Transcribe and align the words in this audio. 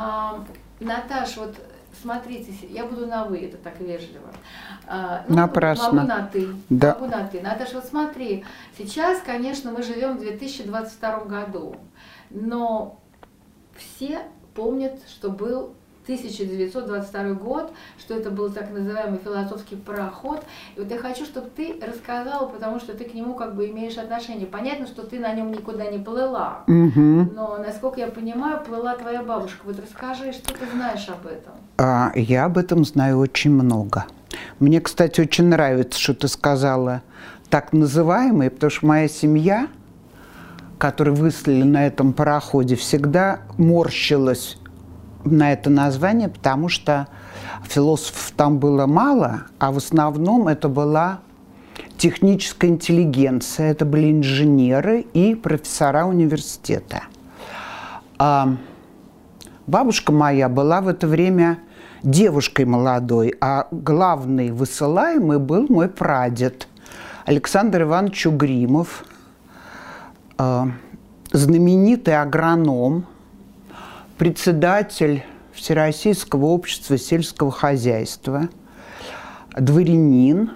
А, 0.00 0.44
Наташ, 0.80 1.36
вот 1.36 1.56
смотрите, 2.00 2.52
я 2.68 2.84
буду 2.84 3.06
на 3.06 3.24
вы, 3.24 3.38
это 3.38 3.56
так 3.56 3.80
вежливо. 3.80 4.28
А, 4.86 5.24
ну, 5.28 5.36
Напрасно. 5.36 5.92
Могу 5.92 6.08
на 6.08 6.26
ты. 6.26 6.48
Да. 6.70 6.94
Могу 6.94 7.06
на 7.06 7.26
ты. 7.26 7.40
Наташа, 7.40 7.74
вот 7.74 7.84
смотри, 7.84 8.44
сейчас, 8.76 9.20
конечно, 9.20 9.72
мы 9.72 9.82
живем 9.82 10.16
в 10.16 10.20
2022 10.20 11.24
году, 11.24 11.76
но 12.30 13.00
все 13.76 14.20
помнят, 14.54 15.00
что 15.08 15.30
был 15.30 15.74
1922 16.08 17.34
год, 17.34 17.72
что 17.98 18.14
это 18.14 18.30
был 18.30 18.50
так 18.50 18.70
называемый 18.70 19.18
философский 19.22 19.76
пароход. 19.76 20.42
И 20.74 20.80
вот 20.80 20.90
я 20.90 20.98
хочу, 20.98 21.26
чтобы 21.26 21.50
ты 21.54 21.78
рассказала, 21.86 22.46
потому 22.46 22.80
что 22.80 22.94
ты 22.94 23.04
к 23.04 23.12
нему 23.12 23.34
как 23.34 23.54
бы 23.54 23.68
имеешь 23.68 23.98
отношение. 23.98 24.46
Понятно, 24.46 24.86
что 24.86 25.02
ты 25.02 25.18
на 25.18 25.34
нем 25.34 25.52
никуда 25.52 25.90
не 25.90 25.98
плыла, 25.98 26.64
угу. 26.66 27.30
но, 27.34 27.58
насколько 27.58 28.00
я 28.00 28.08
понимаю, 28.08 28.64
плыла 28.64 28.96
твоя 28.96 29.22
бабушка. 29.22 29.60
Вот 29.64 29.78
расскажи, 29.78 30.32
что 30.32 30.54
ты 30.54 30.64
знаешь 30.74 31.06
об 31.08 31.26
этом? 31.26 31.52
А, 31.76 32.12
я 32.14 32.46
об 32.46 32.56
этом 32.56 32.84
знаю 32.84 33.18
очень 33.18 33.50
много. 33.50 34.06
Мне, 34.60 34.80
кстати, 34.80 35.20
очень 35.20 35.44
нравится, 35.44 36.00
что 36.00 36.14
ты 36.14 36.28
сказала 36.28 37.02
так 37.50 37.72
называемый, 37.72 38.50
потому 38.50 38.70
что 38.70 38.86
моя 38.86 39.08
семья, 39.08 39.68
которую 40.78 41.16
выслали 41.16 41.62
на 41.62 41.86
этом 41.86 42.12
пароходе, 42.12 42.76
всегда 42.76 43.40
морщилась 43.58 44.56
на 45.24 45.52
это 45.52 45.70
название, 45.70 46.28
потому 46.28 46.68
что 46.68 47.08
философов 47.64 48.32
там 48.36 48.58
было 48.58 48.86
мало, 48.86 49.42
а 49.58 49.72
в 49.72 49.78
основном 49.78 50.48
это 50.48 50.68
была 50.68 51.20
техническая 51.96 52.70
интеллигенция, 52.70 53.70
это 53.70 53.84
были 53.84 54.12
инженеры 54.12 55.00
и 55.12 55.34
профессора 55.34 56.04
университета. 56.06 57.02
А 58.18 58.54
бабушка 59.66 60.12
моя 60.12 60.48
была 60.48 60.80
в 60.80 60.88
это 60.88 61.06
время 61.06 61.58
девушкой 62.02 62.64
молодой, 62.64 63.34
а 63.40 63.66
главный 63.70 64.50
высылаемый 64.50 65.38
был 65.38 65.66
мой 65.68 65.88
прадед 65.88 66.68
Александр 67.24 67.82
Иванович 67.82 68.26
Угримов, 68.26 69.04
а, 70.38 70.68
знаменитый 71.32 72.20
агроном– 72.20 73.04
председатель 74.18 75.22
Всероссийского 75.52 76.46
общества 76.46 76.98
сельского 76.98 77.50
хозяйства, 77.50 78.48
дворянин 79.56 80.50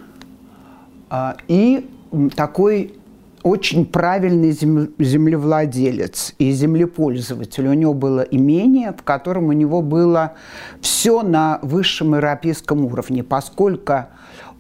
а, 1.08 1.36
и 1.48 1.88
такой 2.36 2.94
очень 3.42 3.86
правильный 3.86 4.52
землевладелец 4.52 6.34
и 6.38 6.52
землепользователь. 6.52 7.66
У 7.66 7.72
него 7.72 7.94
было 7.94 8.20
имение, 8.20 8.92
в 8.92 9.02
котором 9.02 9.46
у 9.46 9.52
него 9.52 9.83
было 9.83 10.34
все 10.80 11.22
на 11.22 11.58
высшем 11.62 12.14
европейском 12.14 12.84
уровне, 12.84 13.24
поскольку 13.24 14.06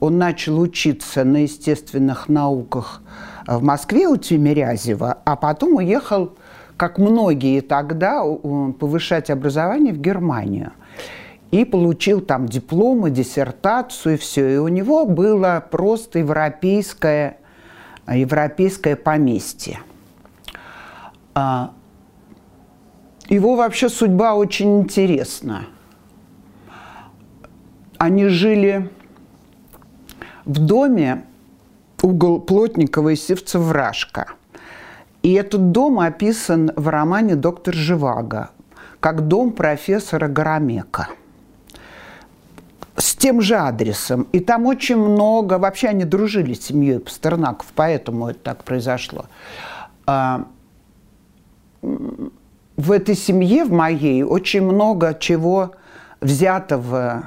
он 0.00 0.18
начал 0.18 0.58
учиться 0.58 1.22
на 1.22 1.44
естественных 1.44 2.28
науках 2.28 3.02
в 3.46 3.62
Москве 3.62 4.08
у 4.08 4.16
Тимирязева, 4.16 5.18
а 5.24 5.36
потом 5.36 5.76
уехал 5.76 6.32
как 6.82 6.98
многие 6.98 7.60
тогда, 7.60 8.24
повышать 8.24 9.30
образование 9.30 9.92
в 9.92 9.98
Германию. 9.98 10.72
И 11.52 11.64
получил 11.64 12.20
там 12.20 12.48
дипломы, 12.48 13.10
диссертацию 13.10 14.14
и 14.14 14.18
все. 14.18 14.54
И 14.54 14.56
у 14.56 14.66
него 14.66 15.06
было 15.06 15.64
просто 15.70 16.18
европейское, 16.18 17.36
европейское 18.08 18.96
поместье. 18.96 19.78
А, 21.36 21.72
его 23.28 23.54
вообще 23.54 23.88
судьба 23.88 24.34
очень 24.34 24.80
интересна. 24.80 25.66
Они 27.96 28.26
жили 28.26 28.90
в 30.44 30.58
доме 30.58 31.26
угол 32.02 32.40
Плотникова 32.40 33.10
и 33.10 33.14
Севцев-Рашка– 33.14 34.32
и 35.22 35.32
этот 35.32 35.70
дом 35.72 36.00
описан 36.00 36.72
в 36.76 36.88
романе 36.88 37.36
«Доктор 37.36 37.74
Живаго» 37.74 38.50
как 39.02 39.26
дом 39.26 39.50
профессора 39.52 40.28
Гарамека 40.28 41.08
с 42.96 43.16
тем 43.16 43.40
же 43.40 43.56
адресом. 43.56 44.28
И 44.32 44.38
там 44.38 44.66
очень 44.66 44.96
много... 44.96 45.58
Вообще 45.58 45.88
они 45.88 46.04
дружили 46.04 46.54
с 46.54 46.66
семьей 46.66 47.00
Пастернаков, 47.00 47.66
поэтому 47.74 48.28
это 48.28 48.38
так 48.38 48.64
произошло. 48.64 49.24
А, 50.06 50.46
в 51.80 52.92
этой 52.92 53.16
семье, 53.16 53.64
в 53.64 53.72
моей, 53.72 54.22
очень 54.22 54.62
много 54.62 55.16
чего 55.18 55.72
взято 56.20 56.78
в 56.78 57.24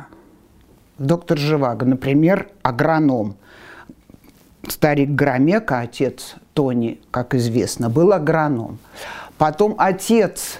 доктор 0.97 1.37
Живаго. 1.37 1.85
Например, 1.85 2.47
агроном. 2.63 3.35
Старик 4.67 5.09
Громека, 5.11 5.79
отец 5.79 6.35
Тони, 6.53 7.01
как 7.11 7.35
известно, 7.35 7.89
был 7.89 8.13
агроном. 8.13 8.79
Потом 9.37 9.75
отец 9.77 10.59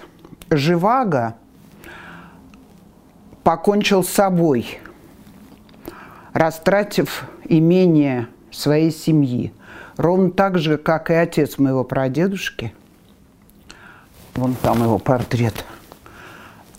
Живаго 0.49 1.35
покончил 3.43 4.03
с 4.03 4.09
собой, 4.09 4.79
растратив 6.33 7.25
имение 7.45 8.27
своей 8.51 8.91
семьи. 8.91 9.53
Ровно 9.97 10.31
так 10.31 10.57
же, 10.57 10.77
как 10.77 11.09
и 11.09 11.13
отец 11.13 11.57
моего 11.57 11.83
прадедушки. 11.83 12.73
Вон 14.35 14.55
там 14.55 14.83
его 14.83 14.99
портрет. 14.99 15.65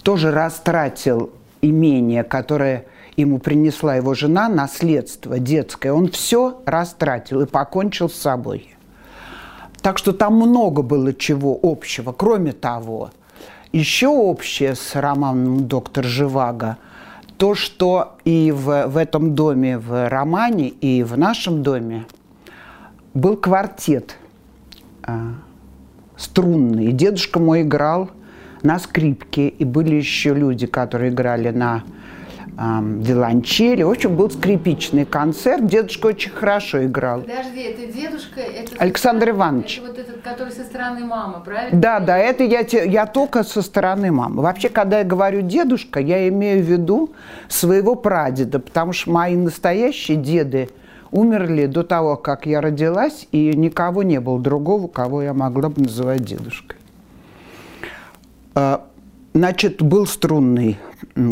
Тоже 0.03 0.31
растратил 0.31 1.32
имение, 1.62 2.22
которое 2.22 2.84
ему 3.16 3.38
принесла 3.38 3.97
его 3.97 4.15
жена, 4.15 4.49
наследство 4.49 5.38
детское. 5.38 5.93
Он 5.93 6.09
все 6.09 6.60
растратил 6.66 7.41
и 7.43 7.47
покончил 7.47 8.09
с 8.09 8.15
собой. 8.15 8.75
Так 9.82 9.99
что 9.99 10.12
там 10.12 10.34
много 10.34 10.82
было 10.82 11.15
чего 11.15 11.59
общего. 11.62 12.12
Кроме 12.12 12.53
того, 12.53 13.10
еще 13.72 14.09
общее 14.09 14.75
с 14.75 14.94
романом 14.94 15.66
«Доктор 15.69 16.04
Живаго» 16.04 16.78
то, 17.37 17.54
что 17.54 18.16
и 18.25 18.50
в, 18.50 18.87
в 18.87 18.97
этом 18.97 19.34
доме, 19.34 19.78
в 19.78 20.09
романе, 20.09 20.69
и 20.69 21.03
в 21.03 21.19
нашем 21.19 21.62
доме 21.62 22.06
был 23.12 23.37
квартет 23.37 24.16
э, 25.06 25.12
струнный. 26.16 26.93
Дедушка 26.93 27.38
мой 27.38 27.62
играл 27.62 28.10
на 28.62 28.78
скрипке, 28.78 29.48
и 29.48 29.65
были 29.65 29.97
еще 29.97 30.34
люди, 30.34 30.66
которые 30.66 31.10
играли 31.10 31.50
на 31.50 31.84
виолончели. 32.56 33.82
В 33.82 33.90
общем, 33.90 34.16
был 34.16 34.30
скрипичный 34.30 35.04
концерт. 35.04 35.66
Дедушка 35.66 36.06
очень 36.06 36.30
хорошо 36.30 36.84
играл. 36.86 37.20
Подожди, 37.20 37.60
это 37.60 37.92
дедушка? 37.92 38.40
Это 38.40 38.72
Александр 38.78 39.30
Иванович. 39.30 39.78
Это 39.78 39.86
вот 39.88 39.98
этот, 39.98 40.22
который 40.22 40.52
со 40.52 40.64
стороны 40.64 41.04
мамы, 41.04 41.44
правильно? 41.44 41.78
Да, 41.78 42.00
да, 42.00 42.16
это 42.16 42.44
я, 42.44 42.60
я 42.60 43.06
только 43.06 43.44
со 43.44 43.60
стороны 43.60 44.10
мамы. 44.10 44.42
Вообще, 44.42 44.70
когда 44.70 45.00
я 45.00 45.04
говорю 45.04 45.42
дедушка, 45.42 46.00
я 46.00 46.26
имею 46.28 46.62
в 46.62 46.66
виду 46.66 47.10
своего 47.48 47.94
прадеда, 47.94 48.58
потому 48.58 48.92
что 48.92 49.10
мои 49.10 49.36
настоящие 49.36 50.16
деды 50.16 50.70
умерли 51.10 51.66
до 51.66 51.82
того, 51.82 52.16
как 52.16 52.46
я 52.46 52.62
родилась, 52.62 53.28
и 53.32 53.54
никого 53.54 54.02
не 54.02 54.18
было 54.18 54.40
другого, 54.40 54.88
кого 54.88 55.22
я 55.22 55.34
могла 55.34 55.68
бы 55.68 55.82
называть 55.82 56.24
дедушкой. 56.24 56.78
Значит, 59.36 59.82
был 59.82 60.06
струнный 60.06 60.78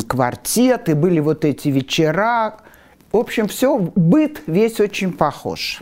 квартет, 0.06 0.90
и 0.90 0.92
были 0.92 1.20
вот 1.20 1.46
эти 1.46 1.68
вечера. 1.68 2.58
В 3.10 3.16
общем, 3.16 3.48
все, 3.48 3.78
быт 3.78 4.42
весь 4.46 4.78
очень 4.78 5.10
похож. 5.10 5.80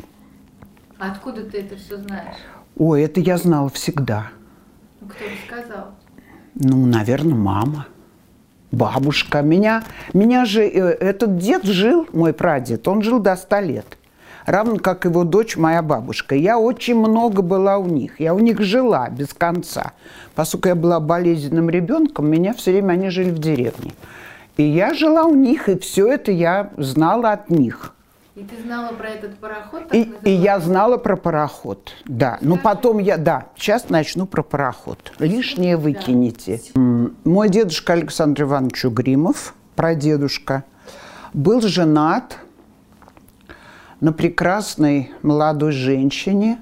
Откуда 0.99 1.43
ты 1.43 1.59
это 1.63 1.75
все 1.75 1.97
знаешь? 1.97 2.37
Ой, 2.77 3.03
это 3.03 3.19
я 3.19 3.39
знала 3.39 3.69
всегда. 3.71 4.29
Ну, 5.01 5.09
кто 5.09 5.25
рассказал? 5.25 5.97
Ну, 6.55 6.87
наверное, 6.87 7.35
мама, 7.35 7.89
бабушка. 8.71 9.43
Меня, 9.43 9.83
меня 10.13 10.45
же, 10.45 10.63
э, 10.63 10.91
этот 10.91 11.39
дед 11.39 11.65
жил, 11.65 12.07
мой 12.13 12.33
прадед, 12.33 12.87
он 12.87 13.03
жил 13.03 13.19
до 13.19 13.35
100 13.35 13.59
лет 13.59 13.99
равно 14.47 14.77
как 14.77 15.05
его 15.05 15.25
дочь, 15.25 15.57
моя 15.57 15.83
бабушка. 15.83 16.35
Я 16.35 16.59
очень 16.59 16.97
много 16.97 17.43
была 17.43 17.79
у 17.79 17.87
них. 17.87 18.21
Я 18.21 18.35
у 18.35 18.39
них 18.39 18.61
жила 18.61 19.09
без 19.09 19.33
конца. 19.35 19.93
Поскольку 20.35 20.69
я 20.69 20.75
была 20.75 21.01
болезненным 21.01 21.71
ребенком, 21.71 22.31
меня 22.31 22.55
все 22.55 22.73
время 22.73 22.93
они 22.93 23.11
жили 23.11 23.31
в 23.31 23.39
деревне. 23.39 23.93
И 24.57 24.63
я 24.63 24.95
жила 24.95 25.25
у 25.25 25.35
них, 25.35 25.69
и 25.69 25.79
все 25.79 26.09
это 26.09 26.31
я 26.31 26.71
знала 26.77 27.33
от 27.33 27.51
них. 27.51 27.95
И 28.35 28.41
ты 28.45 28.63
знала 28.63 28.95
про 28.95 29.09
этот 29.11 29.37
пароход? 29.37 29.83
И, 29.93 30.11
и 30.25 30.31
я 30.31 30.59
знала 30.59 30.97
про 30.97 31.17
пароход, 31.17 31.93
да. 32.07 32.39
Но 32.41 32.57
потом 32.57 32.99
я, 32.99 33.19
да, 33.19 33.49
сейчас 33.57 33.91
начну 33.91 34.25
про 34.25 34.43
пароход. 34.43 35.13
Лишнее 35.19 35.77
выкинете. 35.77 36.63
Да. 36.75 36.81
Мой 37.25 37.51
дедушка 37.51 37.93
Александр 37.93 38.45
Иванович 38.45 38.87
Угримов, 38.87 39.55
прадедушка, 39.77 40.65
был 41.35 41.61
женат 41.61 42.39
на 44.03 44.13
прекрасной 44.13 45.13
молодой 45.23 45.71
женщине, 45.71 46.59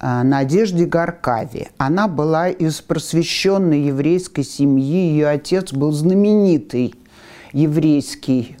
э, 0.00 0.22
Надежде 0.22 0.86
Гаркаве. 0.86 1.68
Она 1.76 2.08
была 2.08 2.48
из 2.48 2.80
просвещенной 2.80 3.82
еврейской 3.82 4.42
семьи. 4.42 5.10
Ее 5.10 5.28
отец 5.28 5.74
был 5.74 5.92
знаменитый 5.92 6.94
еврейский 7.52 8.56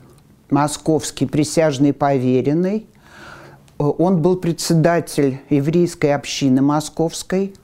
московский 0.50 1.24
присяжный 1.24 1.94
поверенный. 1.94 2.86
Э, 3.78 3.84
он 3.84 4.20
был 4.20 4.36
председатель 4.36 5.40
еврейской 5.48 6.14
общины 6.14 6.60
московской. 6.60 7.54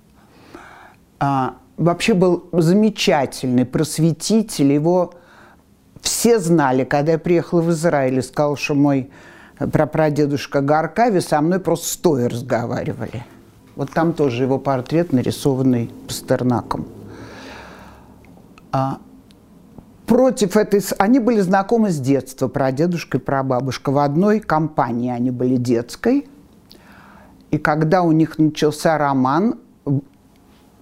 А, 1.21 1.57
вообще 1.77 2.15
был 2.15 2.49
замечательный 2.53 3.67
просветитель. 3.67 4.73
Его 4.73 5.13
все 6.01 6.39
знали, 6.39 6.85
когда 6.85 7.13
я 7.13 7.19
приехала 7.19 7.61
в 7.61 7.71
Израиль 7.71 8.21
и 8.21 8.23
сказала, 8.23 8.57
что 8.57 8.75
мой 8.75 9.11
прапрадедушка 9.59 10.61
Гаркави 10.61 11.21
со 11.21 11.41
мной 11.41 11.61
просто 11.61 11.89
стоя 11.89 12.29
разговаривали. 12.29 13.25
Вот 13.75 13.91
там 13.91 14.13
тоже 14.13 14.45
его 14.45 14.59
портрет, 14.59 15.13
нарисованный 15.13 15.91
Пастернаком. 16.07 16.87
А, 18.73 18.99
против 20.07 20.57
этой... 20.57 20.83
Они 20.99 21.19
были 21.19 21.41
знакомы 21.41 21.91
с 21.91 21.99
детства, 21.99 22.49
прадедушка 22.49 23.19
и 23.19 23.21
прабабушка. 23.21 23.91
В 23.91 23.99
одной 23.99 24.41
компании 24.41 25.11
они 25.11 25.31
были 25.31 25.57
детской. 25.57 26.29
И 27.51 27.59
когда 27.59 28.03
у 28.03 28.13
них 28.13 28.39
начался 28.39 28.97
роман, 28.99 29.59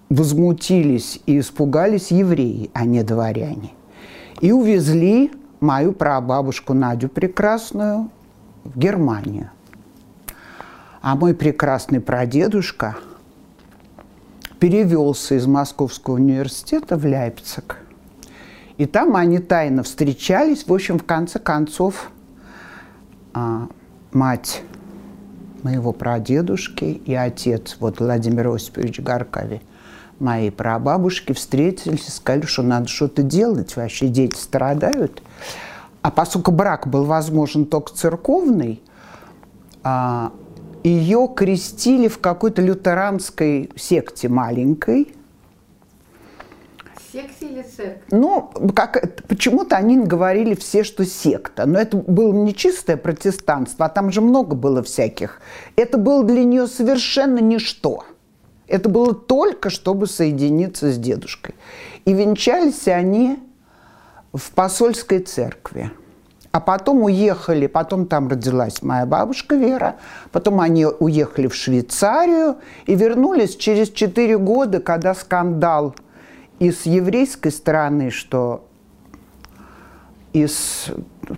возмутились 0.09 1.21
и 1.25 1.39
испугались 1.39 2.11
евреи, 2.11 2.69
а 2.73 2.85
не 2.85 3.03
дворяне. 3.03 3.73
И 4.39 4.51
увезли 4.51 5.31
мою 5.59 5.93
прабабушку 5.93 6.73
Надю 6.73 7.09
Прекрасную 7.09 8.09
в 8.65 8.77
Германию. 8.77 9.49
А 11.01 11.15
мой 11.15 11.33
прекрасный 11.33 12.01
прадедушка 12.01 12.97
перевелся 14.59 15.35
из 15.35 15.45
Московского 15.45 16.15
университета 16.15 16.97
в 16.97 17.05
Лейпциг. 17.05 17.77
И 18.77 18.85
там 18.85 19.15
они 19.15 19.39
тайно 19.39 19.83
встречались. 19.83 20.67
В 20.67 20.73
общем, 20.73 20.99
в 20.99 21.05
конце 21.05 21.39
концов, 21.39 22.11
а, 23.33 23.67
мать 24.11 24.63
моего 25.63 25.93
прадедушки 25.93 26.83
и 26.83 27.13
отец, 27.13 27.77
вот 27.79 27.99
Владимир 27.99 28.47
Осипович 28.49 28.99
Гаркови, 28.99 29.61
моей 30.19 30.51
прабабушки, 30.51 31.33
встретились 31.33 32.07
и 32.07 32.11
сказали, 32.11 32.45
что 32.45 32.63
надо 32.63 32.87
что-то 32.87 33.23
делать, 33.23 33.75
вообще 33.75 34.07
дети 34.07 34.37
страдают. 34.37 35.21
А 36.05 36.11
поскольку 36.11 36.51
брак 36.51 36.85
был 36.85 37.03
возможен 37.03 37.65
только 37.65 37.91
церковный, 37.91 38.83
а, 39.81 40.33
ее 40.83 41.27
крестили 41.35 42.07
в 42.07 42.19
какой-то 42.19 42.61
лютеранской 42.61 43.71
секте 43.75 44.29
маленькой. 44.29 45.15
Секте 47.11 47.47
или 47.47 47.63
церковь? 47.63 48.03
Ну, 48.11 48.51
как, 48.75 49.25
почему-то 49.27 49.77
они 49.77 49.97
говорили 49.97 50.53
все, 50.53 50.83
что 50.83 51.05
секта. 51.05 51.65
Но 51.65 51.79
это 51.79 51.97
было 51.97 52.31
не 52.33 52.53
чистое 52.53 52.97
протестанство, 52.97 53.87
а 53.87 53.89
там 53.89 54.11
же 54.11 54.21
много 54.21 54.55
было 54.55 54.83
всяких. 54.83 55.41
Это 55.75 55.97
было 55.97 56.23
для 56.23 56.43
нее 56.43 56.67
совершенно 56.67 57.39
ничто. 57.39 58.05
Это 58.67 58.89
было 58.89 59.15
только, 59.15 59.71
чтобы 59.71 60.05
соединиться 60.05 60.91
с 60.91 60.99
дедушкой. 60.99 61.55
И 62.05 62.13
венчались 62.13 62.87
они 62.87 63.39
в 64.35 64.51
посольской 64.51 65.19
церкви. 65.19 65.91
А 66.51 66.59
потом 66.61 67.03
уехали, 67.03 67.67
потом 67.67 68.05
там 68.05 68.29
родилась 68.29 68.81
моя 68.81 69.05
бабушка 69.05 69.55
Вера, 69.55 69.97
потом 70.31 70.61
они 70.61 70.85
уехали 70.85 71.47
в 71.47 71.55
Швейцарию 71.55 72.57
и 72.85 72.95
вернулись 72.95 73.57
через 73.57 73.89
4 73.89 74.37
года, 74.37 74.79
когда 74.79 75.13
скандал 75.15 75.95
и 76.59 76.71
с 76.71 76.83
еврейской 76.83 77.49
стороны, 77.49 78.09
что 78.09 78.65
из 80.31 80.89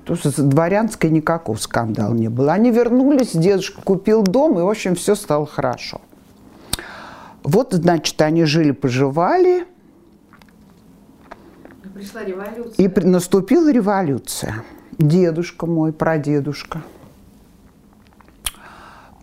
с 0.07 0.35
дворянской 0.35 1.09
никакого 1.09 1.55
скандала 1.57 2.13
не 2.13 2.27
было. 2.27 2.53
Они 2.53 2.71
вернулись, 2.71 3.31
дедушка 3.31 3.81
купил 3.81 4.21
дом, 4.21 4.59
и, 4.59 4.61
в 4.61 4.69
общем, 4.69 4.95
все 4.95 5.15
стало 5.15 5.45
хорошо. 5.45 6.01
Вот, 7.43 7.73
значит, 7.73 8.21
они 8.21 8.43
жили-поживали, 8.43 9.65
Пришла 11.97 12.23
революция. 12.23 12.85
И 12.85 12.99
наступила 13.07 13.71
революция. 13.71 14.63
Дедушка 14.99 15.65
мой, 15.65 15.91
прадедушка, 15.91 16.83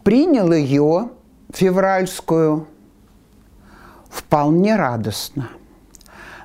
принял 0.03 0.53
ее, 0.53 1.11
февральскую, 1.51 2.67
вполне 4.09 4.75
радостно. 4.75 5.51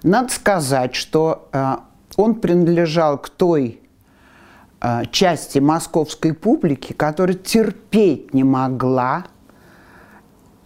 Надо 0.04 0.32
сказать, 0.32 0.94
что 0.94 1.50
э, 1.52 1.78
он 2.16 2.36
принадлежал 2.36 3.18
к 3.18 3.30
той 3.30 3.82
э, 4.82 5.06
части 5.12 5.58
московской 5.58 6.36
публики, 6.36 6.94
которая 6.94 7.38
терпеть 7.38 8.36
не 8.36 8.44
могла 8.44 9.26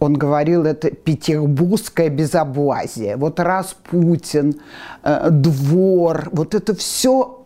он 0.00 0.14
говорил, 0.14 0.64
это 0.64 0.90
петербургское 0.90 2.08
безобразие. 2.10 3.16
Вот 3.16 3.40
Распутин, 3.40 4.60
э, 5.02 5.30
двор, 5.30 6.28
вот 6.32 6.54
это 6.54 6.74
все 6.74 7.44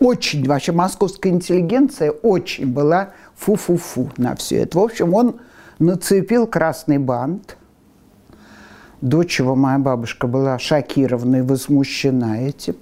очень, 0.00 0.46
вообще 0.46 0.72
московская 0.72 1.28
интеллигенция 1.28 2.10
очень 2.10 2.72
была 2.72 3.10
фу-фу-фу 3.36 4.10
на 4.16 4.34
все 4.34 4.62
это. 4.62 4.78
В 4.78 4.82
общем, 4.82 5.14
он 5.14 5.40
нацепил 5.78 6.46
красный 6.46 6.98
бант. 6.98 7.56
Дочь 9.00 9.38
его, 9.38 9.54
моя 9.54 9.78
бабушка, 9.78 10.26
была 10.26 10.58
шокирована 10.58 11.36
и 11.36 11.42
возмущена 11.42 12.40
этим. 12.40 12.76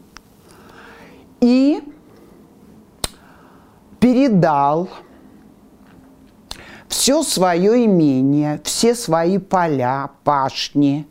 И 1.40 1.80
передал 4.00 4.88
все 6.88 7.22
свое 7.22 7.84
имение, 7.84 8.60
все 8.64 8.94
свои 8.94 9.38
поля, 9.38 10.10
пашни, 10.24 11.06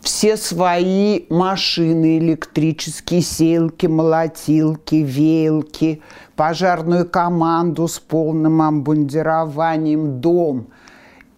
все 0.00 0.36
свои 0.36 1.24
машины 1.30 2.18
электрические, 2.18 3.22
селки, 3.22 3.86
молотилки, 3.88 4.96
веялки, 4.96 6.02
пожарную 6.36 7.08
команду 7.08 7.88
с 7.88 7.98
полным 7.98 8.60
обмундированием, 8.60 10.20
дом. 10.20 10.68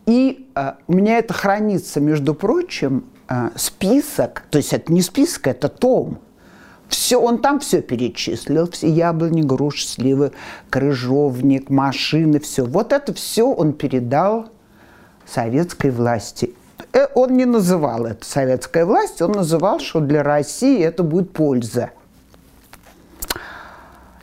И 0.06 0.48
э, 0.54 0.72
у 0.86 0.92
меня 0.92 1.18
это 1.18 1.32
хранится, 1.32 2.00
между 2.00 2.34
прочим, 2.34 3.04
э, 3.28 3.50
список, 3.56 4.44
то 4.50 4.58
есть 4.58 4.72
это 4.72 4.92
не 4.92 5.02
список, 5.02 5.46
это 5.46 5.68
том– 5.68 6.18
все, 6.88 7.20
он 7.20 7.38
там 7.38 7.60
все 7.60 7.82
перечислил, 7.82 8.70
все 8.70 8.88
яблони, 8.88 9.42
груши, 9.42 9.86
сливы, 9.86 10.32
крыжовник, 10.70 11.68
машины, 11.70 12.40
все. 12.40 12.64
Вот 12.64 12.92
это 12.92 13.12
все 13.12 13.50
он 13.52 13.72
передал 13.72 14.46
советской 15.26 15.90
власти. 15.90 16.54
Э, 16.92 17.06
он 17.14 17.36
не 17.36 17.44
называл 17.44 18.06
это 18.06 18.24
советская 18.24 18.86
власть, 18.86 19.20
он 19.20 19.32
называл, 19.32 19.80
что 19.80 20.00
для 20.00 20.22
России 20.22 20.80
это 20.80 21.02
будет 21.02 21.32
польза. 21.32 21.90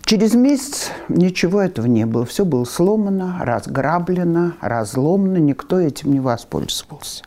Через 0.06 0.34
месяц 0.34 0.92
ничего 1.08 1.62
этого 1.62 1.86
не 1.86 2.06
было. 2.06 2.26
Все 2.26 2.46
было 2.46 2.66
сломано, 2.66 3.40
разграблено, 3.42 4.54
разломано. 4.62 5.38
Никто 5.38 5.80
этим 5.80 6.12
не 6.12 6.20
воспользовался. 6.20 7.24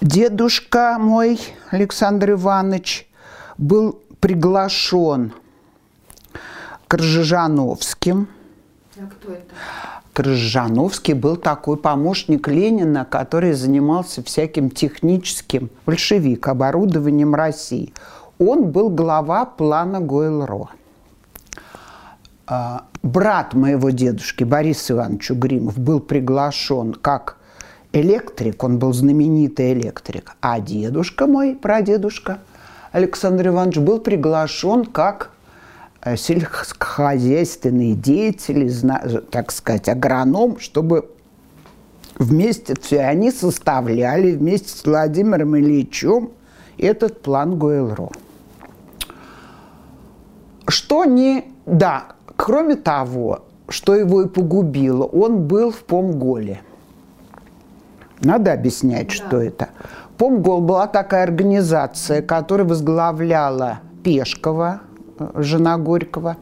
Дедушка 0.00 0.96
мой, 1.00 1.40
Александр 1.70 2.32
Иванович, 2.32 3.08
был 3.56 4.00
приглашен 4.20 5.32
Крыжановским. 6.86 8.28
А 8.96 9.06
кто 9.06 9.32
это? 9.32 9.54
Крыжановский 10.12 11.14
был 11.14 11.36
такой 11.36 11.76
помощник 11.76 12.46
Ленина, 12.46 13.04
который 13.04 13.54
занимался 13.54 14.22
всяким 14.22 14.70
техническим, 14.70 15.68
большевик, 15.84 16.46
оборудованием 16.46 17.34
России. 17.34 17.92
Он 18.38 18.70
был 18.70 18.90
глава 18.90 19.46
плана 19.46 19.96
Гойл-Ро. 19.96 20.68
А, 22.46 22.84
брат 23.02 23.54
моего 23.54 23.90
дедушки, 23.90 24.44
Борис 24.44 24.90
Иванович 24.92 25.32
Угримов, 25.32 25.76
был 25.76 25.98
приглашен 25.98 26.94
как 26.94 27.38
электрик, 27.92 28.62
он 28.62 28.78
был 28.78 28.92
знаменитый 28.92 29.72
электрик. 29.72 30.34
А 30.40 30.60
дедушка 30.60 31.26
мой, 31.26 31.54
прадедушка 31.54 32.38
Александр 32.92 33.48
Иванович, 33.48 33.78
был 33.78 34.00
приглашен 34.00 34.84
как 34.84 35.30
э, 36.02 36.16
сельскохозяйственный 36.16 37.94
деятель, 37.94 38.70
так 39.30 39.52
сказать, 39.52 39.88
агроном, 39.88 40.58
чтобы 40.58 41.10
вместе, 42.18 42.74
все 42.80 43.00
они 43.00 43.30
составляли 43.30 44.32
вместе 44.32 44.68
с 44.68 44.84
Владимиром 44.84 45.56
Ильичем 45.56 46.30
этот 46.76 47.22
план 47.22 47.58
Гуэлро. 47.58 48.10
Что 50.68 51.04
не... 51.04 51.44
Да, 51.66 52.12
кроме 52.36 52.76
того, 52.76 53.44
что 53.68 53.94
его 53.94 54.22
и 54.22 54.28
погубило. 54.28 55.04
Он 55.04 55.46
был 55.46 55.70
в 55.70 55.82
Помголе. 55.84 56.62
Надо 58.20 58.52
объяснять, 58.52 59.08
да. 59.08 59.14
что 59.14 59.40
это. 59.40 59.68
Помгол 60.16 60.60
была 60.60 60.86
такая 60.86 61.22
организация, 61.22 62.22
которая 62.22 62.66
возглавляла 62.66 63.80
Пешкова, 64.02 64.80
э, 65.18 65.30
жена 65.36 65.78
Горького. 65.78 66.36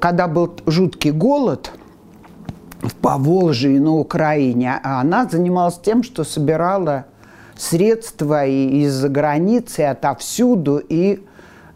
Когда 0.00 0.26
был 0.26 0.54
жуткий 0.66 1.12
голод 1.12 1.70
в 2.82 2.94
Поволжье 2.96 3.76
и 3.76 3.78
на 3.78 3.92
Украине, 3.92 4.80
а 4.82 5.00
она 5.00 5.26
занималась 5.26 5.78
тем, 5.78 6.02
что 6.02 6.24
собирала 6.24 7.06
средства 7.56 8.44
из-за 8.46 9.08
границы, 9.08 9.80
отовсюду, 9.82 10.78
и, 10.78 11.24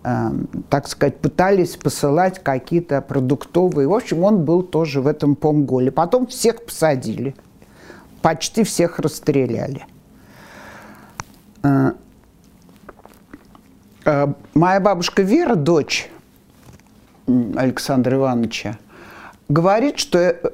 э, 0.03 0.31
так 0.69 0.89
сказать, 0.89 1.19
пытались 1.19 1.77
посылать 1.77 2.43
какие-то 2.43 3.01
продуктовые. 3.01 3.87
В 3.87 3.95
общем, 3.95 4.25
он 4.25 4.45
был 4.45 4.63
тоже 4.63 5.01
в 5.01 5.07
этом 5.07 5.37
Помголе. 5.37 5.93
Потом 5.93 6.27
всех 6.27 6.65
посадили, 6.65 7.37
почти 8.23 8.65
всех 8.65 8.99
расстреляли. 8.99 9.87
Э, 11.63 11.93
э, 14.05 14.27
моя 14.55 14.81
бабушка 14.81 15.23
Вера, 15.23 15.55
дочь 15.55 16.11
Александра 17.27 18.17
Ивановича, 18.17 18.79
говорит, 19.49 19.99
что 19.99 20.19
э, 20.19 20.51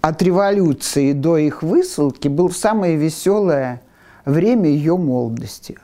от 0.00 0.22
революции 0.22 1.12
до 1.12 1.36
их 1.36 1.62
высылки 1.62 2.28
было 2.28 2.48
самое 2.48 2.96
веселое 2.96 3.82
время 4.24 4.68
ее 4.68 4.96
молодости. 4.96 5.78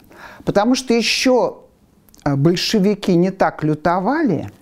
Потому 0.45 0.75
что 0.75 0.95
еще 0.95 1.59
большевики 2.25 3.14
не 3.14 3.31
так 3.31 3.64
лютовали– 3.64 4.50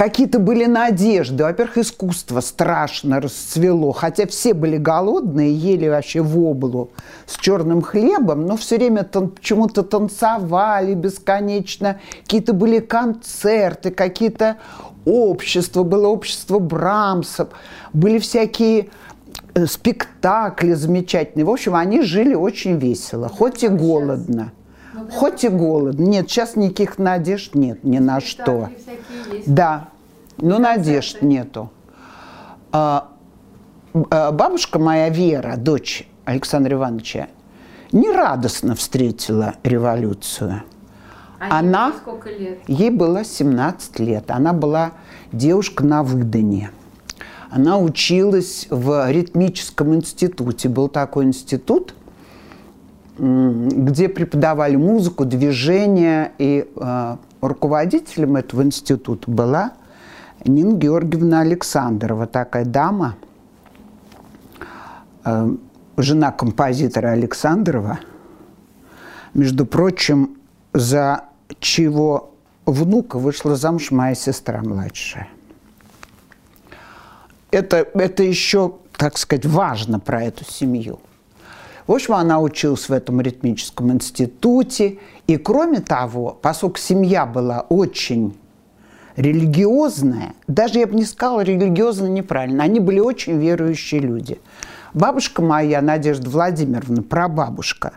какие-то 0.00 0.38
были 0.38 0.64
надежды. 0.64 1.44
Во-первых, 1.44 1.76
искусство 1.76 2.40
страшно 2.40 3.20
расцвело, 3.20 3.92
хотя 3.92 4.26
все 4.26 4.54
были 4.54 4.78
голодные, 4.78 5.54
ели 5.54 5.88
вообще 5.88 6.22
в 6.22 6.38
облу 6.38 6.88
с 7.26 7.36
черным 7.36 7.82
хлебом, 7.82 8.46
но 8.46 8.56
все 8.56 8.78
время 8.78 9.02
тан- 9.02 9.28
почему-то 9.28 9.82
танцевали 9.82 10.94
бесконечно, 10.94 12.00
какие-то 12.22 12.54
были 12.54 12.78
концерты, 12.78 13.90
какие-то 13.90 14.56
общества, 15.04 15.82
было 15.82 16.08
общество 16.08 16.58
Брамса, 16.60 17.50
были 17.92 18.18
всякие 18.20 18.88
э, 19.52 19.66
спектакли 19.66 20.72
замечательные. 20.72 21.44
В 21.44 21.50
общем, 21.50 21.74
они 21.74 22.00
жили 22.00 22.32
очень 22.32 22.78
весело, 22.78 23.28
хоть 23.28 23.62
и 23.64 23.68
голодно. 23.68 24.52
Ну, 25.10 25.18
хоть 25.18 25.44
и 25.44 25.48
голодно. 25.48 26.02
Нет, 26.02 26.30
сейчас 26.30 26.56
никаких 26.56 26.98
надежд 26.98 27.54
нет 27.54 27.84
ни 27.84 27.98
на 27.98 28.20
что. 28.20 28.68
Да, 29.46 29.88
но 30.38 30.58
надежд 30.58 31.22
нету. 31.22 31.70
А, 32.72 33.08
а, 34.10 34.30
бабушка 34.32 34.78
моя 34.78 35.08
Вера, 35.08 35.56
дочь 35.56 36.08
Александра 36.24 36.74
Ивановича, 36.74 37.28
нерадостно 37.92 38.74
встретила 38.74 39.54
революцию. 39.64 40.62
А 41.40 41.58
Она, 41.58 41.94
лет? 42.38 42.60
Ей 42.68 42.90
было 42.90 43.24
17 43.24 43.98
лет. 43.98 44.30
Она 44.30 44.52
была 44.52 44.92
девушка 45.32 45.84
на 45.84 46.02
выдане. 46.02 46.70
Она 47.50 47.78
училась 47.78 48.66
в 48.70 49.10
ритмическом 49.10 49.94
институте. 49.94 50.68
Был 50.68 50.88
такой 50.88 51.24
институт, 51.24 51.94
где 53.20 54.08
преподавали 54.08 54.76
музыку, 54.76 55.26
движение. 55.26 56.32
И 56.38 56.66
э, 56.74 57.16
руководителем 57.42 58.36
этого 58.36 58.62
института 58.62 59.30
была 59.30 59.72
Нина 60.46 60.74
Георгиевна 60.74 61.40
Александрова, 61.40 62.26
такая 62.26 62.64
дама, 62.64 63.16
э, 65.24 65.50
жена 65.98 66.32
композитора 66.32 67.08
Александрова, 67.08 67.98
между 69.34 69.66
прочим, 69.66 70.38
за 70.72 71.24
чего 71.58 72.32
внука 72.64 73.18
вышла 73.18 73.54
замуж 73.54 73.90
моя 73.90 74.14
сестра 74.14 74.62
младшая. 74.62 75.28
Это, 77.50 77.86
это 77.94 78.22
еще, 78.22 78.76
так 78.96 79.18
сказать, 79.18 79.44
важно 79.44 80.00
про 80.00 80.22
эту 80.22 80.44
семью. 80.44 81.00
В 81.90 81.92
общем, 81.92 82.14
она 82.14 82.38
училась 82.38 82.88
в 82.88 82.92
этом 82.92 83.20
ритмическом 83.20 83.90
институте. 83.90 85.00
И 85.26 85.36
кроме 85.36 85.80
того, 85.80 86.38
поскольку 86.40 86.78
семья 86.78 87.26
была 87.26 87.62
очень 87.62 88.38
религиозная, 89.16 90.34
даже 90.46 90.78
я 90.78 90.86
бы 90.86 90.94
не 90.94 91.02
сказала 91.02 91.40
религиозно 91.40 92.06
неправильно, 92.06 92.62
они 92.62 92.78
были 92.78 93.00
очень 93.00 93.40
верующие 93.40 94.02
люди. 94.02 94.40
Бабушка 94.94 95.42
моя, 95.42 95.82
Надежда 95.82 96.30
Владимировна, 96.30 97.02
прабабушка, 97.02 97.94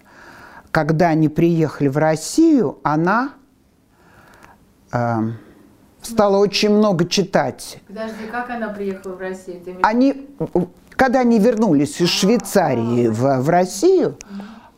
когда 0.71 1.09
они 1.09 1.29
приехали 1.29 1.87
в 1.87 1.97
Россию, 1.97 2.79
она 2.81 3.35
э, 4.91 5.17
стала 6.01 6.37
очень 6.37 6.71
много 6.71 7.07
читать. 7.07 7.77
Подожди, 7.87 8.25
как 8.31 8.49
она 8.49 8.69
приехала 8.69 9.13
в 9.13 9.19
Россию? 9.19 9.61
Ты 9.63 9.77
они, 9.83 10.29
когда 11.03 11.19
они 11.19 11.37
вернулись 11.37 11.99
из 11.99 12.07
Швейцарии 12.07 13.09
в, 13.09 13.41
в 13.41 13.49
Россию, 13.49 14.15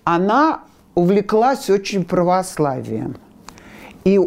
она 0.03 0.61
увлеклась 0.95 1.69
очень 1.69 2.03
православием. 2.03 3.17
И 4.05 4.19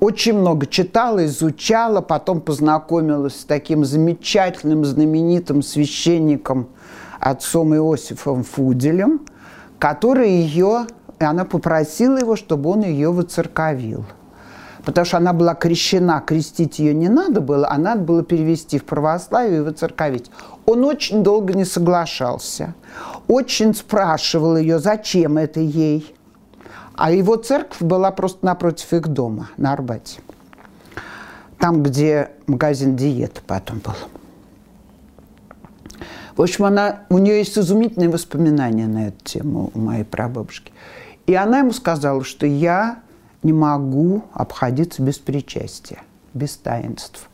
очень 0.00 0.32
много 0.36 0.66
читала, 0.66 1.24
изучала, 1.26 2.00
потом 2.00 2.40
познакомилась 2.40 3.42
с 3.42 3.44
таким 3.44 3.84
замечательным, 3.84 4.84
знаменитым 4.84 5.62
священником, 5.62 6.66
отцом 7.20 7.76
Иосифом 7.76 8.42
Фуделем, 8.42 9.20
который 9.78 10.30
ее, 10.32 10.86
она 11.20 11.44
попросила 11.44 12.18
его, 12.18 12.34
чтобы 12.34 12.70
он 12.70 12.80
ее 12.80 13.12
воцерковил. 13.12 14.04
Потому 14.84 15.04
что 15.04 15.18
она 15.18 15.32
была 15.32 15.54
крещена, 15.54 16.22
крестить 16.26 16.78
ее 16.78 16.94
не 16.94 17.08
надо 17.08 17.40
было, 17.40 17.68
а 17.68 17.76
надо 17.78 18.02
было 18.02 18.22
перевести 18.22 18.78
в 18.78 18.84
православие 18.84 19.58
и 19.58 19.62
воцерковить. 19.62 20.30
Он 20.66 20.84
очень 20.84 21.22
долго 21.22 21.52
не 21.52 21.64
соглашался. 21.64 22.74
Очень 23.28 23.74
спрашивал 23.74 24.56
ее, 24.56 24.78
зачем 24.78 25.38
это 25.38 25.60
ей– 25.60 26.14
а 27.00 27.10
его 27.10 27.36
церковь 27.36 27.80
была 27.80 28.10
просто 28.10 28.44
напротив 28.44 28.92
их 28.92 29.08
дома, 29.08 29.48
на 29.56 29.72
Арбате. 29.72 30.20
Там, 31.58 31.82
где 31.82 32.32
магазин 32.46 32.94
диеты 32.94 33.40
потом 33.46 33.78
был. 33.78 33.94
В 36.36 36.42
общем, 36.42 36.66
она, 36.66 37.04
у 37.08 37.16
нее 37.16 37.38
есть 37.38 37.56
изумительные 37.56 38.10
воспоминания 38.10 38.86
на 38.86 39.08
эту 39.08 39.24
тему 39.24 39.70
у 39.72 39.78
моей 39.78 40.04
прабабушки. 40.04 40.74
И 41.26 41.34
она 41.34 41.60
ему 41.60 41.72
сказала, 41.72 42.22
что 42.22 42.44
я 42.44 43.00
не 43.42 43.52
могу 43.52 44.24
обходиться 44.32 45.02
без 45.02 45.18
причастия, 45.18 46.02
без 46.34 46.56
таинств. 46.56 47.28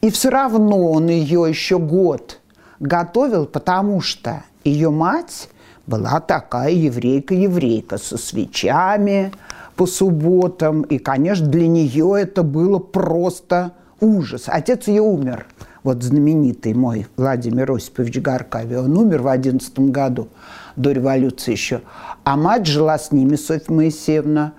И 0.00 0.10
все 0.10 0.28
равно 0.28 0.90
он 0.92 1.08
ее 1.08 1.44
еще 1.48 1.78
год 1.78 2.40
готовил, 2.80 3.46
потому 3.46 4.00
что 4.00 4.44
ее 4.64 4.90
мать 4.90 5.48
была 5.86 6.20
такая 6.20 6.72
еврейка-еврейка 6.72 7.98
со 7.98 8.18
свечами 8.18 9.32
по 9.76 9.86
субботам. 9.86 10.82
И, 10.82 10.98
конечно, 10.98 11.46
для 11.46 11.68
нее 11.68 12.14
это 12.18 12.42
было 12.42 12.78
просто 12.78 13.72
ужас. 14.00 14.44
Отец 14.46 14.88
ее 14.88 15.02
умер. 15.02 15.46
Вот 15.82 16.02
знаменитый 16.02 16.74
мой 16.74 17.06
Владимир 17.16 17.70
Осипович 17.70 18.18
Гаркави. 18.18 18.76
Он 18.76 18.98
умер 18.98 19.22
в 19.22 19.28
одиннадцатом 19.28 19.92
году, 19.92 20.28
до 20.74 20.90
революции 20.90 21.52
еще. 21.52 21.82
А 22.24 22.36
мать 22.36 22.66
жила 22.66 22.98
с 22.98 23.12
ними, 23.12 23.36
Софья 23.36 23.72
Моисеевна. 23.72 24.52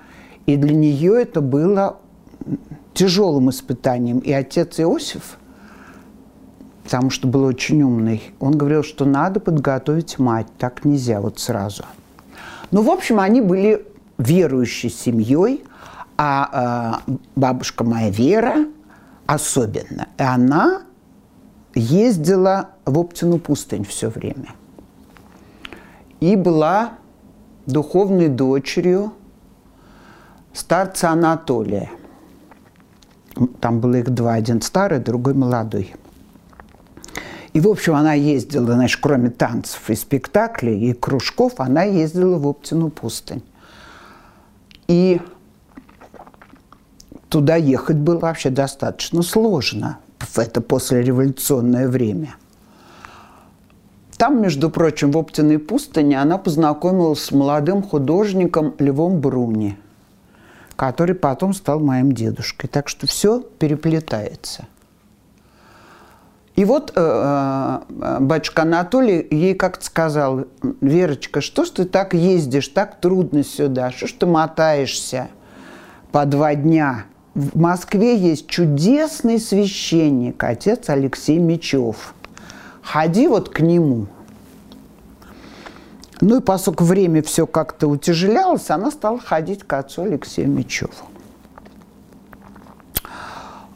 И 0.48 0.58
для 0.58 0.76
нее 0.76 1.22
это 1.22 1.42
было 1.42 1.98
тяжелым 2.96 3.52
испытанием. 3.52 4.18
И 4.20 4.32
отец 4.32 4.80
Иосиф– 4.80 5.38
потому 6.88 7.10
что 7.10 7.28
был 7.28 7.44
очень 7.44 7.84
умный, 7.84 8.32
он 8.40 8.58
говорил, 8.58 8.82
что 8.82 9.04
надо 9.04 9.42
подготовить 9.42 10.20
мать, 10.20 10.48
так 10.58 10.86
нельзя 10.86 11.20
вот 11.20 11.38
сразу. 11.38 11.84
Ну, 12.72 12.82
в 12.82 12.90
общем, 12.90 13.20
они 13.20 13.42
были 13.42 13.86
верующей 14.18 14.90
семьей, 14.90 15.66
а 16.18 17.02
э, 17.06 17.16
бабушка 17.36 17.84
моя 17.84 18.10
Вера 18.10 18.68
особенно. 19.26 20.08
И 20.18 20.24
она 20.24 20.84
ездила 21.76 22.70
в 22.86 22.98
Оптину 22.98 23.38
пустынь 23.38 23.84
все 23.84 24.08
время. 24.08 24.54
И 26.22 26.38
была 26.38 26.94
духовной 27.66 28.30
дочерью 28.30 29.12
старца 30.58 31.10
Анатолия. 31.10 31.90
Там 33.62 33.80
было 33.80 33.96
их 33.96 34.10
два, 34.10 34.34
один 34.34 34.62
старый, 34.62 35.00
другой 35.00 35.34
молодой– 35.34 35.94
и, 37.58 37.60
в 37.60 37.68
общем, 37.68 37.96
она 37.96 38.14
ездила, 38.14 38.74
значит, 38.74 39.00
кроме 39.02 39.32
танцев 39.32 39.90
и 39.90 39.96
спектаклей, 39.96 40.80
и 40.92 40.94
кружков, 40.94 41.54
она 41.58 41.82
ездила 41.82 42.38
в 42.38 42.48
Оптину 42.48 42.92
пустынь. 42.92 43.42
И 44.88 45.20
туда 47.30 47.56
ехать 47.56 47.98
было 47.98 48.20
вообще 48.20 48.52
достаточно 48.52 49.24
сложно. 49.24 49.98
в 50.20 50.38
это 50.38 50.62
послереволюционное 50.62 51.88
время. 51.88 52.36
Там, 54.18 54.40
между 54.40 54.70
прочим, 54.70 55.12
в 55.12 55.18
Оптиной 55.18 55.58
пустыне 55.58 56.22
она 56.22 56.38
познакомилась 56.38 57.24
с 57.24 57.32
молодым 57.32 57.82
художником 57.82 58.76
Львом 58.78 59.20
Бруни, 59.20 59.78
который 60.78 61.16
потом 61.16 61.54
стал 61.54 61.82
моим 61.82 62.14
дедушкой. 62.14 62.70
Так 62.70 62.88
что 62.88 63.06
все 63.06 63.42
переплетается– 63.42 64.66
и 66.58 66.66
вот 66.66 66.92
э, 66.96 67.80
э, 68.02 68.18
батюшка 68.20 68.64
Анатолий 68.64 69.28
ей 69.30 69.54
как-то 69.54 69.86
сказал, 69.86 70.46
Верочка, 70.82 71.40
что 71.40 71.66
ж 71.66 71.70
ты 71.70 71.86
так 71.86 72.16
ездишь, 72.16 72.68
так 72.70 73.00
трудно 73.00 73.44
сюда, 73.44 73.92
что 73.92 74.08
ж 74.08 74.14
ты 74.14 74.26
мотаешься 74.26 75.28
по 76.12 76.26
два 76.26 76.56
дня? 76.56 77.06
В 77.36 77.60
Москве 77.60 78.18
есть 78.18 78.48
чудесный 78.48 79.40
священник, 79.40 80.44
отец 80.44 80.90
Алексей 80.90 81.38
Мечев. 81.38 82.16
Ходи 82.82 83.28
вот 83.28 83.50
к 83.50 83.60
нему. 83.60 84.08
Ну 86.22 86.38
и 86.38 86.42
поскольку 86.42 86.84
время 86.84 87.22
все 87.22 87.46
как-то 87.46 87.88
утяжелялось, 87.88 88.70
она 88.70 88.90
стала 88.92 89.20
ходить 89.20 89.64
к 89.64 89.74
отцу 89.74 90.04
Алексею 90.04 90.50
Мечеву. 90.50 90.92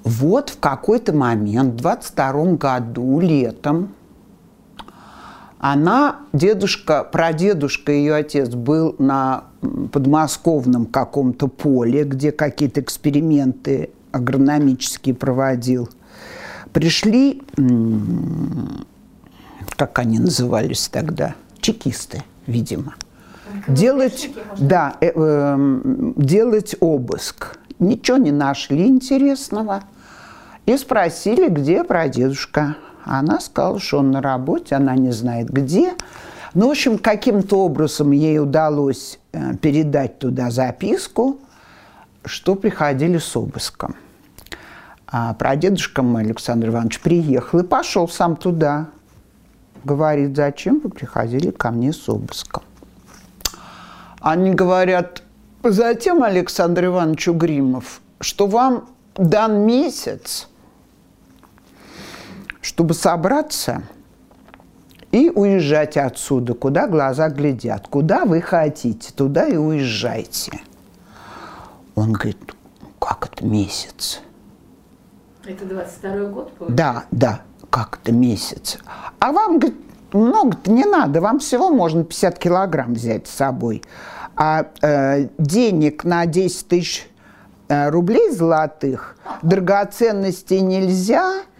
Вот 0.04 0.50
в 0.50 0.60
какой-то 0.60 1.14
момент, 1.14 1.74
в 1.74 1.78
22 1.78 2.54
году, 2.54 3.20
летом, 3.20 3.94
она, 5.60 6.22
дедушка, 6.34 7.04
прадедушка, 7.04 7.92
ее 7.92 8.16
отец 8.16 8.50
был 8.50 8.96
на 8.98 9.44
подмосковном 9.92 10.88
каком-то 10.88 11.48
поле, 11.48 12.04
где 12.04 12.32
какие-то 12.32 12.82
эксперименты 12.82 13.92
агрономические 14.12 15.14
проводил. 15.14 15.88
Пришли, 16.74 17.44
как 19.76 20.00
они 20.00 20.18
назывались 20.18 20.88
тогда, 20.88 21.36
чекисты, 21.62 22.24
видимо, 22.48 22.96
делать, 23.68 24.30
да, 24.58 24.96
э, 25.02 25.12
э, 25.14 25.82
делать 26.16 26.76
обыск. 26.80 27.58
Ничего 27.80 28.18
не 28.18 28.32
нашли 28.32 28.88
интересного. 28.88 29.84
И 30.66 30.78
спросили, 30.78 31.50
где 31.50 31.84
прадедушка. 31.84 32.76
Она 33.04 33.40
сказала, 33.40 33.80
что 33.80 34.00
он 34.00 34.12
на 34.12 34.22
работе, 34.22 34.76
она 34.76 34.96
не 34.96 35.12
знает 35.12 35.50
где. 35.50 35.94
Ну, 36.54 36.68
в 36.68 36.72
общем, 36.72 36.98
каким-то 36.98 37.66
образом 37.66 38.12
ей 38.12 38.40
удалось 38.40 39.20
э, 39.32 39.56
передать 39.56 40.20
туда 40.20 40.52
записку, 40.52 41.40
что 42.26 42.56
приходили 42.56 43.18
с 43.18 43.36
обыском. 43.36 43.96
А 45.08 45.34
прадедушка 45.34 46.04
мой, 46.04 46.24
Александр 46.24 46.70
Иванович, 46.70 47.00
приехал 47.00 47.60
и 47.60 47.64
пошел 47.64 48.08
сам 48.08 48.36
туда. 48.36 48.88
Говорит, 49.84 50.36
зачем 50.36 50.80
вы 50.80 50.90
приходили 50.90 51.52
ко 51.52 51.72
мне 51.72 51.94
с 51.94 52.08
обыском? 52.08 52.64
Они 54.20 54.52
говорят, 54.52 55.24
затем, 55.64 56.24
Александр 56.24 56.86
Иванович 56.86 57.30
Угримов, 57.30 58.02
что 58.20 58.48
вам 58.48 58.90
дан 59.16 59.66
месяц– 59.66 60.48
чтобы 62.62 62.94
собраться 62.94 63.84
и 65.12 65.30
уезжать 65.30 65.98
отсюда, 65.98 66.54
куда 66.54 66.88
глаза 66.88 67.30
глядят. 67.30 67.88
Куда 67.88 68.24
вы 68.24 68.40
хотите, 68.40 69.12
туда 69.12 69.46
и 69.48 69.58
уезжайте. 69.58 70.62
Он 71.96 72.14
говорит, 72.14 72.38
как 73.00 73.30
это 73.32 73.46
месяц? 73.46 74.22
Это 75.44 75.66
22 75.66 76.26
год, 76.28 76.54
получается? 76.54 76.76
Да, 76.78 77.06
да, 77.12 77.42
как 77.72 78.00
это 78.04 78.12
месяц. 78.12 78.78
А 79.18 79.32
вам, 79.32 79.58
говорит, 79.58 79.80
много-то 80.14 80.72
не 80.72 80.86
надо, 80.86 81.22
вам 81.22 81.40
всего 81.40 81.72
можно 81.72 82.04
50 82.04 82.38
килограмм 82.38 82.94
взять 82.94 83.28
с 83.28 83.32
собой. 83.32 83.82
А 84.36 84.68
э, 84.84 85.30
денег 85.40 86.04
на 86.04 86.28
10 86.28 86.68
тысяч 86.68 87.10
э, 87.70 87.90
рублей 87.90 88.30
золотых, 88.30 89.18
драгоценностей 89.42 90.60
нельзя– 90.60 91.42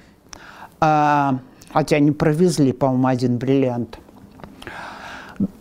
а, 0.82 1.38
хотя 1.72 1.98
они 1.98 2.12
провезли, 2.12 2.74
по-моему, 2.74 3.08
один 3.08 3.38
бриллиант. 3.38 4.00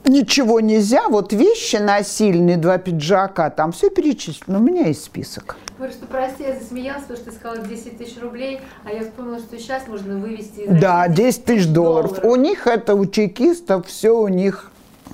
Ничего 0.05 0.61
нельзя, 0.61 1.09
вот 1.09 1.33
вещи 1.33 1.77
насильные, 1.77 2.57
два 2.57 2.79
пиджака, 2.79 3.51
там 3.51 3.73
все 3.73 3.90
перечислено, 3.90 4.59
у 4.59 4.62
меня 4.62 4.87
есть 4.87 5.05
список. 5.05 5.57
Просто, 5.79 6.07
прости, 6.07 6.43
я 6.43 6.59
засмеялась, 6.59 7.03
потому 7.03 7.19
что 7.19 7.31
ты 7.31 7.37
сказала 7.37 7.66
10 7.66 7.99
тысяч 7.99 8.21
рублей, 8.21 8.61
а 8.85 8.93
я 8.93 9.03
вспомнила, 9.03 9.38
что 9.38 9.57
сейчас 9.59 9.87
можно 9.87 10.19
вывести 10.19 10.61
из 10.61 10.81
Да, 10.81 11.09
10 11.09 11.45
тысяч 11.45 11.66
долларов. 11.66 12.21
долларов. 12.21 12.33
У 12.33 12.37
них 12.37 12.66
это, 12.66 12.95
у 12.95 13.07
чекистов, 13.07 13.87
все 13.87 14.11
у 14.11 14.29
них 14.29 14.71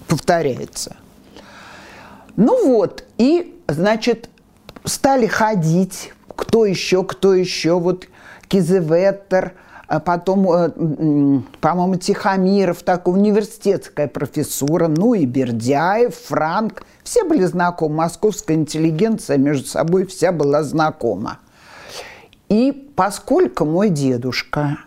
повторяется. 0.08 0.96
Ну 2.36 2.66
вот, 2.66 3.04
и, 3.18 3.54
значит, 3.68 4.30
стали 4.84 5.26
ходить, 5.26 6.12
кто 6.34 6.64
еще, 6.64 7.04
кто 7.04 7.34
еще, 7.34 7.78
вот 7.78 8.08
Кизеветтер– 8.48 9.52
потом, 9.86 10.50
э, 10.50 10.70
по-моему, 11.60 11.96
Тихомиров, 11.96 12.82
так, 12.82 13.06
университетская 13.06 14.08
профессура, 14.08 14.88
ну 14.88 15.14
и 15.14 15.24
Бердяев, 15.26 16.14
Франк. 16.14 16.82
Все 17.04 17.24
были 17.24 17.44
знакомы, 17.44 17.96
московская 17.96 18.54
интеллигенция 18.54 19.38
между 19.38 19.66
собой 19.66 20.06
вся 20.06 20.32
была 20.32 20.64
знакома. 20.64 21.38
И 22.48 22.72
поскольку 22.96 23.64
мой 23.64 23.90
дедушка 23.90 24.78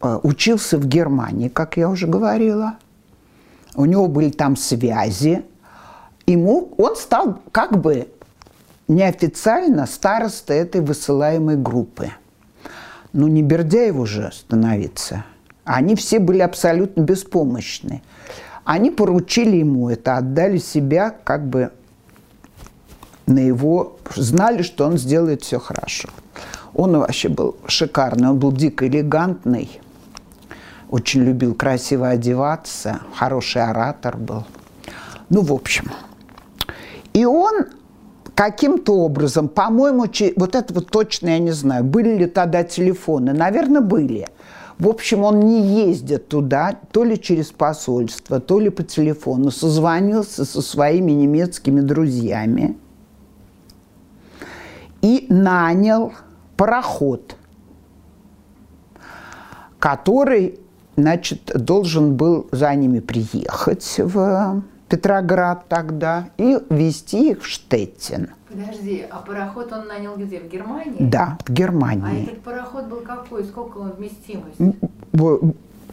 э, 0.00 0.18
учился 0.24 0.76
в 0.76 0.86
Германии, 0.86 1.48
как 1.48 1.76
я 1.76 1.88
уже 1.88 2.08
говорила, 2.08 2.74
у 3.76 3.84
него 3.84 4.08
были 4.08 4.30
там 4.30 4.56
связи, 4.56 5.44
ему, 6.26 6.74
он 6.78 6.96
стал 6.96 7.38
как 7.52 7.80
бы 7.80 8.08
неофициально 8.88 9.86
старостой 9.86 10.56
этой 10.56 10.80
высылаемой 10.80 11.56
группы– 11.56 12.10
ну 13.12 13.26
не 13.26 13.42
Бердяев 13.42 13.96
уже 13.96 14.30
становиться. 14.32 15.24
Они 15.64 15.96
все 15.96 16.18
были 16.18 16.40
абсолютно 16.40 17.02
беспомощны. 17.02 18.02
Они 18.64 18.90
поручили 18.90 19.56
ему 19.56 19.90
это, 19.90 20.16
отдали 20.16 20.58
себя 20.58 21.14
как 21.24 21.46
бы 21.46 21.72
на 23.26 23.38
его... 23.38 23.98
Знали, 24.14 24.62
что 24.62 24.86
он 24.86 24.98
сделает 24.98 25.42
все 25.42 25.58
хорошо. 25.58 26.08
Он 26.74 26.98
вообще 26.98 27.28
был 27.28 27.56
шикарный, 27.66 28.28
он 28.28 28.38
был 28.38 28.52
дико 28.52 28.86
элегантный, 28.86 29.80
очень 30.90 31.22
любил 31.22 31.54
красиво 31.54 32.08
одеваться, 32.08 33.00
хороший 33.14 33.62
оратор 33.62 34.16
был. 34.16 34.44
Ну, 35.28 35.42
в 35.42 35.52
общем. 35.52 35.90
И 37.12 37.24
он 37.24 37.66
каким-то 38.38 38.92
образом, 38.92 39.48
по-моему, 39.48 40.06
вот 40.36 40.54
это 40.54 40.72
вот 40.72 40.90
точно 40.90 41.30
я 41.30 41.38
не 41.40 41.50
знаю, 41.50 41.82
были 41.82 42.16
ли 42.16 42.26
тогда 42.26 42.62
телефоны, 42.62 43.32
наверное, 43.32 43.80
были. 43.80 44.28
В 44.78 44.86
общем, 44.86 45.24
он 45.24 45.40
не 45.40 45.88
ездит 45.88 46.28
туда, 46.28 46.76
то 46.92 47.02
ли 47.02 47.20
через 47.20 47.46
посольство, 47.46 48.38
то 48.38 48.60
ли 48.60 48.70
по 48.70 48.84
телефону, 48.84 49.50
созвонился 49.50 50.44
со 50.44 50.62
своими 50.62 51.10
немецкими 51.10 51.80
друзьями 51.80 52.78
и 55.02 55.26
нанял 55.28 56.12
пароход, 56.56 57.34
который, 59.80 60.60
значит, 60.96 61.50
должен 61.56 62.14
был 62.14 62.46
за 62.52 62.72
ними 62.76 63.00
приехать 63.00 63.96
в 63.98 64.62
Петроград 64.88 65.68
тогда 65.68 66.30
и 66.38 66.58
везти 66.70 67.32
их 67.32 67.42
в 67.42 67.46
Штеттин. 67.46 68.30
Подожди, 68.48 69.04
а 69.10 69.18
пароход 69.18 69.72
он 69.72 69.86
нанял 69.86 70.16
где? 70.16 70.40
В 70.40 70.48
Германии? 70.48 70.96
Да, 70.98 71.36
в 71.46 71.52
Германии. 71.52 72.26
А 72.26 72.32
этот 72.32 72.42
пароход 72.42 72.86
был 72.86 73.00
какой? 73.00 73.44
Сколько 73.44 73.78
он 73.78 73.92
вместимость? 73.92 74.56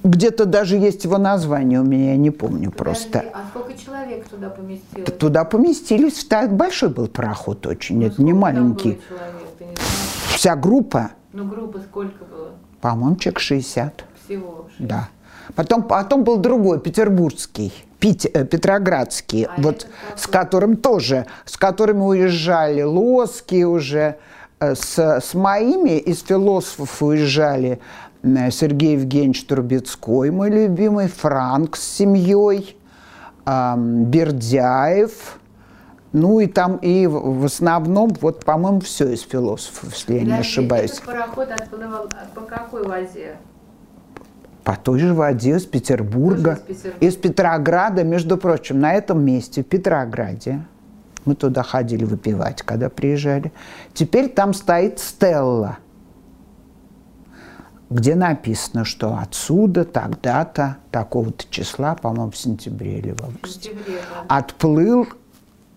Где-то 0.04 0.46
даже 0.46 0.78
есть 0.78 1.04
его 1.04 1.18
название 1.18 1.82
у 1.82 1.84
меня, 1.84 2.12
я 2.12 2.18
не 2.18 2.30
помню 2.30 2.72
Подожди, 2.72 2.78
просто. 2.78 3.26
А 3.34 3.42
сколько 3.50 3.74
человек 3.74 4.28
туда 4.30 4.50
поместилось? 4.50 5.12
Туда 5.18 5.44
поместились, 5.46 6.28
большой 6.52 6.90
был 6.90 7.08
пароход 7.08 7.66
очень, 7.66 8.00
ну, 8.00 8.06
это 8.06 8.22
не 8.22 8.34
маленький. 8.34 9.00
человек, 9.10 9.80
Вся 10.36 10.56
группа? 10.56 11.12
Ну, 11.34 11.46
группа 11.46 11.80
сколько 11.80 12.24
было? 12.24 12.52
По-моему, 12.82 13.16
человек 13.16 13.40
60. 13.40 14.06
Всего? 14.24 14.68
60. 14.78 14.88
Да. 14.88 15.10
Потом, 15.56 15.84
потом 15.84 16.24
был 16.24 16.38
другой, 16.38 16.80
петербургский. 16.80 17.74
Пить, 18.00 18.26
э, 18.26 18.46
Петроградский, 18.46 19.46
а 19.46 19.54
вот 19.58 19.88
с 20.16 20.28
которым 20.28 20.76
тоже, 20.78 21.26
с 21.46 21.58
которыми 21.58 22.02
уезжали 22.02 22.82
Лоски 22.84 23.64
уже, 23.64 24.18
э, 24.60 24.76
с, 24.76 25.00
с 25.00 25.34
моими 25.34 25.98
из 25.98 26.22
философов 26.24 27.02
уезжали 27.02 27.80
Сергей 28.24 28.94
Евгеньевич 28.94 29.46
Трубецкой, 29.46 30.32
мой 30.32 30.50
любимый, 30.50 31.08
Франк 31.08 31.76
с 31.78 31.84
семьей, 31.84 32.76
Бердяев, 33.46 35.38
Ну 36.16 36.40
и 36.40 36.48
там 36.48 36.78
и 36.78 37.08
в 37.08 37.44
основном, 37.44 38.16
вот, 38.22 38.46
по-моему, 38.46 38.80
все 38.80 39.10
из 39.10 39.22
философов, 39.22 39.94
если 39.94 40.14
я 40.16 40.24
не 40.24 40.32
ошибаюсь. 40.40 40.92
Этот 40.94 41.06
пароход 41.06 41.52
отплывал 41.52 42.10
по 42.34 42.42
какой 42.42 42.88
воде? 42.88 43.36
По 44.66 44.76
той 44.76 44.98
же 45.00 45.14
воде 45.14 45.56
из 45.56 45.66
Петербурга, 45.66 46.54
из 46.54 46.76
Петербурга. 46.76 47.06
из 47.06 47.16
Петрограда, 47.16 48.04
между 48.04 48.36
прочим, 48.36 48.80
на 48.80 48.94
этом 48.94 49.24
месте, 49.24 49.62
в 49.64 49.68
Петрограде. 49.68 50.66
Мы 51.24 51.36
туда 51.36 51.62
ходили 51.64 52.04
выпивать, 52.04 52.64
когда 52.64 52.90
приезжали. 52.90 53.54
Теперь 53.94 54.28
там 54.28 54.54
стоит 54.56 55.00
стелла, 55.00 55.78
где 57.92 58.16
написано, 58.16 58.86
что 58.86 59.16
отсюда, 59.18 59.86
тогда-то, 59.86 60.78
такого-то 60.92 61.46
числа, 61.50 61.94
по-моему, 61.96 62.32
в 62.32 62.38
сентябре 62.38 62.98
или 62.98 63.12
в 63.12 63.22
В 63.22 63.24
августе, 63.26 63.70
сентябре, 63.70 64.02
да. 64.28 64.38
отплыл 64.38 65.08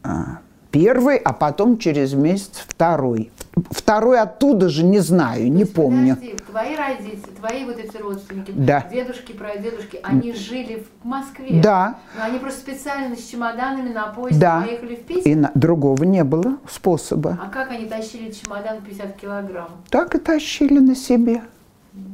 а, 0.02 0.38
первый, 0.70 1.16
а 1.16 1.32
потом 1.32 1.78
через 1.78 2.14
месяц 2.14 2.64
второй. 2.66 3.30
Второй 3.70 4.20
оттуда 4.20 4.68
же 4.68 4.84
не 4.84 5.00
знаю, 5.00 5.44
не 5.46 5.52
То 5.52 5.58
есть, 5.60 5.74
помню. 5.74 6.14
Подожди, 6.14 6.36
твои 6.50 6.76
родители, 6.76 7.20
твои 7.40 7.64
вот 7.64 7.78
эти 7.78 7.96
родственники, 7.96 8.52
Да. 8.54 8.84
дедушки, 8.90 9.32
прадедушки, 9.32 9.98
они 10.02 10.32
жили 10.32 10.86
в 11.02 11.06
Москве. 11.06 11.60
Да. 11.60 11.96
Но 12.16 12.24
они 12.24 12.38
просто 12.38 12.60
специально 12.60 13.16
с 13.16 13.24
чемоданами 13.24 13.92
на 13.92 14.06
поезде 14.08 14.40
Да. 14.40 14.60
поехали 14.60 14.94
в 14.94 15.00
Питер. 15.02 15.22
И 15.30 15.34
на- 15.34 15.50
другого 15.54 16.04
не 16.04 16.22
было 16.22 16.58
способа. 16.70 17.38
А 17.42 17.48
как 17.48 17.70
они 17.72 17.86
тащили 17.86 18.30
чемодан 18.30 18.80
50 18.82 19.16
килограмм? 19.16 19.70
Так 19.90 20.14
и 20.14 20.18
тащили 20.18 20.78
на 20.78 20.94
себе. 20.94 21.42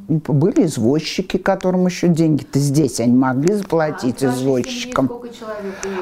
Были 0.08 0.66
извозчики, 0.66 1.38
которым 1.38 1.86
еще 1.86 2.08
деньги-то 2.08 2.58
здесь 2.58 3.00
они 3.00 3.16
могли 3.16 3.54
заплатить 3.54 4.22
а 4.22 4.26
извозчикам. 4.26 5.10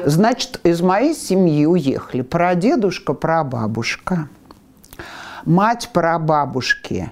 Значит, 0.05 0.59
из 0.63 0.81
моей 0.81 1.15
семьи 1.15 1.65
уехали 1.65 2.21
прадедушка, 2.21 3.13
прабабушка, 3.13 4.27
мать 5.45 5.89
прабабушки, 5.93 7.11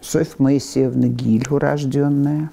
Софья 0.00 0.34
Моисеевна 0.38 1.08
Гиль, 1.08 1.46
урожденная. 1.50 2.50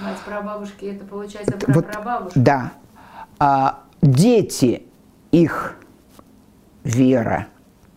Мать 0.00 0.18
прабабушки, 0.26 0.86
это 0.86 1.04
получается 1.04 1.58
Вот, 1.68 1.86
прабабушка. 1.86 2.40
Да. 2.40 2.72
А, 3.38 3.80
дети 4.00 4.82
их, 5.30 5.76
Вера, 6.84 7.48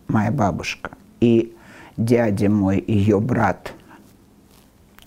моя 0.06 0.30
бабушка, 0.30 0.92
и 1.20 1.54
дядя 1.96 2.48
мой, 2.48 2.82
ее 2.86 3.20
брат 3.20 3.72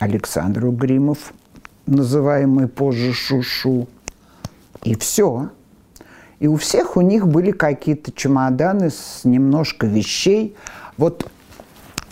Александр 0.02 0.66
Угримов, 0.66 1.32
называемый 1.86 2.68
позже 2.68 3.14
Шушу. 3.14 3.88
И 4.84 4.96
все. 4.96 5.50
И 6.40 6.48
у 6.48 6.56
всех 6.56 6.98
у 6.98 7.02
них 7.02 7.28
были 7.28 7.52
какие-то 7.52 8.12
чемоданы 8.12 8.90
с 8.90 9.22
немножко 9.26 9.86
вещей. 9.86 10.56
Вот 10.98 11.30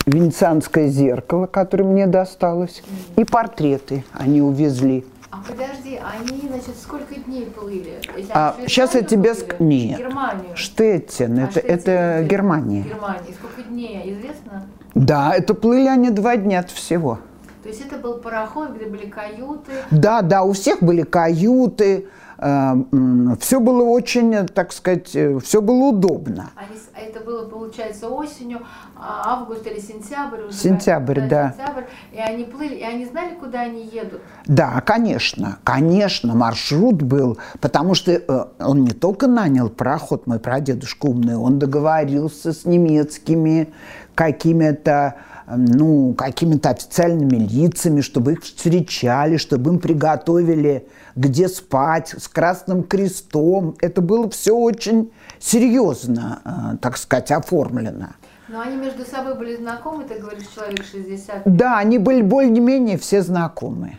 венецианское 0.06 0.86
зеркало, 0.86 1.46
которое 1.46 1.82
мне 1.82 2.06
досталось, 2.06 2.84
и 3.16 3.24
портреты 3.24 4.04
они 4.12 4.40
увезли. 4.40 5.04
А 5.32 5.42
подожди, 5.46 5.98
они, 6.20 6.42
значит, 6.48 6.76
сколько 6.80 7.14
дней 7.16 7.46
плыли? 7.46 8.00
А, 8.32 8.56
щас 8.68 8.94
я 8.94 9.02
тебе 9.02 9.34
плыли? 9.34 9.46
ск- 9.48 9.56
нет. 9.58 9.98
Германию. 9.98 10.56
Штеттин, 10.56 11.38
А 11.40 11.42
это, 11.42 11.58
это? 11.60 12.24
Германия. 12.28 12.82
Германия. 12.82 13.34
Сколько 13.36 13.68
дней, 13.68 14.12
известно? 14.14 14.66
Да, 14.94 15.34
это 15.34 15.54
плыли 15.54 15.88
они 15.88 16.10
два 16.10 16.36
дня 16.36 16.60
от 16.60 16.70
всего. 16.70 17.18
То 17.62 17.68
есть 17.68 17.80
это 17.86 17.96
был 17.96 18.14
пароход, 18.14 18.70
где 18.76 18.86
были 18.86 19.06
каюты. 19.06 19.72
Да, 19.90 20.22
да, 20.22 20.42
у 20.42 20.52
всех 20.52 20.82
были 20.82 21.02
каюты, 21.02 22.06
все 22.40 23.60
было 23.60 23.82
очень, 23.84 24.34
э, 24.34 24.46
так 24.46 24.72
сказать, 24.72 25.08
все 25.08 25.60
было 25.60 25.88
удобно. 25.90 26.48
С- 26.74 26.88
а 26.96 27.00
это 27.02 27.20
было, 27.20 27.46
получается, 27.46 28.08
осенью, 28.08 28.60
а, 28.96 29.34
август 29.34 29.66
или 29.66 29.78
сентябрь. 29.78 30.44
уже, 30.44 30.54
Сентябрь, 30.56 31.20
да. 31.28 31.54
Сентябрь, 31.54 31.82
и 32.12 32.18
они 32.18 32.44
плыли, 32.44 32.76
и 32.76 32.82
они 32.82 33.04
знали, 33.04 33.34
куда 33.34 33.60
они 33.60 33.84
едут. 33.84 34.22
Да, 34.46 34.80
конечно, 34.80 35.58
конечно, 35.64 36.34
маршрут 36.34 37.02
был, 37.02 37.36
потому 37.60 37.94
что 37.94 38.12
э, 38.12 38.44
он 38.58 38.84
не 38.84 38.92
только 38.92 39.26
нанял 39.26 39.68
пароход, 39.68 40.26
мой 40.26 40.38
прадедушка 40.38 41.06
умный, 41.06 41.36
он 41.36 41.58
договорился 41.58 42.54
с 42.54 42.64
немецкими 42.64 43.68
какими-то, 44.14 45.14
э, 45.16 45.29
ну, 45.56 46.14
какими-то 46.14 46.70
официальными 46.70 47.36
лицами, 47.36 48.00
чтобы 48.00 48.32
их 48.32 48.42
встречали, 48.42 49.36
чтобы 49.36 49.70
им 49.70 49.78
приготовили 49.78 50.86
где 51.16 51.48
спать, 51.48 52.14
с 52.16 52.28
Красным 52.28 52.82
Крестом. 52.82 53.76
Это 53.80 54.00
было 54.00 54.28
все 54.30 54.54
очень 54.56 55.12
серьезно, 55.38 56.40
э, 56.44 56.76
так 56.78 56.96
сказать, 56.96 57.30
оформлено. 57.30 58.10
Но 58.48 58.60
они 58.60 58.76
между 58.76 59.04
собой 59.04 59.36
были 59.36 59.56
знакомы, 59.56 60.04
ты 60.04 60.18
говоришь, 60.18 60.48
человек 60.54 60.84
60. 60.84 61.42
Да, 61.44 61.78
они 61.78 61.98
были 61.98 62.22
более-менее 62.22 62.98
все 62.98 63.22
знакомые. 63.22 63.98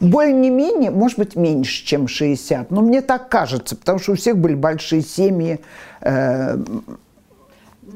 Более-менее, 0.00 0.90
может 0.90 1.18
быть, 1.18 1.36
меньше, 1.36 1.84
чем 1.84 2.08
60. 2.08 2.70
Но 2.70 2.82
мне 2.82 3.00
так 3.00 3.28
кажется, 3.28 3.76
потому 3.76 4.00
что 4.00 4.12
у 4.12 4.16
всех 4.16 4.36
были 4.36 4.54
большие 4.54 5.02
семьи. 5.02 5.60
Э, 6.00 6.56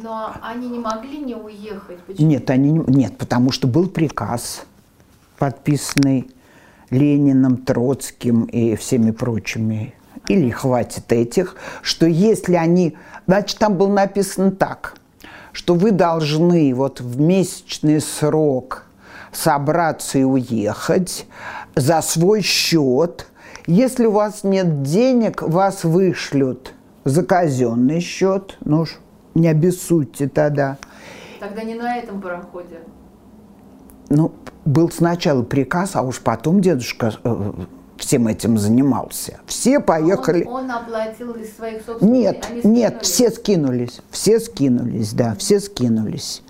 Но 0.03 0.33
они 0.43 0.69
не 0.69 0.79
могли 0.79 1.19
не 1.19 1.35
уехать. 1.35 2.01
Почему? 2.03 2.29
Нет, 2.29 2.49
они, 2.51 2.71
не- 2.71 2.85
нет, 2.87 3.19
потому 3.19 3.51
что 3.51 3.67
был 3.67 3.89
приказ, 3.89 4.65
подписанный 5.39 6.31
Лениным, 6.91 7.57
Троцким 7.57 8.45
и 8.45 8.77
всеми 8.77 9.11
прочими. 9.11 9.95
Или 10.29 10.51
хватит 10.51 11.13
этих, 11.13 11.57
что 11.83 12.07
если 12.07 12.55
они... 12.55 12.97
Значит, 13.27 13.59
там 13.59 13.77
было 13.77 13.93
написано 13.93 14.51
так, 14.53 14.95
что 15.53 15.75
вы 15.75 15.91
должны 15.91 16.75
вот 16.75 17.01
в 17.01 17.21
месячный 17.21 18.01
срок 18.01 18.85
собраться 19.33 20.19
и 20.19 20.23
уехать 20.23 21.27
за 21.75 22.01
свой 22.03 22.43
счет. 22.43 23.27
Если 23.67 24.07
у 24.07 24.13
вас 24.13 24.45
нет 24.45 24.83
денег, 24.83 25.43
вас 25.43 25.85
вышлют 25.85 26.73
за 27.05 27.23
казенный 27.23 28.01
счет. 28.01 28.57
Ну 28.61 28.87
не 29.39 29.49
обессудьте 29.49 30.29
тогда. 30.29 30.79
Тогда 31.41 31.63
не 31.63 31.75
на 31.75 31.97
этом 31.97 32.21
пароходе. 32.21 32.81
Ну, 34.09 34.33
был 34.65 34.91
сначала 34.91 35.43
приказ, 35.43 35.95
а 35.95 36.03
уж 36.03 36.21
потом 36.21 36.61
дедушка 36.61 37.13
э, 37.23 37.53
всем 37.97 38.27
этим 38.27 38.59
занимался. 38.59 39.39
Все 39.47 39.81
поехали. 39.81 40.45
Он, 40.45 40.65
он 40.65 40.71
оплатил 40.71 41.33
из 41.35 41.55
своих 41.55 41.85
собственных... 41.85 42.13
Нет, 42.13 42.65
нет, 42.65 43.03
все 43.03 43.31
скинулись. 43.31 44.01
Все 44.11 44.41
скинулись, 44.41 45.13
да, 45.13 45.35
все 45.37 45.61
скинулись. 45.61 46.43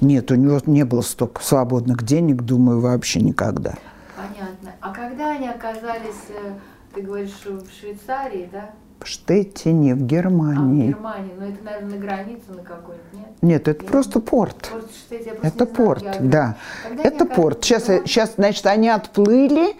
Нет, 0.00 0.30
у 0.30 0.34
него 0.34 0.60
не 0.66 0.84
было 0.84 1.02
столько 1.02 1.42
свободных 1.42 2.04
денег, 2.04 2.42
думаю, 2.42 2.80
вообще 2.80 3.20
никогда. 3.20 3.74
Понятно. 4.16 4.72
А 4.80 4.92
когда 4.92 5.32
они 5.32 5.48
оказались, 5.48 6.28
э, 6.28 6.52
ты 6.94 7.02
говоришь, 7.02 7.32
в 7.44 7.80
Швейцарии, 7.80 8.48
да? 8.50 8.70
В 9.00 9.06
Штеттине, 9.06 9.94
в 9.94 9.98
А, 9.98 10.00
в 10.00 10.06
Германии. 10.06 10.88
Германии. 10.88 11.32
Но 11.38 11.46
это, 11.46 11.64
наверное, 11.64 11.90
на 11.90 11.96
границе 11.96 12.42
на 12.50 12.62
какой-нибудь, 12.62 13.12
нет? 13.12 13.28
Нет, 13.42 13.68
это 13.68 13.84
просто 13.84 14.20
порт. 14.20 14.68
Порт 14.70 14.84
я 15.10 15.18
просто 15.34 15.46
Это 15.46 15.64
не 15.64 15.70
знаю 15.70 15.76
порт, 15.76 16.02
географию. 16.02 16.30
да. 16.30 16.56
Когда 16.86 17.02
Это 17.02 17.24
порт. 17.26 17.64
Сейчас, 17.64 17.84
Германии, 17.88 18.06
сейчас, 18.08 18.34
значит, 18.36 18.66
они 18.66 18.88
отплыли 18.90 19.74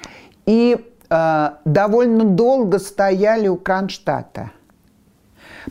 и 0.46 0.86
э, 1.10 1.50
довольно 1.66 2.24
долго 2.24 2.78
стояли 2.78 3.48
у 3.48 3.56
Кронштадта. 3.56 4.50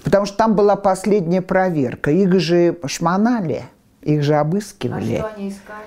Потому 0.04 0.26
что 0.28 0.38
там 0.38 0.56
была 0.56 0.76
последняя 0.76 1.42
проверка. 1.42 2.12
Их 2.12 2.40
же 2.40 2.78
шмонали, 2.86 3.64
их 4.04 4.22
же 4.22 4.36
А 4.36 4.42
обыскивали. 4.42 5.18
что 5.18 5.32
они 5.36 5.50
искали? 5.50 5.86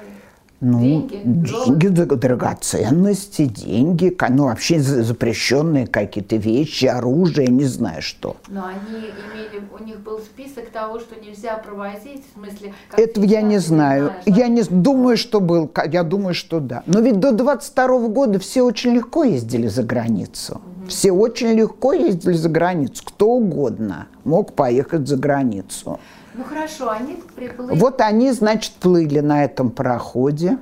Ну, 0.65 0.81
Деньги? 0.81 1.17
деньги, 1.25 1.89
драг- 1.89 2.15
драгоценности, 2.21 3.47
деньги, 3.47 4.17
ну, 4.31 4.45
вообще 4.45 4.79
за- 4.79 5.03
запрещенные 5.03 5.89
какие-то 5.89 6.37
вещи, 6.37 6.87
оружие, 6.87 7.49
не 7.49 7.65
знаю 7.65 8.01
что. 8.01 8.37
Но 8.47 8.67
они 8.67 8.99
имели, 9.01 9.61
у 9.77 9.83
них 9.83 9.99
был 9.99 10.21
список 10.21 10.71
того, 10.71 11.01
что 11.01 11.17
нельзя 11.21 11.57
провозить, 11.57 12.23
в 12.31 12.39
смысле... 12.39 12.73
как 12.89 13.01
Этого 13.01 13.25
я 13.25 13.43
не 13.43 13.59
знаю. 13.59 14.13
знаешь, 14.25 14.39
Я 14.39 14.47
не 14.47 14.63
думаю, 14.63 15.17
что 15.17 15.41
был. 15.41 15.69
Я 15.91 16.05
думаю, 16.05 16.33
что 16.33 16.61
да. 16.61 16.85
Но 16.87 17.01
ведь 17.01 17.19
до 17.19 17.33
22 17.33 18.07
года 18.07 18.39
все 18.39 18.63
очень 18.63 18.93
легко 18.95 19.25
ездили 19.25 19.67
за 19.67 19.83
границу. 19.83 20.61
Все 20.87 21.11
очень 21.11 21.49
легко 21.55 21.93
ездили 21.93 22.35
за 22.35 22.49
границу. 22.49 23.03
Кто 23.05 23.31
угодно 23.33 24.07
мог 24.23 24.53
поехать 24.53 25.09
за 25.09 25.17
границу. 25.17 25.99
Ну 26.35 26.45
хорошо, 26.45 26.91
они 26.91 27.23
приплыли... 27.37 27.79
Вот 27.79 28.01
они, 28.01 28.33
значит, 28.33 28.73
плыли 28.75 29.21
на 29.21 29.45
этом 29.45 29.71
пароходе. 29.71 30.59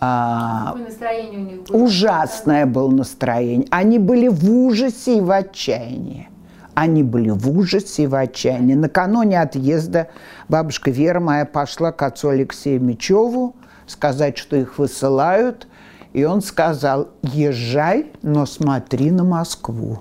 А, 0.00 0.66
Какое 0.68 0.84
настроение 0.84 1.38
у 1.38 1.42
них 1.42 1.62
было? 1.64 1.76
Ужасное 1.82 2.66
было 2.66 2.90
настроение. 2.90 3.66
Они 3.70 3.98
были 3.98 4.28
в 4.28 4.48
ужасе 4.50 5.18
и 5.18 5.20
в 5.20 5.30
отчаянии. 5.30 6.28
Они 6.74 7.02
были 7.02 7.30
в 7.30 7.50
ужасе 7.50 8.04
и 8.04 8.06
в 8.06 8.14
отчаянии. 8.14 8.74
Накануне 8.74 9.40
отъезда 9.40 10.08
бабушка 10.48 10.92
Вера 10.92 11.18
моя 11.18 11.44
пошла 11.44 11.90
к 11.90 12.02
отцу 12.02 12.28
Алексею 12.28 12.80
Мечеву 12.80 13.56
сказать, 13.88 14.38
что 14.38 14.56
их 14.56 14.78
высылают. 14.78 15.66
И 16.12 16.24
он 16.24 16.40
сказал, 16.40 17.08
езжай, 17.22 18.12
но 18.22 18.46
смотри 18.46 19.10
на 19.10 19.24
Москву. 19.24 20.00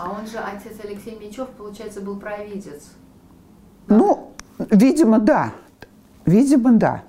А 0.00 0.10
он 0.10 0.26
же, 0.26 0.38
отец 0.38 0.76
Алексей 0.84 1.18
Мечев, 1.20 1.48
получается, 1.50 2.00
был 2.00 2.16
провидец. 2.18 2.82
Да? 3.88 3.94
Ну, 3.96 4.32
видимо, 4.70 5.18
да. 5.18 5.52
Видимо, 6.26 6.72
да. 6.72 7.02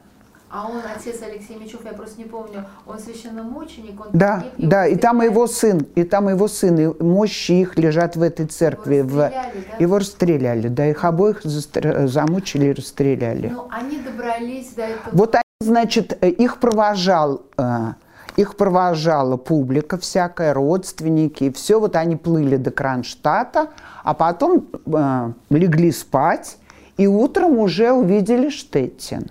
А 0.52 0.68
он, 0.68 0.78
отец 0.96 1.22
Алексей 1.22 1.56
Мечев, 1.60 1.82
я 1.86 1.92
просто 1.92 2.18
не 2.20 2.26
помню, 2.26 2.66
он 2.88 2.98
священномученик, 2.98 4.00
он 4.02 4.08
Да, 4.14 4.38
погиб, 4.52 4.70
да, 4.70 4.88
и 4.88 4.96
там 4.96 5.22
его 5.22 5.46
сын, 5.46 5.86
и 5.94 6.04
там 6.04 6.28
его 6.30 6.48
сын, 6.48 6.76
и 6.80 7.04
мощи 7.04 7.52
их 7.52 7.78
лежат 7.78 8.16
в 8.16 8.24
этой 8.24 8.48
церкви. 8.48 8.96
Его 8.96 9.10
в- 9.10 9.20
расстреляли, 9.22 9.66
да? 9.70 9.78
Его 9.84 9.98
расстреляли, 10.00 10.68
да, 10.70 10.88
их 10.88 11.06
обоих 11.06 11.46
застр- 11.46 12.08
замучили 12.08 12.66
и 12.68 12.74
расстреляли. 12.74 13.50
Ну, 13.50 13.68
они 13.70 14.00
добрались 14.00 14.74
до 14.74 14.84
этого. 14.84 15.10
Вот 15.12 15.36
они, 15.36 15.44
значит, 15.62 16.18
э, 16.22 16.30
их 16.30 16.58
провожал, 16.60 17.44
э, 17.58 17.94
их 18.40 18.56
провожала 18.56 19.36
публика 19.36 19.98
всякая, 19.98 20.54
родственники, 20.54 21.46
и 21.46 21.52
все, 21.52 21.78
вот 21.78 21.98
они 21.98 22.16
плыли 22.16 22.56
до 22.56 22.72
Кронштадта, 22.72 23.68
а 24.04 24.14
потом 24.14 24.66
э, 24.86 25.32
легли 25.50 25.92
спать, 25.92 26.58
и 26.96 27.06
утром 27.06 27.58
уже 27.58 27.92
увидели 27.92 28.50
Штеттин. 28.50 29.28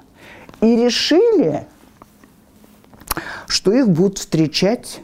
И 0.61 0.77
решили, 0.77 1.67
что 3.47 3.73
их 3.73 3.89
будут 3.89 4.19
встречать 4.19 5.01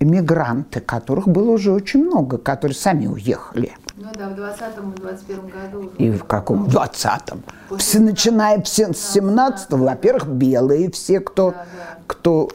иммигранты, 0.00 0.80
которых 0.80 1.28
было 1.28 1.52
уже 1.52 1.70
очень 1.70 2.04
много, 2.04 2.36
которые 2.36 2.74
сами 2.74 3.06
уехали. 3.06 3.72
Ну 3.94 4.08
да, 4.14 4.28
в 4.28 4.32
20-м 4.32 4.92
и 4.92 4.96
21 4.96 5.40
году. 5.48 5.78
уже. 5.78 5.96
И 5.98 6.10
в 6.10 6.24
каком? 6.24 6.64
В 6.64 6.74
20-м. 6.74 7.42
После 7.68 7.84
Все, 7.84 8.00
начиная 8.00 8.64
с 8.64 8.78
17-го, 9.16 9.84
во-первых, 9.84 10.26
белые, 10.26 10.90
все, 10.90 11.20
кто, 11.20 11.50
Да, 11.50 11.56
да. 11.56 11.98
кто... 12.08 12.48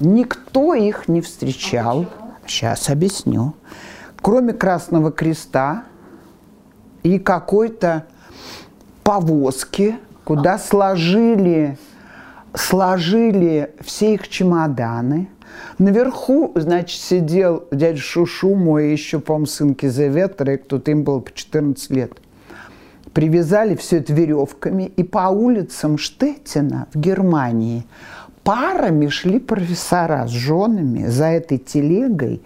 Никто 0.00 0.74
их 0.74 1.08
не 1.08 1.20
встречал. 1.20 2.06
Сейчас 2.46 2.90
объясню. 2.90 3.54
Кроме 4.20 4.52
Красного 4.52 5.12
Креста 5.12 5.84
и 7.02 7.18
какой-то 7.18 8.06
повозки, 9.02 9.96
куда 10.24 10.58
сложили, 10.58 11.78
сложили 12.54 13.74
все 13.80 14.14
их 14.14 14.28
чемоданы. 14.28 15.28
Наверху, 15.78 16.52
значит, 16.56 17.00
сидел 17.00 17.64
дядя 17.70 17.98
Шушу, 17.98 18.54
мой 18.54 18.90
еще, 18.90 19.20
по-моему, 19.20 19.46
сын 19.46 19.74
Кизеветра, 19.74 20.54
и 20.54 20.56
кто-то 20.56 20.90
им 20.90 21.04
было 21.04 21.20
по 21.20 21.32
14 21.32 21.90
лет. 21.90 22.12
Привязали 23.12 23.76
все 23.76 23.98
это 23.98 24.12
веревками, 24.12 24.84
и 24.96 25.04
по 25.04 25.28
улицам 25.28 25.98
Штеттина 25.98 26.88
в 26.92 26.98
Германии 26.98 27.86
парами 28.44 29.08
шли 29.08 29.40
профессора 29.40 30.26
с 30.26 30.30
женами 30.30 31.06
за 31.06 31.26
этой 31.26 31.58
телегой, 31.58 32.42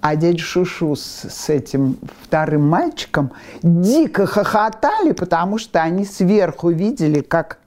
а 0.00 0.14
дядя 0.14 0.38
Шушу 0.38 0.94
с, 0.94 1.26
с 1.28 1.48
этим 1.48 1.96
вторым 2.22 2.68
мальчиком 2.68 3.32
дико 3.62 4.26
хохотали, 4.26 5.12
потому 5.12 5.58
что 5.58 5.82
они 5.82 6.04
сверху 6.04 6.70
видели, 6.70 7.20
как 7.20 7.58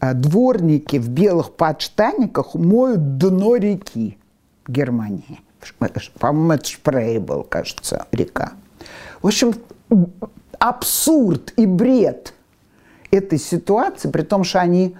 а, 0.00 0.12
дворники 0.12 0.98
в 0.98 1.08
белых 1.08 1.52
подштаниках 1.52 2.54
моют 2.54 3.16
дно 3.16 3.56
реки 3.56 4.18
Германии. 4.66 5.40
Ш- 5.62 5.74
По-моему, 6.18 6.52
это 6.52 6.68
Шпрей 6.68 7.18
был, 7.18 7.44
кажется, 7.44 8.06
река. 8.12 8.52
В 9.22 9.28
общем, 9.28 9.54
абсурд 10.58 11.52
и 11.56 11.66
бред 11.66 12.34
этой 13.10 13.38
ситуации, 13.38 14.10
при 14.10 14.22
том, 14.22 14.44
что 14.44 14.60
они, 14.60 14.96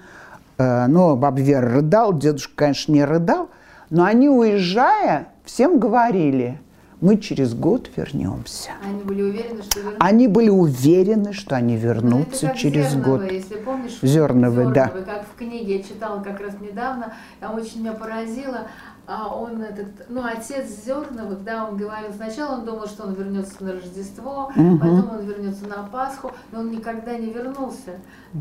э, 0.59 0.87
ну, 0.87 1.17
баба 1.17 1.41
Вера 1.41 1.69
рыдал, 1.69 2.17
дедушка, 2.17 2.53
конечно, 2.57 2.93
не 2.93 3.05
рыдал, 3.05 3.49
но 3.91 4.05
они, 4.05 4.29
уезжая, 4.29 5.29
всем 5.45 5.79
говорили, 5.79 6.59
мы 7.03 7.19
через 7.19 7.53
год 7.53 7.91
вернемся. 7.97 8.71
Они 8.87 9.03
были 9.03 9.23
уверены, 9.23 9.63
что 9.65 9.81
вернутся. 9.81 10.07
Они 10.07 10.29
были 10.29 10.49
уверены, 10.51 11.33
что 11.33 11.57
они 11.57 11.75
Ну, 11.75 11.81
вернутся 11.81 12.55
через 12.55 12.91
Зерновы, 12.93 13.19
год. 13.19 13.33
Если 13.33 13.55
помнишь, 13.57 13.99
Зерновы, 14.03 14.73
да. 14.73 14.87
как 14.89 15.27
в 15.27 15.37
книге 15.37 15.79
я 15.79 15.83
читала 15.83 16.23
как 16.23 16.41
раз 16.41 16.55
недавно, 16.61 17.13
там 17.41 17.57
очень 17.57 17.81
меня 17.81 17.93
поразило, 17.95 18.69
а 19.07 19.35
он 19.35 19.63
этот, 19.63 20.09
ну, 20.09 20.23
отец 20.25 20.69
Зерновых, 20.85 21.43
да, 21.43 21.67
он 21.69 21.77
говорил, 21.77 22.13
сначала 22.15 22.55
он 22.59 22.65
думал, 22.65 22.87
что 22.87 23.05
он 23.05 23.15
вернется 23.15 23.63
на 23.63 23.73
Рождество, 23.73 24.51
Мгм. 24.55 24.79
потом 24.79 25.11
он 25.19 25.27
вернется 25.27 25.67
на 25.67 25.83
Пасху, 25.85 26.31
но 26.53 26.61
он 26.61 26.71
никогда 26.71 27.17
не 27.19 27.33
вернулся. 27.33 27.93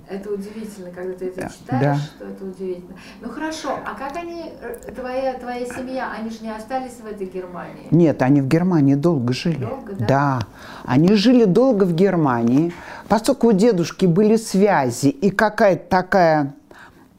Это 0.08 0.32
удивительно, 0.32 0.91
когда 0.91 1.13
ты 1.13 1.26
это 1.26 1.41
Да, 1.41 1.50
читаешь, 1.50 1.82
да. 1.82 1.95
что 1.97 2.26
это 2.26 2.45
удивительно. 2.45 2.95
Ну 3.21 3.30
хорошо, 3.30 3.69
а 3.86 3.95
как 3.97 4.15
они, 4.15 4.54
э, 4.62 4.91
твоя, 4.95 5.34
твоя 5.39 5.65
семья, 5.65 6.12
они 6.17 6.30
же 6.30 6.38
не 6.41 6.56
остались 6.56 6.93
в 7.02 7.06
этой 7.06 7.26
Германии? 7.28 7.88
Нет, 7.91 8.21
они 8.21 8.41
в 8.41 8.47
Германии 8.47 8.95
долго 8.95 9.34
жили. 9.34 9.65
Долго, 9.65 9.93
да? 9.95 10.39
они 10.86 11.13
жили 11.15 11.45
долго 11.45 11.84
в 11.84 11.93
Германии, 11.93 12.71
поскольку 13.08 13.47
у 13.47 13.52
дедушки 13.52 14.06
были 14.06 14.36
связи 14.36 15.08
и 15.08 15.30
какая-то 15.32 15.89
такая, 15.89 16.54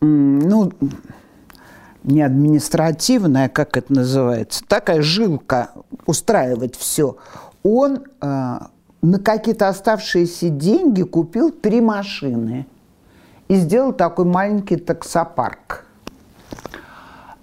ну, 0.00 0.72
не 2.04 2.22
административная, 2.22 3.48
как 3.48 3.76
это 3.76 3.92
называется, 3.92 4.62
такая 4.66 5.02
жилка 5.02 5.70
устраивать 6.06 6.76
все. 6.76 7.16
Он 7.62 8.04
э, 8.20 8.58
на 9.02 9.18
какие-то 9.18 9.68
оставшиеся 9.68 10.48
деньги 10.48 11.02
купил 11.02 11.50
три 11.50 11.80
машины 11.80 12.66
и 13.48 13.56
сделал 13.56 13.92
такой 13.92 14.24
маленький 14.24 14.76
таксопарк. 14.76 15.86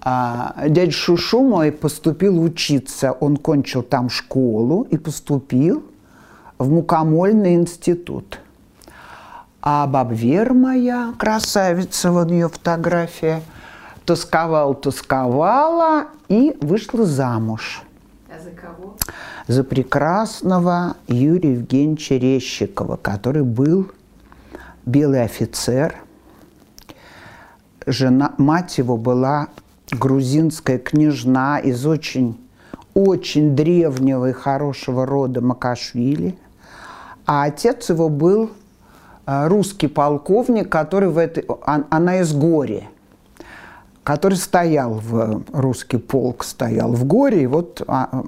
А 0.01 0.55
дядя 0.67 0.91
Шушу 0.91 1.41
мой 1.41 1.71
поступил 1.71 2.41
учиться. 2.41 3.11
Он 3.11 3.37
кончил 3.37 3.83
там 3.83 4.09
школу 4.09 4.87
и 4.89 4.97
поступил 4.97 5.83
в 6.57 6.69
мукомольный 6.69 7.55
институт. 7.55 8.39
А 9.61 9.87
баб 9.87 10.11
Вера 10.13 10.53
моя, 10.53 11.13
красавица, 11.17 12.11
вот 12.11 12.31
ее 12.31 12.47
фотография, 12.47 13.41
тосковала, 14.09 14.73
тосковала 14.73 16.05
и 16.29 16.57
вышла 16.61 17.05
замуж 17.05 17.83
А 18.27 18.39
за 18.43 18.49
кого? 18.49 18.95
за 19.47 19.63
прекрасного 19.63 20.95
Юрия 21.07 21.53
Евгеньевича 21.53 22.15
Резчикова, 22.15 22.95
который 22.97 23.43
был 23.43 23.91
белый 24.87 25.21
офицер. 25.23 25.93
Жена, 27.85 28.33
мать 28.39 28.79
его 28.79 28.97
была 28.97 29.47
грузинская 29.91 30.79
княжна 30.79 31.59
из 31.59 31.85
очень, 31.85 32.35
очень 32.95 33.55
древнего 33.55 34.29
и 34.29 34.33
хорошего 34.33 35.05
рода 35.05 35.41
Макашвили. 35.41 36.35
А 37.27 37.43
отец 37.43 37.89
его 37.89 38.09
был 38.09 38.49
э, 39.27 39.47
русский 39.47 39.87
полковник, 39.87 40.67
который 40.69 41.09
в 41.09 41.17
этой... 41.19 41.45
он- 41.45 41.85
Она 41.91 42.21
из 42.21 42.33
Гори 42.33 42.87
который 44.09 44.37
стоял 44.39 44.93
в 44.95 45.43
русский 45.53 45.97
полк, 45.97 46.43
стоял 46.43 46.91
в 46.93 47.05
горе, 47.05 47.43
и 47.43 47.45
вот 47.45 47.83
а, 47.85 48.23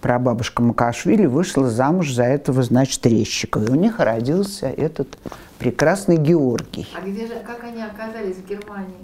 прабабушка 0.00 0.62
Макашвили 0.62 1.26
вышла 1.26 1.70
замуж 1.70 2.12
за 2.12 2.24
этого, 2.24 2.64
значит, 2.64 3.06
Резчикова. 3.06 3.62
И 3.66 3.70
у 3.70 3.76
них 3.76 4.00
родился 4.00 4.66
этот 4.66 5.16
прекрасный 5.60 6.16
Георгий. 6.16 6.88
А 7.00 7.06
где 7.06 7.28
же, 7.28 7.34
как 7.46 7.62
они 7.62 7.80
оказались 7.80 8.34
в 8.38 8.48
Германии? 8.48 8.96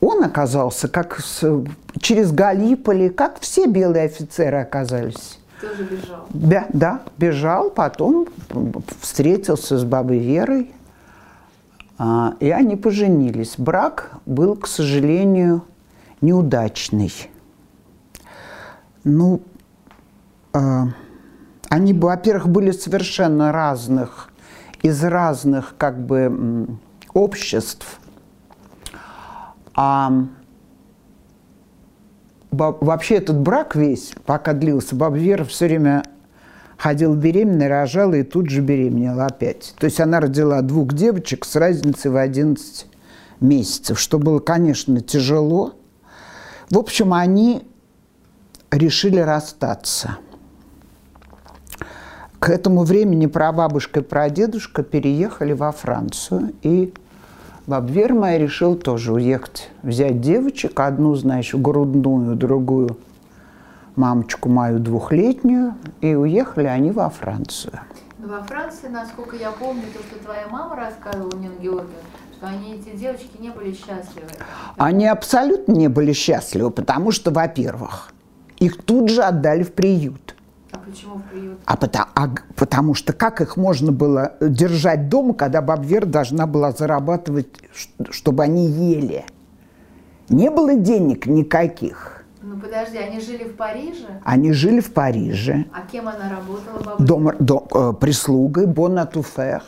Он 0.00 0.22
оказался 0.22 0.86
как 0.86 1.18
с- 1.18 1.64
через 2.00 2.30
Галиполи, 2.30 3.08
как 3.08 3.40
все 3.40 3.66
белые 3.66 4.04
офицеры 4.04 4.58
оказались. 4.58 5.40
Тоже 5.60 5.82
бежал. 5.82 6.26
Да, 6.30 6.66
да, 6.72 7.02
бежал, 7.18 7.70
потом 7.70 8.28
встретился 9.00 9.78
с 9.78 9.82
бабой 9.82 10.18
Верой, 10.18 10.70
и 11.98 12.50
они 12.50 12.76
поженились. 12.76 13.54
Брак 13.58 14.12
был, 14.26 14.56
к 14.56 14.66
сожалению, 14.66 15.64
неудачный. 16.20 17.12
Ну, 19.04 19.42
а, 20.52 20.88
они, 21.68 21.92
во-первых, 21.92 22.48
были 22.48 22.70
совершенно 22.70 23.52
разных, 23.52 24.30
из 24.82 25.02
разных 25.02 25.74
как 25.78 26.04
бы 26.04 26.68
обществ. 27.14 28.00
А 29.74 30.12
вообще 32.50 33.16
этот 33.16 33.38
брак 33.38 33.74
весь, 33.74 34.12
пока 34.26 34.52
длился, 34.52 34.94
баба 34.94 35.16
Вера 35.16 35.44
все 35.44 35.66
время 35.66 36.02
ходила 36.82 37.14
беременная, 37.14 37.68
рожала 37.68 38.14
и 38.14 38.24
тут 38.24 38.50
же 38.50 38.60
беременела 38.60 39.26
опять. 39.26 39.72
То 39.78 39.84
есть 39.84 40.00
она 40.00 40.18
родила 40.18 40.60
двух 40.62 40.94
девочек 40.94 41.44
с 41.44 41.54
разницей 41.54 42.10
в 42.10 42.16
11 42.16 42.86
месяцев, 43.38 44.00
что 44.00 44.18
было, 44.18 44.40
конечно, 44.40 45.00
тяжело. 45.00 45.74
В 46.70 46.78
общем, 46.78 47.14
они 47.14 47.62
решили 48.72 49.20
расстаться. 49.20 50.16
К 52.40 52.48
этому 52.48 52.82
времени 52.82 53.26
прабабушка 53.26 54.00
и 54.00 54.02
прадедушка 54.02 54.82
переехали 54.82 55.52
во 55.52 55.70
Францию, 55.70 56.52
и 56.62 56.92
Бабвер 57.68 58.12
моя 58.12 58.38
решил 58.38 58.74
тоже 58.74 59.12
уехать, 59.12 59.70
взять 59.84 60.20
девочек, 60.20 60.80
одну, 60.80 61.14
знаешь, 61.14 61.54
грудную, 61.54 62.34
другую 62.34 62.96
мамочку 63.96 64.48
мою 64.48 64.78
двухлетнюю, 64.78 65.74
и 66.00 66.14
уехали 66.14 66.66
они 66.66 66.90
во 66.90 67.10
Францию. 67.10 67.80
Во 68.18 68.42
Франции, 68.42 68.88
насколько 68.88 69.36
я 69.36 69.50
помню, 69.50 69.82
то, 69.92 70.00
что 70.02 70.24
твоя 70.24 70.46
мама 70.48 70.76
рассказывала, 70.76 71.36
Нина 71.36 71.54
Георгиевна, 71.60 71.92
что 72.36 72.46
они, 72.46 72.74
эти 72.74 72.96
девочки, 72.96 73.40
не 73.40 73.50
были 73.50 73.72
счастливы. 73.72 74.28
Они 74.76 75.06
абсолютно 75.06 75.72
не 75.72 75.88
были 75.88 76.12
счастливы, 76.12 76.70
потому 76.70 77.10
что, 77.10 77.30
во-первых, 77.30 78.12
их 78.58 78.80
тут 78.82 79.10
же 79.10 79.22
отдали 79.22 79.64
в 79.64 79.72
приют. 79.72 80.36
А 80.70 80.78
почему 80.78 81.16
в 81.16 81.22
приют? 81.22 81.58
А 81.66 81.76
потому, 81.76 82.06
а 82.14 82.28
потому 82.54 82.94
что 82.94 83.12
как 83.12 83.40
их 83.40 83.56
можно 83.56 83.92
было 83.92 84.34
держать 84.40 85.08
дома, 85.08 85.34
когда 85.34 85.60
Бабвер 85.60 86.06
должна 86.06 86.46
была 86.46 86.72
зарабатывать, 86.72 87.48
чтобы 88.10 88.44
они 88.44 88.66
ели? 88.66 89.24
Не 90.28 90.50
было 90.50 90.76
денег 90.76 91.26
никаких. 91.26 92.21
Ну 92.42 92.56
подожди, 92.58 92.98
они 92.98 93.20
жили 93.20 93.44
в 93.44 93.56
Париже? 93.56 94.20
Они 94.24 94.52
жили 94.52 94.80
в 94.80 94.92
Париже, 94.92 95.66
А 95.72 95.82
кем 95.90 96.08
она 96.08 96.28
работала, 96.28 96.78
бабушка? 96.84 97.02
дом, 97.04 97.30
дом- 97.38 97.68
э, 97.72 97.92
прислугой, 98.00 98.66
бонатуфер. 98.66 99.62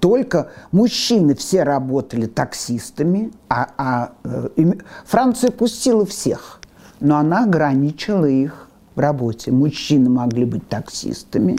Только 0.00 0.50
мужчины 0.72 1.34
все 1.34 1.62
работали 1.62 2.26
таксистами, 2.26 3.32
а, 3.48 3.68
а, 3.78 4.12
э, 4.24 4.48
им- 4.56 4.80
Франция 5.04 5.50
пустила 5.50 6.04
всех, 6.06 6.60
но 7.00 7.16
она 7.16 7.44
ограничила 7.44 8.26
их 8.26 8.68
в 8.94 9.00
работе. 9.00 9.50
Мужчины 9.50 10.10
могли 10.10 10.44
быть 10.44 10.68
таксистами, 10.68 11.58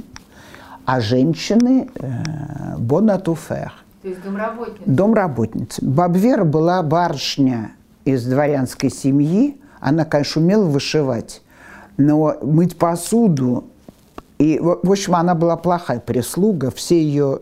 а 0.86 1.02
женщины 1.02 1.90
э, 1.96 2.78
бонатуфер. 2.78 3.74
То 4.02 4.08
есть 4.08 4.24
домработница. 4.24 4.84
Домработница. 4.86 5.86
Бабвера 5.86 6.44
была 6.44 6.82
барышня 6.84 7.72
из 8.06 8.26
дворянской 8.26 8.90
семьи. 8.90 9.61
Она, 9.82 10.06
конечно, 10.06 10.42
умела 10.42 10.64
вышивать, 10.64 11.42
но 11.98 12.38
мыть 12.42 12.78
посуду. 12.78 13.66
И, 14.38 14.58
в 14.60 14.90
общем, 14.90 15.16
она 15.16 15.36
была 15.36 15.58
плохая 15.58 16.00
прислуга. 16.00 16.72
Все 16.72 17.02
ее 17.02 17.40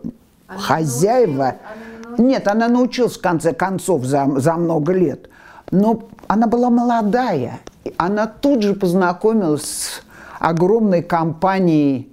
Она 0.48 0.58
хозяева... 0.58 1.30
научилась- 1.30 1.58
она 1.62 1.84
не 1.84 2.02
научилась? 2.02 2.18
Нет, 2.18 2.48
она 2.48 2.68
научилась, 2.68 3.16
в 3.18 3.20
конце 3.20 3.52
концов, 3.52 4.04
за, 4.04 4.26
за 4.36 4.54
много 4.54 4.92
лет. 4.92 5.28
Но 5.70 6.08
она 6.26 6.46
была 6.46 6.70
молодая. 6.70 7.60
Она 7.96 8.26
тут 8.26 8.62
же 8.62 8.74
познакомилась 8.74 9.62
с 9.62 10.02
огромной 10.38 11.02
компанией 11.02 12.10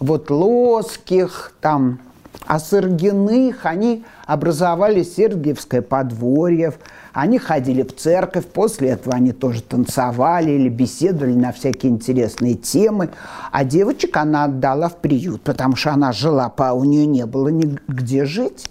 вот 0.00 0.30
Лоских, 0.30 1.52
там, 1.60 2.00
Осыргиных. 2.46 3.64
Они 3.64 4.04
образовали 4.28 5.02
Сергиевское 5.02 5.80
подворье. 5.80 6.74
Они 7.14 7.38
ходили 7.38 7.82
в 7.82 7.96
церковь. 7.96 8.44
После 8.44 8.90
этого 8.90 9.16
они 9.16 9.32
тоже 9.32 9.62
танцевали 9.62 10.50
или 10.50 10.68
беседовали 10.68 11.32
на 11.32 11.50
всякие 11.50 11.90
интересные 11.90 12.54
темы. 12.54 13.08
А 13.50 13.64
девочек 13.64 14.16
она 14.18 14.44
отдала 14.44 14.90
в 14.90 14.98
приют, 14.98 15.40
потому 15.40 15.76
что 15.76 15.92
она 15.92 16.12
жила, 16.12 16.50
по, 16.50 16.74
у 16.74 16.84
нее 16.84 17.06
не 17.06 17.24
было 17.24 17.48
нигде 17.48 18.26
жить. 18.26 18.70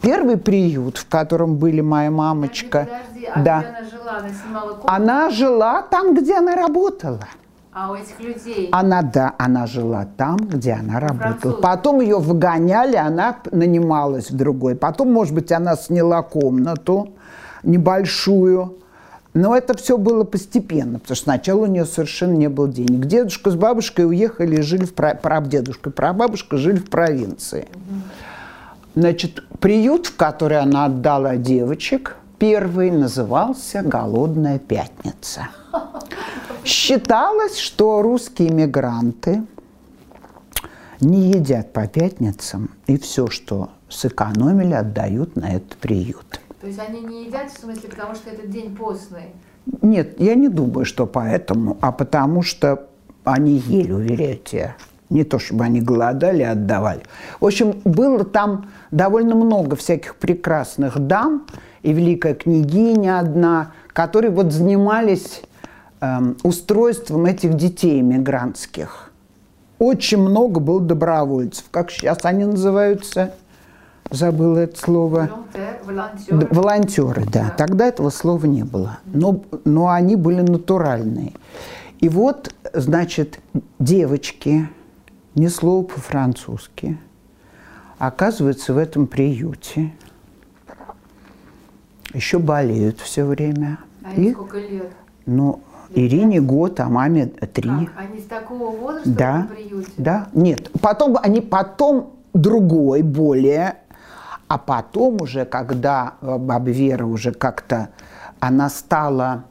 Первый 0.00 0.36
приют, 0.36 0.98
в 0.98 1.08
котором 1.08 1.56
были 1.56 1.80
моя 1.80 2.10
мамочка, 2.10 2.88
Подожди, 2.90 3.26
а 3.32 3.42
да, 3.42 3.56
она 3.58 3.88
жила? 3.88 4.18
Она 4.18 4.28
снимала 4.28 4.68
комнату? 4.74 4.88
она 4.88 5.30
жила 5.30 5.82
там, 5.82 6.14
где 6.14 6.36
она 6.36 6.56
работала. 6.56 7.28
А 7.78 7.90
у 7.90 7.94
этих 7.94 8.18
людей? 8.20 8.70
Она, 8.72 9.02
да, 9.02 9.34
она 9.36 9.66
жила 9.66 10.08
там, 10.16 10.38
где 10.38 10.72
она 10.72 10.98
работала. 10.98 11.32
Французы. 11.34 11.56
Потом 11.60 12.00
ее 12.00 12.18
выгоняли, 12.18 12.96
она 12.96 13.36
нанималась 13.52 14.30
в 14.30 14.34
другой. 14.34 14.76
Потом, 14.76 15.12
может 15.12 15.34
быть, 15.34 15.52
она 15.52 15.76
сняла 15.76 16.22
комнату 16.22 17.10
небольшую. 17.62 18.78
Но 19.34 19.54
это 19.54 19.76
все 19.76 19.98
было 19.98 20.24
постепенно, 20.24 20.98
потому 20.98 21.16
что 21.16 21.24
сначала 21.24 21.64
у 21.64 21.66
нее 21.66 21.84
совершенно 21.84 22.32
не 22.32 22.48
было 22.48 22.66
денег. 22.66 23.04
Дедушка 23.04 23.50
с 23.50 23.56
бабушкой 23.56 24.06
уехали 24.06 24.56
и 24.56 24.62
жили 24.62 24.86
в 24.86 24.94
про- 24.94 25.14
прабдедушка, 25.14 25.90
прабабушка 25.90 26.56
жили 26.56 26.78
в 26.78 26.88
провинции. 26.88 27.68
Значит, 28.94 29.44
приют, 29.60 30.06
в 30.06 30.16
который 30.16 30.60
она 30.60 30.86
отдала 30.86 31.36
девочек, 31.36 32.16
первый 32.38 32.90
назывался 32.90 33.82
«Голодная 33.82 34.58
пятница». 34.58 35.48
Считалось, 36.66 37.58
что 37.58 38.02
русские 38.02 38.50
мигранты 38.50 39.44
не 41.00 41.30
едят 41.30 41.72
по 41.72 41.86
пятницам, 41.86 42.70
и 42.88 42.98
все, 42.98 43.28
что 43.28 43.70
сэкономили, 43.88 44.72
отдают 44.72 45.36
на 45.36 45.54
этот 45.54 45.76
приют. 45.76 46.40
То 46.60 46.66
есть 46.66 46.80
они 46.80 47.02
не 47.02 47.26
едят, 47.26 47.52
в 47.52 47.60
смысле, 47.60 47.88
потому 47.88 48.16
что 48.16 48.30
этот 48.30 48.50
день 48.50 48.74
постный? 48.74 49.26
Нет, 49.80 50.20
я 50.20 50.34
не 50.34 50.48
думаю, 50.48 50.84
что 50.84 51.06
поэтому, 51.06 51.78
а 51.80 51.92
потому 51.92 52.42
что 52.42 52.88
они 53.22 53.58
ели, 53.58 53.92
уверяю 53.92 54.38
тебя. 54.38 54.76
Не 55.08 55.22
то, 55.22 55.38
чтобы 55.38 55.62
они 55.62 55.80
голодали, 55.80 56.42
а 56.42 56.50
отдавали. 56.50 57.02
В 57.38 57.46
общем, 57.46 57.80
было 57.84 58.24
там 58.24 58.70
довольно 58.90 59.36
много 59.36 59.76
всяких 59.76 60.16
прекрасных 60.16 60.98
дам, 60.98 61.46
и 61.82 61.92
великая 61.92 62.34
княгиня 62.34 63.20
одна, 63.20 63.70
которые 63.92 64.32
вот 64.32 64.50
занимались 64.50 65.42
эм, 66.00 66.36
устройством 66.42 67.26
этих 67.26 67.54
детей 67.54 68.00
мигрантских. 68.00 69.10
Очень 69.78 70.18
много 70.18 70.60
было 70.60 70.80
добровольцев. 70.80 71.66
Как 71.70 71.90
сейчас 71.90 72.24
они 72.24 72.44
называются? 72.44 73.34
Забыла 74.10 74.58
это 74.58 74.78
слово. 74.78 75.28
Волонтер, 75.28 75.60
Д- 75.62 75.80
волонтер. 75.84 76.48
Волонтеры, 76.54 77.24
да. 77.24 77.30
Да. 77.44 77.50
Тогда 77.50 77.86
этого 77.88 78.10
слова 78.10 78.46
не 78.46 78.62
было. 78.62 78.98
Но, 79.06 79.42
но 79.64 79.88
они 79.88 80.16
были 80.16 80.40
натуральные. 80.42 81.32
И 82.00 82.08
вот, 82.08 82.54
значит, 82.72 83.40
девочки, 83.78 84.68
ни 85.34 85.48
слова 85.48 85.84
по-французски, 85.84 86.98
оказываются 87.98 88.74
в 88.74 88.78
этом 88.78 89.06
приюте. 89.06 89.92
Еще 92.14 92.38
болеют 92.38 93.00
все 93.00 93.24
время. 93.24 93.78
А 94.04 94.12
им 94.14 94.32
сколько 94.32 94.58
лет? 94.58 94.92
ну, 95.26 95.60
Ирине 95.94 96.40
год, 96.40 96.80
а 96.80 96.88
маме 96.88 97.26
три. 97.26 97.68
Как? 97.86 97.94
Они 97.96 98.20
с 98.20 98.24
такого 98.24 98.70
возраста 98.76 99.08
в 99.08 99.14
Да, 99.14 99.44
этом 99.44 99.56
приюте? 99.56 99.90
да, 99.96 100.28
нет. 100.32 100.70
Потом 100.80 101.16
они 101.22 101.40
потом 101.40 102.14
другой, 102.34 103.02
более, 103.02 103.76
а 104.48 104.58
потом 104.58 105.20
уже, 105.22 105.44
когда 105.44 106.14
э, 106.20 106.38
баба 106.38 106.70
Вера 106.70 107.06
уже 107.06 107.32
как-то 107.32 107.88
она 108.40 108.68
стала 108.68 109.44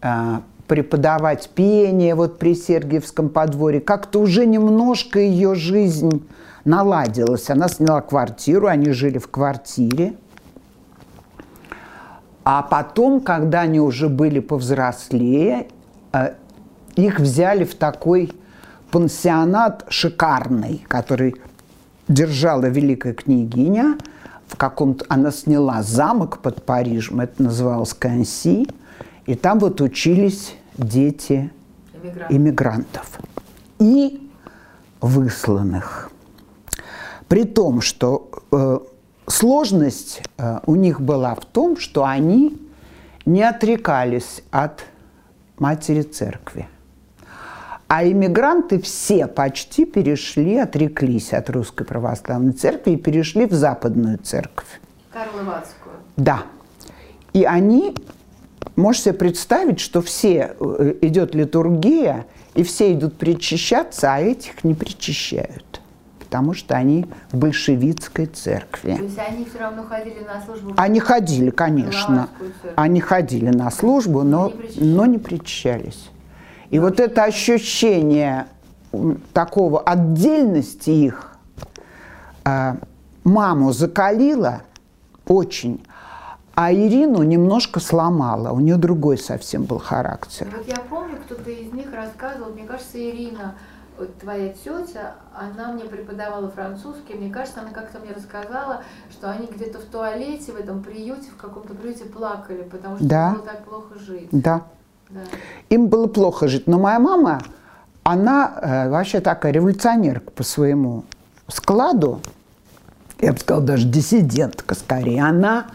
э, 0.00 0.38
преподавать 0.68 1.50
пение 1.50 2.14
вот 2.14 2.38
при 2.38 2.54
Сергиевском 2.54 3.28
подворье, 3.30 3.80
как-то 3.80 4.20
уже 4.20 4.46
немножко 4.46 5.18
ее 5.18 5.54
жизнь 5.54 6.26
наладилась. 6.64 7.50
Она 7.50 7.68
сняла 7.68 8.00
квартиру, 8.02 8.66
они 8.68 8.90
жили 8.92 9.18
в 9.18 9.28
квартире. 9.28 10.14
А 12.44 12.62
потом, 12.62 13.20
когда 13.20 13.62
они 13.62 13.80
уже 13.80 14.08
были 14.08 14.40
повзрослее, 14.40 15.68
их 16.96 17.20
взяли 17.20 17.64
в 17.64 17.74
такой 17.74 18.32
пансионат 18.90 19.84
шикарный, 19.88 20.84
который 20.88 21.36
держала 22.08 22.66
великая 22.66 23.14
княгиня. 23.14 23.98
В 24.46 24.56
каком-то 24.56 25.04
она 25.08 25.30
сняла 25.30 25.82
замок 25.82 26.38
под 26.38 26.64
Парижем, 26.64 27.20
это 27.20 27.42
называлось 27.42 27.92
Канси, 27.92 28.66
и 29.26 29.34
там 29.34 29.58
вот 29.58 29.80
учились 29.82 30.54
дети 30.78 31.52
Иммигрант. 31.92 32.30
иммигрантов 32.30 33.18
и 33.78 34.30
высланных. 35.00 36.10
При 37.28 37.44
том, 37.44 37.82
что 37.82 38.30
э, 38.50 38.78
сложность 39.26 40.22
э, 40.38 40.60
у 40.64 40.76
них 40.76 41.00
была 41.02 41.34
в 41.34 41.44
том, 41.44 41.76
что 41.76 42.06
они 42.06 42.58
не 43.26 43.42
отрекались 43.42 44.42
от 44.50 44.82
матери 45.60 46.02
церкви. 46.02 46.66
А 47.88 48.04
иммигранты 48.04 48.80
все 48.80 49.26
почти 49.26 49.86
перешли, 49.86 50.58
отреклись 50.58 51.32
от 51.32 51.48
русской 51.48 51.84
православной 51.84 52.52
церкви 52.52 52.92
и 52.92 52.96
перешли 52.96 53.46
в 53.46 53.52
западную 53.52 54.18
церковь. 54.18 54.80
Карловацкую. 55.10 55.94
Да. 56.16 56.42
И 57.32 57.44
они, 57.44 57.94
можешь 58.76 59.02
себе 59.02 59.14
представить, 59.14 59.80
что 59.80 60.02
все 60.02 60.54
э, 60.60 60.94
идет 61.00 61.34
литургия, 61.34 62.26
и 62.54 62.62
все 62.62 62.92
идут 62.92 63.16
причащаться, 63.16 64.12
а 64.12 64.20
этих 64.20 64.64
не 64.64 64.74
причащают, 64.74 65.80
потому 66.28 66.52
что 66.52 66.76
они 66.76 67.06
в 67.32 67.38
большевистской 67.38 68.26
То 68.26 68.36
церкви. 68.36 68.98
есть 69.00 69.18
они 69.18 69.46
все 69.46 69.60
равно 69.60 69.82
ходили 69.82 70.22
на 70.24 70.42
службу? 70.42 70.74
Они 70.76 71.00
ходили, 71.00 71.48
конечно, 71.48 72.28
они 72.76 73.00
ходили 73.00 73.48
на 73.48 73.70
службу, 73.70 74.22
но, 74.24 74.52
не 74.76 74.94
но 74.94 75.06
не 75.06 75.16
причащались. 75.16 76.10
И 76.68 76.78
вот 76.78 77.00
это 77.00 77.24
ощущение 77.24 78.46
такого 79.32 79.80
отдельности 79.80 80.90
их 80.90 81.32
э, 82.44 82.74
маму 83.24 83.72
закалило 83.72 84.60
очень, 85.26 85.82
А 86.54 86.72
Ирину 86.72 87.22
немножко 87.22 87.80
сломала, 87.80 88.50
у 88.52 88.60
нее 88.60 88.76
другой 88.76 89.16
совсем 89.16 89.64
был 89.64 89.78
характер. 89.78 90.48
Вот 90.54 90.68
я 90.68 90.76
помню, 90.90 91.16
кто-то 91.24 91.50
из 91.50 91.72
них 91.72 91.86
рассказывал, 91.94 92.52
мне 92.52 92.64
кажется, 92.64 92.98
Ирина, 92.98 93.54
вот 93.98 94.16
твоя 94.18 94.50
тетя, 94.50 95.14
она 95.34 95.72
мне 95.72 95.84
преподавала 95.84 96.48
французский, 96.50 97.14
мне 97.14 97.30
кажется, 97.32 97.60
она 97.60 97.70
как-то 97.70 97.98
мне 97.98 98.12
рассказала, 98.12 98.82
что 99.10 99.30
они 99.30 99.46
где-то 99.46 99.78
в 99.78 99.84
туалете, 99.84 100.52
в 100.52 100.56
этом 100.56 100.82
приюте, 100.82 101.30
в 101.30 101.36
каком-то 101.36 101.74
приюте 101.74 102.04
плакали, 102.04 102.62
потому 102.62 102.96
что 102.96 103.04
Да. 103.06 103.30
было 103.32 103.42
так 103.44 103.64
плохо 103.64 103.98
жить. 103.98 104.28
Да. 104.30 104.62
Да. 105.10 105.20
Им 105.70 105.88
было 105.88 106.06
плохо 106.06 106.48
жить. 106.48 106.66
Но 106.66 106.78
моя 106.78 106.98
мама, 106.98 107.40
она 108.04 108.52
э, 108.60 108.90
вообще 108.90 109.20
такая 109.20 109.52
революционерка 109.52 110.30
по 110.30 110.42
своему 110.42 111.04
складу. 111.48 112.20
Я 113.20 113.32
бы 113.32 113.38
сказала, 113.38 113.64
даже 113.64 113.86
диссидентка 113.88 114.74
скорее. 114.74 115.24
Она 115.24 115.66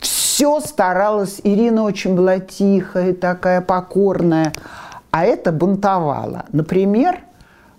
все 0.00 0.60
старалась. 0.60 1.40
Ирина 1.44 1.82
очень 1.84 2.16
была 2.16 2.38
тихая, 2.40 3.12
такая 3.14 3.60
покорная. 3.60 4.54
А 5.10 5.24
это 5.24 5.52
бунтовало. 5.52 6.46
Например, 6.52 7.20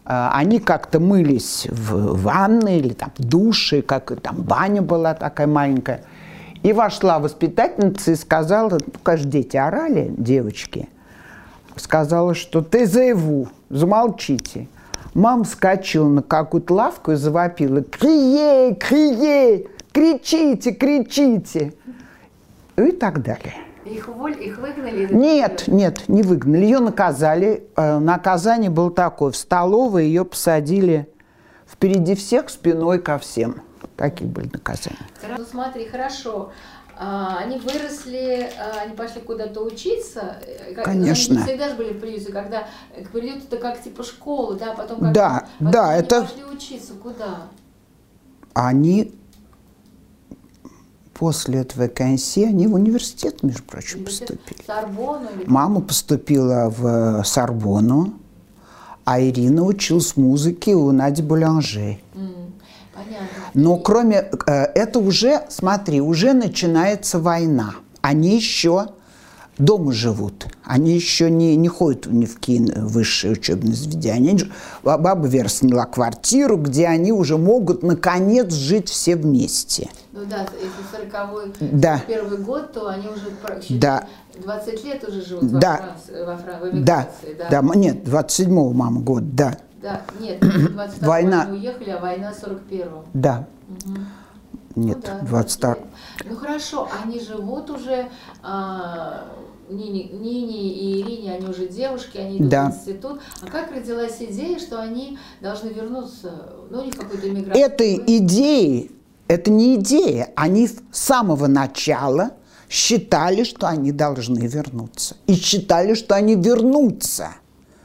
они 0.06 0.60
как-то 0.60 1.00
мылись 1.00 1.68
в 1.70 2.22
ванной 2.22 2.80
или 2.80 2.94
там 2.94 3.12
в 3.18 3.24
душе, 3.24 3.82
как 3.82 4.20
там 4.22 4.42
баня 4.42 4.82
была 4.82 5.14
такая 5.14 5.48
маленькая. 5.48 6.04
И 6.64 6.74
вошла 6.74 7.20
воспитательница 7.20 8.12
и 8.12 8.16
сказала, 8.16 8.72
ну, 8.72 8.80
конечно, 9.04 9.32
дети 9.32 9.58
орали, 9.58 10.14
девочки, 10.18 10.90
сказала, 11.76 12.36
что 12.36 12.62
ты 12.62 12.86
заяву, 12.86 13.48
замолчите. 13.70 14.68
Мама 15.14 15.44
вскочила 15.44 16.08
на 16.08 16.22
какую-то 16.22 16.74
лавку 16.74 17.12
и 17.12 17.16
завопила, 17.16 17.82
крие, 17.82 18.76
крие, 18.76 19.68
кричите, 19.92 20.72
кричите. 20.72 21.74
И 22.78 22.92
так 22.92 23.22
далее. 23.22 23.56
Их 23.92 24.08
уволили, 24.08 24.44
их 24.44 24.58
выгнали? 24.58 25.14
Нет, 25.14 25.66
нет, 25.68 26.08
не 26.08 26.24
выгнали. 26.24 26.64
Ее 26.64 26.80
наказали. 26.80 27.68
Э, 27.76 28.00
Наказание 28.00 28.70
было 28.70 28.92
такое. 28.92 29.32
В 29.32 29.36
столовой 29.38 30.06
ее 30.06 30.24
посадили 30.26 31.08
впереди 31.68 32.16
всех, 32.16 32.50
спиной 32.50 33.00
ко 33.00 33.18
всем. 33.18 33.62
Такие 33.98 34.30
были 34.30 34.50
наказания. 34.52 34.98
Ну 35.38 35.44
смотри, 35.46 35.86
хорошо. 35.88 36.52
А, 36.98 37.38
Они 37.40 37.58
выросли, 37.58 38.50
а, 38.60 38.82
они 38.84 38.96
пошли 38.96 39.22
куда-то 39.22 39.62
учиться. 39.62 40.38
э, 40.46 40.74
Конечно. 40.84 41.36
Они 41.36 41.46
всегда 41.46 41.70
же 41.70 41.76
были 41.76 41.94
в 41.94 42.00
приюте, 42.00 42.32
когда 42.32 42.68
приюту 43.12 43.40
это 43.48 43.58
как 43.58 43.82
типа 43.82 44.04
школы, 44.04 44.58
да, 44.60 44.74
потом 44.74 45.00
как 45.00 45.12
Да, 45.14 45.46
потом 45.60 45.72
да, 45.72 45.90
они 45.92 46.00
это- 46.04 46.22
пошли 46.22 46.44
учиться 46.44 46.94
куда? 47.02 47.48
Они 48.54 49.14
после 51.22 51.60
этого 51.60 51.88
КНС, 51.88 52.38
они 52.38 52.66
в 52.66 52.74
университет, 52.74 53.44
между 53.44 53.62
прочим, 53.62 54.04
поступили. 54.04 54.64
Сорбону 54.66 55.30
Мама 55.46 55.82
поступила 55.82 56.74
в 56.76 57.24
Сорбону, 57.24 58.14
а 59.06 59.22
Ирина 59.22 59.64
училась 59.64 60.18
музыке 60.18 60.74
у 60.74 60.92
Нади 60.92 61.22
Буланже. 61.22 62.00
Понятно. 62.96 63.28
Но 63.54 63.78
кроме 63.78 64.32
э, 64.48 64.64
это 64.74 64.98
уже, 64.98 65.44
смотри, 65.50 66.02
уже 66.02 66.34
начинается 66.34 67.20
война. 67.20 67.76
Они 68.02 68.36
еще 68.36 68.88
дома 69.62 69.92
живут. 69.94 70.46
Они 70.64 70.94
еще 70.94 71.30
не, 71.30 71.56
не 71.56 71.68
ходят 71.68 72.08
ни 72.08 72.26
в 72.26 72.36
какие 72.36 72.72
высшие 72.80 73.34
учебные 73.34 73.74
заведения. 73.76 74.14
Они 74.16 74.40
Баба 74.84 75.28
Вера 75.28 75.48
сняла 75.48 75.86
квартиру, 75.86 76.58
где 76.58 76.88
они 76.88 77.12
уже 77.12 77.38
могут 77.38 77.84
наконец 77.84 78.54
жить 78.54 78.90
все 78.90 79.16
вместе. 79.16 79.90
Ну 80.12 80.22
да, 80.30 80.42
если 80.62 81.10
40 81.12 81.54
Да. 81.80 82.02
первый 82.08 82.38
год, 82.40 82.74
то 82.74 82.88
они 82.88 83.08
уже 83.08 83.32
Да. 83.80 84.06
20 84.44 84.84
лет 84.84 85.08
уже 85.08 85.22
живут 85.26 85.52
во 85.52 85.60
Да. 85.60 85.78
Франции, 85.78 86.26
во 86.26 86.34
Фран- 86.38 86.60
в 86.60 86.84
Да, 86.84 87.04
эмиграции, 87.04 87.36
да. 87.38 87.62
да, 87.62 87.76
нет, 87.76 88.04
27-го 88.08 88.72
мама 88.74 89.02
год, 89.02 89.36
да, 89.36 89.58
Да, 89.82 90.02
нет, 90.20 90.40
22 90.40 91.08
Война. 91.08 91.42
они 91.44 91.58
уехали, 91.60 91.90
а 91.92 92.00
война 92.00 92.32
41-го. 92.34 93.04
да. 93.14 93.48
Ну 93.86 94.84
Нет, 94.84 95.00
да, 95.02 95.20
22 95.26 95.30
20 95.30 95.64
лет. 95.64 95.78
Ну 96.30 96.36
хорошо, 96.38 96.88
они 97.04 97.20
живут 97.20 97.70
уже, 97.70 98.08
а, 98.42 99.26
Нине, 99.72 100.04
Нине 100.12 100.74
и 100.74 101.02
Ирине, 101.02 101.34
они 101.36 101.48
уже 101.48 101.68
девушки, 101.68 102.18
они 102.18 102.38
идут 102.38 102.50
Да. 102.50 102.70
в 102.72 102.76
институт. 102.76 103.20
А 103.42 103.48
как 103.48 103.72
родилась 103.72 104.18
идея, 104.20 104.60
что 104.60 104.82
они 104.82 105.18
должны 105.42 105.70
вернуться, 105.70 106.54
ну, 106.70 106.82
у 106.82 106.86
них 106.86 106.96
какой-то 106.96 107.28
иммиграция? 107.30 107.66
этой 107.66 108.04
идеи, 108.18 108.92
это 109.28 109.50
не 109.50 109.76
идея, 109.76 110.32
они 110.36 110.68
с 110.68 110.76
самого 110.92 111.48
начала 111.48 112.32
считали, 112.70 113.44
что 113.44 113.68
они 113.68 113.92
должны 113.92 114.48
вернуться. 114.48 115.16
И 115.28 115.36
считали, 115.36 115.94
что 115.94 116.16
они 116.16 116.36
вернутся. 116.36 117.30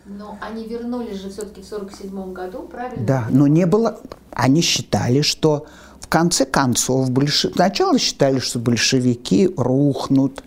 Но 0.05 0.39
они 0.41 0.64
вернулись 0.66 1.20
же 1.20 1.30
все-таки 1.30 1.62
в 1.62 1.64
47 1.66 2.32
году, 2.32 2.62
правильно? 2.70 3.05
Да, 3.05 3.26
но 3.30 3.47
не 3.49 3.66
было... 3.66 4.01
Они 4.30 4.61
считали, 4.61 5.22
что 5.22 5.66
в 5.99 6.09
конце 6.09 6.47
концов, 6.47 7.11
больше... 7.11 7.51
сначала 7.53 7.99
считали, 7.99 8.39
что 8.39 8.61
большевики 8.61 9.51
рухнут, 9.57 10.45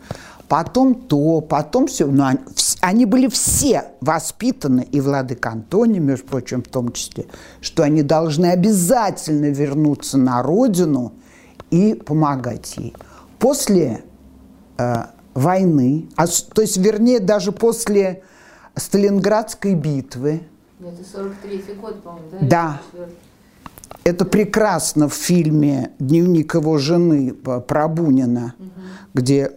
потом 0.49 0.95
то, 0.95 1.39
потом 1.39 1.87
все. 1.87 2.07
Но 2.07 2.25
они, 2.25 2.39
они 2.81 3.05
были 3.05 3.27
все 3.27 3.85
воспитаны, 4.01 4.85
и 4.91 4.99
Владыка 4.99 5.51
Антоний, 5.51 5.99
между 5.99 6.25
прочим, 6.25 6.63
в 6.63 6.67
том 6.67 6.91
числе, 6.91 7.27
что 7.61 7.83
они 7.83 8.01
должны 8.01 8.47
обязательно 8.47 9.45
вернуться 9.45 10.17
на 10.17 10.41
родину 10.41 11.13
и 11.69 11.93
помогать 11.93 12.75
ей. 12.77 12.93
После 13.37 14.03
э, 14.77 15.03
войны, 15.33 16.09
а 16.17 16.25
то 16.27 16.61
есть, 16.61 16.77
вернее, 16.77 17.19
даже 17.19 17.51
после 17.51 18.23
Сталинградской 18.75 19.75
битвы, 19.75 20.41
Это 20.79 21.01
43-й 21.01 21.73
год, 21.75 22.01
по-моему, 22.03 22.27
да? 22.31 22.39
Да. 22.41 22.81
Или 22.93 23.03
44-й? 23.03 23.13
Это 24.03 24.25
прекрасно 24.25 25.09
в 25.09 25.13
фильме 25.13 25.91
«Дневник 25.99 26.55
его 26.55 26.77
жены» 26.77 27.33
про 27.33 27.87
Бунина, 27.87 28.53
где 29.13 29.51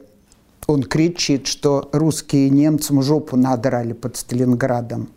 он 0.66 0.82
кричит, 0.82 1.46
что 1.46 1.88
русские 1.92 2.50
немцам 2.50 3.02
жопу 3.02 3.36
надрали 3.36 3.92
под 3.92 4.16
Сталинградом. 4.16 5.08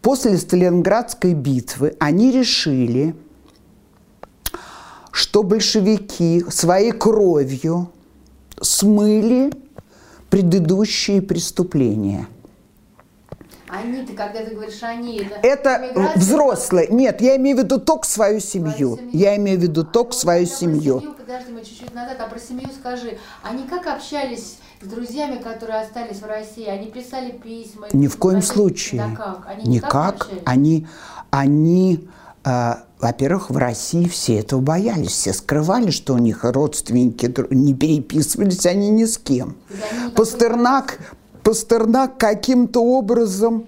После 0.00 0.36
Сталинградской 0.36 1.32
битвы 1.34 1.94
они 2.00 2.32
решили, 2.32 3.14
что 5.12 5.42
большевики 5.42 6.44
своей 6.48 6.92
кровью 6.92 7.90
смыли 8.60 9.52
предыдущие 10.28 11.22
преступления. 11.22 12.26
Они-то, 13.72 14.12
когда 14.12 14.44
ты 14.44 14.54
говоришь 14.54 14.82
они, 14.82 15.16
это... 15.18 15.46
Это 15.46 15.86
эмиграция? 15.88 16.18
взрослые. 16.20 16.88
Нет, 16.90 17.20
я 17.22 17.36
имею 17.36 17.56
в 17.56 17.60
виду 17.60 17.80
только 17.80 18.06
свою 18.06 18.38
семью. 18.38 18.96
семью. 18.98 19.10
Я 19.12 19.36
имею 19.36 19.58
в 19.58 19.62
виду 19.62 19.82
только 19.82 20.12
Ну, 20.12 20.18
свою 20.18 20.46
семью. 20.46 21.00
семью, 21.00 21.14
подожди, 21.14 21.52
мы 21.52 21.64
чуть-чуть 21.64 21.94
назад, 21.94 22.18
а 22.20 22.28
про 22.28 22.38
семью 22.38 22.68
скажи. 22.78 23.18
Они 23.42 23.64
как 23.64 23.86
общались 23.86 24.58
с 24.82 24.86
друзьями, 24.86 25.36
которые 25.42 25.80
остались 25.80 26.18
в 26.20 26.26
России? 26.26 26.66
Они 26.66 26.90
писали 26.90 27.30
письма? 27.30 27.86
Ни 27.94 28.08
в 28.08 28.16
коем 28.18 28.36
Они- 28.38 28.46
случае. 28.46 29.00
Да 29.08 29.16
как? 29.16 29.46
Они 29.48 29.64
никак, 29.76 30.14
Никак. 30.28 30.28
Они, 30.44 30.86
они 31.30 32.08
э, 32.44 32.74
во-первых, 33.00 33.48
в 33.50 33.56
России 33.56 34.06
все 34.06 34.38
этого 34.40 34.60
боялись, 34.60 35.12
все 35.12 35.32
скрывали, 35.32 35.90
что 35.90 36.12
у 36.14 36.18
них 36.18 36.44
родственники 36.44 37.32
не 37.50 37.74
переписывались 37.74 38.66
они 38.66 38.90
ни 38.90 39.06
с 39.06 39.16
кем. 39.16 39.56
Они 39.70 40.10
Пастернак, 40.10 40.98
Пастернак 41.42 42.18
каким-то 42.18 42.82
образом 42.82 43.66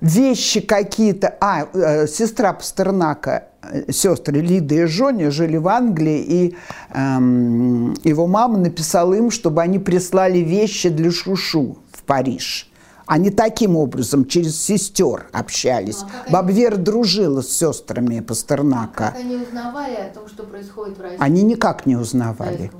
вещи 0.00 0.60
какие-то... 0.60 1.36
А, 1.40 1.66
э, 1.72 2.06
сестра 2.06 2.52
Пастернака, 2.52 3.48
э, 3.62 3.92
сестры 3.92 4.40
Лида 4.40 4.74
и 4.74 4.84
Жоня 4.86 5.30
жили 5.30 5.56
в 5.56 5.68
Англии, 5.68 6.18
и 6.18 6.56
эм, 6.92 7.94
его 8.04 8.26
мама 8.26 8.58
написала 8.58 9.14
им, 9.14 9.30
чтобы 9.30 9.62
они 9.62 9.78
прислали 9.78 10.38
вещи 10.38 10.88
для 10.88 11.10
Шушу 11.10 11.78
в 11.92 12.02
Париж. 12.02 12.70
Они 13.06 13.30
таким 13.30 13.76
образом 13.76 14.24
через 14.26 14.60
сестер 14.60 15.28
общались. 15.32 16.00
Ну, 16.02 16.08
а 16.38 16.42
как 16.42 16.48
они- 16.50 16.68
дружила 16.76 17.40
с 17.40 17.48
сестрами 17.50 18.18
Как 18.18 18.26
Пастернака. 18.26 19.14
они 19.16 19.36
узнавали 19.36 19.94
о 19.94 20.12
том, 20.12 20.28
что 20.28 20.42
происходит 20.42 20.98
в 20.98 21.00
России? 21.02 21.16
Они 21.20 21.42
никак 21.42 21.86
не 21.86 21.94
узнавали. 21.96 22.70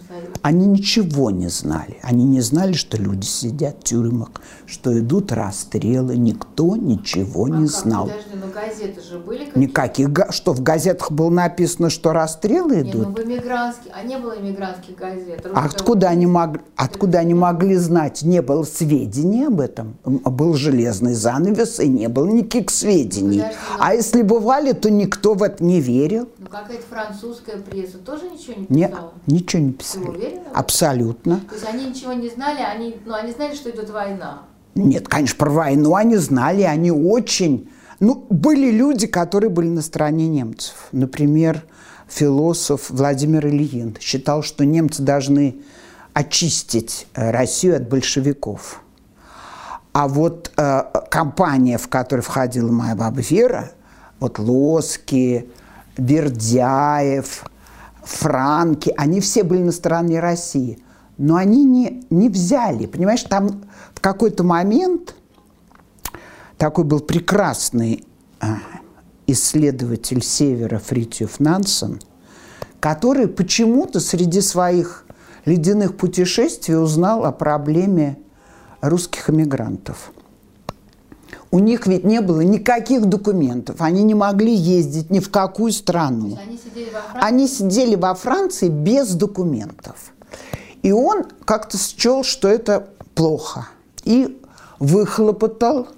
Они 0.43 0.67
ничего 0.67 1.31
не 1.31 1.49
знали. 1.49 1.99
Они 2.03 2.25
не 2.25 2.41
знали, 2.41 2.73
что 2.73 2.97
люди 2.97 3.25
сидят 3.25 3.77
в 3.81 3.85
тюрьмах, 3.85 4.31
что 4.67 4.99
идут 4.99 5.31
расстрелы. 5.33 6.17
Никто 6.17 6.75
ничего 6.77 7.45
А 7.45 7.51
не 7.51 7.67
как? 7.67 7.77
знал. 7.77 8.07
Подожди, 8.07 8.31
ну 8.35 8.53
газеты 8.53 9.01
же 9.01 9.19
были? 9.19 9.49
Никаких. 9.55 10.09
Что, 10.31 10.53
в 10.53 10.63
газетах 10.63 11.13
было 11.13 11.31
написано, 11.31 11.89
что 11.91 12.13
расстрелы 12.13 12.77
Не, 12.83 12.91
идут? 12.91 13.07
ну 13.09 13.15
в 13.15 13.25
эмигрантских, 13.27 13.93
а 13.95 14.03
не 14.05 14.19
было 14.19 14.33
эмигрантских 14.39 14.97
газет. 14.97 15.47
А 15.55 15.65
откуда 15.65 16.09
они, 16.09 16.27
могли, 16.27 16.61
откуда 16.75 17.19
они 17.19 17.35
могли 17.35 17.77
знать? 17.77 18.23
Не 18.23 18.43
было 18.43 18.65
сведений 18.65 19.45
об 19.45 19.61
этом. 19.61 19.97
М, 20.25 20.33
Был 20.33 20.55
железный 20.55 21.15
занавес, 21.15 21.81
и 21.81 21.89
не 21.89 22.09
было 22.09 22.27
никаких 22.27 22.71
сведений. 22.71 23.39
Подожди, 23.41 23.59
ну- 23.71 23.77
А 23.81 23.95
если 23.95 24.23
бывали, 24.23 24.73
то 24.73 24.91
никто 24.91 25.35
в 25.35 25.43
это 25.43 25.63
не 25.65 25.81
верил. 25.81 26.29
Ну 26.39 26.47
какая-то 26.47 26.85
французская 26.89 27.57
пресса 27.59 27.99
тоже 27.99 28.29
ничего 28.31 28.55
не 28.57 28.67
Не, 28.69 28.89
писала? 28.89 29.13
ничего 29.27 29.63
не 29.63 29.73
Ты 29.73 29.79
писали. 29.79 30.09
уверена? 30.09 30.43
Абсолютно. 30.55 31.41
То 31.49 31.55
есть 31.55 31.67
они 31.69 31.87
ничего 31.87 32.13
не 32.13 32.29
знали, 32.29 32.61
они, 32.61 32.97
ну, 33.05 33.15
они 33.15 33.33
знали, 33.33 33.55
что 33.55 33.71
идет 33.71 33.91
война. 33.91 34.43
Нет, 34.75 35.09
конечно, 35.09 35.37
про 35.39 35.51
войну 35.51 35.95
они 35.95 36.17
знали, 36.17 36.63
они 36.63 36.91
очень... 36.91 37.69
Ну, 37.99 38.27
были 38.29 38.71
люди, 38.71 39.07
которые 39.07 39.49
были 39.49 39.69
на 39.69 39.81
стороне 39.81 40.29
немцев. 40.29 40.89
Например, 40.93 41.65
философ 42.09 42.91
Владимир 42.91 43.47
Ильин 43.47 43.97
считал, 44.01 44.43
что 44.43 44.67
немцы 44.67 45.03
должны 45.03 45.57
очистить 46.13 47.07
э, 47.15 47.31
Россию 47.31 47.77
от 47.77 47.89
большевиков. 47.89 48.81
А 49.99 50.09
вот 50.09 50.53
э, 50.59 50.83
компания, 51.09 51.79
в 51.79 51.89
которой 51.89 52.21
входила 52.21 52.71
моя 52.71 52.95
баба 52.95 53.23
Вера, 53.23 53.73
вот 54.21 54.39
Лоски, 54.39 55.49
Бердяев, 55.97 57.45
Франки, 58.05 58.93
они 58.99 59.23
все 59.23 59.43
были 59.43 59.63
на 59.63 59.73
стороне 59.73 60.21
России. 60.21 60.85
Но 61.17 61.37
они 61.37 61.65
не, 61.65 62.05
не 62.11 62.29
взяли. 62.29 62.85
Понимаешь, 62.85 63.23
там 63.23 63.65
в 63.95 64.03
какой-то 64.03 64.45
момент 64.45 65.15
такой 66.59 66.85
был 66.85 67.01
прекрасный 67.01 68.05
а, 68.39 68.59
исследователь 69.27 70.23
Севера 70.23 70.79
Фритьев 70.79 71.41
Нансен, 71.41 72.01
который 72.81 73.29
почему-то 73.29 74.01
среди 74.01 74.43
своих 74.43 75.07
ледяных 75.47 75.97
путешествий 75.97 76.77
узнал 76.77 77.25
о 77.25 77.33
проблеме 77.33 78.19
русских 78.81 79.31
эмигрантов. 79.31 80.13
У 81.51 81.59
них 81.59 81.87
ведь 81.87 82.05
не 82.05 82.21
было 82.21 82.41
никаких 82.41 83.07
документов, 83.07 83.77
они 83.81 84.03
не 84.03 84.15
могли 84.15 84.55
ездить 84.55 85.11
ни 85.11 85.21
в 85.21 85.31
какую 85.31 85.73
страну. 85.73 86.37
они 86.39 86.59
сидели 86.59 86.91
во 86.91 87.01
Франции. 87.01 87.29
Они 87.29 87.49
сидели 87.49 87.95
во 87.95 88.15
Франции 88.15 88.69
без 88.69 89.15
документов. 89.15 90.13
И 90.83 90.93
он 90.93 91.25
как-то 91.45 91.79
счел, 91.79 92.25
что 92.25 92.49
это 92.49 92.89
плохо. 93.15 93.69
И 94.05 94.41
выхлопотал, 94.79 95.89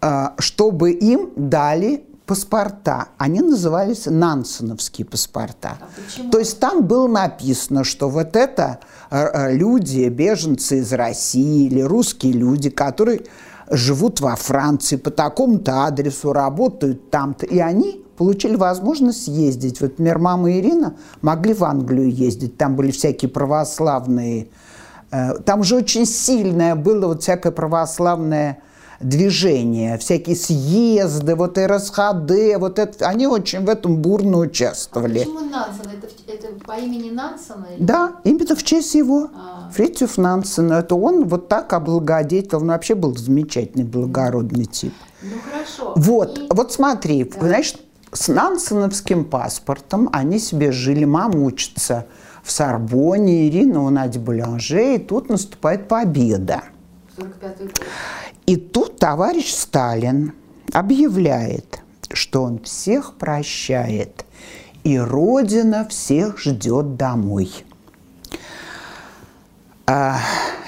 а, 0.00 0.34
чтобы 0.38 0.92
им 0.92 1.30
дали 1.36 2.04
паспорта. 2.26 3.08
Они 3.18 3.40
назывались 3.40 4.06
нансеновские 4.06 5.06
паспорта. 5.06 5.78
А 5.80 5.88
почему? 5.96 6.30
То 6.30 6.38
есть 6.38 6.58
там 6.58 6.84
было 6.84 7.06
написано, 7.06 7.84
что 7.84 8.08
вот 8.08 8.36
это 8.36 8.80
э, 9.10 9.16
э, 9.16 9.56
люди, 9.56 10.08
беженцы 10.08 10.78
из 10.80 10.92
России 10.92 11.66
или 11.66 11.80
русские 11.80 12.32
люди, 12.32 12.68
которые 12.68 13.22
живут 13.70 14.20
во 14.20 14.34
Франции 14.36 14.96
по 14.96 15.10
такому-то 15.10 15.86
адресу, 15.86 16.32
работают 16.32 17.10
там-то, 17.10 17.46
и 17.46 17.58
они 17.58 18.04
получили 18.16 18.56
возможность 18.56 19.28
ездить. 19.28 19.80
Вот, 19.80 19.92
например, 19.92 20.18
мама 20.18 20.52
Ирина 20.52 20.96
могли 21.22 21.54
в 21.54 21.64
Англию 21.64 22.10
ездить, 22.10 22.56
там 22.56 22.74
были 22.76 22.90
всякие 22.90 23.28
православные, 23.28 24.48
э, 25.10 25.34
там 25.44 25.62
же 25.62 25.76
очень 25.76 26.06
сильное 26.06 26.74
было 26.74 27.08
вот 27.08 27.22
всякое 27.22 27.52
православное 27.52 28.58
движение, 29.00 29.98
всякие 29.98 30.36
съезды, 30.36 31.34
вот 31.34 31.58
РСХД, 31.58 32.56
вот 32.58 32.78
это, 32.78 33.06
они 33.08 33.26
очень 33.26 33.64
в 33.64 33.68
этом 33.68 33.96
бурно 33.96 34.38
А 34.38 34.40
участвовали. 34.40 35.18
почему 35.20 35.40
Нансен? 35.40 35.82
Это, 35.92 36.08
это 36.48 36.64
по 36.64 36.72
имени 36.78 37.10
Нансена? 37.10 37.66
или- 37.76 37.84
Да, 37.84 38.16
именно 38.24 38.54
в 38.56 38.62
честь 38.62 38.94
его. 38.94 39.30
А. 39.34 39.70
Фритьев 39.72 40.16
Нансен, 40.18 40.72
это 40.72 40.94
он 40.94 41.24
вот 41.28 41.48
так 41.48 41.72
облагодетельствовал, 41.72 42.64
он 42.64 42.70
вообще 42.70 42.94
был 42.94 43.16
замечательный, 43.16 43.84
благородный 43.84 44.64
тип. 44.66 44.94
Ну 45.22 45.30
хорошо. 45.50 45.92
Вот, 45.96 46.38
И- 46.38 46.46
вот 46.50 46.72
смотри, 46.72 47.30
знаешь, 47.40 47.74
с 48.12 48.28
нансеновским 48.28 49.24
паспортом 49.24 50.08
они 50.12 50.38
себе 50.38 50.72
жили, 50.72 51.04
мама 51.04 51.38
учится 51.42 52.06
в 52.42 52.50
Сорбоне, 52.52 53.48
Ирина 53.48 53.82
у 53.84 53.90
Нади 53.90 54.18
Буланже, 54.18 54.94
и 54.94 54.98
тут 54.98 55.28
наступает 55.28 55.88
победа. 55.88 56.62
45-й 57.18 57.64
год. 57.64 57.80
И 58.46 58.56
тут 58.56 58.98
товарищ 58.98 59.52
Сталин 59.52 60.32
объявляет, 60.72 61.80
что 62.12 62.42
он 62.44 62.60
всех 62.60 63.14
прощает, 63.14 64.24
и 64.84 64.98
Родина 64.98 65.86
всех 65.88 66.38
ждет 66.38 66.96
домой. 66.96 67.50
А, 69.86 70.18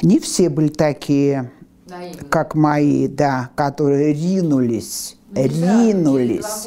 не 0.03 0.18
все 0.18 0.49
были 0.49 0.68
такие, 0.68 1.51
Наивно. 1.87 2.24
как 2.29 2.55
мои, 2.55 3.07
да, 3.09 3.51
которые 3.55 4.12
ринулись, 4.12 5.16
Ну, 5.31 5.43
ринулись. 5.45 6.66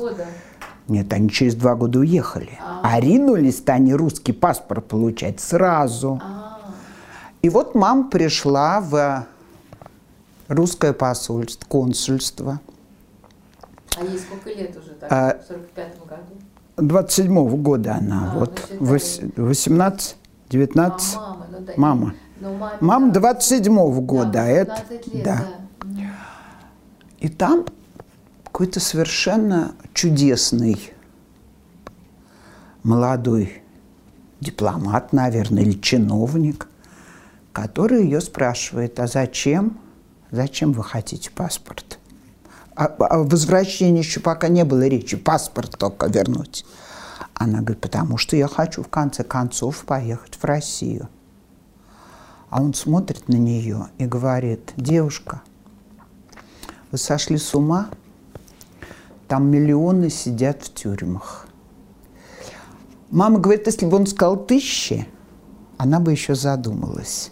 Нет, 0.88 1.12
они 1.14 1.30
через 1.30 1.56
два 1.56 1.76
года 1.76 2.00
уехали. 2.00 2.58
А, 2.84 3.00
ринулись-то 3.00 3.74
они 3.74 3.94
русский 3.94 4.34
паспорт 4.34 4.88
получать 4.88 5.40
сразу. 5.40 6.22
А, 6.24 6.60
И 7.42 7.50
вот 7.50 7.76
мама 7.76 8.10
пришла 8.10 8.82
в 8.82 9.26
русское 10.56 10.94
посольство, 10.94 11.66
консульство. 11.68 12.60
а 13.98 14.04
ей 14.04 14.20
сколько 14.20 14.50
лет 14.50 14.76
уже 14.78 14.92
так, 14.96 15.12
А, 15.12 15.38
в 15.38 15.52
45-м 15.52 16.08
году? 16.08 16.96
27-го 16.96 17.58
года 17.58 17.96
она, 17.96 18.32
А, 18.34 18.40
вот 18.40 18.50
ну, 18.50 18.58
считай. 18.66 18.78
вось- 18.80 19.34
18, 19.38 20.16
19. 20.50 21.16
А, 21.16 21.20
мама, 21.20 21.48
ну 21.52 21.60
да. 21.60 21.74
Мама. 21.78 22.14
Ну, 22.40 22.54
маме, 22.56 22.78
Мама 22.82 23.12
да. 23.12 23.20
27-го 23.34 24.02
года, 24.02 24.32
Да, 24.32 24.48
это... 24.48 24.76
15 24.90 25.14
лет, 25.14 25.24
да. 25.24 25.48
да. 25.84 26.02
И 27.20 27.30
там 27.30 27.66
какой-то 28.46 28.80
совершенно 28.80 29.74
чудесный 29.94 30.92
молодой 32.84 33.62
дипломат, 34.40 35.14
наверное, 35.14 35.64
или 35.64 35.80
чиновник, 35.80 36.68
который 37.54 38.04
ее 38.04 38.22
спрашивает, 38.22 39.00
а 39.00 39.06
зачем, 39.08 39.78
зачем 40.32 40.72
вы 40.72 40.84
хотите 40.84 41.30
паспорт? 41.32 42.00
А, 42.76 42.86
о 42.86 43.24
возвращении 43.24 44.00
еще 44.00 44.20
пока 44.20 44.48
не 44.48 44.64
было 44.64 44.88
речи, 44.88 45.18
паспорт 45.18 45.78
только 45.78 46.08
вернуть. 46.08 46.66
Она 47.34 47.60
говорит, 47.60 47.82
потому 47.82 48.18
что 48.18 48.36
я 48.36 48.48
хочу 48.48 48.84
в 48.84 48.88
конце 48.88 49.24
концов 49.24 49.86
поехать 49.86 50.36
в 50.36 50.44
Россию. 50.44 51.10
А 52.50 52.62
он 52.62 52.74
смотрит 52.74 53.28
на 53.30 53.36
нее 53.36 53.88
и 53.98 54.06
говорит, 54.06 54.74
девушка, 54.76 55.42
вы 56.92 56.98
сошли 56.98 57.38
с 57.38 57.56
ума? 57.56 57.90
Там 59.28 59.50
миллионы 59.50 60.10
сидят 60.10 60.64
в 60.64 60.74
тюрьмах. 60.74 61.48
Мама 63.10 63.40
говорит, 63.40 63.66
если 63.68 63.86
бы 63.86 63.98
он 63.98 64.08
сказал 64.08 64.38
тысячи, 64.38 65.08
она 65.78 66.00
бы 66.00 66.12
еще 66.12 66.36
задумалась. 66.36 67.32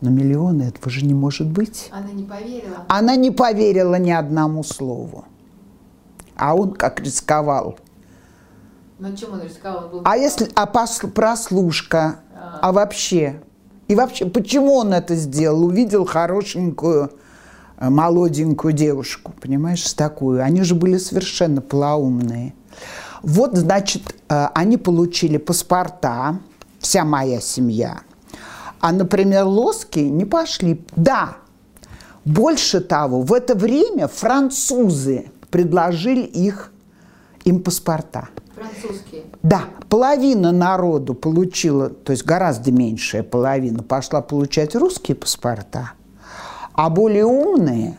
Но 0.00 0.10
миллионы 0.10 0.62
этого 0.64 0.90
же 0.90 1.04
не 1.04 1.14
может 1.14 1.46
быть. 1.46 1.90
Она 1.92 2.10
не 2.12 2.22
поверила. 2.24 2.84
Она 2.88 3.16
не 3.16 3.30
поверила 3.30 3.96
ни 3.96 4.10
одному 4.10 4.62
слову. 4.62 5.24
А 6.36 6.54
он 6.54 6.72
как 6.72 7.00
рисковал. 7.00 7.78
Ну, 8.98 9.14
чем 9.14 9.32
он 9.34 9.42
рисковал? 9.42 9.84
Он 9.84 9.90
был 9.90 10.00
А 10.04 10.16
если, 10.16 10.48
а 10.54 10.64
пос- 10.66 11.06
прослушка, 11.08 12.20
а 12.62 12.72
вообще? 12.72 13.40
И 13.88 13.94
вообще, 13.94 14.26
почему 14.26 14.74
он 14.74 14.94
это 14.94 15.14
сделал? 15.16 15.64
Увидел 15.64 16.06
хорошенькую, 16.06 17.10
э, 17.78 17.90
молоденькую 17.90 18.72
девушку, 18.72 19.32
понимаешь, 19.40 19.92
такую. 19.94 20.42
Они 20.42 20.62
же 20.62 20.74
были 20.74 20.96
совершенно 20.96 21.60
полоумные. 21.60 22.54
Вот, 23.22 23.56
значит, 23.56 24.14
э, 24.28 24.46
они 24.54 24.76
получили 24.76 25.36
паспорта, 25.38 26.38
вся 26.78 27.04
моя 27.04 27.40
семья. 27.40 28.00
А, 28.80 28.92
например, 28.92 29.44
Лоски 29.44 29.98
не 29.98 30.24
пошли. 30.24 30.82
Да, 30.96 31.36
больше 32.24 32.80
того, 32.80 33.22
в 33.22 33.32
это 33.32 33.54
время 33.54 34.08
французы 34.08 35.30
предложили 35.50 36.22
их, 36.22 36.72
им 37.44 37.62
паспорта. 37.62 38.28
французский. 38.54 39.24
Да, 39.42 39.64
половина 39.88 40.52
народу 40.52 41.14
получила, 41.14 41.90
то 41.90 42.12
есть 42.12 42.24
гораздо 42.24 42.72
меньшая 42.72 43.22
половина 43.22 43.82
пошла 43.82 44.20
получать 44.20 44.74
русские 44.74 45.14
паспорта, 45.14 45.92
а 46.74 46.90
более 46.90 47.24
умные, 47.24 47.98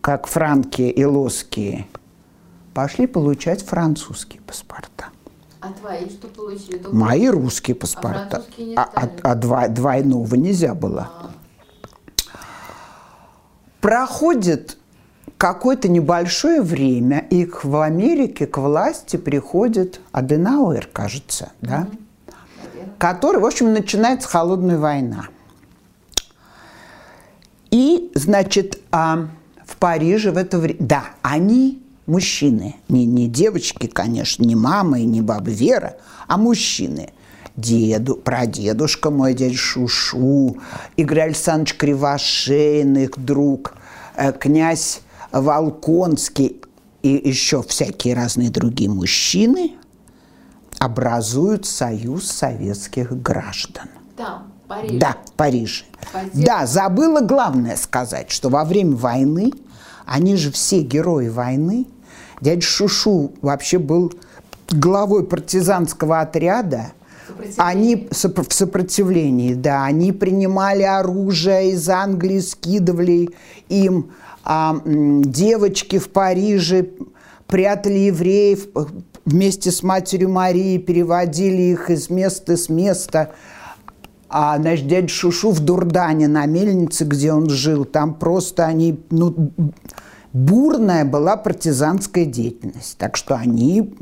как 0.00 0.26
франки 0.26 0.82
и 0.82 1.04
лоские, 1.04 1.86
пошли 2.74 3.06
получать 3.06 3.62
французские 3.62 4.40
паспорта. 4.42 5.06
А 5.62 5.72
твои 5.72 6.08
что 6.10 6.26
получили? 6.26 6.78
Только- 6.78 6.96
Мои 6.96 7.28
русские 7.28 7.76
паспорта. 7.76 8.42
не 8.58 8.74
А, 8.74 8.82
а- 8.82 8.90
стали? 8.90 9.20
а 9.22 9.34
два- 9.36 9.68
двойного 9.68 10.34
нельзя 10.34 10.74
было. 10.74 11.08
А, 11.12 11.30
Проходит 13.80 14.76
какое-то 15.38 15.88
небольшое 15.88 16.62
время 16.62 17.20
их 17.30 17.64
в 17.64 17.80
Америке 17.80 18.46
к 18.46 18.58
власти 18.58 19.16
приходит 19.16 20.00
Аденауэр, 20.12 20.88
кажется, 20.92 21.52
да? 21.60 21.88
Который, 22.98 23.40
в 23.40 23.46
общем, 23.46 23.72
начинается 23.72 24.28
холодная 24.28 24.78
война. 24.78 25.26
И, 27.70 28.12
значит, 28.14 28.80
а, 28.92 29.28
в 29.66 29.76
Париже 29.76 30.30
в 30.30 30.36
это 30.36 30.58
время... 30.58 30.76
Да, 30.80 31.04
они 31.22 31.81
мужчины, 32.06 32.76
не, 32.88 33.06
не 33.06 33.28
девочки, 33.28 33.86
конечно, 33.86 34.44
не 34.44 34.54
мама 34.54 35.00
и 35.00 35.04
не 35.04 35.20
баба 35.20 35.50
Вера, 35.50 35.96
а 36.26 36.36
мужчины. 36.36 37.10
Деду, 37.54 38.16
прадедушка 38.16 39.10
мой, 39.10 39.34
дядя 39.34 39.56
Шушу, 39.56 40.56
Игорь 40.96 41.20
Александрович 41.20 41.76
Кривошеин, 41.76 42.96
их 42.96 43.10
друг, 43.18 43.74
э, 44.16 44.32
князь 44.32 45.02
Волконский 45.32 46.62
и 47.02 47.08
еще 47.08 47.62
всякие 47.62 48.14
разные 48.14 48.50
другие 48.50 48.88
мужчины 48.88 49.72
образуют 50.78 51.66
союз 51.66 52.30
советских 52.30 53.12
граждан. 53.20 53.88
Там, 54.16 54.52
в 54.64 54.68
Париже. 54.68 54.98
Да, 54.98 55.16
в 55.24 55.32
Париже. 55.32 55.84
Поддержка. 56.12 56.46
Да, 56.46 56.66
забыла 56.66 57.20
главное 57.20 57.76
сказать, 57.76 58.30
что 58.30 58.48
во 58.48 58.64
время 58.64 58.96
войны, 58.96 59.52
они 60.06 60.36
же 60.36 60.50
все 60.50 60.80
герои 60.80 61.28
войны, 61.28 61.86
дядя 62.42 62.60
Шушу 62.60 63.32
вообще 63.40 63.78
был 63.78 64.12
главой 64.70 65.24
партизанского 65.24 66.20
отряда, 66.20 66.92
они 67.56 68.08
в 68.10 68.52
сопротивлении, 68.52 69.54
да, 69.54 69.84
они 69.84 70.12
принимали 70.12 70.82
оружие 70.82 71.70
из 71.70 71.88
Англии, 71.88 72.40
скидывали 72.40 73.30
им 73.68 74.10
а, 74.44 74.76
девочки 74.84 75.98
в 75.98 76.10
Париже, 76.10 76.90
прятали 77.46 77.98
евреев 77.98 78.66
э, 78.74 78.84
вместе 79.24 79.70
с 79.70 79.82
матерью 79.82 80.30
Марией, 80.30 80.78
переводили 80.78 81.62
их 81.62 81.90
из 81.90 82.10
места 82.10 82.56
с 82.56 82.68
места. 82.68 83.32
А 84.28 84.58
наш 84.58 84.80
дядя 84.80 85.08
Шушу 85.08 85.50
в 85.50 85.60
Дурдане 85.60 86.28
на 86.28 86.46
мельнице, 86.46 87.04
где 87.04 87.32
он 87.32 87.50
жил, 87.50 87.84
там 87.84 88.14
просто 88.14 88.64
они, 88.64 89.00
ну, 89.10 89.52
бурная 90.32 91.04
была 91.04 91.36
партизанская 91.36 92.24
деятельность. 92.24 92.96
Так 92.98 93.16
что 93.16 93.36
они, 93.36 93.94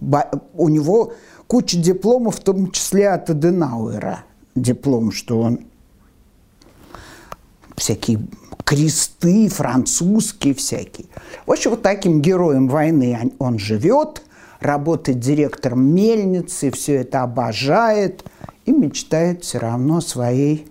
у 0.55 0.69
него 0.69 1.13
куча 1.47 1.77
дипломов, 1.79 2.37
в 2.37 2.41
том 2.41 2.71
числе 2.71 3.09
от 3.11 3.31
Аденауэра. 3.31 4.25
Диплом, 4.55 5.13
что 5.13 5.41
он 5.41 5.61
всякие 7.77 8.21
кресты 8.65 9.49
французские 9.49 10.55
всякие. 10.55 11.07
В 11.47 11.53
общем, 11.53 11.71
вот 11.71 11.83
таким 11.83 12.21
героем 12.21 12.69
войны 12.69 13.33
он- 13.39 13.59
живет, 13.59 14.23
работает 14.61 15.19
директором 15.19 15.83
мельницы, 15.95 16.71
все 16.71 16.97
это 16.97 17.23
обожает 17.23 18.25
и 18.67 18.73
мечтает 18.73 19.45
все 19.45 19.59
равно 19.59 19.97
о 19.99 20.01
своей 20.03 20.69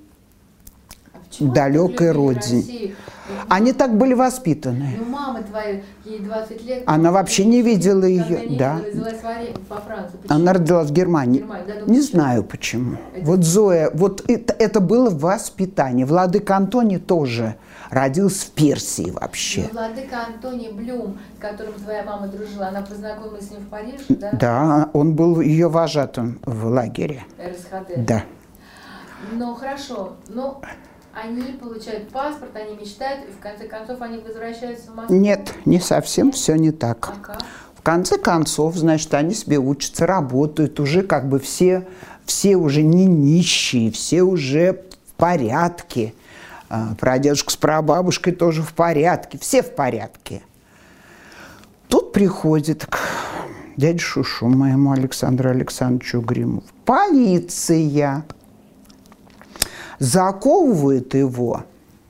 А 1.39 1.43
далекой 1.43 2.11
родине. 2.11 2.61
Россию? 2.61 2.95
Они 3.47 3.73
так 3.73 3.97
были 3.97 4.13
воспитаны. 4.13 4.95
Ну, 4.99 5.05
мама 5.05 5.41
твоя, 5.43 5.81
ей 6.05 6.19
20 6.19 6.63
лет. 6.65 6.83
Она 6.85 7.11
вообще 7.11 7.45
не 7.45 7.61
видела 7.61 8.03
ее, 8.03 8.57
да. 8.57 8.81
Она 10.27 10.53
родилась 10.53 10.89
в 10.89 10.93
Германии. 10.93 11.45
Не 11.87 12.01
знаю 12.01 12.43
почему. 12.43 12.97
Вот 13.21 13.43
Зоя, 13.43 13.91
вот 13.93 14.23
это, 14.29 14.53
это 14.53 14.79
было 14.79 15.09
воспитание. 15.09 16.05
Владыка 16.05 16.57
Антоний 16.57 16.99
тоже 16.99 17.55
родился 17.89 18.47
в 18.47 18.51
Персии 18.51 19.11
вообще. 19.11 19.69
Ну, 19.71 19.79
владыка 19.79 20.17
Антоний 20.27 20.71
Блюм, 20.71 21.17
с 21.37 21.41
которым 21.41 21.73
твоя 21.73 22.03
мама 22.03 22.27
дружила, 22.27 22.67
она 22.67 22.81
познакомилась 22.81 23.47
с 23.47 23.51
ним 23.51 23.61
в 23.61 23.67
Париже, 23.67 24.03
да? 24.09 24.31
Да, 24.33 24.89
он 24.93 25.15
был 25.15 25.41
ее 25.41 25.69
вожатым 25.69 26.39
в 26.45 26.65
лагере. 26.65 27.23
РСХТ. 27.39 28.05
Да. 28.05 28.23
Ну, 29.33 29.55
хорошо. 29.55 30.13
Ну, 30.27 30.61
они 31.21 31.53
получают 31.53 32.09
паспорт, 32.09 32.55
они 32.55 32.75
мечтают, 32.75 33.27
и 33.27 33.31
в 33.31 33.39
конце 33.39 33.67
концов 33.67 34.01
они 34.01 34.17
возвращаются 34.19 34.91
в 34.91 34.95
Москву. 34.95 35.15
Нет, 35.15 35.53
не 35.65 35.79
совсем 35.79 36.31
все 36.31 36.55
не 36.55 36.71
так. 36.71 37.13
А? 37.27 37.37
В 37.75 37.81
конце 37.81 38.17
концов, 38.17 38.75
значит, 38.75 39.13
они 39.13 39.33
себе 39.33 39.57
учатся, 39.57 40.05
работают, 40.05 40.79
уже 40.79 41.01
как 41.01 41.29
бы 41.29 41.39
все, 41.39 41.87
все 42.25 42.55
уже 42.55 42.83
не 42.83 43.05
нищие, 43.05 43.91
все 43.91 44.21
уже 44.23 44.83
в 45.07 45.13
порядке. 45.13 46.13
А, 46.69 46.95
Прадедушка 46.99 47.51
с 47.51 47.57
прабабушкой 47.57 48.33
тоже 48.33 48.61
в 48.61 48.73
порядке, 48.73 49.37
все 49.37 49.63
в 49.63 49.73
порядке. 49.75 50.41
Тут 51.87 52.13
приходит 52.13 52.85
к 52.85 52.99
дяде 53.77 53.99
Шушу, 53.99 54.47
моему 54.47 54.91
Александру 54.91 55.49
Александровичу 55.49 56.21
Гримову, 56.21 56.63
полиция 56.85 58.25
заковывает 59.99 61.13
его 61.13 61.63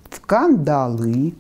в 0.09 0.21
кандалы, 0.21 1.33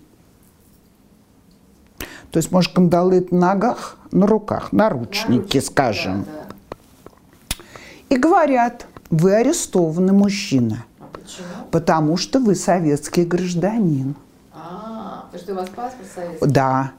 то 2.31 2.37
есть, 2.37 2.51
может, 2.51 2.73
кандалы 2.73 3.15
это 3.17 3.33
на 3.33 3.53
ногах, 3.53 3.97
на 4.11 4.27
руках, 4.27 4.71
наручники, 4.71 5.27
Наручники, 5.31 5.59
скажем. 5.59 6.23
да, 6.25 6.31
да. 6.31 7.63
И 8.09 8.17
говорят, 8.17 8.85
вы 9.09 9.33
арестованы, 9.35 10.13
мужчина, 10.13 10.85
А 10.99 11.05
почему? 11.11 11.45
потому 11.71 12.17
что 12.17 12.39
вы 12.39 12.55
советский 12.55 13.23
гражданин. 13.25 14.15
А, 14.53 15.25
потому 15.31 15.43
что 15.43 15.53
у 15.53 15.55
вас 15.55 15.69
паспорт 15.69 16.07
советский. 16.13 16.47
Да. 16.47 16.91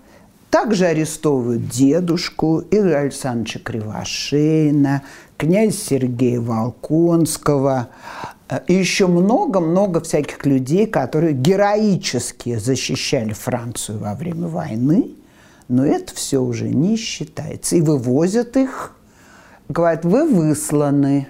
Также 0.50 0.86
арестовывают 0.86 1.68
дедушку 1.68 2.64
Игоря 2.72 2.98
Александровича 3.02 3.60
Кривошеина, 3.60 5.02
князя 5.40 5.72
Сергея 5.72 6.38
Волконского 6.38 7.88
э, 8.50 8.60
и 8.66 8.74
еще 8.74 9.06
много-много 9.06 10.02
всяких 10.02 10.44
людей, 10.44 10.86
которые 10.86 11.32
героически 11.32 12.58
защищали 12.58 13.32
Францию 13.32 14.00
во 14.00 14.14
время 14.14 14.48
войны, 14.48 15.12
но 15.68 15.86
это 15.86 16.14
все 16.14 16.42
уже 16.42 16.68
не 16.68 16.96
считается. 16.96 17.76
И 17.76 17.80
вывозят 17.80 18.58
их, 18.58 18.92
говорят, 19.70 20.04
вы 20.04 20.28
высланы, 20.28 21.28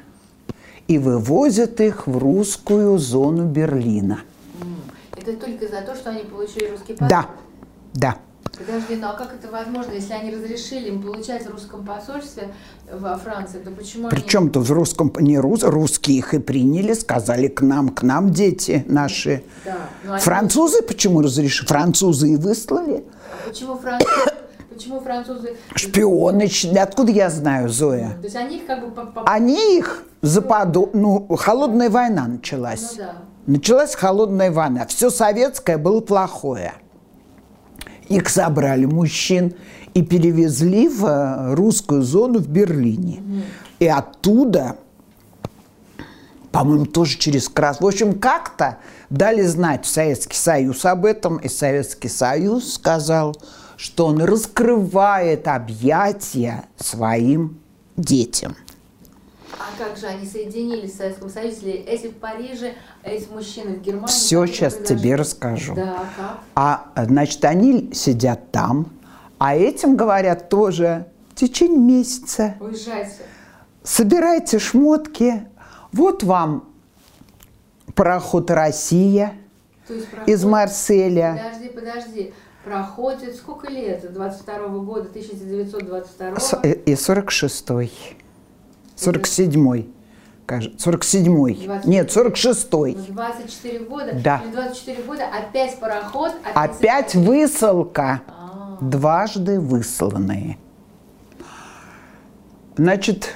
и 0.89 0.99
вывозят 0.99 1.81
их 1.81 2.09
в 2.09 2.19
русскую 2.19 2.99
зону 2.99 3.45
Берлина. 3.45 4.23
Это 5.17 5.35
только 5.35 5.69
за 5.69 5.83
то, 5.83 5.95
что 5.95 6.11
они 6.11 6.25
получили 6.25 6.69
русский 6.69 6.95
паспорт? 6.95 7.11
Да, 7.11 7.27
да. 7.95 8.19
Подожди, 8.59 8.97
ну 8.97 9.09
а 9.09 9.13
как 9.15 9.33
это 9.35 9.51
возможно, 9.51 9.93
если 9.93 10.13
они 10.13 10.35
разрешили 10.35 10.89
им 10.89 11.03
получать 11.03 11.47
в 11.47 11.51
русском 11.51 11.85
посольстве 11.85 12.49
во 12.93 13.17
Франции, 13.17 13.59
то 13.59 13.71
почему 13.71 14.09
они... 14.09 14.11
Причем-то 14.17 14.61
в 14.61 14.71
русском, 14.73 15.13
не 15.21 15.39
рус, 15.39 15.63
русские 15.63 16.19
их 16.19 16.35
и 16.35 16.39
приняли, 16.39 16.93
сказали 16.93 17.49
к 17.49 17.63
нам, 17.63 17.89
к 17.89 18.03
нам 18.03 18.31
дети 18.33 18.85
наши. 18.87 19.45
Да, 19.65 19.77
но 20.05 20.13
они- 20.15 20.23
Французы 20.23 20.83
почему 20.83 21.23
разрешили? 21.23 21.67
Французы 21.69 22.31
и 22.33 22.37
выслали. 22.37 23.05
А 23.45 23.49
Почему 23.49 23.77
французы... 23.79 24.11
Почему 24.69 25.01
французы... 25.01 25.57
Шпионы, 25.75 26.49
откуда 26.79 27.13
я 27.13 27.31
знаю, 27.31 27.69
Зоя? 27.69 28.11
То 28.21 28.25
есть 28.25 28.37
они 28.37 28.57
их 28.59 28.67
как 28.67 28.85
бы... 28.85 28.91
по- 28.91 29.07
по- 29.07 29.25
Они 29.31 29.79
их 29.79 30.05
западу... 30.23 30.91
Ну, 30.93 31.27
холодная 31.37 31.89
война 31.91 32.27
началась. 32.27 32.93
Ну 32.93 33.05
да. 33.05 33.13
Началась 33.47 33.95
холодная 33.95 34.51
война. 34.51 34.87
Все 34.87 35.11
советское 35.11 35.79
было 35.79 36.01
плохое. 36.01 36.75
Их 38.11 38.29
забрали 38.29 38.87
мужчин 38.87 39.55
и 39.95 40.03
перевезли 40.03 40.89
в 40.89 41.07
э, 41.07 41.55
русскую 41.55 42.03
зону 42.03 42.41
в 42.41 42.49
Берлине. 42.49 43.23
И 43.79 43.87
оттуда, 43.87 44.77
по-моему, 46.51 46.87
тоже 46.87 47.17
через 47.19 47.49
Крас. 47.49 47.81
В 47.81 47.87
общем, 47.87 48.19
как-то 48.19 48.79
дали 49.11 49.43
знать 49.43 49.87
Советский 49.87 50.37
Союз 50.37 50.85
об 50.85 51.05
этом, 51.07 51.37
и 51.37 51.49
Советский 51.49 52.09
Союз 52.09 52.75
сказал, 52.75 53.37
что 53.77 54.07
он 54.07 54.21
раскрывает 54.21 55.47
объятия 55.47 56.65
своим 56.77 57.61
детям. 57.97 58.57
А 59.61 59.79
как 59.79 59.97
же 59.99 60.07
они 60.07 60.27
соединились 60.27 60.93
в 60.95 60.97
Советском 60.97 61.29
Союзе, 61.29 61.57
если 61.57 61.73
эти 61.73 62.07
в 62.07 62.17
Париже, 62.17 62.75
а 63.05 63.11
эти 63.11 63.29
мужчины 63.31 63.77
в 63.77 63.83
Германии? 63.83 64.07
Все 64.07 64.47
сейчас 64.47 64.75
произошло? 64.75 64.97
тебе 64.99 65.15
расскажу. 65.17 65.75
Да, 65.75 66.05
как? 66.17 66.39
А, 66.55 66.93
значит, 67.07 67.45
они 67.45 67.93
сидят 67.93 68.51
там, 68.53 68.87
а 69.39 69.55
этим 69.55 69.97
говорят 69.97 70.49
тоже 70.49 71.07
в 71.31 71.35
течение 71.35 71.79
месяца. 71.79 72.55
Уезжайте. 72.61 73.13
Собирайте 73.83 74.59
шмотки, 74.59 75.47
вот 75.93 76.23
вам 76.23 76.69
пароход 77.95 78.51
«Россия» 78.51 79.35
есть 79.89 80.07
из 80.27 80.45
Марселя. 80.45 81.51
Подожди, 81.53 81.69
подожди. 81.69 82.35
Проходит 82.65 83.37
сколько 83.37 83.69
лет? 83.71 84.11
22 84.13 84.69
года, 84.81 85.09
1922 85.09 86.39
С- 86.39 86.61
э, 86.63 86.75
И 86.85 86.93
46-й. 86.95 87.91
47-й. 89.01 89.89
кажется, 90.47 90.91
47-й. 90.91 91.67
20. 91.67 91.87
Нет, 91.87 92.17
46-й. 92.17 92.95
Ну, 92.97 93.15
24 93.15 93.79
года. 93.81 94.13
Да. 94.23 94.39
Через 94.41 94.53
24 94.55 95.03
года 95.05 95.23
опять 95.27 95.79
пароход. 95.79 96.33
Опять, 96.55 96.77
Опять 96.77 97.15
высылка. 97.15 98.23
А, 98.29 98.79
Дважды 98.81 99.61
высланные. 99.61 100.59
Значит, 102.77 103.35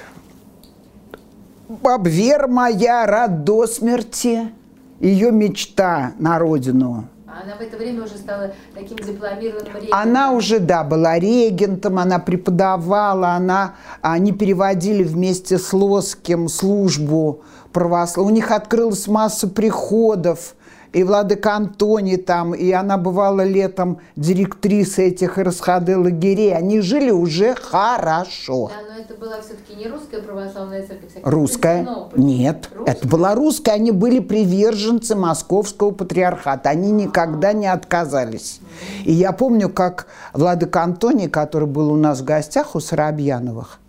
Бабвер 1.67 2.47
моя 2.47 3.05
рад 3.05 3.43
до 3.43 3.65
смерти, 3.65 4.51
ее 4.99 5.31
мечта 5.31 6.13
на 6.19 6.37
родину 6.39 7.09
она 7.41 7.55
в 7.55 7.61
это 7.61 7.75
время 7.75 8.03
уже 8.03 8.17
стала 8.17 8.53
таким 8.73 8.97
дипломированным 8.97 9.75
регентом. 9.75 9.99
Она 9.99 10.31
уже, 10.31 10.59
да, 10.59 10.83
была 10.83 11.19
регентом, 11.19 11.99
она 11.99 12.17
преподавала, 12.19 13.31
она, 13.31 13.75
они 14.01 14.31
переводили 14.31 15.03
вместе 15.03 15.57
с 15.57 15.73
Лоским 15.73 16.47
службу 16.47 17.41
православия. 17.73 18.31
У 18.31 18.33
них 18.33 18.51
открылась 18.51 19.07
масса 19.07 19.49
приходов, 19.49 20.55
и 20.95 21.03
Владыка 21.03 21.57
Антоний 21.57 22.15
там, 22.15 22.55
и 22.55 22.71
она 22.71 22.97
бывала 22.97 23.43
летом 23.43 23.99
директрисой 24.15 25.07
этих 25.07 25.37
расходы 25.37 25.97
лагерей. 25.97 26.55
Они 26.55 26.79
жили 26.79 27.11
уже 27.11 27.53
хорошо. 27.53 28.69
Да, 28.69 28.93
но 28.95 29.01
это 29.01 29.13
была 29.15 29.41
все-таки 29.41 29.75
не 29.75 29.91
русская 29.91 30.21
православная 30.21 30.87
церковь. 30.87 31.11
А 31.21 31.29
русская? 31.29 31.85
Нет, 32.15 32.69
русская? 32.73 32.93
это 32.93 33.07
была 33.09 33.35
русская. 33.35 33.71
Они 33.73 33.91
были 33.91 34.19
приверженцы 34.19 35.15
московского 35.15 35.91
патриархата. 35.91 36.69
Они 36.69 36.91
никогда 36.91 37.51
не 37.51 37.67
отказались. 37.67 38.61
И 39.03 39.11
я 39.11 39.33
помню, 39.33 39.67
как 39.67 40.07
Владыка 40.31 40.83
Антоний, 40.83 41.27
который 41.27 41.67
был 41.67 41.91
у 41.91 41.97
нас 41.97 42.21
в 42.21 42.23
гостях 42.23 42.73
у 42.73 42.79
Соробьяновых, 42.79 43.79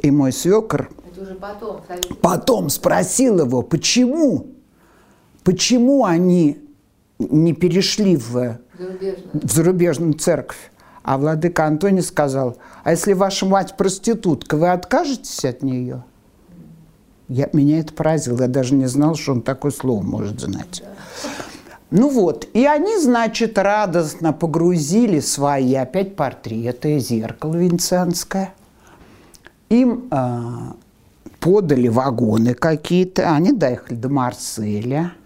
и 0.00 0.10
мой 0.10 0.32
свекр, 0.32 0.88
потом, 1.38 1.82
потом 2.22 2.70
спросил 2.70 3.40
его, 3.44 3.60
почему 3.60 4.53
Почему 5.44 6.06
они 6.06 6.58
не 7.18 7.52
перешли 7.52 8.16
в, 8.16 8.58
в 8.78 9.52
зарубежную 9.52 10.14
церковь? 10.14 10.70
А 11.02 11.18
владыка 11.18 11.66
Антоний 11.66 12.02
сказал, 12.02 12.56
а 12.82 12.92
если 12.92 13.12
ваша 13.12 13.44
мать 13.44 13.76
проститутка, 13.76 14.56
вы 14.56 14.70
откажетесь 14.70 15.44
от 15.44 15.62
нее? 15.62 16.02
Я, 17.28 17.50
меня 17.52 17.80
это 17.80 17.92
поразило, 17.92 18.40
я 18.40 18.48
даже 18.48 18.74
не 18.74 18.86
знал, 18.86 19.14
что 19.14 19.32
он 19.32 19.42
такое 19.42 19.70
слово 19.70 20.02
может 20.02 20.40
знать. 20.40 20.82
Ну 21.90 22.08
вот, 22.08 22.48
и 22.54 22.64
они, 22.64 22.98
значит, 22.98 23.58
радостно 23.58 24.32
погрузили 24.32 25.20
свои 25.20 25.74
опять 25.74 26.16
портреты, 26.16 26.98
зеркало 26.98 27.54
венецианское. 27.54 28.54
Им 29.68 30.08
э, 30.10 30.40
подали 31.38 31.88
вагоны 31.88 32.54
какие-то, 32.54 33.34
они 33.34 33.52
доехали 33.52 33.96
до 33.96 34.08
Марселя– 34.08 35.12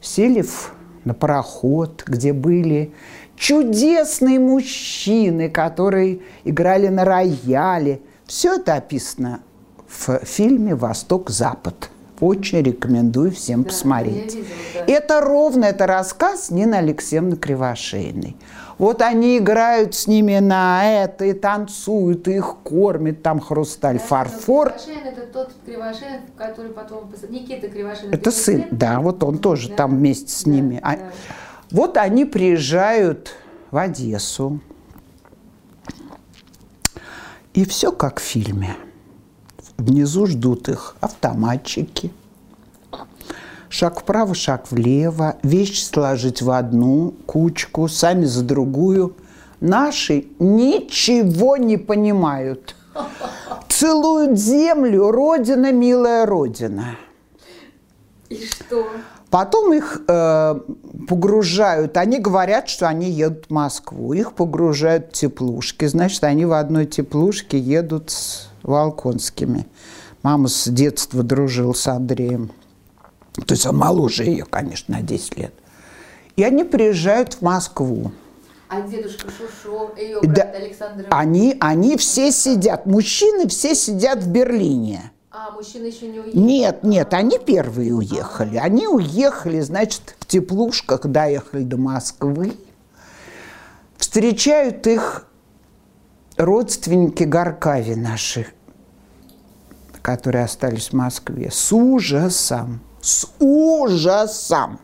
сели 0.00 0.42
в, 0.42 0.72
на 1.04 1.14
пароход, 1.14 2.04
где 2.06 2.32
были 2.32 2.92
чудесные 3.36 4.38
мужчины, 4.38 5.48
которые 5.48 6.20
играли 6.44 6.88
на 6.88 7.04
рояле. 7.04 8.00
Все 8.26 8.56
это 8.56 8.74
описано 8.74 9.40
в 9.86 10.24
фильме 10.24 10.74
«Восток-Запад». 10.74 11.90
Очень 12.20 12.62
рекомендую 12.62 13.30
всем 13.30 13.62
да, 13.62 13.68
посмотреть. 13.68 14.34
Видела, 14.34 14.46
да. 14.74 14.92
Это 14.92 15.20
ровно, 15.20 15.64
это 15.66 15.86
рассказ 15.86 16.50
Нины 16.50 16.74
Алексеевны 16.74 17.36
Кривошейной. 17.36 18.36
Вот 18.78 19.02
они 19.02 19.38
играют 19.38 19.94
с 19.94 20.06
ними 20.06 20.38
на 20.38 20.88
это 20.88 21.24
и 21.24 21.32
танцуют, 21.32 22.28
и 22.28 22.36
их 22.36 22.56
кормят, 22.62 23.22
там 23.22 23.40
хрусталь, 23.40 23.98
да, 23.98 24.04
фарфор. 24.04 24.70
Кривошеин 24.70 25.06
это 25.06 25.26
тот 25.32 25.52
Кривошеин, 25.64 26.20
который 26.36 26.70
потом... 26.70 27.12
Никита 27.28 27.68
Кривошеин. 27.68 28.12
Это 28.12 28.30
сын, 28.30 28.66
да, 28.70 29.00
вот 29.00 29.22
он 29.24 29.38
тоже 29.38 29.68
да. 29.70 29.76
там 29.76 29.96
вместе 29.96 30.32
с 30.32 30.44
да, 30.44 30.50
ними. 30.50 30.80
А 30.82 30.96
да. 30.96 31.02
Вот 31.70 31.96
они 31.96 32.24
приезжают 32.24 33.32
в 33.70 33.76
Одессу. 33.76 34.60
И 37.52 37.64
все 37.64 37.90
как 37.90 38.20
в 38.20 38.22
фильме. 38.22 38.76
Внизу 39.78 40.26
ждут 40.26 40.68
их 40.68 40.96
автоматчики. 41.00 42.12
Шаг 43.68 44.00
вправо, 44.00 44.34
шаг 44.34 44.70
влево, 44.72 45.36
вещи 45.44 45.80
сложить 45.80 46.42
в 46.42 46.50
одну 46.50 47.14
кучку, 47.26 47.86
сами 47.86 48.24
за 48.24 48.42
другую. 48.42 49.14
Наши 49.60 50.26
ничего 50.40 51.56
не 51.56 51.76
понимают. 51.76 52.74
Целуют 53.68 54.36
землю, 54.36 55.12
Родина, 55.12 55.70
милая 55.70 56.26
Родина. 56.26 56.96
И 58.28 58.44
что? 58.46 58.84
Потом 59.30 59.72
их 59.74 60.02
э, 60.08 60.60
погружают, 61.06 61.96
они 61.98 62.18
говорят, 62.18 62.68
что 62.68 62.88
они 62.88 63.10
едут 63.10 63.46
в 63.48 63.52
Москву, 63.52 64.14
их 64.14 64.32
погружают 64.32 65.10
в 65.10 65.12
теплушки, 65.12 65.84
значит, 65.84 66.24
они 66.24 66.46
в 66.46 66.54
одной 66.54 66.86
теплушке 66.86 67.58
едут 67.58 68.10
с 68.10 68.47
Волконскими. 68.68 69.66
Мама 70.22 70.48
с 70.48 70.68
детства 70.68 71.22
дружила 71.22 71.72
с 71.72 71.86
Андреем. 71.86 72.52
То 73.46 73.54
есть 73.54 73.66
он 73.66 73.76
моложе 73.76 74.24
ее, 74.24 74.44
конечно, 74.44 74.96
на 74.96 75.02
10 75.02 75.38
лет. 75.38 75.54
И 76.36 76.42
они 76.42 76.64
приезжают 76.64 77.34
в 77.34 77.42
Москву. 77.42 78.12
А 78.68 78.82
дедушка 78.82 79.28
Шушо, 79.30 79.90
ее 79.96 80.20
брат 80.20 80.34
да, 80.34 80.42
Александр? 80.42 81.06
Они, 81.10 81.56
они 81.58 81.96
все 81.96 82.30
сидят, 82.30 82.84
мужчины 82.84 83.48
все 83.48 83.74
сидят 83.74 84.22
в 84.22 84.28
Берлине. 84.30 85.10
А, 85.30 85.52
мужчины 85.52 85.86
еще 85.86 86.08
не 86.08 86.20
уехали? 86.20 86.38
Нет, 86.38 86.82
нет, 86.82 87.14
они 87.14 87.38
первые 87.38 87.94
уехали. 87.94 88.56
А. 88.56 88.64
Они 88.64 88.86
уехали, 88.86 89.60
значит, 89.60 90.16
в 90.18 90.26
теплушках, 90.26 91.06
доехали 91.06 91.62
до 91.62 91.76
Москвы. 91.78 92.52
Встречают 93.96 94.86
их 94.86 95.26
родственники 96.36 97.24
Горкави 97.24 97.94
наши, 97.94 98.46
которые 100.08 100.44
остались 100.44 100.88
в 100.88 100.92
Москве, 100.94 101.50
с 101.52 101.70
ужасом 101.70 102.80
с 103.02 103.28
ужасом, 103.38 104.80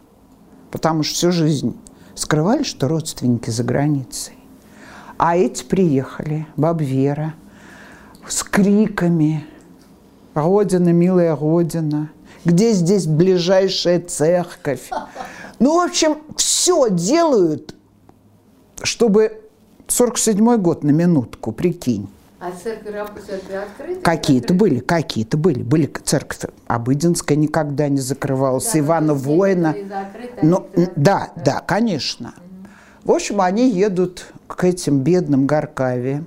потому 0.70 1.02
что 1.02 1.14
всю 1.14 1.32
жизнь 1.32 1.76
скрывали, 2.14 2.62
что 2.62 2.88
родственники 2.88 3.48
за 3.48 3.64
границей. 3.64 4.34
А 5.16 5.34
эти 5.34 5.64
приехали, 5.64 6.46
баб 6.58 6.82
Вера, 6.82 7.34
с 8.28 8.42
криками 8.42 9.46
«Родина, 10.34 10.90
милая 10.90 11.34
Родина!» 11.34 12.10
Где 12.44 12.72
здесь 12.72 13.06
ближайшая 13.06 14.00
церковь? 14.00 14.90
Ну, 15.58 15.80
в 15.80 15.88
общем, 15.88 16.18
все 16.36 16.90
делают, 16.90 17.74
чтобы 18.82 19.40
47-й 19.88 20.58
год 20.58 20.84
на 20.84 20.90
минутку, 20.90 21.52
прикинь. 21.52 22.10
А 22.44 22.50
церкви, 22.50 22.92
церкви 23.26 23.54
открыты? 23.54 24.00
Какие-то 24.02 24.52
были, 24.52 24.80
какие-то 24.80 25.38
были. 25.38 25.62
Были 25.62 25.90
церковь 26.04 26.40
Обыденская 26.66 27.38
никогда 27.38 27.88
не 27.88 28.00
закрывалась, 28.00 28.70
да, 28.70 28.78
Ивана 28.80 29.14
Воина. 29.14 29.74
Но, 30.42 30.68
да, 30.74 31.30
да, 31.36 31.42
да, 31.42 31.60
конечно. 31.60 32.34
Угу. 32.36 33.12
В 33.12 33.12
общем, 33.12 33.40
они 33.40 33.70
едут 33.70 34.26
к 34.46 34.62
этим 34.62 35.00
бедным 35.00 35.46
Горкаве. 35.46 36.22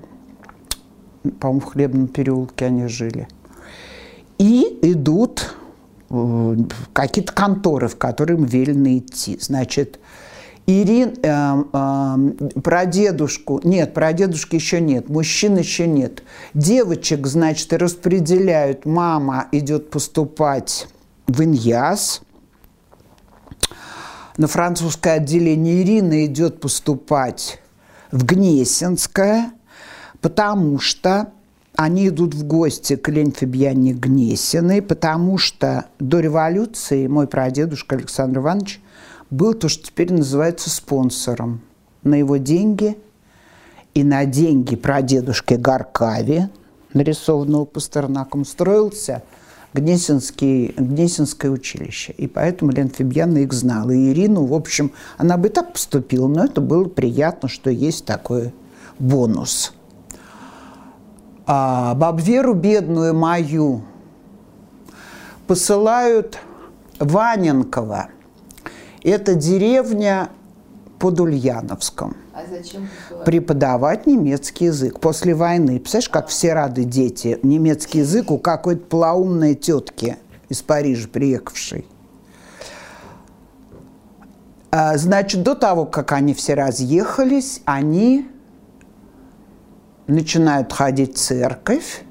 По-моему, 1.40 1.60
в 1.60 1.66
Хлебном 1.66 2.08
переулке 2.08 2.66
они 2.66 2.88
жили. 2.88 3.28
И 4.40 4.80
идут 4.82 5.56
какие-то 6.94 7.32
конторы, 7.32 7.90
в 7.90 7.98
которые 7.98 8.40
им 8.40 8.46
велено 8.46 8.98
идти. 8.98 9.38
Значит, 9.40 10.00
Ирин, 10.70 11.16
э, 11.24 11.64
э, 11.74 12.60
про 12.62 12.86
дедушку, 12.86 13.62
нет, 13.64 13.94
про 13.94 14.12
дедушки 14.12 14.56
еще 14.56 14.82
нет, 14.82 15.08
мужчин 15.08 15.58
еще 15.58 15.88
нет. 15.88 16.24
Девочек, 16.54 17.26
значит, 17.26 17.72
распределяют, 17.72 18.86
мама 18.86 19.48
идет 19.54 19.90
поступать 19.90 20.90
в 21.26 21.42
Иньяс, 21.42 22.22
на 24.38 24.48
французское 24.48 25.16
отделение 25.16 25.82
Ирина 25.82 26.26
идет 26.26 26.60
поступать 26.60 27.60
в 28.12 28.24
Гнесинское, 28.24 29.52
потому 30.22 30.80
что 30.80 31.32
они 31.76 32.10
идут 32.10 32.36
в 32.36 32.44
гости 32.44 32.96
к 32.96 33.10
Лень 33.10 33.32
Фабиане 33.32 33.94
Гнесиной, 33.94 34.82
потому 34.82 35.38
что 35.38 35.86
до 36.00 36.20
революции 36.20 37.08
мой 37.08 37.28
прадедушка 37.28 37.96
Александр 37.96 38.40
Иванович 38.40 38.82
был 39.30 39.54
то, 39.54 39.70
что 39.70 39.86
теперь 39.86 40.14
называется 40.14 40.70
спонсором. 40.70 41.62
На 42.04 42.16
его 42.16 42.38
деньги 42.38 42.98
и 43.94 44.04
на 44.04 44.26
деньги 44.26 44.76
прадедушки 44.76 45.56
Гаркави, 45.56 46.50
нарисованного 46.94 47.66
Пастернаком, 47.66 48.46
строился 48.46 49.24
Гнесинский, 49.74 50.74
Гнесинское 50.78 51.52
училище. 51.52 52.14
И 52.14 52.28
поэтому 52.28 52.72
Лена 52.72 52.90
Фибьяна 52.90 53.40
их 53.40 53.52
знала. 53.54 53.92
И 53.92 54.12
Ирину, 54.12 54.46
в 54.46 54.54
общем, 54.54 54.92
она 55.18 55.38
бы 55.38 55.50
и 55.50 55.52
так 55.52 55.74
поступила, 55.74 56.28
но 56.28 56.46
это 56.46 56.62
было 56.62 56.86
приятно, 56.86 57.50
что 57.50 57.70
есть 57.70 58.06
такой 58.06 58.54
бонус. 59.00 59.74
А 61.46 61.94
Бабверу 61.96 62.54
бедную 62.54 63.14
мою 63.14 63.84
посылают 65.48 66.38
Ваненкова– 67.00 68.10
это 69.04 69.36
деревня 69.36 70.30
под 71.00 71.20
Ульяновском. 71.20 72.16
А 72.34 72.42
зачем? 72.50 72.88
Преподавать 73.26 74.08
немецкий 74.08 74.66
язык 74.66 75.00
после 75.00 75.34
войны. 75.34 75.80
Представляешь, 75.80 76.10
как 76.10 76.28
все 76.28 76.54
рады 76.54 76.84
дети 76.84 77.40
немецкий 77.44 78.00
язык 78.00 78.32
у 78.32 78.38
какой-то 78.38 78.86
плаумной 78.86 79.56
тетки 79.56 80.18
из 80.50 80.62
Парижа 80.62 81.08
приехавшей. 81.08 81.86
А, 84.70 84.98
значит, 84.98 85.44
до 85.44 85.56
того, 85.56 85.86
как 85.86 86.12
они 86.12 86.34
все 86.34 86.54
разъехались, 86.54 87.62
они 87.66 88.28
начинают 90.08 90.72
ходить 90.74 91.16
в 91.16 91.20
церковь 91.20 92.04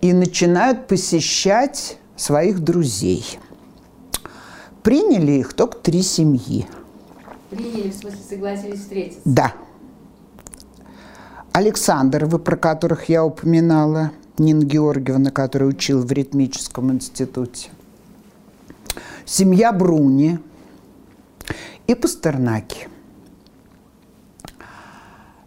и 0.00 0.12
начинают 0.12 0.86
посещать 0.86 1.98
своих 2.16 2.60
друзей. 2.60 3.38
Приняли 4.84 5.32
их 5.32 5.54
только 5.54 5.78
три 5.78 6.02
семьи. 6.02 6.66
Приняли, 7.48 7.88
в 7.88 7.94
смысле, 7.94 8.18
согласились 8.28 8.80
встретиться? 8.80 9.20
Да. 9.24 9.54
Александровы, 11.52 12.38
про 12.38 12.56
которых 12.56 13.08
я 13.08 13.24
упоминала, 13.24 14.12
Нина 14.36 14.62
Георгиевна, 14.62 15.30
которая 15.30 15.70
учила 15.70 16.02
в 16.02 16.12
ритмическом 16.12 16.92
институте. 16.92 17.70
Семья 19.24 19.72
Бруни 19.72 20.38
и 21.86 21.94
Пастернаки. 21.94 22.88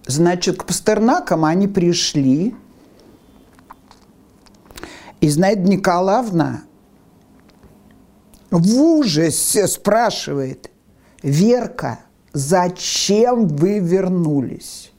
Значит, 0.08 0.58
к 0.58 0.66
Пастернакам 0.66 1.46
они 1.46 1.68
пришли, 1.68 2.56
и, 5.22 5.30
знаете, 5.30 5.62
Николаевна 5.62 6.64
в 8.52 8.82
ужасе 8.82 9.68
спрашивает, 9.68 10.70
Верка, 11.24 12.00
зачем 12.34 13.48
вы 13.48 13.80
вернулись? 13.80 14.92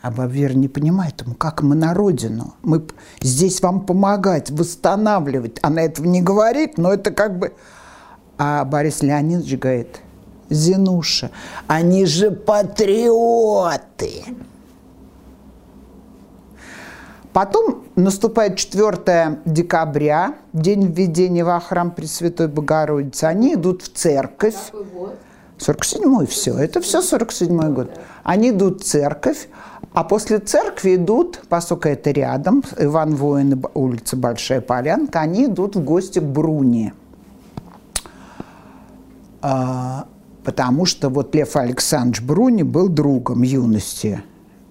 А 0.00 0.10
баба 0.10 0.32
Вера 0.32 0.54
не 0.54 0.66
понимает, 0.66 1.20
ему, 1.20 1.34
как 1.34 1.62
мы 1.62 1.76
на 1.76 1.94
родину. 1.94 2.54
Мы 2.62 2.84
здесь 3.20 3.60
вам 3.62 3.86
помогать, 3.86 4.50
восстанавливать. 4.50 5.58
Она 5.62 5.82
этого 5.82 6.06
не 6.06 6.20
говорит, 6.20 6.76
но 6.76 6.92
это 6.92 7.12
как 7.12 7.38
бы... 7.38 7.52
А 8.36 8.64
Борис 8.64 9.02
Леонидович 9.02 9.58
говорит, 9.58 10.00
Зинуша, 10.50 11.30
они 11.68 12.04
же 12.06 12.32
патриоты. 12.32 14.24
Потом 17.32 17.84
наступает 17.96 18.56
4 18.56 19.40
декабря, 19.46 20.34
день 20.52 20.86
введения 20.86 21.44
во 21.44 21.58
храм 21.60 21.90
Пресвятой 21.90 22.48
Богородицы. 22.48 23.24
Они 23.24 23.54
идут 23.54 23.82
в 23.82 23.92
церковь. 23.92 24.56
47-й 25.58 26.26
все, 26.26 26.58
это 26.58 26.80
все 26.80 27.00
47-й 27.00 27.72
год. 27.72 27.90
Они 28.24 28.50
идут 28.50 28.82
в 28.82 28.84
церковь, 28.84 29.48
а 29.94 30.02
после 30.02 30.40
церкви 30.40 30.96
идут, 30.96 31.40
поскольку 31.48 31.88
это 31.88 32.10
рядом, 32.10 32.64
Иван 32.78 33.14
Воин, 33.14 33.64
улица 33.74 34.16
Большая 34.16 34.60
Полянка, 34.60 35.20
они 35.20 35.46
идут 35.46 35.76
в 35.76 35.84
гости 35.84 36.18
к 36.18 36.24
Бруни. 36.24 36.92
А, 39.40 40.06
потому 40.42 40.84
что 40.84 41.10
вот 41.10 41.34
Лев 41.34 41.54
Александрович 41.54 42.22
Бруни 42.22 42.64
был 42.64 42.88
другом 42.88 43.42
юности 43.42 44.24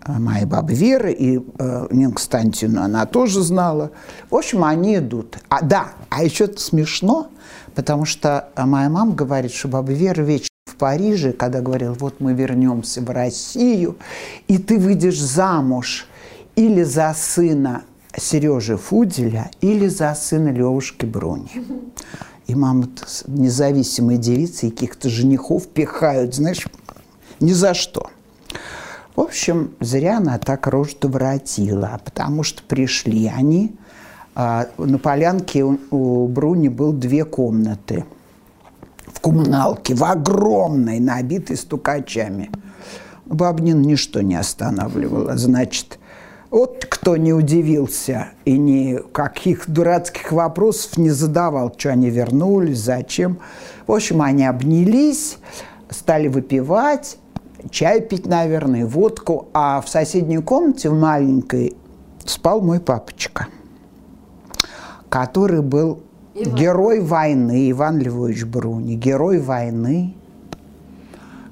моей 0.08 0.46
бабы 0.46 0.74
Веры 0.74 1.12
и 1.12 1.38
э, 1.38 1.88
Нина 1.92 2.12
Константиновна, 2.12 2.86
она 2.86 3.06
тоже 3.06 3.42
знала. 3.42 3.92
В 4.30 4.36
общем, 4.36 4.64
они 4.64 4.98
идут. 4.98 5.38
А, 5.50 5.62
да, 5.62 5.94
а 6.10 6.24
еще 6.24 6.46
это 6.46 6.60
смешно, 6.60 7.30
потому 7.76 8.06
что 8.06 8.50
моя 8.58 8.90
мама 8.90 9.14
говорит, 9.14 9.52
что 9.52 9.68
баба 9.68 9.92
Вера 9.92 10.22
вечером 10.22 10.48
в 10.66 10.76
Париже, 10.76 11.34
когда 11.34 11.62
говорил, 11.62 11.94
вот 11.94 12.20
мы 12.20 12.34
вернемся 12.34 13.02
в 13.02 13.10
Россию, 13.10 13.98
и 14.48 14.58
ты 14.58 14.78
выйдешь 14.78 15.20
замуж 15.20 16.08
или 16.56 16.84
за 16.84 17.14
сына 17.16 17.84
Сережи 18.16 18.78
Фуделя, 18.78 19.52
или 19.62 19.88
за 19.88 20.14
сына 20.16 20.50
Левушки 20.50 21.06
Бруни. 21.06 21.50
И 22.48 22.56
мама 22.56 22.88
независимые 23.28 24.18
девицы 24.18 24.68
и 24.68 24.72
каких-то 24.72 25.10
женихов 25.10 25.68
пихают, 25.68 26.36
знаешь, 26.36 26.68
ни 27.40 27.54
за 27.54 27.74
что. 27.74 28.10
В 29.16 29.22
общем, 29.22 29.72
зря 29.80 30.18
она 30.18 30.38
так 30.38 30.68
рожу 30.68 30.96
воротила, 31.02 32.00
потому 32.04 32.44
что 32.44 32.64
пришли 32.64 33.28
они. 33.28 33.76
А, 34.34 34.68
на 34.78 34.98
полянке 34.98 35.64
у 35.64 36.28
Бруни 36.28 36.70
был 36.70 36.94
две 36.94 37.26
комнаты 37.26 38.06
в 39.06 39.20
коммуналке, 39.20 39.94
в 39.94 40.04
огромной, 40.04 41.00
набитой 41.00 41.58
стукачами. 41.58 42.50
Бабнин 43.26 43.82
ничто 43.82 44.22
не 44.22 44.36
останавливало. 44.36 45.38
Значит, 45.38 46.00
вот 46.50 46.86
кто 46.90 47.18
не 47.18 47.34
удивился 47.34 48.30
и 48.44 48.58
никаких 48.58 49.70
дурацких 49.70 50.32
вопросов 50.32 50.98
не 50.98 51.10
задавал, 51.10 51.74
что 51.78 51.92
они 51.92 52.10
вернулись, 52.10 52.80
зачем. 52.80 53.40
В 53.88 53.94
общем, 53.94 54.22
они 54.22 54.46
обнялись, 54.46 55.38
стали 55.90 56.28
выпивать, 56.28 57.18
чай 57.70 58.02
пить, 58.02 58.26
наверное, 58.26 58.86
водку. 58.86 59.50
А 59.54 59.82
в 59.82 59.90
соседней 59.90 60.40
комнате, 60.40 60.90
в 60.90 61.00
маленькой, 61.00 61.76
спал 62.26 62.62
мой 62.62 62.80
папочка, 62.80 63.48
который 65.10 65.62
был 65.62 66.02
Иван. 66.34 66.56
герой 66.56 67.02
войны, 67.02 67.72
Иван 67.72 68.00
Львович 68.00 68.46
Бруни, 68.46 68.96
герой 68.96 69.40
войны, 69.40 70.16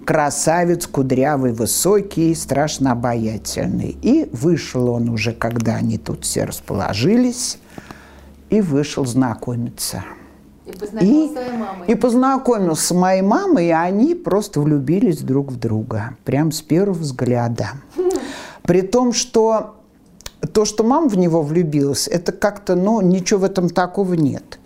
красавец, 0.06 0.88
кудрявый, 0.88 1.54
высокий, 1.54 2.34
страшно 2.36 2.94
обаятельный. 2.94 3.98
И 4.02 4.30
вышел 4.34 4.90
он 4.90 5.10
уже, 5.10 5.34
когда 5.34 5.76
они 5.76 5.98
тут 5.98 6.24
все 6.24 6.46
расположились, 6.46 7.60
и 8.50 8.62
вышел 8.62 9.06
знакомиться– 9.06 10.04
и. 11.02 11.32
И 11.88 11.96
познакомился 11.96 12.88
с 12.88 12.92
моей 12.92 13.22
мамой, 13.22 13.68
и 13.68 13.72
они 13.72 14.16
просто 14.16 14.62
влюбились 14.62 15.20
друг 15.20 15.52
в 15.52 15.60
друга. 15.60 16.16
Прям 16.26 16.52
с 16.52 16.62
первого 16.62 16.98
взгляда. 16.98 17.72
При 18.64 18.82
том, 18.82 19.14
что 19.14 19.76
то, 20.54 20.66
что 20.66 20.84
мама 20.84 21.10
в 21.10 21.18
него 21.18 21.42
влюбилась, 21.42 22.08
это 22.08 22.32
как-то, 22.32 22.76
ну, 22.76 23.02
ничего 23.02 23.42
в 23.42 23.44
этом 23.44 23.70
такого 23.70 24.14
нет. 24.14 24.60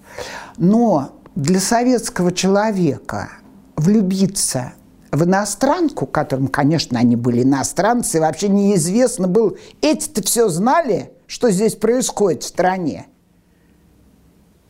Но 0.58 1.12
для 1.36 1.60
советского 1.60 2.32
человека 2.32 3.30
влюбиться 3.76 4.74
в 5.12 5.24
иностранку, 5.24 6.06
которым, 6.06 6.48
конечно, 6.48 7.00
они 7.00 7.16
были 7.16 7.44
иностранцы, 7.44 8.20
вообще 8.20 8.50
неизвестно 8.50 9.28
было, 9.28 9.54
эти-то 9.82 10.24
все 10.24 10.50
знали, 10.50 11.12
что 11.28 11.50
здесь 11.50 11.76
происходит 11.76 12.44
в 12.44 12.48
стране. 12.48 13.08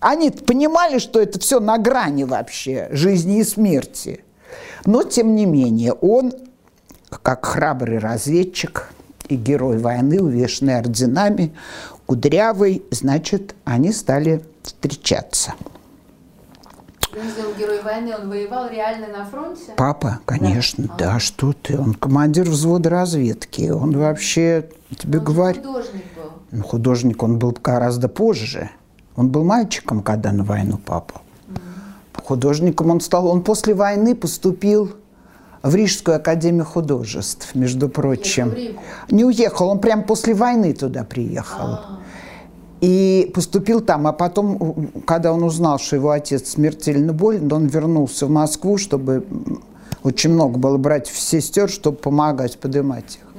Они 0.04 0.32
понимали, 0.32 1.00
что 1.00 1.22
это 1.22 1.40
все 1.40 1.62
на 1.62 1.78
грани 1.78 2.26
вообще 2.26 2.90
жизни 2.92 3.40
и 3.40 3.44
смерти. 3.46 4.26
Но, 4.86 5.04
тем 5.04 5.34
не 5.34 5.46
менее, 5.46 5.94
он, 5.94 6.34
как 7.22 7.46
храбрый 7.46 8.00
разведчик 8.00 8.90
и 9.30 9.38
герой 9.38 9.78
войны, 9.78 10.22
увешанный 10.22 10.78
орденами, 10.78 11.56
кудрявый, 12.06 12.84
значит, 12.92 13.56
они 13.64 13.94
стали 13.94 14.44
встречаться. 14.62 15.54
Он 17.18 17.30
сделал 17.30 17.54
герой 17.58 17.82
войны, 17.82 18.14
он 18.20 18.28
воевал 18.28 18.70
реально 18.70 19.08
на 19.08 19.26
фронте? 19.26 19.72
Папа, 19.78 20.20
конечно, 20.26 20.84
да, 20.98 21.14
да 21.14 21.20
что 21.20 21.54
ты. 21.54 21.80
Он 21.80 21.94
командир 21.94 22.50
взвода 22.50 22.90
разведки. 22.90 23.70
Он 23.70 23.98
вообще, 23.98 24.70
тебе 24.98 25.20
говорю... 25.20 25.62
художник 25.62 26.04
был. 26.18 26.32
Ну, 26.52 26.64
художник 26.64 27.24
он 27.24 27.40
был 27.40 27.56
гораздо 27.64 28.10
позже. 28.10 28.70
Он 29.16 29.30
был 29.30 29.44
мальчиком, 29.44 30.02
когда 30.02 30.32
на 30.32 30.44
войну 30.44 30.78
попал. 30.78 31.22
Художником 32.24 32.90
он 32.90 33.02
стал. 33.02 33.28
Он 33.28 33.44
после 33.44 33.74
войны 33.74 34.16
поступил 34.16 34.92
в 35.62 35.76
Рижскую 35.76 36.18
академию 36.18 36.66
художеств, 36.66 37.54
между 37.54 37.90
прочим. 37.90 38.54
Не 39.10 39.26
уехал, 39.26 39.70
он 39.70 39.80
прям 39.80 40.04
после 40.04 40.34
войны 40.34 40.74
туда 40.74 41.04
приехал. 41.04 41.66
А-а-а. 41.66 42.00
И 42.82 43.32
поступил 43.34 43.80
там, 43.80 44.08
а 44.08 44.12
потом, 44.12 44.90
когда 45.06 45.32
он 45.32 45.44
узнал, 45.44 45.80
что 45.80 45.96
его 45.96 46.12
отец 46.12 46.50
смертельно 46.50 47.14
болен, 47.14 47.52
он 47.52 47.68
вернулся 47.68 48.26
в 48.26 48.30
Москву, 48.30 48.78
чтобы 48.78 49.26
очень 50.04 50.32
много 50.32 50.60
было 50.60 50.78
братьев 50.78 51.16
и 51.16 51.22
сестер, 51.22 51.70
чтобы 51.70 51.98
помогать 51.98 52.58
поднимать 52.58 53.20
их. 53.22 53.33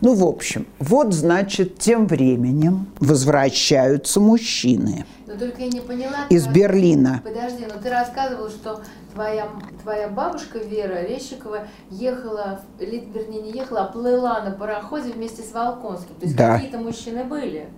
Ну, 0.00 0.14
в 0.14 0.24
общем, 0.24 0.66
вот, 0.78 1.12
значит, 1.12 1.78
тем 1.78 2.06
временем 2.06 2.86
возвращаются 3.00 4.20
мужчины. 4.20 5.04
Но 5.26 5.34
только 5.36 5.62
я 5.62 5.68
не 5.68 5.80
поняла. 5.80 6.26
Из 6.28 6.44
ты, 6.44 6.52
Берлина. 6.52 7.22
Подожди, 7.24 7.64
но 7.66 7.80
ты 7.80 7.90
рассказывал, 7.90 8.48
что 8.48 8.82
твоя, 9.14 9.48
твоя 9.82 10.08
бабушка 10.08 10.58
Вера 10.58 11.02
Рещикова 11.06 11.68
ехала, 11.90 12.60
вернее, 12.78 13.42
не 13.42 13.52
ехала, 13.52 13.84
а 13.84 13.86
плыла 13.86 14.42
на 14.42 14.50
пароходе 14.50 15.12
вместе 15.12 15.42
с 15.42 15.52
Волконским. 15.52 16.14
То 16.20 16.24
есть 16.24 16.36
да. 16.36 16.54
какие-то 16.54 16.78
мужчины 16.78 17.24
были? 17.24 17.68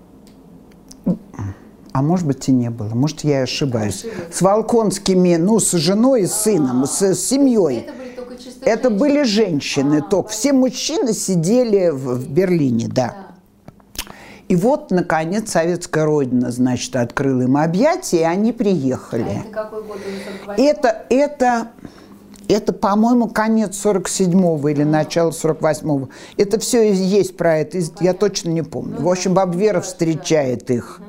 А 1.93 2.03
может 2.03 2.27
быть 2.27 2.49
и 2.49 2.53
не 2.53 2.71
было, 2.71 2.91
может 2.91 3.25
я 3.25 3.43
ошибаюсь. 3.43 4.05
Ошибаюсь. 4.05 4.35
С 4.35 4.43
Волконскими, 4.43 5.37
ну, 5.37 5.59
с 5.59 5.73
женой 5.73 6.23
и 6.23 6.27
сыном, 6.27 6.83
а, 6.83 6.87
с, 6.87 7.01
с 7.01 7.27
семьей. 7.27 7.79
Это 7.79 7.93
были 7.93 8.08
это 8.63 8.91
были 8.91 9.23
женщины. 9.23 9.99
А, 9.99 10.03
только 10.03 10.29
все 10.31 10.53
мужчины 10.53 11.13
сидели 11.13 11.89
в, 11.91 12.17
в 12.17 12.29
Берлине, 12.29 12.89
да. 12.89 13.07
да. 13.07 13.29
И 14.49 14.57
вот, 14.57 14.91
наконец, 14.91 15.51
советская 15.51 16.07
родина, 16.07 16.51
значит, 16.51 16.97
открыла 16.97 17.43
им 17.43 17.57
объятия, 17.57 18.21
и 18.21 18.23
они 18.23 18.53
приехали. 18.53 19.23
А 19.23 19.41
это 19.41 19.51
какой 19.51 19.83
год? 19.83 19.99
Это, 20.57 21.05
это, 21.11 21.69
это, 22.49 22.73
по-моему, 22.73 23.29
конец 23.29 23.85
47-го 23.85 24.69
или 24.69 24.85
начало 24.85 25.31
48-го. 25.31 26.09
Это 26.39 26.59
все 26.59 26.91
есть 26.93 27.37
про 27.37 27.59
это, 27.59 27.79
я 28.01 28.15
точно 28.15 28.49
не 28.49 28.63
помню. 28.63 28.97
Ну, 28.99 29.07
В 29.07 29.11
общем, 29.11 29.35
Бабверов 29.35 29.85
встречает 29.85 30.71
их 30.71 31.03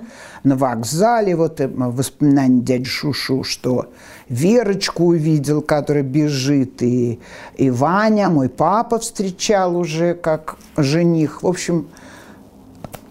на 0.44 0.56
вокзале, 0.56 1.36
вот 1.36 1.60
э, 1.62 1.68
воспоминания 1.68 2.62
дяди 2.62 2.86
Шушу, 2.86 3.44
что 3.44 3.92
Верочку 4.28 5.06
увидел, 5.06 5.62
которая 5.62 6.04
бежит, 6.04 6.82
и, 6.82 7.20
и 7.56 7.70
Ваня, 7.70 8.30
мой 8.30 8.50
папа, 8.50 9.00
встречал 9.00 9.76
уже 9.76 10.14
как 10.14 10.58
жених. 10.78 11.44
В 11.44 11.48
общем, 11.48 11.88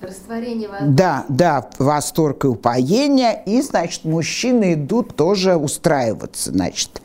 Растворение 0.00 0.68
воды. 0.68 0.84
Да, 0.86 1.24
да, 1.28 1.68
восторг 1.78 2.44
и 2.44 2.48
упоение. 2.48 3.42
И, 3.46 3.60
значит, 3.62 4.04
мужчины 4.04 4.74
идут 4.74 5.16
тоже 5.16 5.56
устраиваться. 5.56 6.52
Значит, 6.52 7.02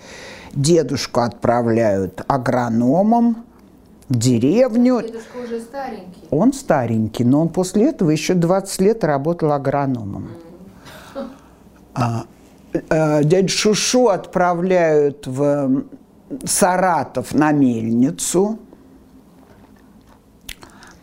дедушку 0.54 1.22
отправляют 1.22 2.22
агрономом 2.28 3.46
деревню. 4.14 5.02
Дедушка 5.02 5.38
уже 5.44 5.60
старенький. 5.60 6.28
Он 6.30 6.54
старенький, 6.54 7.24
но 7.24 7.42
он 7.42 7.50
после 7.50 7.90
этого 7.90 8.10
еще 8.10 8.34
20 8.34 8.82
лет 8.82 9.04
работал 9.04 9.52
агрономом. 9.52 10.30
Mm. 11.16 11.28
А, 11.96 12.26
а, 12.90 13.24
дядю 13.24 13.50
Шушу 13.50 14.08
отправляют 14.08 15.28
в 15.28 15.84
Саратов 16.44 17.36
на 17.36 17.52
мельницу– 17.52 18.58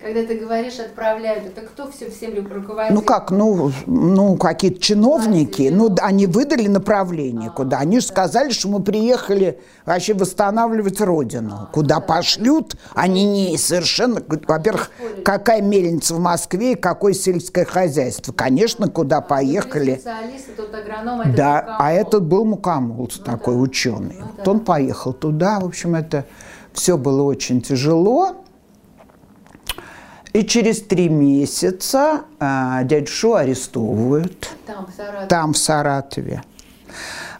когда 0.03 0.24
ты 0.24 0.38
говоришь 0.38 0.78
отправляют, 0.78 1.46
это 1.46 1.61
кто 1.61 1.90
все 1.90 2.11
всем 2.11 2.34
руководит? 2.51 2.92
Ну 2.92 3.03
как, 3.03 3.30
ну, 3.30 3.70
ну 3.86 4.36
какие-то 4.36 4.80
чиновники, 4.80 5.68
ну 5.70 5.94
они 6.01 6.26
выдали 6.26 6.68
направление, 6.68 7.51
а, 7.51 7.53
куда. 7.53 7.78
Они 7.78 8.01
же 8.01 8.07
сказали, 8.07 8.51
что 8.51 8.68
мы 8.68 8.82
приехали 8.82 9.61
вообще 9.84 10.14
восстанавливать 10.14 11.01
родину. 11.01 11.51
А, 11.53 11.66
куда 11.66 11.96
да. 11.96 12.01
пошлют, 12.01 12.76
они 12.94 13.24
не 13.24 13.59
совершенно... 13.59 14.22
Во-первых, 14.26 14.90
какая 15.24 15.61
мельница 15.61 16.14
в 16.14 16.20
Москве 16.20 16.72
и 16.72 16.76
какое 16.76 17.12
сельское 17.12 17.64
хозяйство. 17.64 18.32
Конечно, 18.32 18.88
куда 18.88 19.18
а, 19.18 19.20
поехали. 19.20 19.96
Специалисты, 19.96 20.53
тут 20.57 20.74
агроном, 20.74 21.34
да, 21.34 21.57
мукамол. 21.57 21.76
а 21.78 21.92
этот 21.92 22.24
был 22.24 22.44
Мукамул, 22.44 23.11
ну, 23.18 23.24
такой 23.24 23.55
да. 23.55 23.61
ученый. 23.61 24.16
Ну, 24.18 24.26
вот 24.26 24.44
да. 24.44 24.51
он 24.51 24.61
поехал 24.61 25.12
туда, 25.12 25.61
в 25.61 25.66
общем, 25.66 25.94
это 25.94 26.24
все 26.72 26.96
было 26.96 27.22
очень 27.22 27.61
тяжело. 27.61 28.36
И 30.33 30.45
через 30.45 30.83
три 30.83 31.09
месяца 31.09 32.22
а, 32.39 32.85
дядю 32.85 33.09
Шу 33.09 33.35
арестовывают. 33.35 34.49
Там, 34.66 34.87
в 34.87 34.95
Саратове. 34.95 35.26
Там, 35.26 35.53
в 35.53 35.59
Саратове. 35.59 36.43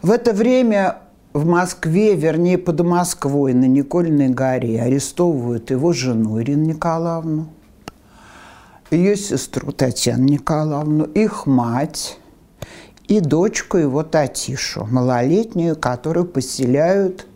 В 0.03 0.11
это 0.11 0.33
время 0.33 0.99
в 1.33 1.47
Москве, 1.47 2.17
вернее, 2.17 2.59
под 2.59 2.81
Москвой, 2.81 3.55
на 3.55 3.67
Никольной 3.67 4.31
горе, 4.31 4.83
арестовывают 4.83 5.71
его 5.71 5.93
жену 5.93 6.41
Ирину 6.41 6.65
Николаевну, 6.65 7.49
ее 8.91 9.17
сестру 9.17 9.71
Татьяну 9.71 10.25
Николаевну, 10.25 11.05
их 11.05 11.47
мать 11.47 12.19
и 13.07 13.21
дочку 13.21 13.77
его 13.77 14.03
Татишу, 14.03 14.87
малолетнюю, 14.91 15.77
которую 15.77 16.27
поселяют 16.27 17.27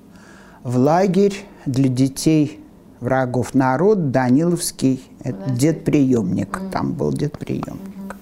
в 0.64 0.76
лагерь 0.78 1.44
для 1.66 1.88
детей 1.88 2.63
врагов 3.04 3.54
народ, 3.54 4.10
Даниловский, 4.10 5.04
это 5.22 5.50
дед-приемник, 5.50 6.58
там 6.72 6.94
был 6.94 7.12
дед-приемник. 7.12 8.16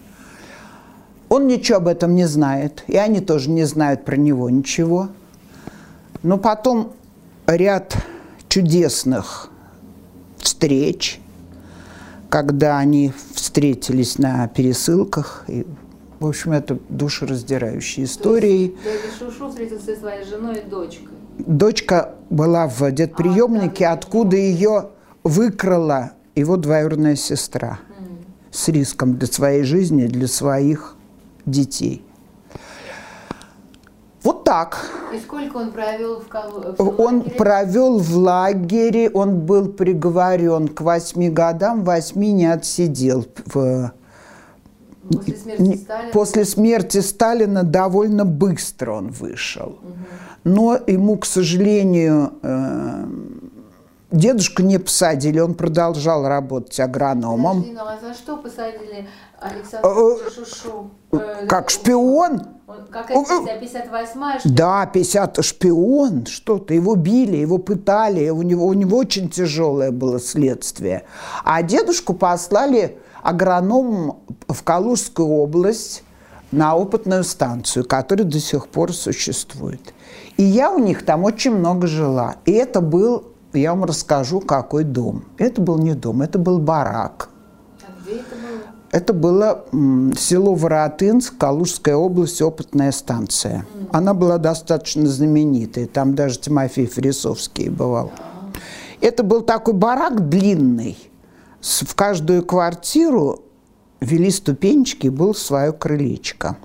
Он 1.28 1.47
ничего 1.47 1.78
об 1.78 1.89
этом 1.89 2.14
не 2.14 2.26
знает, 2.26 2.85
и 2.89 2.97
они 2.97 3.20
тоже 3.20 3.49
не 3.49 3.64
знают 3.64 4.05
про 4.05 4.16
него 4.16 4.51
ничего. 4.51 5.09
Но 6.22 6.37
потом 6.37 6.93
ряд 7.47 7.97
чудесных 8.49 9.49
встреч, 10.37 11.20
когда 12.28 12.78
они 12.78 13.12
встретились 13.35 14.18
на 14.18 14.47
пересылках, 14.49 15.45
и, 15.49 15.64
в 16.20 16.26
общем, 16.26 16.53
это 16.53 16.78
душераздирающие 16.89 18.05
истории. 18.05 18.76
Дядя 18.85 19.16
Шушу 19.18 19.49
встретился 19.49 19.95
со 19.95 20.01
своей 20.01 20.24
женой 20.24 20.59
и 20.59 20.68
дочкой 20.68 21.21
дочка 21.39 22.14
была 22.30 22.66
в 22.66 22.91
дедприемнике, 22.91 23.87
откуда 23.87 24.37
ее 24.37 24.91
выкрала 25.24 26.12
его 26.35 26.57
двоюродная 26.57 27.16
сестра 27.16 27.78
с 28.51 28.68
риском 28.68 29.16
для 29.18 29.26
своей 29.28 29.62
жизни, 29.62 30.07
для 30.07 30.26
своих 30.26 30.97
детей. 31.47 32.05
Вот 34.22 34.45
так. 34.45 34.78
И 35.12 35.18
сколько 35.18 35.57
он 35.57 35.72
провел 35.72 36.20
в, 36.20 36.78
в 36.78 37.01
Он 37.01 37.16
лагере? 37.16 37.37
провел 37.37 37.99
в 37.99 38.16
лагере, 38.16 39.11
он 39.11 39.41
был 39.41 39.68
приговорен 39.68 40.68
к 40.68 40.80
восьми 40.80 41.28
годам, 41.28 41.83
восьми 41.83 42.33
не 42.33 42.47
отсидел. 42.47 43.26
В... 43.47 43.93
После 45.11 45.37
смерти 45.37 45.76
Сталина? 45.76 46.12
После 46.12 46.45
смерти 46.45 46.99
Сталина 46.99 47.62
довольно 47.64 48.24
быстро 48.24 48.93
он 48.93 49.09
вышел. 49.09 49.70
Угу. 49.83 49.95
Но 50.45 50.78
ему, 50.86 51.18
к 51.18 51.26
сожалению, 51.26 52.32
э, 52.43 53.05
дедушку 54.11 54.62
не 54.62 54.78
посадили, 54.78 55.38
он 55.38 55.55
продолжал 55.55 56.26
работать 56.26 56.78
агрономом. 56.80 57.62
Подожди, 57.62 57.78
ну 57.78 57.86
а 57.86 57.99
за 58.01 58.14
что 58.14 58.36
посадили 58.36 59.09
Александра 59.40 59.90
э, 59.90 60.30
Шушу? 60.30 60.90
Э, 61.12 61.47
как 61.47 61.70
шпион? 61.70 62.43
Какая 62.90 63.22
статья, 63.24 63.59
58 63.59 64.40
Да, 64.55 64.86
50 64.86 65.45
шпион, 65.45 66.26
что-то. 66.26 66.72
Его 66.72 66.95
били, 66.95 67.36
его 67.36 67.59
пытали, 67.59 68.30
у 68.30 68.43
него, 68.43 68.66
у 68.66 68.72
него 68.72 68.97
очень 68.97 69.28
тяжелое 69.28 69.90
было 69.90 70.18
следствие. 70.18 71.05
А 71.45 71.62
дедушку 71.62 72.14
послали 72.14 72.99
агрономом 73.22 74.20
в 74.49 74.62
Калужскую 74.62 75.28
область 75.28 76.03
на 76.51 76.74
опытную 76.74 77.24
станцию, 77.24 77.86
которая 77.86 78.26
до 78.26 78.40
сих 78.40 78.68
пор 78.68 78.93
существует. 78.93 79.80
И 80.37 80.43
я 80.43 80.70
у 80.70 80.78
них 80.78 81.05
там 81.05 81.24
очень 81.24 81.53
много 81.53 81.87
жила. 81.87 82.37
И 82.45 82.53
это 82.53 82.80
был, 82.80 83.24
я 83.53 83.74
вам 83.74 83.85
расскажу, 83.85 84.41
какой 84.41 84.85
дом. 84.85 85.24
Это 85.39 85.61
был 85.61 85.78
не 85.78 85.95
дом, 85.95 86.22
это 86.22 86.39
был 86.39 86.59
барак. 86.59 87.28
А 87.83 88.03
где 88.03 88.16
это 88.16 88.35
было? 88.35 88.62
Это 88.91 89.12
было 89.14 89.64
село 90.18 90.55
Воротынск, 90.55 91.39
Калужская 91.39 91.97
область, 91.97 92.43
опытная 92.43 92.93
станция. 92.93 93.64
Mm. 93.74 93.89
Она 93.93 94.12
была 94.12 94.37
достаточно 94.37 95.07
знаменитой, 95.07 95.87
там 95.87 96.14
даже 96.14 96.39
Тимофей 96.39 96.87
Фересовский 96.87 97.70
бывал. 97.70 98.07
Mm. 98.07 98.59
Это 99.01 99.22
был 99.22 99.41
такой 99.41 99.74
барак 99.74 100.28
длинный. 100.28 100.99
В 101.61 101.95
каждую 101.95 102.45
квартиру 102.45 103.41
вели 104.01 104.30
ступенечки, 104.30 105.09
был 105.09 105.35
свое 105.35 105.72
крылечко 105.72 106.57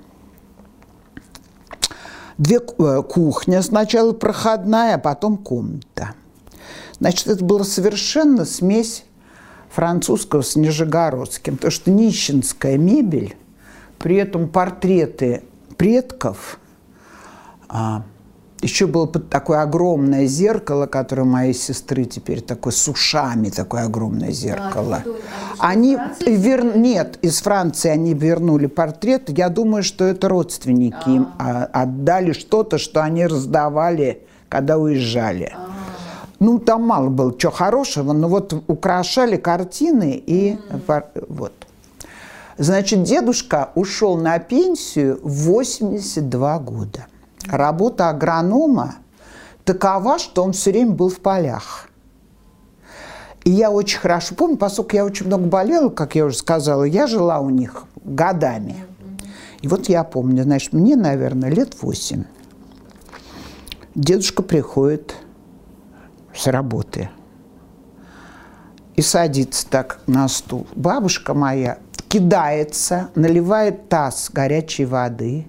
две 2.38 2.60
э, 2.60 3.02
кухня, 3.02 3.62
сначала 3.62 4.12
проходная, 4.12 4.94
а 4.94 4.98
потом 4.98 5.36
комната. 5.36 6.14
Значит, 6.98 7.26
это 7.28 7.44
была 7.44 7.64
совершенно 7.64 8.44
смесь 8.44 9.04
французского 9.70 10.42
с 10.42 10.56
нижегородским, 10.56 11.56
потому 11.56 11.70
что 11.70 11.90
нищенская 11.90 12.78
мебель, 12.78 13.36
при 13.98 14.16
этом 14.16 14.48
портреты 14.48 15.42
предков 15.76 16.58
а,– 17.68 18.04
еще 18.60 18.86
было 18.86 19.06
такое 19.06 19.62
огромное 19.62 20.26
зеркало, 20.26 20.86
которое 20.86 21.22
у 21.22 21.26
моей 21.26 21.54
сестры 21.54 22.04
теперь 22.04 22.40
такое 22.40 22.72
с 22.72 22.88
ушами, 22.88 23.50
такое 23.50 23.84
огромное 23.84 24.32
зеркало. 24.32 25.04
А, 25.58 25.70
они 25.70 25.96
вер... 26.26 26.76
нет, 26.76 27.18
из 27.22 27.40
Франции 27.40 27.88
они 27.88 28.14
вернули 28.14 28.66
портрет. 28.66 29.30
Я 29.36 29.48
думаю, 29.48 29.82
что 29.82 30.04
это 30.04 30.28
родственники 30.28 30.96
а. 31.06 31.10
им 31.10 31.28
отдали 31.38 32.32
что-то, 32.32 32.78
что 32.78 33.02
они 33.02 33.26
раздавали, 33.26 34.22
когда 34.48 34.76
уезжали. 34.76 35.52
А. 35.54 35.68
Ну, 36.40 36.58
там 36.58 36.82
мало 36.82 37.10
было 37.10 37.36
чего 37.36 37.52
хорошего, 37.52 38.12
но 38.12 38.28
вот 38.28 38.52
украшали 38.66 39.36
картины 39.36 40.22
и 40.24 40.52
mm. 40.52 41.26
вот. 41.28 41.52
Значит, 42.56 43.04
дедушка 43.04 43.70
ушел 43.76 44.16
на 44.16 44.36
пенсию 44.40 45.20
в 45.22 45.44
82 45.44 46.58
года 46.58 47.06
работа 47.48 48.10
агронома 48.10 48.96
такова, 49.64 50.18
что 50.18 50.44
он 50.44 50.52
все 50.52 50.70
время 50.70 50.92
был 50.92 51.08
в 51.08 51.20
полях. 51.20 51.88
И 53.44 53.50
я 53.50 53.70
очень 53.70 53.98
хорошо 53.98 54.34
помню, 54.34 54.56
поскольку 54.56 54.96
я 54.96 55.04
очень 55.04 55.26
много 55.26 55.44
болела, 55.46 55.88
как 55.88 56.14
я 56.14 56.26
уже 56.26 56.36
сказала, 56.36 56.84
я 56.84 57.06
жила 57.06 57.40
у 57.40 57.50
них 57.50 57.84
годами. 58.04 58.84
И 59.62 59.68
вот 59.68 59.88
я 59.88 60.04
помню, 60.04 60.42
значит, 60.42 60.72
мне, 60.72 60.96
наверное, 60.96 61.50
лет 61.50 61.80
восемь. 61.82 62.24
Дедушка 63.94 64.42
приходит 64.42 65.16
с 66.34 66.46
работы 66.46 67.10
и 68.96 69.02
садится 69.02 69.68
так 69.68 70.00
на 70.06 70.28
стул. 70.28 70.66
Бабушка 70.74 71.34
моя 71.34 71.78
кидается, 72.08 73.10
наливает 73.14 73.88
таз 73.88 74.30
горячей 74.32 74.84
воды, 74.84 75.46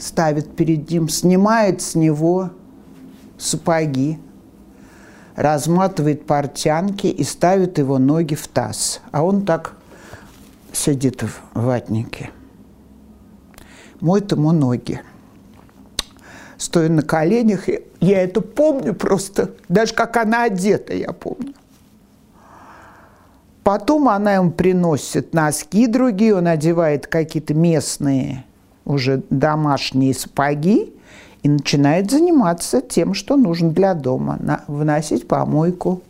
ставит 0.00 0.56
перед 0.56 0.90
ним, 0.90 1.08
снимает 1.08 1.82
с 1.82 1.94
него 1.94 2.50
сапоги, 3.38 4.18
разматывает 5.36 6.26
портянки 6.26 7.06
и 7.06 7.22
ставит 7.22 7.78
его 7.78 7.98
ноги 7.98 8.34
в 8.34 8.48
таз. 8.48 9.00
А 9.12 9.22
он 9.22 9.44
так 9.44 9.76
сидит 10.72 11.22
в 11.22 11.40
ватнике. 11.54 12.30
Моет 14.00 14.32
ему 14.32 14.52
ноги. 14.52 15.00
Стоя 16.56 16.88
на 16.88 17.02
коленях, 17.02 17.68
я 18.00 18.22
это 18.22 18.40
помню 18.40 18.94
просто, 18.94 19.54
даже 19.68 19.94
как 19.94 20.16
она 20.16 20.44
одета, 20.44 20.94
я 20.94 21.12
помню. 21.12 21.54
Потом 23.62 24.08
она 24.08 24.34
ему 24.34 24.50
приносит 24.50 25.32
носки 25.32 25.86
другие, 25.86 26.34
он 26.34 26.46
одевает 26.46 27.06
какие-то 27.06 27.54
местные 27.54 28.44
уже 28.90 29.22
домашние 29.30 30.14
сапоги 30.14 30.92
и 31.42 31.48
начинает 31.48 32.10
заниматься 32.10 32.80
тем, 32.80 33.14
что 33.14 33.36
нужно 33.36 33.70
для 33.70 33.94
дома. 33.94 34.36
На, 34.40 34.64
вносить 34.66 35.26
помойку, 35.26 36.02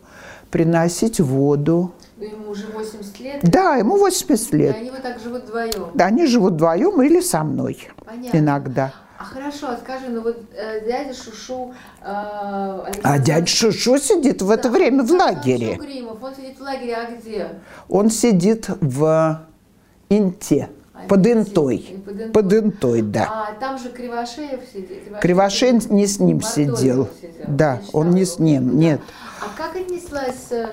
приносить 0.49 1.19
воду. 1.19 1.91
Ну, 2.17 2.23
ему 2.25 2.49
уже 2.49 2.67
80 2.67 3.19
лет? 3.19 3.39
Да, 3.43 3.75
ему 3.75 3.97
80 3.97 4.53
лет. 4.53 4.75
И 4.75 4.79
они 4.79 4.89
вот 4.91 5.01
так 5.01 5.19
живут 5.19 5.43
вдвоем? 5.43 5.91
Да, 5.93 6.05
они 6.05 6.25
живут 6.25 6.53
вдвоем 6.53 7.01
или 7.01 7.21
со 7.21 7.43
мной 7.43 7.89
Понятно. 8.05 8.37
иногда. 8.37 8.93
А 9.17 9.23
хорошо, 9.23 9.67
а 9.69 9.77
скажи, 9.77 10.09
ну 10.09 10.21
вот 10.21 10.37
э, 10.55 10.83
дядя 10.85 11.13
Шушу... 11.13 11.73
Э, 12.01 12.05
а 13.03 13.19
дядя 13.19 13.45
Шушу 13.45 13.99
сидит 13.99 14.41
в 14.41 14.47
да, 14.47 14.55
это 14.55 14.69
время 14.69 15.03
в 15.03 15.11
лагере. 15.11 15.75
Шугримов, 15.75 16.23
он 16.23 16.35
сидит 16.35 16.57
в 16.57 16.61
лагере, 16.61 16.95
а 16.95 17.11
где? 17.11 17.49
Он 17.87 18.09
сидит 18.09 18.67
в 18.81 19.45
Инте. 20.09 20.69
Под 21.07 21.25
Интой. 21.27 22.03
Под 22.33 22.53
Интой. 22.53 23.01
да. 23.01 23.47
А 23.49 23.59
там 23.59 23.77
же 23.77 23.89
Кривошеев 23.89 24.61
сидит. 24.71 25.03
Кривошеев 25.21 25.89
не 25.89 26.07
с 26.07 26.19
ним 26.19 26.41
сидел. 26.41 26.77
сидел. 26.77 27.09
Да, 27.47 27.81
он 27.93 28.11
не 28.11 28.25
с 28.25 28.39
ним, 28.39 28.77
нет. 28.77 29.01
А 29.41 29.57
как 29.57 29.75
отнеслась 29.75 30.51
э, 30.51 30.67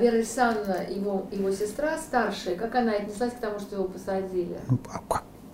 Вера 0.00 0.14
Александровна, 0.16 0.78
его, 0.88 1.26
его 1.30 1.50
сестра 1.50 1.98
старшая, 1.98 2.56
как 2.56 2.74
она 2.74 2.92
отнеслась 2.92 3.32
к 3.32 3.40
тому, 3.40 3.58
что 3.60 3.76
его 3.76 3.84
посадили? 3.88 4.56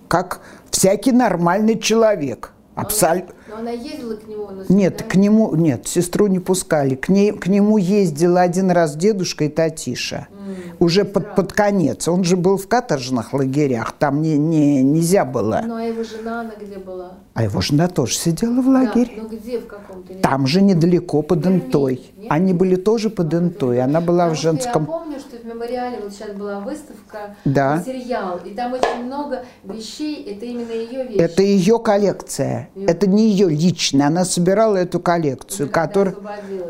Как 0.08 0.40
всякий 0.70 1.12
нормальный 1.12 1.78
человек. 1.78 2.52
Абсолютно. 2.74 3.34
Но 3.52 3.58
она 3.58 3.70
ездила 3.70 4.16
к 4.16 4.26
нему 4.26 4.48
на 4.50 4.64
Нет, 4.68 5.02
к 5.02 5.14
нему, 5.14 5.54
нет, 5.54 5.86
сестру 5.86 6.26
не 6.26 6.38
пускали. 6.38 6.94
К, 6.94 7.10
ней, 7.10 7.32
к 7.32 7.46
нему 7.48 7.76
ездил 7.76 8.38
один 8.38 8.70
раз 8.70 8.96
дедушка 8.96 9.44
и 9.44 9.48
Татиша. 9.48 10.28
Mm, 10.30 10.76
уже 10.78 11.04
под, 11.04 11.34
под 11.34 11.52
конец. 11.52 12.08
Он 12.08 12.24
же 12.24 12.36
был 12.36 12.56
в 12.56 12.66
каторжных 12.66 13.34
лагерях, 13.34 13.92
там 13.92 14.22
не, 14.22 14.38
не, 14.38 14.82
нельзя 14.82 15.24
было. 15.24 15.60
Ну, 15.64 15.76
а 15.76 15.82
его 15.82 16.02
жена, 16.02 16.40
она 16.40 16.52
где 16.58 16.78
была? 16.78 17.12
А 17.34 17.44
его 17.44 17.60
жена 17.60 17.88
тоже 17.88 18.14
сидела 18.14 18.60
в 18.60 18.68
лагере. 18.68 19.12
Да, 19.16 19.22
ну 19.22 19.28
где, 19.28 19.58
в 19.58 19.66
каком-то? 19.66 20.14
Там 20.14 20.46
же 20.46 20.60
недалеко, 20.62 21.22
под 21.22 21.46
Интой. 21.46 22.10
Они 22.28 22.52
были 22.52 22.76
тоже 22.76 23.10
под 23.10 23.32
Интой. 23.34 23.80
Она 23.80 24.00
была 24.00 24.28
Потому 24.28 24.34
в 24.34 24.40
женском... 24.40 24.82
Я 24.82 24.86
помню, 24.86 25.18
что 25.18 25.36
в 25.36 25.44
мемориале 25.44 25.98
вот 26.02 26.12
сейчас 26.12 26.36
была 26.36 26.60
выставка, 26.60 27.36
да. 27.44 27.76
материал, 27.76 28.40
и 28.44 28.50
там 28.50 28.72
очень 28.72 29.04
много 29.04 29.44
вещей, 29.64 30.22
это 30.24 30.44
именно 30.44 30.72
ее 30.72 31.06
вещи. 31.06 31.18
Это 31.18 31.42
ее 31.42 31.78
коллекция. 31.78 32.70
Ее... 32.74 32.86
Это 32.86 33.06
не 33.06 33.28
ее 33.28 33.41
личная. 33.48 34.08
Она 34.08 34.24
собирала 34.24 34.76
эту 34.76 35.00
коллекцию, 35.00 35.70
которая... 35.70 36.14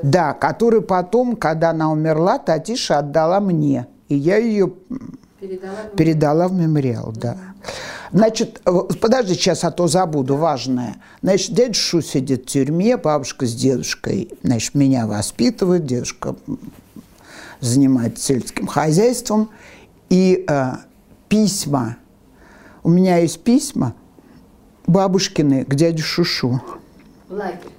Да, 0.03 0.33
которую 0.33 0.83
потом, 0.83 1.37
когда 1.37 1.71
она 1.71 1.91
умерла, 1.91 2.39
Татиша 2.39 2.99
отдала 2.99 3.41
мне. 3.41 3.87
И 4.09 4.15
я 4.15 4.37
ее 4.37 4.73
передала, 5.41 5.77
передала 5.97 6.49
в 6.49 6.53
мемориал, 6.53 7.13
да. 7.15 7.37
Значит, 8.13 8.61
э, 8.67 8.71
подожди, 9.01 9.35
сейчас, 9.35 9.65
а 9.65 9.71
то 9.71 9.87
забуду, 9.87 10.37
важное. 10.37 10.97
Значит, 11.23 11.55
дядя 11.55 11.75
Шу 11.75 12.03
сидит 12.03 12.43
в 12.43 12.47
тюрьме, 12.47 12.97
бабушка 12.97 13.47
с 13.47 13.55
дедушкой, 13.55 14.31
значит, 14.43 14.75
меня 14.75 15.07
воспитывает, 15.07 15.87
дедушка 15.87 16.37
занимается 17.61 18.23
сельским 18.23 18.67
хозяйством. 18.67 19.51
И 20.11 20.45
э, 20.47 20.73
письма, 21.29 21.97
у 22.83 22.91
меня 22.91 23.17
есть 23.19 23.41
письма 23.41 23.95
бабушкины 24.87 25.65
к 25.65 25.75
дяде 25.75 26.03
Шушу. 26.03 26.61
Лагерь. 27.29 27.71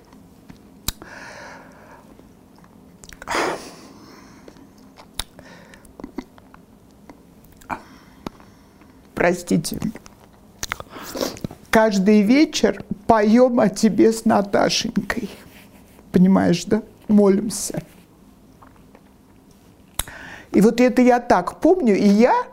Простите 9.15 9.79
каждый 11.73 12.21
вечер 12.21 12.85
поем 13.07 13.59
о 13.59 13.67
тебе 13.67 14.13
с 14.13 14.25
Наташенькой. 14.25 15.27
Понимаешь, 16.11 16.65
да? 16.65 16.83
Молимся. 17.07 17.81
И 20.51 20.61
вот 20.61 20.79
это 20.79 21.01
я 21.01 21.19
так 21.19 21.59
помню, 21.59 21.97
и 21.97 22.07
я, 22.07 22.43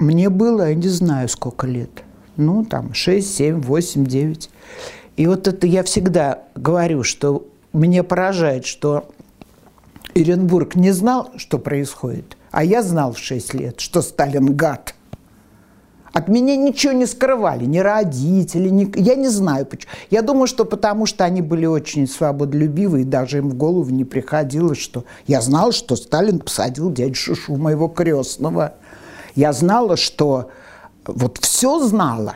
мне 0.00 0.30
было, 0.30 0.70
я 0.70 0.74
не 0.74 0.88
знаю, 0.88 1.28
сколько 1.28 1.68
лет, 1.68 2.02
ну, 2.36 2.64
там, 2.64 2.94
6, 2.94 3.36
7, 3.36 3.60
8, 3.60 4.04
9. 4.04 4.50
И 5.16 5.26
вот 5.26 5.48
это 5.48 5.66
я 5.66 5.82
всегда 5.82 6.40
говорю, 6.54 7.02
что 7.02 7.46
мне 7.72 8.02
поражает, 8.02 8.66
что 8.66 9.08
Иренбург 10.14 10.76
не 10.76 10.92
знал, 10.92 11.30
что 11.36 11.58
происходит, 11.58 12.36
а 12.50 12.64
я 12.64 12.82
знал 12.82 13.12
в 13.12 13.18
6 13.18 13.54
лет, 13.54 13.80
что 13.80 14.02
Сталин 14.02 14.54
гад. 14.56 14.94
От 16.12 16.28
меня 16.28 16.56
ничего 16.56 16.94
не 16.94 17.04
скрывали, 17.04 17.66
ни 17.66 17.78
родители, 17.78 18.70
ни... 18.70 18.90
я 18.98 19.16
не 19.16 19.28
знаю 19.28 19.66
почему. 19.66 19.92
Я 20.08 20.22
думаю, 20.22 20.46
что 20.46 20.64
потому 20.64 21.04
что 21.04 21.24
они 21.26 21.42
были 21.42 21.66
очень 21.66 22.08
свободолюбивы, 22.08 23.02
и 23.02 23.04
даже 23.04 23.38
им 23.38 23.50
в 23.50 23.54
голову 23.54 23.90
не 23.90 24.06
приходило, 24.06 24.74
что... 24.74 25.04
Я 25.26 25.42
знала, 25.42 25.72
что 25.72 25.94
Сталин 25.94 26.38
посадил 26.38 26.90
дядю 26.90 27.14
Шушу, 27.14 27.56
моего 27.56 27.88
крестного. 27.88 28.76
Я 29.34 29.52
знала, 29.52 29.98
что... 29.98 30.50
Вот 31.14 31.38
все 31.38 31.78
знала. 31.80 32.34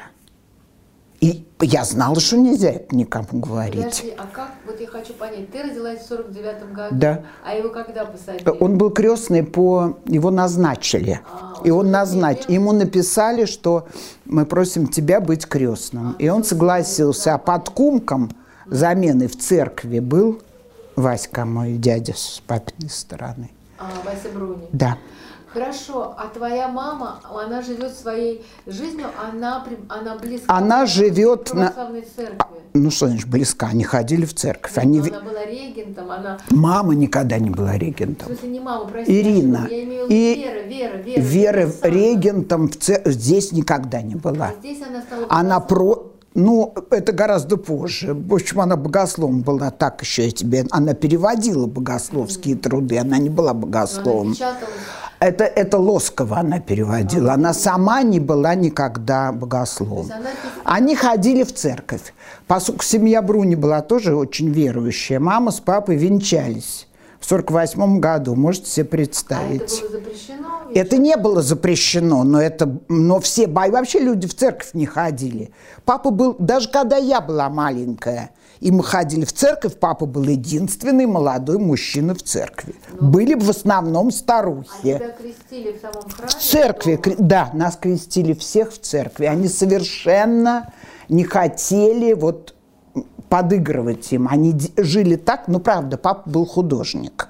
И 1.21 1.47
я 1.61 1.85
знала, 1.85 2.19
что 2.19 2.39
нельзя 2.39 2.71
это 2.71 2.97
никому 2.97 3.27
говорить. 3.33 3.85
Подожди, 3.85 4.15
а 4.17 4.27
как, 4.33 4.53
вот 4.67 4.81
я 4.81 4.87
хочу 4.87 5.13
понять, 5.13 5.53
ты 5.53 5.63
родилась 5.63 6.01
в 6.01 6.11
49-м 6.11 6.73
году, 6.73 6.97
да. 6.97 7.25
а 7.45 7.55
его 7.55 7.69
когда 7.69 8.07
посадили? 8.07 8.49
Он 8.59 8.79
был 8.79 8.91
крестный 8.91 9.43
по, 9.43 9.99
его 10.07 10.31
назначили. 10.31 11.21
А, 11.31 11.61
и 11.63 11.71
он 11.71 11.91
назначил, 11.91 12.51
ему 12.51 12.73
написали, 12.73 13.45
что 13.45 13.87
мы 14.25 14.47
просим 14.47 14.87
тебя 14.87 15.21
быть 15.21 15.47
крестным. 15.47 16.17
А, 16.19 16.23
и 16.23 16.31
он 16.31 16.43
согласился, 16.43 17.35
а 17.35 17.39
под 17.39 17.69
кумком 17.69 18.31
замены 18.65 19.29
в 19.29 19.37
церкви 19.37 19.99
был 19.99 20.41
Васька, 20.97 21.45
мой 21.45 21.75
дядя 21.75 22.15
с 22.17 22.43
папиной 22.47 22.89
стороны. 22.89 23.51
А, 23.79 23.91
Вася 24.07 24.29
Бруни. 24.35 24.67
Да. 24.73 24.97
Хорошо, 25.53 26.15
а 26.17 26.29
твоя 26.29 26.69
мама, 26.69 27.21
она 27.25 27.61
живет 27.61 27.93
своей 27.93 28.47
жизнью, 28.67 29.07
она, 29.21 29.67
она 29.89 30.17
близко 30.17 30.45
она 30.53 30.87
живет 30.87 31.51
к 31.51 31.53
православной 31.53 32.01
на... 32.03 32.07
церкви. 32.25 32.57
Ну 32.73 32.91
что 32.93 33.09
значит 33.09 33.29
близко? 33.29 33.67
Они 33.67 33.83
ходили 33.83 34.25
в 34.25 34.35
церковь. 34.35 34.79
Они... 34.79 35.01
Она 35.01 35.21
была 35.21 35.45
регентом, 35.45 36.09
она... 36.09 36.39
Мама 36.51 36.95
никогда 36.95 37.39
не 37.39 37.51
была 37.51 37.77
регентом. 37.77 38.29
В 38.29 38.31
смысле 38.31 38.49
не 38.49 38.61
мама, 38.61 38.87
прости. 38.87 39.21
Ирина. 39.21 39.67
Я 39.69 39.83
имею 39.83 40.07
в 40.07 40.11
виду 40.11 40.15
и... 40.15 40.35
Вера, 40.37 40.61
Вера, 40.61 40.97
Вера. 40.99 41.21
Вера 41.21 41.71
регентом 41.83 42.69
в 42.69 42.77
цер... 42.77 43.03
здесь 43.07 43.51
никогда 43.51 44.03
не 44.03 44.15
была. 44.15 44.53
А 44.57 44.61
здесь 44.61 44.81
она 44.89 45.03
стала 45.03 45.27
Она 45.29 45.59
про... 45.59 46.13
Ну, 46.35 46.73
это 46.91 47.11
гораздо 47.11 47.57
позже. 47.57 48.15
В 48.15 48.33
общем, 48.33 48.61
она 48.61 48.77
богословом 48.77 49.41
была, 49.41 49.73
так 49.73 50.01
еще 50.03 50.27
я 50.27 50.31
тебе... 50.31 50.65
Она 50.71 50.95
переводила 50.95 51.67
богословские 51.67 52.55
mm-hmm. 52.55 52.61
труды, 52.61 52.99
она 52.99 53.19
не 53.19 53.31
была 53.31 53.53
богословом. 53.53 54.37
Это, 55.21 55.45
это 55.45 55.77
Лоскова 55.77 56.39
она 56.39 56.61
переводила. 56.61 57.35
Она 57.35 57.53
сама 57.53 58.03
не 58.03 58.19
была 58.19 58.55
никогда 58.55 59.33
богословом. 59.33 60.11
Они 60.65 60.97
ходили 60.97 61.43
в 61.43 61.55
церковь. 61.55 62.15
Поскольку 62.47 62.83
семья 62.83 63.21
Бруни 63.21 63.55
была 63.55 63.83
тоже 63.83 64.17
очень 64.17 64.49
верующая, 64.49 65.21
мама 65.21 65.51
с 65.51 65.61
папой 65.61 65.97
венчались 65.97 66.89
в 67.21 67.27
48 67.27 68.01
году, 68.01 68.35
можете 68.35 68.71
себе 68.71 68.87
представить. 68.87 69.83
А 69.83 69.85
это 69.85 69.91
было 69.91 70.01
запрещено? 70.01 70.49
Это 70.75 70.97
не 70.97 71.17
было 71.17 71.43
запрещено, 71.43 72.25
но, 72.25 72.41
это, 72.41 72.79
но 72.89 73.21
все, 73.21 73.47
вообще 73.47 73.99
люди 73.99 74.27
в 74.27 74.35
церковь 74.35 74.71
не 74.73 74.87
ходили. 74.87 75.53
Папа 75.85 76.11
был, 76.11 76.35
даже 76.39 76.71
когда 76.71 76.97
я 76.97 77.21
была 77.21 77.51
маленькая, 77.51 78.31
и 78.61 78.71
мы 78.71 78.85
ходили 78.85 79.25
в 79.25 79.33
церковь, 79.33 79.77
папа 79.77 80.05
был 80.07 80.25
единственный 80.25 81.07
молодой 81.07 81.59
мужчина 81.59 82.15
в 82.15 82.23
церкви. 82.23 82.75
Ну, 83.01 83.09
Были 83.09 83.35
в 83.35 83.49
основном 83.49 84.11
старухи. 84.11 84.69
А 84.91 84.99
тебя 84.99 85.11
крестили 85.11 85.73
в 85.73 85.81
самом 85.81 86.09
храме? 86.11 86.29
В 86.29 86.35
церкви, 86.35 86.97
дома? 86.97 87.17
да, 87.19 87.51
нас 87.55 87.77
крестили 87.77 88.35
всех 88.35 88.73
в 88.73 88.79
церкви. 88.79 89.25
Они 89.25 89.49
совершенно 89.49 90.73
не 91.09 91.25
хотели 91.25 92.13
вот 92.13 92.55
подыгрывать 93.31 94.13
им. 94.13 94.29
Они 94.29 94.55
жили 94.77 95.17
так, 95.17 95.49
ну 95.49 95.59
правда, 95.61 95.97
папа 95.97 96.29
был 96.29 96.45
художник. 96.45 97.29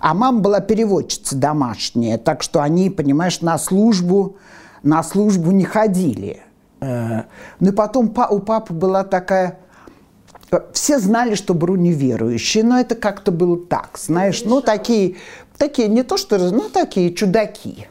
А 0.00 0.14
мама 0.14 0.40
была 0.40 0.60
переводчица 0.60 1.36
домашняя, 1.36 2.16
так 2.18 2.42
что 2.42 2.62
они, 2.62 2.88
понимаешь, 2.88 3.40
на 3.40 3.58
службу, 3.58 4.36
на 4.82 5.02
службу 5.02 5.50
не 5.50 5.64
ходили. 5.64 6.42
Э, 6.80 7.22
ну 7.60 7.70
и 7.70 7.72
потом 7.72 8.06
у 8.30 8.38
папы 8.40 8.72
была 8.72 9.04
такая... 9.04 9.58
Все 10.72 10.98
знали, 10.98 11.34
что 11.34 11.54
Бруни 11.54 11.92
верующий, 11.92 12.62
но 12.62 12.78
это 12.78 12.94
как-то 12.94 13.32
было 13.32 13.58
так, 13.58 13.98
знаешь, 13.98 14.42
ну 14.44 14.60
такие, 14.60 15.16
такие 15.58 15.88
не 15.88 16.02
то 16.02 16.16
что, 16.16 16.38
ну 16.38 16.68
такие 16.68 17.14
чудаки. 17.14 17.88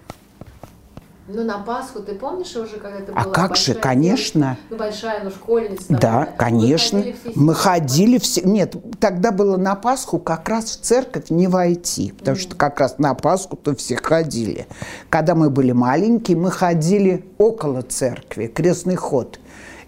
Ну, 1.25 1.45
на 1.45 1.59
Пасху, 1.59 2.01
ты 2.01 2.15
помнишь 2.15 2.53
уже, 2.55 2.77
когда 2.77 2.99
ты 2.99 3.13
а 3.13 3.23
была 3.23 3.33
А 3.33 3.47
как 3.47 3.55
же, 3.55 3.75
конечно. 3.75 4.57
Ну, 4.69 4.75
большая, 4.75 5.23
ну, 5.23 5.29
школьница. 5.29 5.85
Да, 5.87 6.11
наверное. 6.11 6.37
конечно. 6.37 6.99
Ходили 6.99 7.17
Мы 7.35 7.55
ходили 7.55 8.17
все... 8.17 8.41
Нет, 8.41 8.75
тогда 8.99 9.31
было 9.31 9.55
на 9.55 9.75
Пасху 9.75 10.19
как 10.19 10.49
раз 10.49 10.65
в 10.65 10.81
церковь 10.81 11.29
не 11.29 11.47
войти, 11.47 12.11
потому 12.11 12.35
mm-hmm. 12.35 12.41
что 12.41 12.55
как 12.57 12.79
раз 12.81 12.97
на 12.97 13.13
Пасху-то 13.13 13.73
все 13.73 13.95
ходили. 13.95 14.67
Когда 15.09 15.33
мы 15.33 15.49
были 15.49 15.71
маленькие, 15.71 16.35
мы 16.35 16.51
ходили 16.51 17.25
около 17.37 17.83
церкви, 17.83 18.47
крестный 18.47 18.95
ход. 18.95 19.39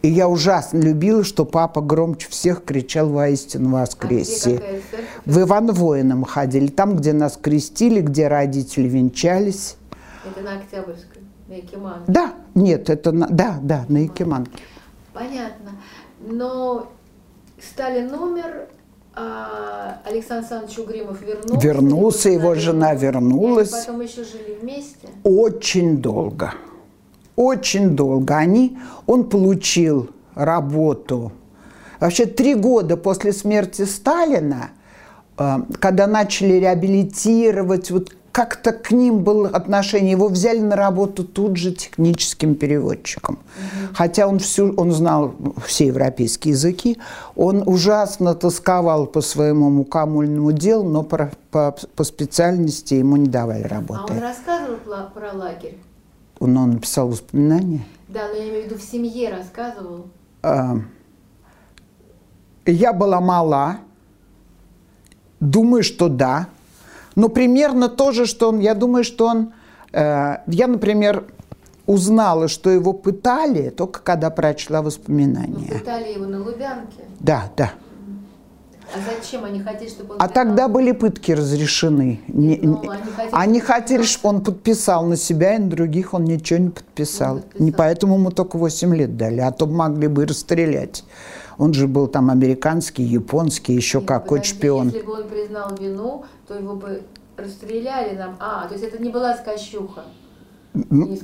И 0.06 0.08
я 0.08 0.30
ужасно 0.30 0.78
любила, 0.78 1.24
что 1.24 1.46
папа 1.46 1.82
громче 1.82 2.28
всех 2.30 2.64
кричал 2.64 3.10
«Воистину 3.10 3.72
воскресе». 3.72 4.62
А 4.62 5.32
в 5.32 5.42
Иван 5.42 5.72
Воина 5.72 6.16
мы 6.16 6.28
ходили, 6.28 6.68
там, 6.68 6.96
где 6.96 7.12
нас 7.12 7.40
крестили, 7.42 8.02
где 8.02 8.28
родители 8.28 8.88
венчались. 8.88 9.78
Это 10.24 10.46
на 10.46 10.60
Октябрьской? 10.60 11.24
На 11.48 11.54
Якиманке? 11.54 12.04
Да, 12.06 12.34
нет, 12.54 12.92
это 12.92 13.12
на, 13.12 13.26
да, 13.30 13.58
да, 13.64 13.86
на 13.90 13.98
Якиманке. 13.98 14.62
Понятно. 15.12 15.72
Но 16.20 16.92
Сталин 17.60 18.14
умер, 18.14 18.68
а 19.16 20.02
Александр 20.06 20.42
Александрович 20.42 20.78
Угримов 20.78 21.20
вернулся. 21.20 21.68
Вернулся, 21.68 22.30
его 22.30 22.54
жена 22.54 22.94
вернулась. 22.94 23.70
И 23.70 23.88
потом 23.88 24.02
еще 24.02 24.24
жили 24.24 24.60
вместе? 24.62 25.08
Очень 25.24 25.98
долго. 25.98 26.54
Очень 27.36 27.96
долго. 27.96 28.38
Они, 28.38 28.78
он 29.06 29.30
получил 29.30 30.10
работу. 30.36 31.32
Вообще 32.00 32.26
три 32.26 32.56
года 32.56 32.98
после 32.98 33.34
смерти 33.34 33.84
Сталина, 33.84 34.70
э, 35.38 35.58
когда 35.80 36.08
начали 36.08 36.54
реабилитировать, 36.54 37.92
вот 37.92 38.12
как-то 38.36 38.74
к 38.74 38.92
ним 38.92 39.20
было 39.20 39.48
отношение. 39.48 40.12
Его 40.12 40.28
взяли 40.28 40.60
на 40.60 40.76
работу 40.76 41.24
тут 41.24 41.56
же 41.56 41.72
техническим 41.72 42.56
переводчиком. 42.56 43.36
Угу. 43.36 43.96
Хотя 43.96 44.28
он, 44.28 44.40
всю, 44.40 44.74
он 44.74 44.92
знал 44.92 45.34
все 45.66 45.88
европейские 45.88 46.52
языки. 46.52 46.98
Он 47.38 47.64
ужасно 47.66 48.36
тосковал 48.36 49.08
по 49.08 49.22
своему 49.22 49.70
мукомольному 49.70 50.52
делу, 50.52 50.84
но 50.84 51.04
по, 51.04 51.32
по, 51.50 51.78
по 51.96 52.04
специальности 52.04 52.96
ему 52.96 53.16
не 53.16 53.30
давали 53.30 53.64
работы. 53.64 54.12
А 54.12 54.14
он 54.14 54.20
рассказывал 54.20 54.78
про, 54.80 55.04
про 55.14 55.32
лагерь? 55.32 55.78
Он, 56.40 56.58
он 56.58 56.72
написал 56.72 57.10
воспоминания? 57.10 57.86
Да, 58.08 58.28
но 58.30 58.36
я 58.36 58.50
имею 58.50 58.64
в 58.64 58.66
виду 58.66 58.76
в 58.78 58.82
семье 58.82 59.30
рассказывал. 59.30 60.08
А, 60.44 60.78
я 62.66 62.94
была 62.94 63.22
мала. 63.22 63.78
Думаю, 65.40 65.84
что 65.84 66.08
да. 66.08 66.48
Но 67.16 67.30
примерно 67.30 67.90
то 67.90 68.12
же, 68.12 68.26
что 68.26 68.50
он, 68.50 68.60
я 68.60 68.74
думаю, 68.74 69.04
что 69.04 69.28
он, 69.28 69.54
э, 69.94 70.38
я, 70.48 70.68
например, 70.68 71.26
узнала, 71.86 72.48
что 72.48 72.70
его 72.70 72.94
пытали, 72.94 73.70
только 73.70 74.02
когда 74.02 74.30
прочла 74.30 74.82
воспоминания. 74.82 75.68
Но 75.72 75.80
пытали 75.80 76.14
его 76.14 76.26
на 76.26 76.42
Лубянке? 76.42 77.04
Да, 77.20 77.52
да. 77.56 77.72
А 78.96 79.00
зачем 79.00 79.44
они 79.44 79.60
хотели, 79.62 79.90
чтобы 79.90 80.14
он... 80.14 80.22
А 80.22 80.30
тогда 80.30 80.68
были 80.70 80.94
пытки 80.94 81.34
разрешены. 81.34 82.22
Не, 82.28 82.58
ну, 82.64 82.80
они 82.90 83.12
хотели, 83.12 83.30
они 83.34 83.60
хотели 83.60 84.04
чтобы 84.04 84.36
он 84.36 84.44
подписал 84.44 85.06
на 85.06 85.18
себя, 85.18 85.56
и 85.56 85.60
на 85.60 85.70
других 85.70 86.14
он 86.14 86.24
ничего 86.24 86.60
не 86.60 86.70
подписал. 86.70 87.40
подписал. 87.40 87.66
Не 87.66 87.72
поэтому 87.72 88.16
ему 88.16 88.32
только 88.32 88.58
8 88.58 88.96
лет 88.96 89.18
дали, 89.18 89.42
а 89.42 89.52
то 89.52 89.66
могли 89.66 90.08
бы 90.08 90.26
расстрелять. 90.26 91.04
Он 91.58 91.74
же 91.74 91.88
был 91.88 92.08
там 92.08 92.30
американский, 92.30 93.04
японский, 93.04 93.74
еще 93.74 94.00
Нет, 94.00 94.08
какой 94.08 94.40
подожди, 94.40 94.56
шпион. 94.56 94.88
Если 94.88 95.02
бы 95.02 95.14
он 95.14 95.28
признал 95.28 95.76
вину, 95.78 96.26
то 96.48 96.56
его 96.56 96.76
бы 96.76 97.02
расстреляли 97.36 98.16
нам. 98.16 98.38
А, 98.40 98.68
то 98.68 98.76
есть 98.76 98.86
это 98.86 99.02
не 99.02 99.10
была 99.10 99.36
скощуха? 99.36 100.04
Не? 100.90 101.20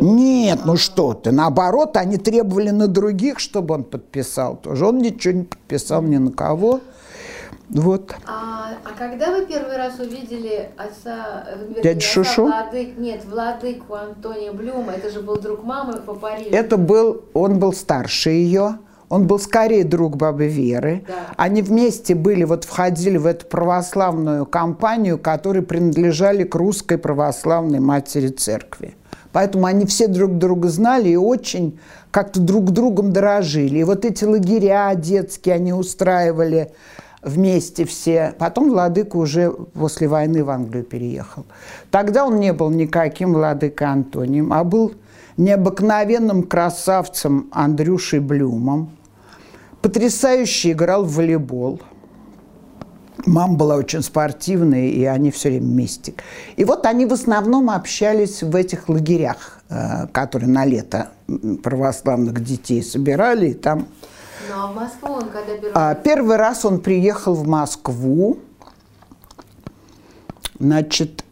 Нет, 0.00 0.60
ну 0.64 0.76
что 0.76 1.14
ты, 1.14 1.32
наоборот, 1.32 1.96
они 1.96 2.16
требовали 2.16 2.70
на 2.70 2.88
других, 2.88 3.38
чтобы 3.40 3.74
он 3.74 3.84
подписал 3.84 4.56
тоже. 4.56 4.86
Он 4.86 4.98
ничего 4.98 5.34
не 5.34 5.44
подписал 5.44 6.02
ни 6.02 6.16
на 6.16 6.30
кого. 6.30 6.80
Вот. 7.68 8.14
А, 8.26 8.72
а 8.84 8.98
когда 8.98 9.30
вы 9.34 9.46
первый 9.46 9.76
раз 9.76 9.98
увидели 9.98 10.70
отца, 10.76 11.46
вернее, 11.58 11.82
Дядя 11.82 12.00
Шушу? 12.00 12.44
Владык, 12.44 12.98
нет, 12.98 13.24
владыку 13.24 13.94
Антония 13.94 14.52
Блюма, 14.52 14.92
это 14.92 15.10
же 15.10 15.22
был 15.22 15.36
друг 15.36 15.64
мамы 15.64 15.94
по 15.94 16.14
Парижу. 16.14 16.50
Это 16.50 16.76
был, 16.76 17.24
он 17.32 17.58
был 17.58 17.72
старше 17.72 18.30
ее. 18.30 18.78
Он 19.12 19.26
был 19.26 19.38
скорее 19.38 19.84
друг 19.84 20.16
бабы 20.16 20.46
Веры. 20.46 21.04
Да. 21.06 21.14
Они 21.36 21.60
вместе 21.60 22.14
были, 22.14 22.44
вот 22.44 22.64
входили 22.64 23.18
в 23.18 23.26
эту 23.26 23.44
православную 23.44 24.46
компанию, 24.46 25.18
которые 25.18 25.62
принадлежали 25.62 26.44
к 26.44 26.54
русской 26.54 26.96
православной 26.96 27.78
матери 27.78 28.28
церкви. 28.28 28.94
Поэтому 29.30 29.66
они 29.66 29.84
все 29.84 30.08
друг 30.08 30.38
друга 30.38 30.70
знали 30.70 31.10
и 31.10 31.16
очень 31.16 31.78
как-то 32.10 32.40
друг 32.40 32.70
другом 32.70 33.12
дорожили. 33.12 33.80
И 33.80 33.84
вот 33.84 34.06
эти 34.06 34.24
лагеря 34.24 34.94
детские 34.94 35.56
они 35.56 35.74
устраивали 35.74 36.72
вместе 37.20 37.84
все. 37.84 38.32
Потом 38.38 38.70
владыка 38.70 39.16
уже 39.16 39.50
после 39.50 40.08
войны 40.08 40.42
в 40.42 40.48
Англию 40.48 40.84
переехал. 40.84 41.44
Тогда 41.90 42.24
он 42.24 42.40
не 42.40 42.54
был 42.54 42.70
никаким 42.70 43.34
владыкой 43.34 43.88
Антонием, 43.88 44.54
а 44.54 44.64
был 44.64 44.94
необыкновенным 45.36 46.44
красавцем 46.44 47.50
Андрюшей 47.52 48.20
Блюмом, 48.20 48.88
Потрясающе 49.82 50.72
играл 50.72 51.04
в 51.04 51.16
волейбол. 51.16 51.80
Мама 53.26 53.54
была 53.54 53.76
очень 53.76 54.02
спортивная, 54.02 54.86
и 54.86 55.04
они 55.04 55.30
все 55.30 55.50
время 55.50 55.66
вместе. 55.66 56.14
И 56.56 56.64
вот 56.64 56.86
они 56.86 57.04
в 57.04 57.12
основном 57.12 57.68
общались 57.70 58.42
в 58.42 58.54
этих 58.56 58.88
лагерях, 58.88 59.60
э, 59.68 60.06
которые 60.12 60.48
на 60.48 60.64
лето 60.64 61.10
православных 61.62 62.42
детей 62.42 62.82
собирали, 62.82 63.50
и 63.50 63.54
там... 63.54 63.86
Ну, 64.48 64.54
а 64.56 64.66
в 64.68 64.74
Москву 64.74 65.14
он 65.14 65.28
когда 65.28 65.54
первый 65.56 65.72
а, 65.74 65.94
Первый 65.94 66.36
раз 66.36 66.64
он 66.64 66.80
приехал 66.80 67.34
в 67.34 67.46
Москву. 67.46 68.38
Значит, 70.58 71.24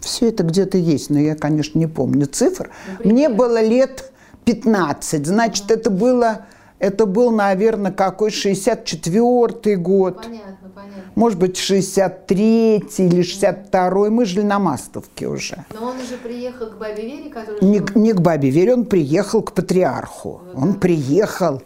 все 0.00 0.28
это 0.28 0.42
где-то 0.42 0.78
есть, 0.78 1.10
но 1.10 1.18
я, 1.18 1.34
конечно, 1.34 1.78
не 1.78 1.86
помню 1.86 2.26
цифр. 2.26 2.70
Ну, 3.02 3.10
Мне 3.10 3.28
было 3.28 3.62
лет 3.62 4.12
15, 4.44 5.26
значит, 5.26 5.70
это 5.70 5.90
было 5.90 6.46
это 6.80 7.04
был, 7.04 7.30
наверное, 7.30 7.92
какой 7.92 8.30
64-й 8.30 9.76
год. 9.76 10.22
Понятно, 10.22 10.70
понятно. 10.74 11.02
Может 11.14 11.38
быть, 11.38 11.58
63-й 11.58 13.06
или 13.06 13.22
62-й. 13.22 14.10
Мы 14.10 14.24
жили 14.24 14.42
на 14.42 14.58
Мастовке 14.58 15.28
уже. 15.28 15.64
Но 15.78 15.90
он 15.90 15.96
уже 15.98 16.16
приехал 16.16 16.70
к 16.70 16.78
бабе 16.78 17.02
Вере, 17.02 17.30
который... 17.30 17.62
Не, 17.62 17.82
не 17.94 18.12
к 18.14 18.20
бабе 18.20 18.48
Вере, 18.48 18.74
он 18.74 18.86
приехал 18.86 19.42
к 19.42 19.52
патриарху. 19.52 20.40
Вот 20.46 20.62
он 20.62 20.74
приехал 20.74 21.62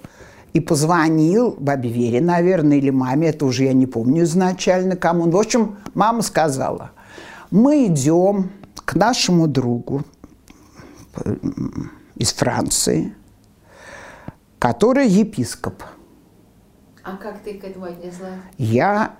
и 0.53 0.59
позвонил 0.59 1.55
бабе 1.61 1.91
Вере, 1.91 2.21
наверное, 2.21 2.79
или 2.79 2.91
маме, 2.91 3.29
это 3.29 3.47
уже 3.47 3.65
я 3.65 3.73
не 3.73 3.87
помню 3.87 4.25
изначально 4.25 4.97
кому. 4.97 5.31
В 5.31 5.37
общем, 5.37 5.77
мама 5.95 6.23
сказала, 6.23 6.91
мы 7.53 7.87
идем 7.87 8.51
к 8.85 8.95
нашему 8.97 9.47
другу 9.47 10.03
из 12.17 12.33
Франции, 12.33 13.15
который 14.65 15.07
епископ. 15.07 15.83
А 17.03 17.19
как 17.19 17.41
ты 17.41 17.53
к 17.53 17.65
этому 17.65 17.85
отнеслась? 17.85 18.41
Я 18.57 19.17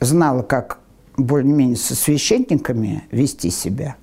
знала, 0.00 0.42
как 0.42 0.78
более-менее 1.16 1.78
со 1.78 1.94
священниками 1.94 3.04
вести 3.10 3.48
себя. 3.48 3.96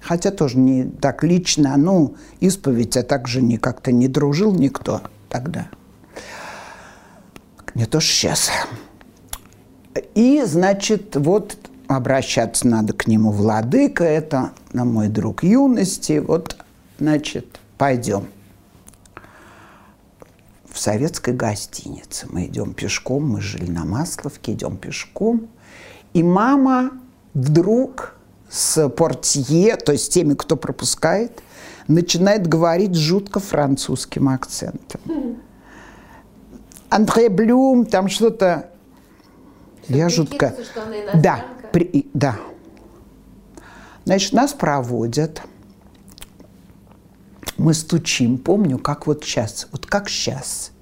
Хотя 0.00 0.30
тоже 0.30 0.56
не 0.56 0.84
так 0.84 1.24
лично, 1.24 1.76
ну, 1.76 2.14
исповедь, 2.38 2.96
а 2.96 3.02
также 3.02 3.42
не 3.42 3.56
как-то 3.56 3.90
не 3.90 4.06
дружил 4.06 4.54
никто 4.54 5.00
тогда. 5.28 5.66
Не 7.74 7.86
то, 7.86 7.98
что 7.98 8.12
сейчас. 8.12 8.50
И, 10.14 10.44
значит, 10.46 11.16
вот 11.16 11.56
обращаться 11.88 12.68
надо 12.68 12.92
к 12.92 13.08
нему, 13.08 13.32
владыка, 13.32 14.04
это 14.04 14.52
на 14.72 14.84
мой 14.84 15.08
друг 15.08 15.42
юности, 15.42 16.20
вот, 16.20 16.56
значит, 17.00 17.58
пойдем 17.76 18.28
в 20.72 20.78
советской 20.78 21.34
гостинице. 21.34 22.26
Мы 22.30 22.46
идем 22.46 22.74
пешком, 22.74 23.28
мы 23.28 23.40
жили 23.40 23.70
на 23.70 23.84
Масловке, 23.84 24.52
идем 24.52 24.76
пешком. 24.76 25.48
И 26.14 26.22
мама 26.22 26.92
вдруг 27.34 28.14
с 28.48 28.88
портье, 28.88 29.76
то 29.76 29.92
есть 29.92 30.12
теми, 30.12 30.34
кто 30.34 30.56
пропускает, 30.56 31.42
начинает 31.88 32.46
говорить 32.46 32.94
жутко 32.94 33.40
французским 33.40 34.28
акцентом. 34.28 35.00
Андре 36.88 37.28
Блюм, 37.28 37.86
там 37.86 38.08
что-то... 38.08 38.70
Я 39.88 40.08
жутко... 40.08 40.54
Что 40.62 40.84
Да, 41.14 41.44
при- 41.72 42.08
да. 42.14 42.36
Значит, 44.04 44.32
нас 44.32 44.52
проводят. 44.52 45.42
Мы 47.60 47.74
стучим, 47.74 48.38
помню, 48.38 48.78
как 48.78 49.06
вот 49.06 49.22
сейчас, 49.22 49.68
вот 49.70 49.84
как 49.84 50.08
сейчас. 50.08 50.72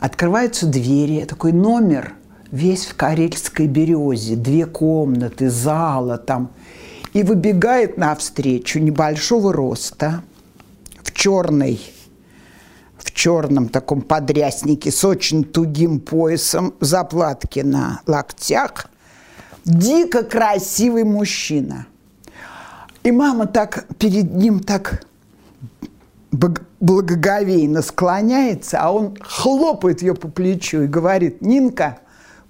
Открываются 0.00 0.66
двери, 0.66 1.24
такой 1.24 1.52
номер, 1.52 2.14
весь 2.50 2.86
в 2.86 2.96
карельской 2.96 3.68
березе, 3.68 4.34
две 4.34 4.66
комнаты, 4.66 5.48
зала 5.48 6.18
там. 6.18 6.50
И 7.12 7.22
выбегает 7.22 7.98
навстречу 7.98 8.80
небольшого 8.80 9.52
роста, 9.52 10.24
в 11.04 11.12
черной, 11.12 11.80
в 12.98 13.12
черном 13.12 13.68
таком 13.68 14.02
подряснике 14.02 14.90
с 14.90 15.04
очень 15.04 15.44
тугим 15.44 16.00
поясом, 16.00 16.74
заплатки 16.80 17.60
на 17.60 18.00
локтях, 18.08 18.88
дико 19.64 20.24
красивый 20.24 21.04
мужчина. 21.04 21.86
И 23.04 23.12
мама 23.12 23.46
так 23.46 23.86
перед 23.98 24.34
ним 24.34 24.58
так 24.58 25.06
благоговейно 26.32 27.82
склоняется, 27.82 28.80
а 28.80 28.92
он 28.92 29.16
хлопает 29.20 30.02
ее 30.02 30.14
по 30.14 30.28
плечу 30.28 30.82
и 30.82 30.86
говорит, 30.86 31.40
Нинка, 31.40 31.98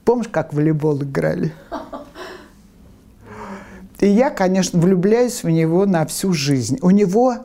помнишь, 0.04 0.28
как 0.28 0.52
в 0.52 0.56
волейбол 0.56 1.02
играли? 1.02 1.52
И 4.00 4.08
я, 4.08 4.30
конечно, 4.30 4.78
влюбляюсь 4.78 5.42
в 5.42 5.48
него 5.48 5.86
на 5.86 6.04
всю 6.06 6.32
жизнь. 6.32 6.78
У 6.82 6.90
него 6.90 7.36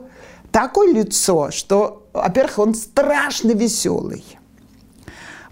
такое 0.50 0.92
лицо, 0.92 1.50
что, 1.50 2.06
во-первых, 2.12 2.58
он 2.58 2.74
страшно 2.74 3.52
веселый. 3.52 4.24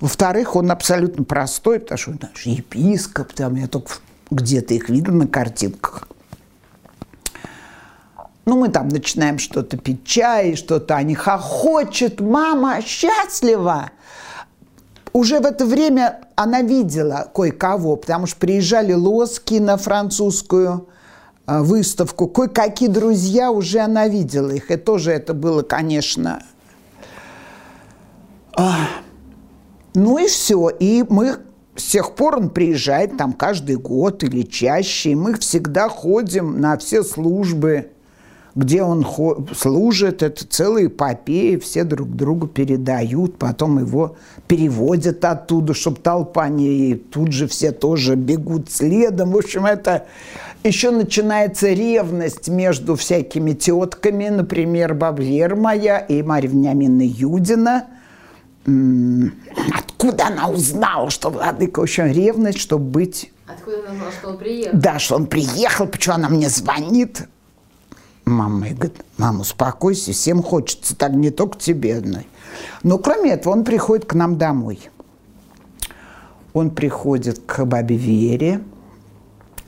Во-вторых, 0.00 0.56
он 0.56 0.70
абсолютно 0.70 1.24
простой, 1.24 1.80
потому 1.80 1.98
что 1.98 2.10
он 2.10 2.18
епископ, 2.44 3.32
там 3.32 3.54
я 3.54 3.66
только 3.66 3.94
где-то 4.30 4.74
их 4.74 4.88
видел 4.88 5.14
на 5.14 5.26
картинках. 5.26 6.08
Ну, 8.50 8.56
мы 8.56 8.68
там 8.68 8.88
начинаем 8.88 9.38
что-то 9.38 9.76
пить 9.76 10.04
чай, 10.04 10.56
что-то 10.56 10.96
они 10.96 11.14
хохочет. 11.14 12.20
Мама 12.20 12.80
счастлива. 12.82 13.92
Уже 15.12 15.38
в 15.38 15.46
это 15.46 15.64
время 15.64 16.22
она 16.34 16.60
видела 16.60 17.30
кое-кого, 17.32 17.94
потому 17.94 18.26
что 18.26 18.40
приезжали 18.40 18.92
лоски 18.92 19.60
на 19.60 19.76
французскую 19.76 20.88
э, 21.46 21.60
выставку. 21.60 22.26
Кое-какие 22.26 22.88
друзья 22.88 23.52
уже 23.52 23.78
она 23.78 24.08
видела 24.08 24.50
их. 24.50 24.72
И 24.72 24.76
тоже 24.76 25.12
это 25.12 25.32
было, 25.32 25.62
конечно... 25.62 26.42
а, 28.56 28.78
Ну 29.94 30.18
и 30.18 30.26
все. 30.26 30.70
И 30.70 31.04
мы 31.08 31.36
с 31.76 31.84
тех 31.84 32.16
пор 32.16 32.38
он 32.38 32.50
приезжает 32.50 33.16
там 33.16 33.32
каждый 33.32 33.76
год 33.76 34.24
или 34.24 34.42
чаще. 34.42 35.10
И 35.10 35.14
мы 35.14 35.36
всегда 35.36 35.88
ходим 35.88 36.60
на 36.60 36.76
все 36.78 37.04
службы, 37.04 37.92
где 38.54 38.82
он 38.82 39.06
служит. 39.54 40.22
Это 40.22 40.46
целые 40.46 40.86
эпопеи, 40.86 41.56
все 41.56 41.84
друг 41.84 42.08
другу 42.10 42.46
передают. 42.46 43.38
Потом 43.38 43.78
его 43.78 44.16
переводят 44.48 45.24
оттуда, 45.24 45.74
чтобы 45.74 45.98
толпа 45.98 46.48
не... 46.48 46.90
И 46.90 46.94
тут 46.94 47.32
же 47.32 47.46
все 47.46 47.72
тоже 47.72 48.16
бегут 48.16 48.70
следом. 48.70 49.32
В 49.32 49.38
общем, 49.38 49.66
это 49.66 50.06
еще 50.64 50.90
начинается 50.90 51.68
ревность 51.68 52.48
между 52.48 52.96
всякими 52.96 53.52
тетками. 53.52 54.28
Например, 54.28 54.94
Бабвер 54.94 55.56
моя 55.56 55.98
и 55.98 56.22
Марья 56.22 56.48
Вениаминовна 56.48 57.02
Юдина– 57.02 57.84
Откуда 58.66 60.26
она 60.26 60.48
узнала, 60.48 61.10
что 61.10 61.30
владыка? 61.30 61.80
В 61.80 61.82
общем, 61.84 62.06
ревность, 62.06 62.58
чтобы 62.58 62.84
быть... 62.84 63.32
Откуда 63.46 63.78
она 63.88 63.94
знала, 63.94 64.12
что 64.12 64.28
он 64.28 64.38
приехал? 64.38 64.78
Да, 64.78 64.98
что 64.98 65.16
он 65.16 65.26
приехал, 65.26 65.86
почему 65.86 66.14
она 66.14 66.28
мне 66.28 66.48
звонит? 66.48 67.22
Мама 68.30 68.68
ей 68.68 68.74
говорит, 68.74 69.04
мама, 69.18 69.40
успокойся, 69.40 70.12
всем 70.12 70.42
хочется, 70.42 70.96
так 70.96 71.12
не 71.12 71.30
только 71.30 71.58
тебе 71.58 71.96
одной. 71.96 72.28
Но 72.84 72.98
кроме 72.98 73.32
этого, 73.32 73.52
он 73.52 73.64
приходит 73.64 74.06
к 74.06 74.14
нам 74.14 74.38
домой. 74.38 74.78
Он 76.52 76.70
приходит 76.70 77.40
к 77.44 77.64
бабе 77.64 77.96
Вере, 77.96 78.62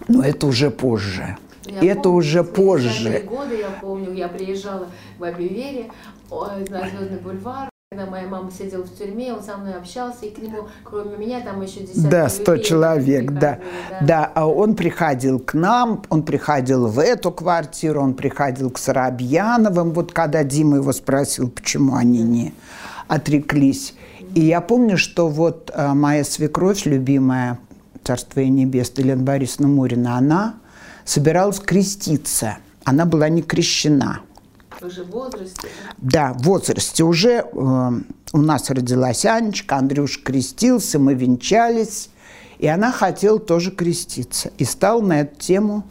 но 0.06 0.22
это 0.22 0.46
уже 0.46 0.70
позже. 0.70 1.36
Я 1.66 1.92
это 1.92 2.02
помню, 2.02 2.18
уже 2.18 2.42
в 2.42 2.52
70-е 2.52 2.54
позже. 2.54 3.20
годы, 3.28 3.58
я 3.58 3.70
помню, 3.80 4.12
я 4.12 4.28
приезжала 4.28 4.86
к 5.16 5.20
бабе 5.20 5.48
Вере 5.48 5.90
на 6.30 6.88
Звездный 6.88 7.18
бульвар, 7.18 7.71
когда 7.92 8.10
моя 8.10 8.26
мама 8.26 8.50
сидела 8.50 8.84
в 8.84 8.96
тюрьме, 8.96 9.34
он 9.34 9.42
со 9.42 9.58
мной 9.58 9.74
общался, 9.74 10.24
и 10.24 10.30
к 10.30 10.38
нему, 10.38 10.68
кроме 10.82 11.14
меня, 11.18 11.42
там 11.42 11.60
еще 11.60 11.80
десятки 11.80 12.08
Да, 12.08 12.28
100 12.30 12.52
людей 12.54 12.64
человек, 12.64 13.30
да. 13.32 13.56
приходили, 13.56 14.06
Да, 14.06 14.32
а 14.34 14.46
он 14.46 14.74
приходил 14.74 15.38
к 15.38 15.52
нам, 15.52 16.02
он 16.08 16.22
приходил 16.22 16.86
в 16.86 16.98
эту 16.98 17.30
квартиру, 17.32 18.00
он 18.00 18.14
приходил 18.14 18.70
к 18.70 18.78
Соробьяновым, 18.78 19.92
вот 19.92 20.12
когда 20.12 20.42
Дима 20.42 20.78
его 20.78 20.92
спросил, 20.92 21.50
почему 21.50 21.94
они 21.94 22.22
не 22.22 22.54
отреклись. 23.08 23.94
И 24.34 24.40
я 24.40 24.62
помню, 24.62 24.96
что 24.96 25.28
вот 25.28 25.70
э, 25.74 25.92
моя 25.92 26.24
свекровь, 26.24 26.86
любимая, 26.86 27.58
Царство 28.04 28.40
ей 28.40 28.48
небесное, 28.48 29.04
Елена 29.04 29.22
Борисовна 29.22 29.68
Мурина, 29.68 30.16
она 30.16 30.54
собиралась 31.04 31.60
креститься. 31.60 32.56
Она 32.84 33.04
была 33.04 33.28
не 33.28 33.42
крещена. 33.42 34.20
Уже 34.84 35.04
в 35.04 35.10
возрасте. 35.10 35.68
да? 35.98 36.32
В 36.32 36.42
возрасте 36.42 37.04
уже 37.04 37.30
э, 37.30 37.44
у 37.52 38.38
нас 38.38 38.70
родилась 38.70 39.24
Анечка, 39.24 39.76
Андрюш 39.76 40.22
крестился, 40.22 40.98
мы 40.98 41.14
венчались, 41.14 42.10
и 42.58 42.66
она 42.66 42.90
хотела 42.90 43.38
тоже 43.38 43.70
креститься. 43.70 44.50
И 44.58 44.64
стал 44.64 45.02
на 45.02 45.20
эту 45.20 45.38
тему 45.38 45.84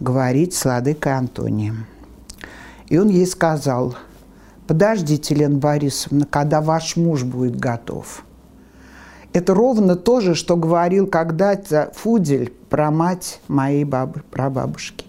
говорить 0.00 0.54
с 0.54 0.64
Ладыкой 0.64 1.16
Антонием. 1.16 1.86
И 2.88 2.98
он 2.98 3.08
ей 3.08 3.26
сказал, 3.26 3.96
подождите, 4.66 5.34
Лена 5.34 5.58
Борисовна, 5.58 6.26
когда 6.26 6.60
ваш 6.60 6.96
муж 6.96 7.24
будет 7.24 7.56
готов. 7.56 8.24
Это 9.32 9.54
ровно 9.54 9.94
то 9.94 10.20
же, 10.20 10.34
что 10.34 10.56
говорил 10.56 11.06
когда-то 11.06 11.92
Фудель 11.94 12.52
про 12.70 12.90
мать 12.90 13.40
моей 13.46 13.84
бабы, 13.84 14.22
прабабушки. 14.30 15.04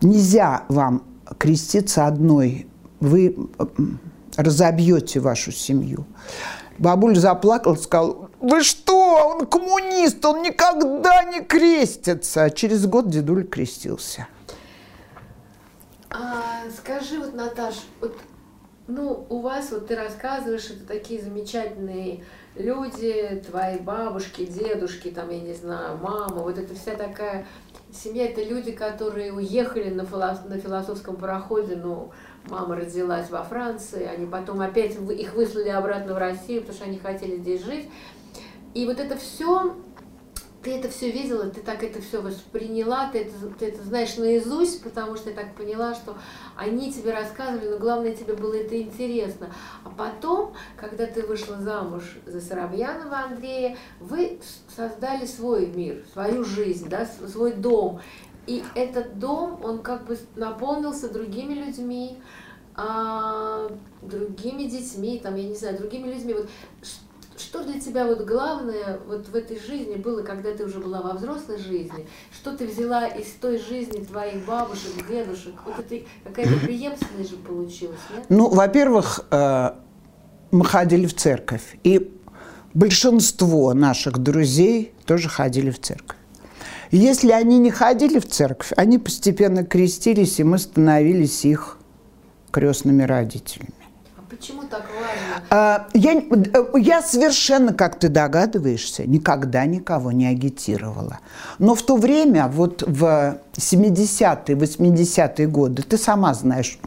Нельзя 0.00 0.64
вам 0.68 1.02
креститься 1.36 2.06
одной, 2.06 2.66
вы 3.00 3.36
разобьете 4.36 5.20
вашу 5.20 5.52
семью. 5.52 6.06
Бабуль 6.78 7.16
заплакал, 7.16 7.76
сказал, 7.76 8.30
вы 8.40 8.62
что, 8.62 9.34
он 9.36 9.46
коммунист, 9.46 10.24
он 10.24 10.42
никогда 10.42 11.24
не 11.24 11.40
крестится. 11.40 12.44
А 12.44 12.50
через 12.50 12.86
год 12.86 13.08
дедуль 13.08 13.44
крестился. 13.44 14.28
А, 16.10 16.62
скажи, 16.76 17.18
вот, 17.18 17.34
Наташ, 17.34 17.74
вот, 18.00 18.16
ну, 18.86 19.26
у 19.28 19.40
вас, 19.40 19.70
вот 19.70 19.88
ты 19.88 19.96
рассказываешь, 19.96 20.70
это 20.70 20.86
такие 20.86 21.20
замечательные 21.20 22.24
люди, 22.54 23.42
твои 23.46 23.78
бабушки, 23.78 24.46
дедушки, 24.46 25.10
там, 25.10 25.30
я 25.30 25.40
не 25.40 25.54
знаю, 25.54 25.98
мама, 25.98 26.42
вот 26.42 26.58
это 26.58 26.74
вся 26.74 26.94
такая 26.94 27.46
семья, 27.92 28.26
это 28.26 28.42
люди, 28.42 28.72
которые 28.72 29.32
уехали 29.32 29.90
на, 29.90 30.02
филос- 30.02 30.46
на 30.48 30.58
философском 30.58 31.16
пароходе, 31.16 31.76
ну, 31.76 32.10
мама 32.48 32.76
родилась 32.76 33.30
во 33.30 33.42
Франции, 33.42 34.04
они 34.04 34.26
потом 34.26 34.60
опять 34.60 34.96
их 34.96 35.34
выслали 35.34 35.68
обратно 35.68 36.14
в 36.14 36.18
Россию, 36.18 36.60
потому 36.60 36.76
что 36.78 36.86
они 36.86 36.98
хотели 36.98 37.36
здесь 37.36 37.62
жить. 37.64 37.88
И 38.74 38.86
вот 38.86 39.00
это 39.00 39.16
все, 39.16 39.74
ты 40.62 40.76
это 40.76 40.88
все 40.88 41.10
видела, 41.10 41.48
ты 41.50 41.60
так 41.60 41.82
это 41.84 42.00
все 42.02 42.20
восприняла, 42.20 43.10
ты 43.10 43.20
это, 43.20 43.32
ты 43.58 43.66
это 43.66 43.82
знаешь 43.84 44.16
наизусть, 44.16 44.82
потому 44.82 45.16
что 45.16 45.30
я 45.30 45.36
так 45.36 45.54
поняла, 45.54 45.94
что 45.94 46.16
они 46.56 46.92
тебе 46.92 47.12
рассказывали, 47.12 47.68
но 47.68 47.78
главное 47.78 48.14
тебе 48.14 48.34
было 48.34 48.54
это 48.54 48.80
интересно. 48.80 49.50
А 49.84 49.90
потом, 49.90 50.54
когда 50.76 51.06
ты 51.06 51.22
вышла 51.22 51.58
замуж 51.58 52.18
за 52.26 52.40
Соробьянова 52.40 53.18
Андрея, 53.18 53.76
вы 54.00 54.40
создали 54.74 55.26
свой 55.26 55.66
мир, 55.66 56.04
свою 56.12 56.44
жизнь, 56.44 56.88
да, 56.88 57.06
свой 57.06 57.52
дом. 57.52 58.00
И 58.46 58.64
этот 58.74 59.18
дом, 59.18 59.60
он 59.62 59.82
как 59.82 60.06
бы 60.06 60.18
наполнился 60.34 61.12
другими 61.12 61.54
людьми, 61.54 62.18
а, 62.74 63.70
другими 64.02 64.64
детьми, 64.64 65.20
там, 65.22 65.36
я 65.36 65.48
не 65.48 65.54
знаю, 65.54 65.78
другими 65.78 66.08
людьми. 66.08 66.34
Вот 66.34 66.48
что 67.40 67.64
для 67.64 67.80
тебя 67.80 68.06
вот 68.06 68.24
главное 68.24 68.98
вот 69.06 69.28
в 69.28 69.34
этой 69.34 69.58
жизни 69.58 69.96
было, 69.96 70.22
когда 70.22 70.52
ты 70.52 70.64
уже 70.64 70.78
была 70.78 71.00
во 71.00 71.14
взрослой 71.14 71.58
жизни? 71.58 72.06
Что 72.32 72.56
ты 72.56 72.66
взяла 72.66 73.06
из 73.06 73.26
той 73.40 73.58
жизни 73.58 74.04
твоих 74.04 74.44
бабушек, 74.44 75.06
дедушек? 75.08 75.54
Вот 75.64 75.78
это 75.78 76.04
какая-то 76.24 76.58
преемственность 76.60 77.30
же 77.30 77.36
получилась, 77.36 78.00
нет? 78.14 78.24
Ну, 78.28 78.48
во-первых, 78.48 79.26
э, 79.30 79.70
мы 80.50 80.64
ходили 80.64 81.06
в 81.06 81.14
церковь. 81.14 81.78
И 81.84 82.10
большинство 82.74 83.74
наших 83.74 84.18
друзей 84.18 84.92
тоже 85.06 85.28
ходили 85.28 85.70
в 85.70 85.80
церковь. 85.80 86.16
Если 86.90 87.32
они 87.32 87.58
не 87.58 87.70
ходили 87.70 88.18
в 88.18 88.26
церковь, 88.26 88.72
они 88.76 88.98
постепенно 88.98 89.64
крестились, 89.64 90.40
и 90.40 90.44
мы 90.44 90.58
становились 90.58 91.44
их 91.44 91.78
крестными 92.50 93.02
родителями. 93.02 93.77
А 94.38 94.40
почему 94.40 94.62
так 94.70 94.86
важно? 94.94 95.42
А, 95.50 95.88
я, 95.94 96.12
э, 96.14 96.80
я 96.80 97.02
совершенно, 97.02 97.72
как 97.72 97.98
ты 97.98 98.08
догадываешься, 98.08 99.04
никогда 99.04 99.66
никого 99.66 100.12
не 100.12 100.26
агитировала. 100.26 101.18
Но 101.58 101.74
в 101.74 101.82
то 101.82 101.96
время, 101.96 102.46
вот 102.46 102.82
в 102.86 103.38
70-е, 103.56 104.56
80-е 104.56 105.46
годы, 105.48 105.82
ты 105.82 105.98
сама 105.98 106.34
знаешь, 106.34 106.78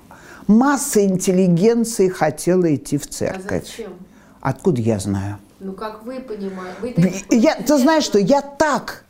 масса 0.47 1.03
интеллигенции 1.03 2.07
хотела 2.07 2.73
идти 2.73 2.97
в 2.97 3.05
А 3.05 3.11
церковь. 3.11 3.65
зачем? 3.67 3.93
Откуда 4.39 4.81
я 4.81 4.99
знаю? 4.99 5.37
Ну, 5.59 5.73
как 5.73 6.03
вы 6.05 6.21
понимаете? 6.21 6.77
Вы 6.81 7.35
Я, 7.35 7.55
ты 7.55 7.77
знаешь 7.77 8.05
что, 8.05 8.17
я 8.17 8.41
так 8.41 9.03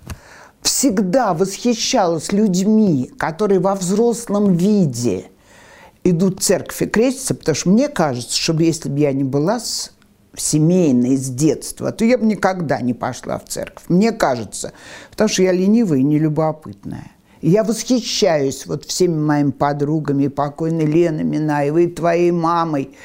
всегда 0.62 1.34
восхищалась 1.34 2.32
людьми, 2.32 3.12
которые 3.18 3.60
во 3.60 3.76
взрослом 3.76 4.56
виде 4.56 5.31
идут 6.04 6.40
в 6.40 6.44
церковь 6.44 6.82
и 6.82 6.86
крестятся, 6.86 7.36
потому 7.36 7.56
что 7.56 7.70
мне 7.70 7.88
кажется, 7.88 8.38
что 8.38 8.54
если 8.54 8.90
бы 8.90 9.00
я 9.00 9.14
не 9.14 9.24
была 9.24 9.60
с 9.60 9.92
семейной 10.36 11.18
с 11.18 11.30
детства, 11.30 11.92
то 11.92 12.06
я 12.06 12.18
бы 12.18 12.26
никогда 12.26 12.82
не 12.82 12.94
пошла 12.94 13.38
в 13.38 13.46
церковь. 13.46 13.84
Мне 13.90 14.12
кажется, 14.12 14.72
потому 15.12 15.30
что 15.30 15.44
я 15.44 15.52
ленивая 15.52 16.00
и 16.00 16.04
нелюбопытная. 16.04 17.12
И 17.42 17.50
я 17.50 17.64
восхищаюсь 17.64 18.66
вот 18.66 18.86
всеми 18.86 19.20
моими 19.20 19.52
подругами, 19.52 20.28
покойной 20.28 20.86
Леной 20.86 21.24
Минаевой, 21.24 21.88
твоей 21.88 22.32
мамой, 22.32 22.96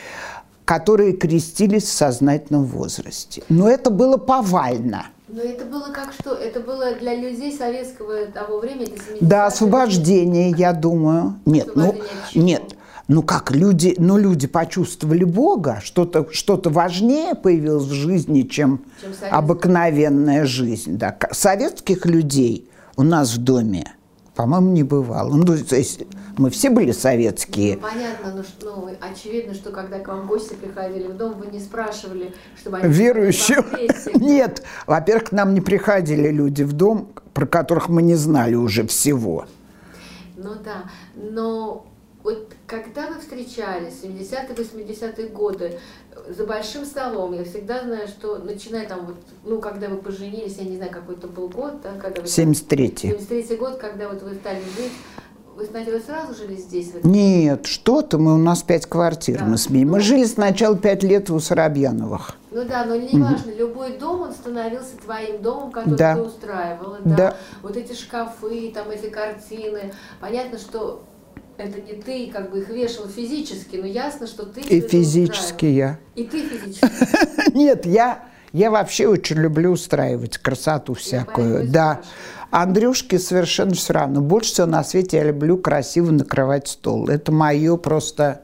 которые 0.64 1.14
крестились 1.14 1.85
в 1.85 1.93
сознательном 1.93 2.64
возрасте. 2.64 3.43
Но 3.48 3.68
это 3.68 3.90
было 3.90 4.18
повально. 4.18 5.06
Но 5.28 5.43
это 5.43 5.64
было 5.64 5.90
как 5.93 6.12
что? 6.12 6.35
Это 6.35 6.60
было 6.60 6.94
для 6.94 7.14
людей 7.14 7.52
советского 7.56 8.27
того 8.27 8.60
времени, 8.60 8.85
это 8.85 8.97
70-е 8.97 9.18
Да, 9.20 9.47
освобождение, 9.47 10.51
я 10.56 10.73
думаю. 10.73 11.40
Нет, 11.47 11.74
ну, 11.74 11.94
нет. 12.35 12.75
Ну 13.08 13.22
как 13.22 13.52
люди, 13.52 13.94
ну 13.98 14.18
люди 14.18 14.48
почувствовали 14.48 15.22
Бога, 15.22 15.80
что-то 15.82 16.28
что 16.32 16.60
важнее 16.64 17.36
появилось 17.36 17.84
в 17.84 17.92
жизни, 17.92 18.42
чем, 18.42 18.80
Чем 19.00 19.12
обыкновенная 19.30 20.44
жизнь. 20.44 20.98
Да. 20.98 21.16
Советских 21.30 22.04
людей 22.04 22.68
у 22.96 23.04
нас 23.04 23.34
в 23.34 23.38
доме, 23.38 23.92
по-моему, 24.34 24.72
не 24.72 24.82
бывало. 24.82 25.34
Ну, 25.34 25.44
то 25.44 25.76
есть 25.76 26.02
мы 26.36 26.50
все 26.50 26.68
были 26.68 26.90
советские. 26.90 27.76
Ну, 27.76 27.82
понятно, 27.82 28.34
но 28.34 28.42
ну, 28.62 28.90
очевидно, 29.00 29.54
что 29.54 29.70
когда 29.70 30.00
к 30.00 30.08
вам 30.08 30.26
гости 30.26 30.54
приходили 30.54 31.06
в 31.06 31.16
дом, 31.16 31.34
вы 31.38 31.46
не 31.46 31.60
спрашивали, 31.60 32.34
чтобы 32.60 32.78
они 32.78 32.92
крестик. 32.92 33.64
Нет. 34.20 34.64
Во-первых, 34.86 35.30
к 35.30 35.32
нам 35.32 35.54
не 35.54 35.60
приходили 35.60 36.28
люди 36.28 36.64
в 36.64 36.72
дом, 36.72 37.08
про 37.34 37.46
которых 37.46 37.88
мы 37.88 38.02
не 38.02 38.16
знали 38.16 38.56
уже 38.56 38.86
всего. 38.86 39.46
Ну 40.36 40.50
да, 40.62 40.90
но 41.14 41.86
вот 42.26 42.48
когда 42.66 43.06
вы 43.06 43.20
встречались, 43.20 44.02
70-е, 44.02 44.48
80-е 44.56 45.28
годы, 45.28 45.78
за 46.28 46.44
большим 46.44 46.84
столом, 46.84 47.34
я 47.34 47.44
всегда 47.44 47.84
знаю, 47.84 48.08
что 48.08 48.38
начиная 48.38 48.88
там 48.88 49.06
вот, 49.06 49.16
ну, 49.44 49.60
когда 49.60 49.88
вы 49.88 49.98
поженились, 49.98 50.56
я 50.58 50.64
не 50.64 50.74
знаю, 50.76 50.90
какой 50.90 51.14
это 51.14 51.28
был 51.28 51.48
год, 51.48 51.82
да, 51.84 51.92
когда 52.00 52.22
вы... 52.22 52.26
73-й. 52.26 53.10
73 53.10 53.56
год, 53.56 53.76
когда 53.76 54.08
вот 54.08 54.22
вы 54.22 54.34
стали 54.34 54.58
жить, 54.76 54.90
вы, 55.54 55.66
знаете, 55.66 55.92
вы 55.92 56.00
сразу 56.00 56.34
жили 56.34 56.56
здесь? 56.56 56.92
Нет, 57.04 57.66
что-то, 57.66 58.18
мы, 58.18 58.34
у 58.34 58.38
нас 58.38 58.64
пять 58.64 58.86
квартир, 58.86 59.38
Да. 59.38 59.44
мы 59.44 59.56
сменили. 59.56 59.88
Мы 59.88 60.00
жили 60.00 60.24
сначала 60.24 60.76
пять 60.76 61.04
лет 61.04 61.30
у 61.30 61.38
Соробьяновых. 61.38 62.32
Ну 62.50 62.64
да, 62.64 62.84
но 62.86 62.96
не 62.96 63.20
важно, 63.20 63.52
любой 63.52 63.98
дом, 63.98 64.22
он 64.22 64.32
становился 64.32 64.96
твоим 64.96 65.42
домом, 65.42 65.70
который 65.70 65.96
Да. 65.96 66.16
ты 66.16 66.22
устраивала. 66.22 66.98
Да. 67.04 67.16
Да. 67.16 67.36
Вот 67.62 67.76
эти 67.76 67.92
шкафы, 67.92 68.72
там 68.74 68.90
эти 68.90 69.10
картины. 69.10 69.94
Понятно, 70.20 70.58
что 70.58 71.04
это 71.58 71.80
не 71.80 72.00
ты 72.00 72.30
как 72.30 72.50
бы 72.50 72.60
их 72.60 72.68
вешал 72.68 73.08
физически, 73.08 73.76
но 73.76 73.86
ясно, 73.86 74.26
что 74.26 74.44
ты 74.44 74.60
И 74.60 74.80
физически 74.80 75.66
я. 75.66 75.98
И 76.14 76.24
ты 76.24 76.46
физически. 76.46 77.54
Нет, 77.56 77.86
я, 77.86 78.24
я 78.52 78.70
вообще 78.70 79.08
очень 79.08 79.36
люблю 79.36 79.72
устраивать 79.72 80.38
красоту 80.38 80.94
всякую. 80.94 81.68
Да. 81.68 82.00
Андрюшке 82.50 83.18
совершенно 83.18 83.74
все 83.74 83.92
равно. 83.92 84.20
Больше 84.20 84.52
всего 84.52 84.66
на 84.66 84.84
свете 84.84 85.18
я 85.18 85.24
люблю 85.24 85.58
красиво 85.58 86.10
накрывать 86.10 86.68
стол. 86.68 87.08
Это 87.08 87.32
мое 87.32 87.76
просто... 87.76 88.42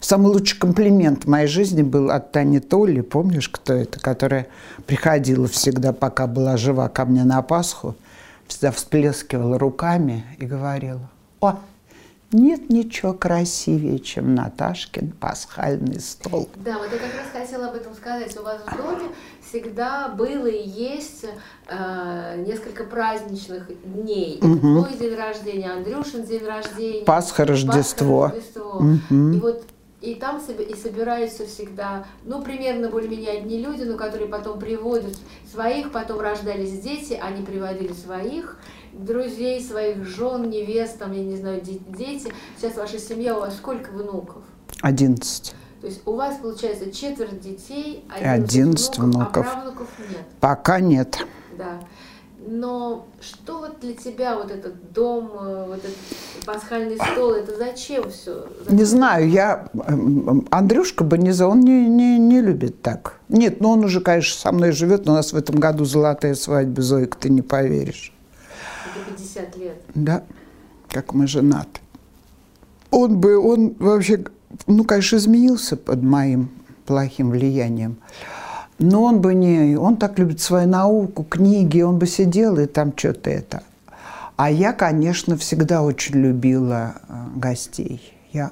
Самый 0.00 0.32
лучший 0.32 0.58
комплимент 0.58 1.24
в 1.24 1.28
моей 1.28 1.46
жизни 1.46 1.82
был 1.82 2.10
от 2.10 2.32
Тани 2.32 2.58
Толли, 2.58 3.02
помнишь, 3.02 3.48
кто 3.48 3.72
это, 3.74 4.00
которая 4.00 4.48
приходила 4.84 5.46
всегда, 5.46 5.92
пока 5.92 6.26
была 6.26 6.56
жива 6.56 6.88
ко 6.88 7.04
мне 7.04 7.22
на 7.22 7.40
Пасху, 7.40 7.94
всегда 8.48 8.72
всплескивала 8.72 9.60
руками 9.60 10.24
и 10.38 10.44
говорила, 10.44 11.08
о, 11.40 11.60
нет 12.32 12.70
ничего 12.70 13.12
красивее, 13.12 13.98
чем 13.98 14.34
Наташкин 14.34 15.12
пасхальный 15.12 16.00
стол. 16.00 16.48
Да, 16.56 16.78
вот 16.78 16.88
я 16.92 16.98
как 16.98 17.14
раз 17.14 17.30
хотела 17.32 17.68
об 17.68 17.74
этом 17.74 17.94
сказать. 17.94 18.36
У 18.38 18.42
вас 18.42 18.62
в 18.66 18.76
доме 18.76 19.08
всегда 19.46 20.08
было 20.08 20.46
и 20.46 20.66
есть 20.66 21.26
э, 21.68 22.44
несколько 22.46 22.84
праздничных 22.84 23.66
дней. 23.84 24.38
Это 24.38 24.60
твой 24.60 24.94
день 24.98 25.14
рождения, 25.14 25.72
Андрюшин 25.72 26.24
день 26.24 26.44
рождения. 26.44 27.04
Пасха, 27.04 27.44
Рождество. 27.44 28.22
Пасха, 28.22 28.36
Рождество. 28.36 28.80
Мгм. 28.80 29.32
И 29.32 29.40
вот 29.40 29.64
и 30.02 30.16
там 30.16 30.38
и 30.38 30.74
собираются 30.74 31.46
всегда, 31.46 32.04
ну, 32.24 32.42
примерно 32.42 32.90
более-менее 32.90 33.38
одни 33.38 33.62
люди, 33.62 33.84
но 33.84 33.96
которые 33.96 34.28
потом 34.28 34.58
приводят 34.58 35.16
своих, 35.50 35.92
потом 35.92 36.20
рождались 36.20 36.80
дети, 36.80 37.18
они 37.22 37.44
приводили 37.44 37.92
своих 37.92 38.58
друзей, 38.92 39.62
своих 39.62 40.04
жен, 40.04 40.48
невест, 40.50 40.98
там, 40.98 41.12
я 41.12 41.22
не 41.24 41.36
знаю, 41.36 41.60
де- 41.60 41.80
дети. 41.96 42.32
Сейчас 42.58 42.76
ваша 42.76 42.98
семья, 42.98 43.36
у 43.36 43.40
вас 43.40 43.56
сколько 43.56 43.90
внуков? 43.90 44.42
Одиннадцать. 44.80 45.54
То 45.80 45.88
есть 45.88 46.00
у 46.06 46.12
вас 46.12 46.36
получается 46.36 46.92
четверть 46.92 47.40
детей, 47.40 48.04
11 48.08 48.98
внуков. 48.98 49.46
а 49.48 49.50
правнуков 49.50 49.88
нет. 50.08 50.24
Пока 50.40 50.78
нет. 50.80 51.18
Да. 51.58 51.80
Но 52.46 53.06
что 53.20 53.58
вот 53.58 53.80
для 53.80 53.94
тебя 53.94 54.36
вот 54.36 54.50
этот 54.50 54.92
дом, 54.92 55.30
э, 55.40 55.64
вот 55.68 55.78
этот 55.78 55.96
пасхальный 56.44 56.96
стол, 56.96 57.32
это 57.34 57.56
зачем 57.56 58.10
все? 58.10 58.46
Не 58.68 58.84
знаю, 58.84 59.28
я... 59.28 59.68
эм, 59.86 60.46
Андрюшка 60.50 61.04
Бониза, 61.04 61.46
он 61.46 61.60
не, 61.60 61.88
не, 61.88 62.18
не 62.18 62.40
любит 62.40 62.82
так. 62.82 63.20
Нет, 63.28 63.60
ну 63.60 63.70
он 63.70 63.84
уже, 63.84 64.00
конечно, 64.00 64.38
со 64.40 64.50
мной 64.52 64.72
живет, 64.72 65.06
но 65.06 65.12
у 65.12 65.16
нас 65.16 65.32
в 65.32 65.36
этом 65.36 65.56
году 65.56 65.84
золотая 65.84 66.34
свадьба, 66.34 66.82
Зойка, 66.82 67.16
ты 67.18 67.28
не 67.30 67.42
поверишь. 67.42 68.12
Это 68.94 69.10
50 69.10 69.56
лет. 69.56 69.82
Да, 69.94 70.24
как 70.88 71.14
мы 71.14 71.26
женаты. 71.26 71.80
Он 72.90 73.18
бы, 73.18 73.38
он 73.38 73.74
вообще, 73.78 74.24
ну, 74.66 74.84
конечно, 74.84 75.16
изменился 75.16 75.76
под 75.76 76.02
моим 76.02 76.50
плохим 76.86 77.30
влиянием. 77.30 77.96
Но 78.78 79.04
он 79.04 79.20
бы 79.20 79.34
не, 79.34 79.76
он 79.76 79.96
так 79.96 80.18
любит 80.18 80.40
свою 80.40 80.68
науку, 80.68 81.24
книги, 81.24 81.80
он 81.80 81.98
бы 81.98 82.06
сидел 82.06 82.58
и 82.58 82.66
там 82.66 82.92
что-то 82.96 83.30
это. 83.30 83.62
А 84.36 84.50
я, 84.50 84.72
конечно, 84.72 85.36
всегда 85.36 85.82
очень 85.82 86.16
любила 86.16 86.94
э, 87.08 87.14
гостей. 87.36 88.02
Я, 88.32 88.50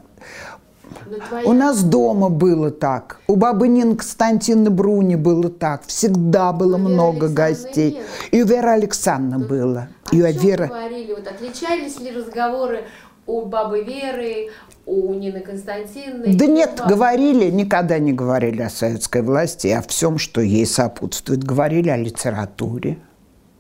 твоя... 1.19 1.49
у 1.49 1.53
нас 1.53 1.83
дома 1.83 2.29
было 2.29 2.71
так. 2.71 3.21
У 3.27 3.37
бабы 3.37 3.69
Нины 3.69 3.97
Константины 3.97 4.71
Бруни 4.71 5.17
было 5.17 5.49
так. 5.49 5.85
Всегда 5.87 6.53
было 6.53 6.77
Веры 6.77 6.91
много 6.91 7.29
гостей. 7.29 8.01
И 8.31 8.43
у 8.43 8.47
Веры 8.47 8.71
Александровны 8.71 9.47
было. 9.47 9.89
О 10.11 10.15
И 10.15 10.23
у 10.23 10.33
чем 10.33 10.43
Веры... 10.43 10.67
говорили? 10.69 11.13
Вот 11.13 11.27
отличались 11.27 11.99
ли 12.01 12.11
разговоры 12.11 12.85
у 13.27 13.43
бабы 13.43 13.83
Веры, 13.83 14.51
у 14.87 15.15
Нины 15.15 15.41
Константиновны? 15.41 16.35
Да 16.35 16.47
нет, 16.47 16.81
вас? 16.81 16.89
говорили, 16.89 17.51
никогда 17.51 17.99
не 17.99 18.13
говорили 18.13 18.63
о 18.63 18.71
советской 18.71 19.23
власти, 19.23 19.69
о 19.69 19.83
всем, 19.83 20.19
что 20.19 20.41
ей 20.41 20.67
сопутствует. 20.67 21.45
Говорили 21.45 21.89
о 21.91 21.97
литературе, 21.97 22.99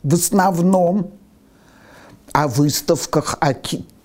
в 0.02 0.14
основном 0.14 1.12
о 2.32 2.48
выставках, 2.48 3.36
о 3.40 3.54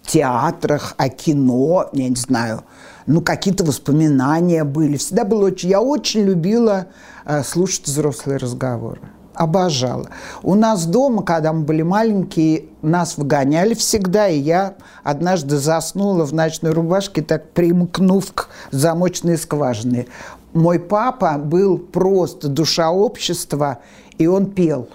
театрах, 0.03 0.93
о 0.97 1.09
кино, 1.09 1.89
я 1.93 2.09
не 2.09 2.15
знаю, 2.15 2.63
ну, 3.07 3.21
какие-то 3.21 3.63
воспоминания 3.63 4.63
были. 4.63 4.97
Всегда 4.97 5.25
было 5.25 5.47
очень... 5.47 5.69
Я 5.69 5.81
очень 5.81 6.21
любила 6.21 6.87
э, 7.25 7.43
слушать 7.43 7.85
взрослые 7.85 8.37
разговоры. 8.37 8.99
Обожала. 9.35 10.09
У 10.43 10.55
нас 10.55 10.85
дома, 10.85 11.21
когда 11.21 11.51
мы 11.51 11.63
были 11.63 11.81
маленькие, 11.81 12.65
нас 12.81 13.17
выгоняли 13.17 13.73
всегда, 13.73 14.29
и 14.29 14.39
я 14.39 14.75
однажды 15.03 15.57
заснула 15.57 16.23
в 16.25 16.33
ночной 16.33 16.71
рубашке, 16.71 17.21
так 17.21 17.51
примкнув 17.51 18.31
к 18.33 18.47
замочной 18.71 19.37
скважине. 19.37 20.07
Мой 20.53 20.79
папа 20.79 21.37
был 21.37 21.77
просто 21.77 22.47
душа 22.47 22.89
общества, 22.91 23.79
и 24.17 24.25
он 24.25 24.45
пел. 24.51 24.87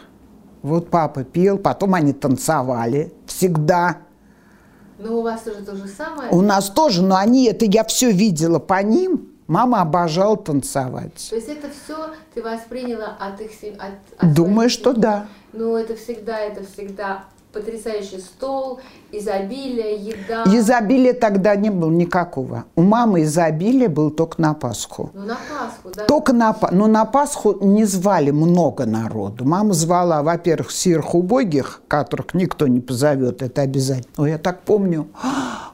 Вот 0.62 0.88
папа 0.88 1.22
пел, 1.22 1.58
потом 1.58 1.94
они 1.94 2.14
танцевали 2.14 3.12
всегда. 3.26 3.98
Ну, 5.02 5.18
у 5.18 5.22
вас 5.22 5.42
тоже 5.42 5.62
то 5.64 5.74
же 5.74 5.88
самое? 5.88 6.30
У 6.30 6.40
нас 6.42 6.68
тоже, 6.70 7.02
но 7.02 7.16
они, 7.16 7.46
это 7.46 7.64
я 7.64 7.84
все 7.84 8.10
видела 8.12 8.58
по 8.58 8.82
ним. 8.82 9.28
Мама 9.46 9.80
обожала 9.80 10.36
танцевать. 10.36 11.26
То 11.30 11.36
есть 11.36 11.48
это 11.48 11.68
все 11.70 12.10
ты 12.34 12.42
восприняла 12.42 13.16
от 13.18 13.40
их 13.40 13.50
сем- 13.60 13.74
от, 13.80 13.94
от 14.18 14.32
Думаю, 14.34 14.70
что 14.70 14.90
семей? 14.92 15.02
да. 15.02 15.26
Ну, 15.52 15.74
это 15.76 15.96
всегда, 15.96 16.38
это 16.38 16.62
всегда 16.64 17.24
потрясающий 17.52 18.18
стол, 18.20 18.80
изобилие, 19.12 19.96
еда. 19.96 20.44
Изобилия 20.46 21.14
тогда 21.14 21.56
не 21.56 21.70
было 21.70 21.90
никакого. 21.90 22.64
У 22.76 22.82
мамы 22.82 23.22
изобилие 23.22 23.88
было 23.88 24.10
только 24.10 24.40
на 24.40 24.54
Пасху. 24.54 25.10
Ну, 25.14 25.22
на 25.22 25.34
Пасху, 25.34 25.90
да. 25.94 26.04
Только 26.04 26.32
на, 26.32 26.56
но 26.70 26.86
на 26.86 27.04
Пасху 27.04 27.56
не 27.60 27.84
звали 27.84 28.30
много 28.30 28.86
народу. 28.86 29.44
Мама 29.44 29.72
звала, 29.72 30.22
во-первых, 30.22 30.70
сирых 30.70 31.14
убогих, 31.14 31.82
которых 31.88 32.34
никто 32.34 32.66
не 32.66 32.80
позовет, 32.80 33.42
это 33.42 33.62
обязательно. 33.62 34.14
Но 34.16 34.26
я 34.26 34.38
так 34.38 34.62
помню, 34.62 35.08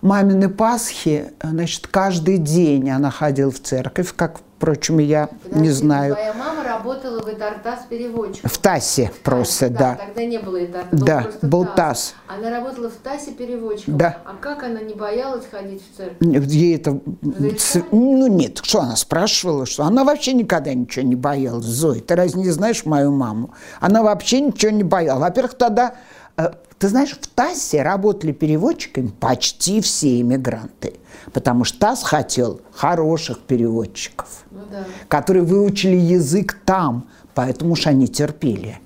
мамины 0.01 0.49
Пасхи, 0.49 1.33
значит, 1.43 1.87
каждый 1.89 2.39
день 2.39 2.91
она 2.91 3.11
ходила 3.11 3.51
в 3.51 3.61
церковь, 3.61 4.15
как, 4.15 4.41
впрочем, 4.57 4.99
я 4.99 5.27
Подожди, 5.27 5.61
не 5.61 5.71
знаю. 5.71 6.15
Твоя 6.15 6.35
мама 6.35 6.65
работала 6.65 7.23
в 7.23 7.29
Итартас 7.33 7.81
переводчиком. 7.89 8.51
В 8.51 8.59
ТАССе 8.59 9.11
просто, 9.23 9.69
да. 9.69 9.95
Тогда 9.95 10.25
не 10.25 10.39
было 10.39 10.65
Итарта, 10.65 10.97
был 10.97 11.05
Да, 11.05 11.27
был 11.43 11.65
ТАСС. 11.65 11.77
ТАСС. 11.77 12.15
Она 12.27 12.51
работала 12.51 12.91
в 12.91 12.95
ТАССе 12.95 13.33
переводчиком. 13.33 13.99
Да. 13.99 14.19
А 14.25 14.35
как 14.41 14.63
она 14.63 14.81
не 14.81 14.95
боялась 14.95 15.45
ходить 15.51 15.83
в 15.83 15.97
церковь? 15.97 16.17
Ей 16.21 16.77
это... 16.77 17.01
Разрешали? 17.23 17.85
Ну 17.93 18.27
нет, 18.27 18.61
что 18.63 18.81
она 18.81 18.97
спрашивала, 18.97 19.67
что 19.67 19.85
она 19.85 20.05
вообще 20.05 20.33
никогда 20.33 20.73
ничего 20.75 21.05
не 21.05 21.17
боялась. 21.17 21.65
Зоя, 21.65 22.01
ты 22.01 22.15
разве 22.15 22.43
не 22.43 22.51
знаешь 22.51 22.85
мою 22.85 23.13
маму? 23.13 23.51
Она 23.81 24.03
вообще 24.03 24.41
ничего 24.41 24.73
не 24.73 24.85
боялась. 24.85 25.21
Во-первых, 25.23 25.55
тогда, 25.55 25.95
э, 26.37 26.51
ты 26.79 26.89
знаешь, 26.89 27.13
в 27.13 27.27
ТАССе 27.27 27.83
работали 27.83 28.33
переводчиками 28.33 29.09
почти 29.09 29.81
все 29.81 30.21
иммигранты. 30.21 30.95
Потому 31.33 31.65
что 31.65 31.79
ТАСС 31.79 32.03
хотел 32.03 32.61
хороших 32.73 33.41
переводчиков, 33.41 34.29
да. 34.71 34.85
которые 35.09 35.45
выучили 35.45 35.97
язык 35.97 36.59
там, 36.65 37.07
поэтому 37.35 37.73
уж 37.73 37.87
они 37.87 38.09
терпели. 38.09 38.79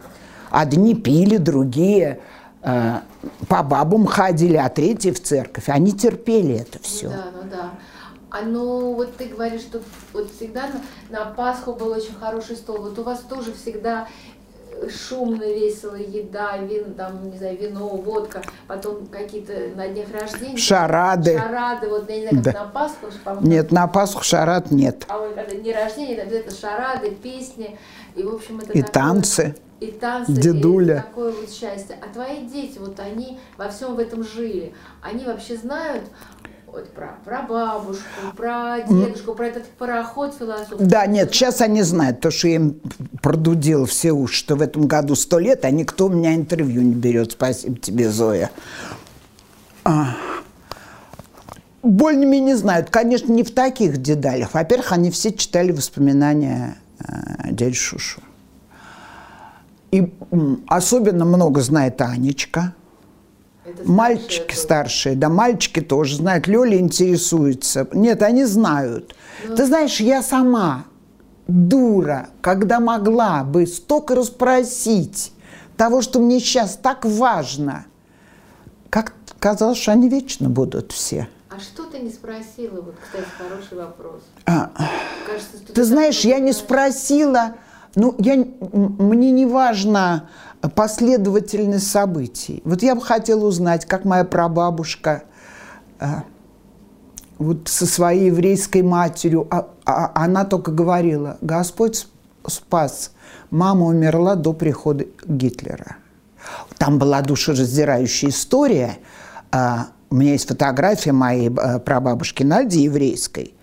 Одни 0.51 0.95
пили, 0.95 1.37
другие 1.37 2.21
э, 2.63 3.01
по 3.49 3.63
бабам 3.63 4.07
ходили, 4.07 4.57
а 4.57 4.69
третьи 4.69 5.11
в 5.11 5.23
церковь. 5.23 5.69
Они 5.69 5.93
терпели 5.93 6.55
это 6.55 6.79
все. 6.83 7.09
Ну 7.09 7.13
да, 7.13 7.25
ну 7.35 7.51
да. 7.51 7.71
А 8.31 8.43
ну 8.43 8.95
вот 8.95 9.17
ты 9.17 9.27
говоришь, 9.27 9.63
что 9.63 9.83
вот 10.13 10.31
всегда 10.33 10.69
на, 11.11 11.19
на 11.19 11.25
Пасху 11.27 11.75
был 11.75 11.89
очень 11.89 12.15
хороший 12.15 12.57
стол. 12.57 12.79
Вот 12.81 12.99
у 12.99 13.03
вас 13.03 13.21
тоже 13.21 13.53
всегда 13.53 14.07
шумно, 14.89 15.43
весело, 15.45 15.95
еда, 15.97 16.57
вин, 16.59 16.95
там, 16.95 17.31
не 17.31 17.37
знаю, 17.37 17.59
вино, 17.59 17.89
водка, 17.89 18.43
потом 18.67 19.07
какие-то 19.07 19.53
на 19.77 19.89
днях 19.89 20.07
рождения. 20.13 20.57
Шарады. 20.57 21.39
Шарады, 21.39 21.89
вот 21.89 22.09
я 22.09 22.17
не 22.21 22.29
знаю, 22.29 22.45
как 22.45 22.55
Да. 22.55 22.65
на 22.65 22.69
Пасху, 22.71 23.07
по-моему, 23.25 23.47
Нет, 23.49 23.73
на 23.73 23.87
Пасху 23.89 24.25
шарат 24.25 24.71
нет. 24.71 25.05
А 25.09 25.19
вот 25.19 25.35
когда 25.35 25.55
день 25.55 25.75
рождения, 25.75 26.17
там 26.17 26.29
это 26.33 26.55
шарады, 26.55 27.11
песни, 27.11 27.79
и, 28.15 28.23
в 28.23 28.35
общем, 28.35 28.59
это 28.61 28.73
И 28.73 28.83
такое- 28.83 28.93
танцы. 28.93 29.55
И 29.81 29.87
танцы, 29.93 30.33
Дедуля. 30.33 30.99
и 30.99 31.01
такое 31.01 31.33
вот 31.33 31.51
счастье. 31.51 31.97
А 32.03 32.13
твои 32.13 32.43
дети, 32.47 32.77
вот 32.79 33.01
они 33.01 33.41
во 33.57 33.69
всем 33.71 33.95
в 33.95 33.99
этом 33.99 34.23
жили. 34.23 34.75
Они 35.01 35.25
вообще 35.25 35.57
знают 35.57 36.05
вот 36.73 36.93
про, 36.93 37.19
про 37.25 37.43
бабушку, 37.43 38.05
про 38.37 38.81
дедушку, 38.89 39.35
про 39.35 39.47
этот 39.47 39.67
пароход 39.71 40.35
философский. 40.39 40.85
Да, 40.85 41.07
нет, 41.07 41.33
сейчас 41.33 41.61
они 41.61 41.83
знают, 41.83 42.21
то, 42.21 42.31
что 42.31 42.49
я 42.49 42.57
им 42.57 42.81
продудил 43.23 43.87
все 43.87 44.13
уши, 44.13 44.35
что 44.35 44.57
в 44.57 44.63
этом 44.63 44.87
году 44.87 45.15
сто 45.15 45.39
лет, 45.39 45.65
а 45.65 45.71
никто 45.71 46.07
у 46.07 46.09
меня 46.11 46.35
интервью 46.35 46.83
не 46.83 46.95
берет. 46.95 47.33
Спасибо 47.33 47.79
тебе, 47.79 48.11
Зоя. 48.11 48.51
А. 49.85 50.15
Более-менее 51.83 52.57
знают. 52.57 52.91
Конечно, 52.91 53.33
не 53.33 53.43
в 53.43 53.55
таких 53.55 53.99
деталях. 53.99 54.53
Во-первых, 54.53 54.93
они 54.93 55.11
все 55.11 55.33
читали 55.33 55.73
воспоминания 55.73 56.77
э, 56.99 57.51
дяди 57.53 57.75
Шушу. 57.75 58.21
И 59.91 60.13
м, 60.31 60.63
особенно 60.69 61.25
много 61.25 61.63
знает 61.63 62.01
Анечка. 62.03 62.75
Это 63.65 63.77
старшие 63.77 63.95
Мальчики 63.97 64.47
тоже. 64.49 64.59
старшие, 64.61 65.15
да, 65.17 65.29
мальчики 65.29 65.81
тоже 65.81 66.17
знают. 66.17 66.47
Лёля 66.47 66.79
интересуется. 66.79 67.87
Нет, 67.93 68.23
они 68.23 68.45
знают. 68.45 69.15
Ты 69.57 69.67
знаешь, 69.67 70.01
я 70.01 70.23
сама 70.23 70.85
дура, 71.47 72.29
когда 72.41 72.81
могла 72.81 73.45
бы 73.45 73.67
столько 73.67 74.15
расспросить 74.15 75.33
того, 75.77 76.01
что 76.03 76.21
мне 76.21 76.41
сейчас 76.41 76.77
так 76.81 77.05
важно. 77.05 77.87
Как 78.89 79.15
казалось, 79.39 79.79
что 79.79 79.93
они 79.93 80.09
вечно 80.09 80.49
будут 80.49 80.93
все. 80.93 81.29
А 81.49 81.59
что 81.59 81.85
ты 81.85 81.99
не 81.99 82.11
спросила? 82.11 82.81
Вот, 82.81 82.95
кстати, 83.03 83.27
хороший 83.37 83.77
вопрос. 83.79 84.23
А, 84.47 84.71
Кажется, 85.27 85.73
Ты 85.75 85.85
знаешь, 85.85 86.21
я 86.21 86.39
не 86.39 86.53
спросила, 86.53 87.55
ну, 87.97 88.15
я, 88.19 88.37
мне 88.73 89.31
не 89.33 89.47
важно 89.47 90.29
последовательность 90.69 91.91
событий. 91.91 92.61
Вот 92.65 92.83
я 92.83 92.95
бы 92.95 93.01
хотела 93.01 93.45
узнать, 93.47 93.87
как 93.87 94.05
моя 94.05 94.25
прабабушка 94.25 95.23
а, 95.99 96.25
вот 97.39 97.69
со 97.69 97.87
своей 97.87 98.27
еврейской 98.27 98.83
матерью, 98.83 99.47
а- 99.51 99.69
а- 99.87 100.13
она 100.15 100.45
только 100.45 100.71
говорила, 100.73 101.39
Господь 101.41 102.07
спас, 102.47 103.13
мама 103.51 103.87
умерла 103.87 104.35
до 104.35 104.53
прихода 104.53 105.07
Гитлера. 105.27 105.97
Там 106.79 106.99
была 106.99 107.21
душераздирающая 107.23 108.29
история. 108.31 108.99
А, 109.53 109.89
У 110.11 110.17
меня 110.17 110.33
есть 110.33 110.49
фотография 110.49 111.13
моей 111.13 111.49
э, 111.51 111.79
прабабушки 111.79 112.43
Нади 112.43 112.81
еврейской 112.83 113.55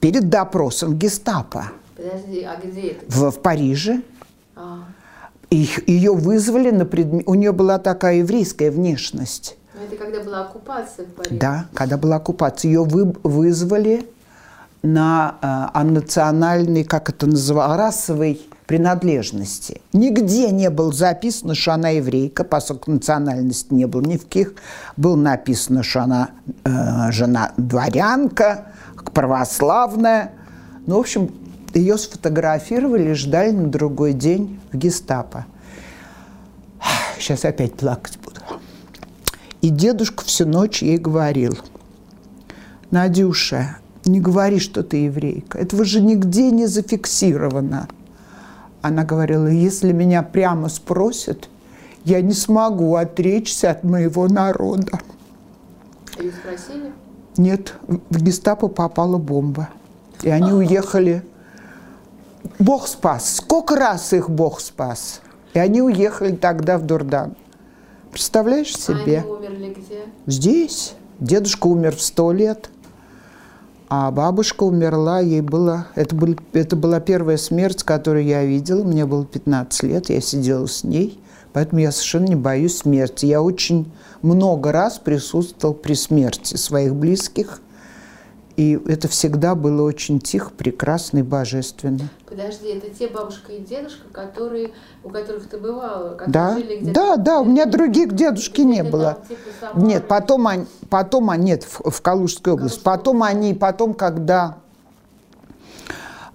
перед 0.00 0.28
допросом 0.28 0.90
в 0.90 0.98
гестапо 0.98 1.66
Подожди, 1.96 2.42
а 2.42 2.56
где 2.56 2.80
это? 2.88 3.04
в, 3.08 3.30
в 3.30 3.40
Париже. 3.40 4.02
А, 4.56 4.80
Их, 5.50 5.88
ее 5.88 6.14
вызвали 6.14 6.70
на 6.70 6.84
предмет... 6.84 7.24
У 7.26 7.34
нее 7.34 7.52
была 7.52 7.78
такая 7.78 8.16
еврейская 8.16 8.70
внешность. 8.70 9.56
ну 9.74 9.80
это 9.84 9.96
когда 9.96 10.22
была 10.22 10.42
оккупация 10.42 11.06
в 11.06 11.08
Париже. 11.10 11.36
Да, 11.36 11.66
когда 11.74 11.96
была 11.96 12.16
оккупация. 12.16 12.68
Ее 12.68 12.84
вы, 12.84 13.14
вызвали 13.24 14.08
на 14.82 15.36
э, 15.42 15.78
о 15.78 15.84
национальной, 15.84 16.84
как 16.84 17.10
это 17.10 17.26
называлось, 17.26 17.78
расовой 17.78 18.40
принадлежности. 18.66 19.80
Нигде 19.92 20.52
не 20.52 20.70
было 20.70 20.92
записано, 20.92 21.56
что 21.56 21.72
она 21.72 21.88
еврейка, 21.88 22.44
поскольку 22.44 22.92
национальности 22.92 23.74
не 23.74 23.86
было 23.86 24.02
ни 24.02 24.16
в 24.16 24.22
каких. 24.22 24.54
Было 24.96 25.16
написано, 25.16 25.82
что 25.82 26.02
она 26.02 26.30
э, 26.64 27.10
жена 27.10 27.52
дворянка, 27.56 28.68
православная. 29.12 30.32
Ну, 30.86 30.98
в 30.98 31.00
общем, 31.00 31.30
ее 31.78 31.96
сфотографировали 31.98 33.12
ждали 33.12 33.50
на 33.50 33.68
другой 33.68 34.12
день 34.12 34.60
в 34.72 34.76
гестапо. 34.76 35.46
Сейчас 37.18 37.44
опять 37.44 37.74
плакать 37.74 38.18
буду. 38.24 38.40
И 39.60 39.68
дедушка 39.68 40.24
всю 40.24 40.46
ночь 40.46 40.82
ей 40.82 40.96
говорил, 40.96 41.58
Надюша, 42.90 43.76
не 44.04 44.20
говори, 44.20 44.58
что 44.58 44.82
ты 44.82 45.04
еврейка. 45.04 45.58
Этого 45.58 45.84
же 45.84 46.00
нигде 46.00 46.50
не 46.50 46.66
зафиксировано. 46.66 47.88
Она 48.82 49.04
говорила, 49.04 49.46
если 49.46 49.92
меня 49.92 50.22
прямо 50.22 50.68
спросят, 50.68 51.48
я 52.04 52.22
не 52.22 52.32
смогу 52.32 52.94
отречься 52.96 53.70
от 53.70 53.84
моего 53.84 54.26
народа. 54.26 54.98
Ее 56.18 56.32
спросили? 56.32 56.92
Нет, 57.36 57.74
в 57.86 58.22
гестапо 58.22 58.68
попала 58.68 59.18
бомба. 59.18 59.68
И 60.22 60.30
они 60.30 60.52
уехали. 60.52 61.22
Бог 62.58 62.88
спас. 62.88 63.36
Сколько 63.36 63.76
раз 63.76 64.12
их 64.12 64.30
Бог 64.30 64.60
спас? 64.60 65.20
И 65.54 65.58
они 65.58 65.82
уехали 65.82 66.34
тогда 66.36 66.78
в 66.78 66.82
Дурдан. 66.82 67.34
Представляешь 68.10 68.76
себе? 68.76 69.18
А 69.18 69.22
они 69.22 69.30
умерли 69.30 69.74
где? 69.76 70.04
Здесь. 70.26 70.94
Дедушка 71.18 71.66
умер 71.66 71.96
в 71.96 72.00
сто 72.00 72.32
лет, 72.32 72.70
а 73.92 74.10
бабушка 74.10 74.62
умерла, 74.62 75.20
ей 75.20 75.40
было... 75.40 75.88
Это, 75.96 76.14
был, 76.14 76.36
это 76.52 76.76
была 76.76 77.00
первая 77.00 77.36
смерть, 77.36 77.82
которую 77.82 78.24
я 78.24 78.44
видела. 78.44 78.84
Мне 78.84 79.04
было 79.04 79.26
15 79.26 79.82
лет, 79.82 80.10
я 80.10 80.20
сидела 80.20 80.66
с 80.66 80.84
ней, 80.84 81.20
поэтому 81.52 81.80
я 81.80 81.90
совершенно 81.90 82.26
не 82.26 82.36
боюсь 82.36 82.78
смерти. 82.78 83.26
Я 83.26 83.42
очень 83.42 83.92
много 84.22 84.70
раз 84.70 84.98
присутствовал 84.98 85.74
при 85.74 85.94
смерти 85.94 86.54
своих 86.54 86.94
близких, 86.94 87.60
и 88.60 88.78
это 88.88 89.08
всегда 89.08 89.54
было 89.54 89.80
очень 89.88 90.20
тихо, 90.20 90.50
прекрасно 90.54 91.20
и 91.20 91.22
божественно. 91.22 92.10
Подожди, 92.28 92.68
это 92.68 92.90
те 92.90 93.08
бабушка 93.08 93.52
и 93.52 93.60
дедушка, 93.60 94.06
которые, 94.12 94.72
у 95.02 95.08
которых 95.08 95.48
ты 95.48 95.56
бывала, 95.56 96.10
которые 96.10 96.32
Да, 96.34 96.54
жили 96.58 96.76
где-то? 96.80 96.92
да, 96.92 97.16
да, 97.16 97.40
у 97.40 97.46
меня 97.46 97.64
других 97.64 98.12
дедушки 98.14 98.60
не 98.60 98.80
где-то 98.82 98.90
было. 98.90 99.12
там, 99.14 99.22
типа? 99.28 99.78
Нет, 99.78 100.08
потом 100.08 100.46
они, 100.46 100.66
потом 100.90 101.32
нет, 101.42 101.64
в, 101.64 101.90
в 101.90 102.02
Калужской 102.02 102.52
области. 102.52 102.74
Калужской 102.74 102.98
Потом 102.98 103.22
они, 103.22 103.54
потом, 103.54 103.94
когда 103.94 104.58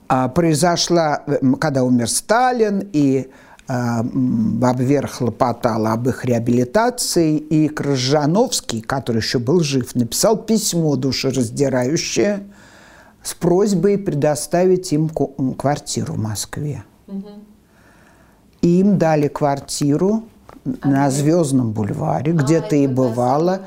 а, 0.07 0.27
произошла, 0.27 1.21
м, 1.27 1.53
когда 1.55 1.83
умер 1.83 2.09
Сталин, 2.09 2.89
и 2.91 3.29
а, 3.67 4.03
Вера 4.03 5.07
хлопотала 5.07 5.93
об 5.93 6.07
их 6.07 6.25
реабилитации, 6.25 7.37
и 7.37 7.67
Крыжановский, 7.67 8.81
который 8.81 9.17
еще 9.17 9.39
был 9.39 9.61
жив, 9.61 9.95
написал 9.95 10.37
письмо 10.37 10.95
душераздирающее 10.95 12.43
с 13.23 13.33
просьбой 13.33 13.97
предоставить 13.97 14.93
им 14.93 15.09
квартиру 15.09 16.13
в 16.13 16.19
Москве. 16.19 16.83
И 18.61 18.79
им 18.79 18.97
дали 18.97 19.27
квартиру 19.27 20.23
а 20.81 20.87
на 20.87 21.11
Звездном 21.11 21.71
бульваре, 21.71 22.33
где 22.33 22.59
а, 22.59 22.61
ты 22.61 22.83
и 22.83 22.87
бывала. 22.87 23.61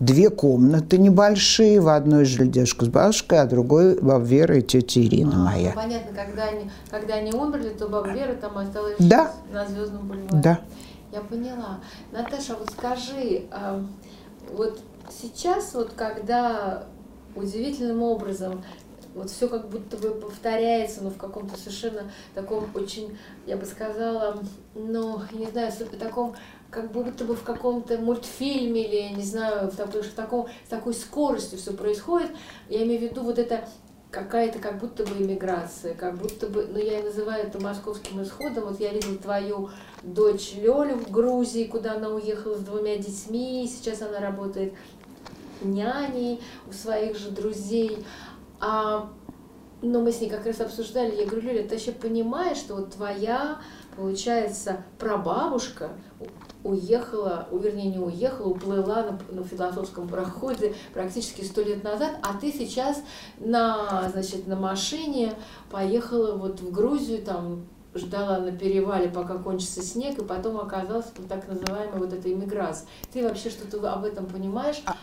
Две 0.00 0.30
комнаты 0.30 0.96
небольшие, 0.96 1.78
в 1.78 1.88
одной 1.88 2.24
жили 2.24 2.48
девушка 2.48 2.86
с 2.86 2.88
бабушкой, 2.88 3.42
а 3.42 3.44
другой 3.44 4.00
баба 4.00 4.24
Вера 4.24 4.56
и 4.56 4.62
тетя 4.62 4.98
Ирина 5.02 5.34
а, 5.34 5.52
моя. 5.52 5.72
Понятно, 5.72 6.16
когда 6.16 6.44
они, 6.44 6.70
когда 6.90 7.14
они 7.16 7.32
умерли, 7.32 7.68
то 7.68 7.86
баба 7.86 8.08
Вера 8.08 8.34
там 8.34 8.56
осталась 8.56 8.96
да. 8.98 9.30
на 9.52 9.66
Звездном 9.66 10.08
бульваре. 10.08 10.28
Да. 10.32 10.60
Я 11.12 11.20
поняла. 11.20 11.80
Наташа, 12.12 12.56
вот 12.56 12.70
скажи, 12.70 13.42
а, 13.50 13.84
вот 14.54 14.80
сейчас 15.10 15.74
вот 15.74 15.92
когда 15.94 16.84
удивительным 17.36 18.02
образом 18.02 18.64
вот 19.14 19.28
все 19.28 19.48
как 19.48 19.68
будто 19.68 19.96
бы 19.96 20.12
повторяется, 20.12 21.02
но 21.02 21.10
в 21.10 21.16
каком-то 21.16 21.58
совершенно 21.58 22.10
таком 22.34 22.68
очень, 22.74 23.18
я 23.46 23.56
бы 23.56 23.66
сказала, 23.66 24.42
ну, 24.74 25.20
не 25.32 25.46
знаю, 25.46 25.72
таком, 25.98 26.34
как 26.70 26.92
будто 26.92 27.24
бы 27.24 27.34
в 27.34 27.42
каком-то 27.42 27.98
мультфильме 27.98 28.84
или, 28.84 29.14
не 29.14 29.22
знаю, 29.22 29.70
в, 29.70 29.76
такой, 29.76 30.02
в 30.02 30.14
таком, 30.14 30.48
с 30.66 30.68
такой 30.68 30.94
скоростью 30.94 31.58
все 31.58 31.72
происходит. 31.72 32.30
Я 32.68 32.84
имею 32.84 33.00
в 33.00 33.02
виду 33.02 33.22
вот 33.22 33.38
это 33.38 33.68
какая-то 34.10 34.58
как 34.58 34.78
будто 34.78 35.04
бы 35.04 35.22
иммиграция, 35.22 35.94
как 35.94 36.16
будто 36.16 36.48
бы, 36.48 36.66
ну 36.66 36.78
я 36.78 37.00
и 37.00 37.02
называю 37.02 37.46
это 37.46 37.60
московским 37.60 38.22
исходом. 38.22 38.64
Вот 38.66 38.80
я 38.80 38.92
видела 38.92 39.16
твою 39.16 39.70
дочь 40.02 40.54
Лёлю 40.54 40.96
в 40.96 41.10
Грузии, 41.10 41.64
куда 41.64 41.94
она 41.94 42.08
уехала 42.08 42.56
с 42.56 42.60
двумя 42.60 42.96
детьми, 42.96 43.70
сейчас 43.72 44.02
она 44.02 44.20
работает 44.20 44.74
няней 45.62 46.40
у 46.68 46.72
своих 46.72 47.16
же 47.16 47.30
друзей. 47.30 48.04
А, 48.60 49.10
но 49.82 50.00
мы 50.00 50.12
с 50.12 50.20
ней 50.20 50.28
как 50.28 50.46
раз 50.46 50.60
обсуждали, 50.60 51.16
я 51.16 51.26
говорю, 51.26 51.48
Лёля, 51.48 51.62
ты 51.62 51.74
вообще 51.74 51.92
понимаешь, 51.92 52.58
что 52.58 52.76
вот 52.76 52.94
твоя, 52.94 53.60
получается, 53.96 54.84
прабабушка 54.98 55.90
уехала, 56.64 57.48
вернее 57.52 57.90
не 57.90 57.98
уехала, 57.98 58.48
уплыла 58.48 59.02
на, 59.04 59.18
на 59.30 59.44
философском 59.44 60.08
проходе 60.08 60.74
практически 60.92 61.42
сто 61.42 61.62
лет 61.62 61.82
назад, 61.84 62.18
а 62.22 62.34
ты 62.38 62.52
сейчас 62.52 63.02
на, 63.38 64.08
значит, 64.10 64.46
на 64.46 64.56
машине 64.56 65.34
поехала 65.70 66.36
вот 66.36 66.60
в 66.60 66.70
Грузию, 66.70 67.22
там 67.22 67.64
ждала 67.94 68.38
на 68.38 68.52
перевале, 68.52 69.08
пока 69.08 69.38
кончится 69.38 69.82
снег, 69.82 70.18
и 70.18 70.24
потом 70.24 70.58
оказалась 70.58 71.06
в 71.16 71.26
так 71.26 71.48
называемой 71.48 71.98
вот 71.98 72.12
этой 72.12 72.32
иммиграции. 72.32 72.86
Ты 73.12 73.26
вообще 73.26 73.50
что-то 73.50 73.92
об 73.92 74.04
этом 74.04 74.26
понимаешь? 74.26 74.82
А. 74.84 74.94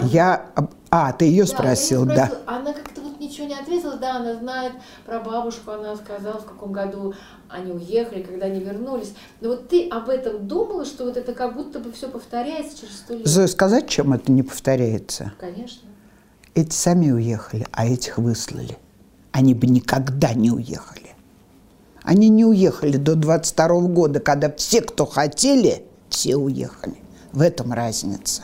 Я... 0.00 0.50
А, 0.90 1.12
ты 1.12 1.26
ее 1.26 1.44
да, 1.44 1.48
спросил, 1.48 2.04
да. 2.04 2.30
Она 2.46 2.72
как-то 2.72 3.00
вот 3.00 3.11
ничего 3.22 3.46
не 3.46 3.54
ответила, 3.54 3.96
да, 3.96 4.16
она 4.16 4.34
знает 4.34 4.72
про 5.06 5.20
бабушку, 5.20 5.70
она 5.70 5.96
сказала, 5.96 6.40
в 6.40 6.44
каком 6.44 6.72
году 6.72 7.14
они 7.48 7.72
уехали, 7.72 8.22
когда 8.22 8.46
они 8.46 8.60
вернулись. 8.60 9.14
Но 9.40 9.50
вот 9.50 9.68
ты 9.68 9.88
об 9.88 10.08
этом 10.08 10.46
думала, 10.46 10.84
что 10.84 11.04
вот 11.04 11.16
это 11.16 11.32
как 11.32 11.54
будто 11.54 11.78
бы 11.78 11.92
все 11.92 12.08
повторяется 12.08 12.80
через 12.80 12.96
сто 12.96 13.14
лет? 13.14 13.26
Зоя, 13.26 13.46
сказать, 13.46 13.88
чем 13.88 14.12
это 14.12 14.30
не 14.32 14.42
повторяется? 14.42 15.32
Конечно. 15.38 15.88
Эти 16.54 16.74
сами 16.74 17.10
уехали, 17.10 17.66
а 17.72 17.86
этих 17.86 18.18
выслали. 18.18 18.76
Они 19.30 19.54
бы 19.54 19.66
никогда 19.66 20.34
не 20.34 20.50
уехали. 20.50 21.12
Они 22.02 22.28
не 22.28 22.44
уехали 22.44 22.96
до 22.96 23.14
22 23.14 23.80
года, 23.88 24.20
когда 24.20 24.52
все, 24.52 24.82
кто 24.82 25.06
хотели, 25.06 25.84
все 26.10 26.36
уехали. 26.36 26.96
В 27.32 27.40
этом 27.40 27.72
разница. 27.72 28.42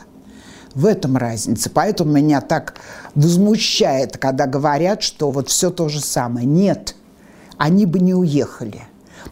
В 0.75 0.85
этом 0.85 1.17
разница. 1.17 1.69
Поэтому 1.69 2.11
меня 2.11 2.41
так 2.41 2.75
возмущает, 3.15 4.17
когда 4.17 4.45
говорят, 4.45 5.01
что 5.01 5.31
вот 5.31 5.49
все 5.49 5.69
то 5.71 5.89
же 5.89 5.99
самое. 5.99 6.45
Нет, 6.45 6.95
они 7.57 7.85
бы 7.85 7.99
не 7.99 8.13
уехали. 8.13 8.83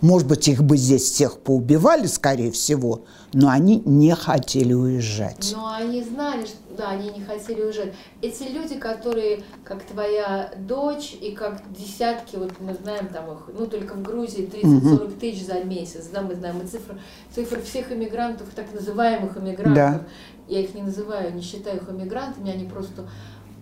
Может 0.02 0.28
быть, 0.28 0.48
их 0.48 0.64
бы 0.64 0.78
здесь 0.78 1.04
всех 1.04 1.40
поубивали, 1.40 2.08
скорее 2.08 2.52
всего, 2.52 3.04
но 3.34 3.50
они 3.50 3.82
не 3.86 4.14
хотели 4.16 4.74
уезжать. 4.74 5.54
Но 5.56 5.74
они 5.74 6.04
знали, 6.04 6.46
что 6.46 6.58
да, 6.78 6.90
они 6.92 7.10
не 7.10 7.22
хотели 7.22 7.62
уезжать. 7.62 7.94
Эти 8.22 8.44
люди, 8.44 8.76
которые, 8.76 9.44
как 9.64 9.84
твоя 9.84 10.52
дочь, 10.58 11.18
и 11.20 11.32
как 11.32 11.62
десятки, 11.74 12.36
вот 12.36 12.54
мы 12.60 12.76
знаем 12.76 13.08
там 13.08 13.32
их, 13.32 13.50
ну 13.58 13.66
только 13.66 13.96
в 13.96 14.04
Грузии 14.04 14.48
30-40 14.48 15.04
угу. 15.06 15.12
тысяч 15.20 15.46
за 15.46 15.64
месяц, 15.64 16.06
да, 16.14 16.22
мы 16.22 16.36
знаем 16.36 16.62
и 16.62 16.68
цифры, 16.68 17.00
цифры 17.34 17.62
всех 17.62 17.92
иммигрантов, 17.92 18.48
так 18.56 18.72
называемых 18.74 19.38
иммигрантов. 19.38 19.76
Да. 19.76 20.02
Я 20.48 20.62
их 20.62 20.74
не 20.74 20.82
называю, 20.82 21.34
не 21.34 21.42
считаю 21.42 21.78
их 21.78 21.90
иммигрантами, 21.90 22.52
они 22.52 22.66
просто 22.66 23.08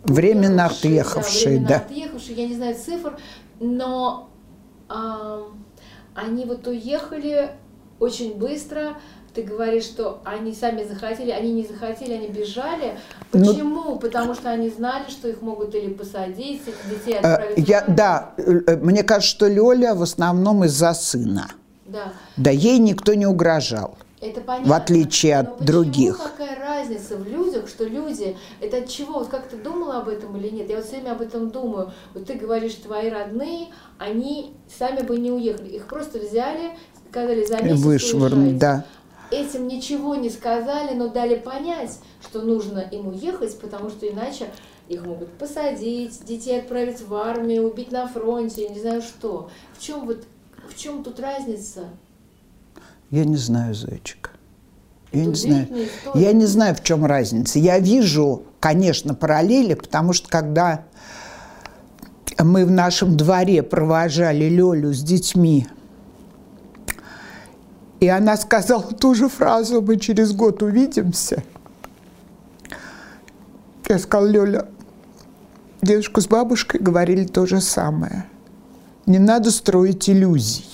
временно 0.03 0.67
отъехавшие, 0.67 1.59
да. 1.59 1.65
Временно 1.65 1.67
да. 1.67 1.75
отъехавшие, 1.77 2.35
я 2.37 2.47
не 2.47 2.55
знаю 2.55 2.75
цифр, 2.75 3.17
но 3.59 4.29
а, 4.87 5.43
они 6.13 6.45
вот 6.45 6.67
уехали 6.67 7.49
очень 7.99 8.35
быстро, 8.37 8.97
ты 9.35 9.43
говоришь, 9.43 9.83
что 9.83 10.21
они 10.23 10.53
сами 10.53 10.85
захотели, 10.85 11.29
они 11.29 11.51
не 11.51 11.63
захотели, 11.63 12.13
они 12.13 12.29
бежали. 12.29 12.97
Ну, 13.33 13.45
Почему? 13.45 13.83
Ну, 13.83 13.99
Потому 13.99 14.33
что 14.33 14.49
они 14.49 14.69
знали, 14.69 15.09
что 15.09 15.27
их 15.27 15.41
могут 15.41 15.75
или 15.75 15.91
посадить, 15.93 16.61
или 16.65 16.95
детей 16.95 17.15
э, 17.15 17.17
отправить. 17.17 17.67
Я, 17.67 17.83
да, 17.85 18.31
э, 18.37 18.77
мне 18.77 19.03
кажется, 19.03 19.29
что 19.29 19.47
Лёля 19.47 19.93
в 19.93 20.01
основном 20.01 20.63
из-за 20.63 20.93
сына. 20.93 21.49
Да. 21.85 22.13
Да 22.37 22.49
ей 22.49 22.79
никто 22.79 23.13
не 23.13 23.25
угрожал. 23.25 23.97
Это 24.25 24.41
понятно. 24.41 24.69
В 24.69 24.73
отличие 24.73 25.37
от 25.37 25.59
Но 25.59 25.65
других. 25.65 26.17
какая 26.17 26.59
разница 26.59 27.15
в 27.17 27.27
людях, 27.27 27.67
что 27.67 27.85
люди, 27.85 28.35
это 28.59 28.77
от 28.77 28.89
чего? 28.89 29.19
Вот 29.19 29.27
как 29.27 29.47
ты 29.47 29.57
думала 29.57 29.99
об 29.99 30.09
этом 30.09 30.35
или 30.37 30.49
нет? 30.49 30.69
Я 30.69 30.77
вот 30.77 30.85
все 30.85 30.95
время 30.95 31.11
об 31.11 31.21
этом 31.21 31.51
думаю. 31.51 31.91
Вот 32.13 32.25
ты 32.25 32.33
говоришь, 32.33 32.73
твои 32.75 33.09
родные, 33.09 33.67
они 33.99 34.55
сами 34.67 35.01
бы 35.01 35.17
не 35.17 35.31
уехали. 35.31 35.69
Их 35.69 35.87
просто 35.87 36.17
взяли, 36.19 36.71
сказали 37.09 37.45
за 37.45 37.61
месяц 37.61 37.83
Вышвырнули, 37.83 38.57
да. 38.57 38.85
Этим 39.31 39.67
ничего 39.67 40.15
не 40.15 40.29
сказали, 40.29 40.95
но 40.95 41.09
дали 41.09 41.35
понять, 41.35 41.99
что 42.21 42.41
нужно 42.41 42.79
им 42.79 43.07
уехать, 43.07 43.59
потому 43.59 43.89
что 43.89 44.07
иначе 44.07 44.47
их 44.87 45.05
могут 45.05 45.31
посадить, 45.33 46.23
детей 46.25 46.59
отправить 46.59 47.01
в 47.01 47.13
армию, 47.15 47.67
убить 47.67 47.91
на 47.91 48.07
фронте, 48.07 48.69
не 48.69 48.79
знаю 48.79 49.01
что. 49.01 49.49
В 49.73 49.81
чем 49.81 50.05
вот 50.05 50.25
в 50.69 50.75
чем 50.75 51.03
тут 51.03 51.19
разница? 51.19 51.89
Я 53.15 53.23
не 53.23 53.37
знаю, 53.37 53.73
зайчик. 53.73 54.31
Я 55.13 55.25
не 55.25 55.35
знаю. 55.35 55.67
Я 56.15 56.33
не 56.33 56.45
знаю, 56.45 56.75
в 56.75 56.83
чем 56.83 57.05
разница. 57.05 57.59
Я 57.59 57.79
вижу, 57.79 58.43
конечно, 58.59 59.13
параллели, 59.13 59.73
потому 59.73 60.11
что 60.11 60.27
когда 60.27 60.83
мы 62.37 62.65
в 62.65 62.71
нашем 62.71 63.15
дворе 63.15 63.63
провожали 63.63 64.49
Лёлю 64.49 64.93
с 64.93 65.01
детьми, 65.01 65.65
и 68.01 68.09
она 68.09 68.35
сказала 68.35 68.83
ту 68.83 69.15
же 69.15 69.29
фразу, 69.29 69.81
мы 69.81 69.95
через 69.95 70.33
год 70.33 70.61
увидимся. 70.61 71.41
Я 73.87 73.97
сказала, 73.97 74.27
Лёля, 74.27 74.67
дедушка 75.81 76.19
с 76.19 76.27
бабушкой 76.27 76.81
говорили 76.81 77.23
то 77.23 77.45
же 77.45 77.61
самое. 77.61 78.25
Не 79.05 79.19
надо 79.19 79.51
строить 79.51 80.09
иллюзий. 80.09 80.65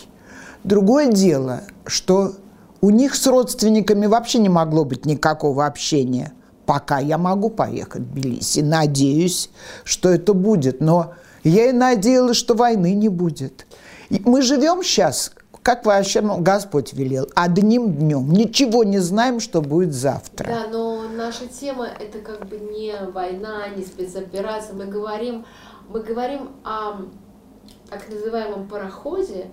Другое 0.63 1.11
дело, 1.11 1.61
что 1.91 2.35
у 2.79 2.89
них 2.89 3.15
с 3.15 3.27
родственниками 3.27 4.05
вообще 4.05 4.39
не 4.39 4.49
могло 4.49 4.85
быть 4.85 5.05
никакого 5.05 5.65
общения. 5.65 6.31
Пока 6.65 6.99
я 6.99 7.17
могу 7.17 7.49
поехать 7.49 8.03
в 8.03 8.11
Тбилиси. 8.13 8.61
Надеюсь, 8.61 9.49
что 9.83 10.09
это 10.09 10.33
будет. 10.33 10.79
Но 10.79 11.13
я 11.43 11.69
и 11.69 11.73
надеялась, 11.73 12.37
что 12.37 12.53
войны 12.53 12.93
не 12.93 13.09
будет. 13.09 13.67
И 14.09 14.21
мы 14.23 14.41
живем 14.41 14.83
сейчас, 14.83 15.33
как 15.61 15.85
вообще 15.85 16.21
ну, 16.21 16.37
Господь 16.37 16.93
велел, 16.93 17.27
одним 17.35 17.91
днем. 17.93 18.31
Ничего 18.31 18.85
не 18.85 18.99
знаем, 18.99 19.41
что 19.41 19.61
будет 19.61 19.93
завтра. 19.93 20.47
Да, 20.47 20.67
но 20.71 21.09
наша 21.09 21.47
тема 21.47 21.87
это 21.87 22.19
как 22.19 22.47
бы 22.47 22.57
не 22.57 22.95
война, 23.11 23.67
не 23.75 23.83
спецоперация. 23.83 24.75
Мы 24.75 24.85
говорим, 24.85 25.45
мы 25.89 26.01
говорим 26.01 26.51
о 26.63 27.01
так 27.89 28.07
называемом 28.09 28.69
пароходе, 28.69 29.47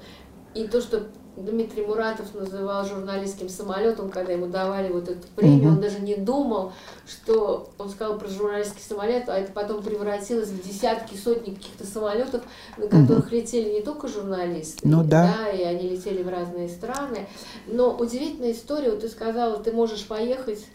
и 0.54 0.66
то, 0.66 0.80
что 0.80 1.08
Дмитрий 1.38 1.86
Муратов 1.86 2.34
называл 2.34 2.84
журналистским 2.84 3.48
самолетом, 3.48 4.10
когда 4.10 4.32
ему 4.32 4.46
давали 4.46 4.92
вот 4.92 5.08
эту 5.08 5.26
премию, 5.36 5.68
угу. 5.68 5.76
он 5.76 5.80
даже 5.80 6.00
не 6.00 6.16
думал, 6.16 6.72
что 7.06 7.70
он 7.78 7.88
сказал 7.90 8.18
про 8.18 8.28
журналистский 8.28 8.82
самолет, 8.82 9.28
а 9.28 9.38
это 9.38 9.52
потом 9.52 9.82
превратилось 9.82 10.48
в 10.48 10.66
десятки, 10.66 11.14
сотни 11.16 11.54
каких-то 11.54 11.86
самолетов, 11.86 12.42
на 12.76 12.88
которых 12.88 13.26
угу. 13.26 13.36
летели 13.36 13.70
не 13.70 13.82
только 13.82 14.08
журналисты, 14.08 14.86
ну, 14.86 15.04
да. 15.04 15.34
да, 15.38 15.50
и 15.50 15.62
они 15.62 15.88
летели 15.88 16.22
в 16.22 16.28
разные 16.28 16.68
страны. 16.68 17.28
Но 17.66 17.96
удивительная 17.96 18.52
история, 18.52 18.90
вот 18.90 19.00
ты 19.00 19.08
сказала, 19.08 19.58
ты 19.58 19.72
можешь 19.72 20.06
поехать 20.06 20.66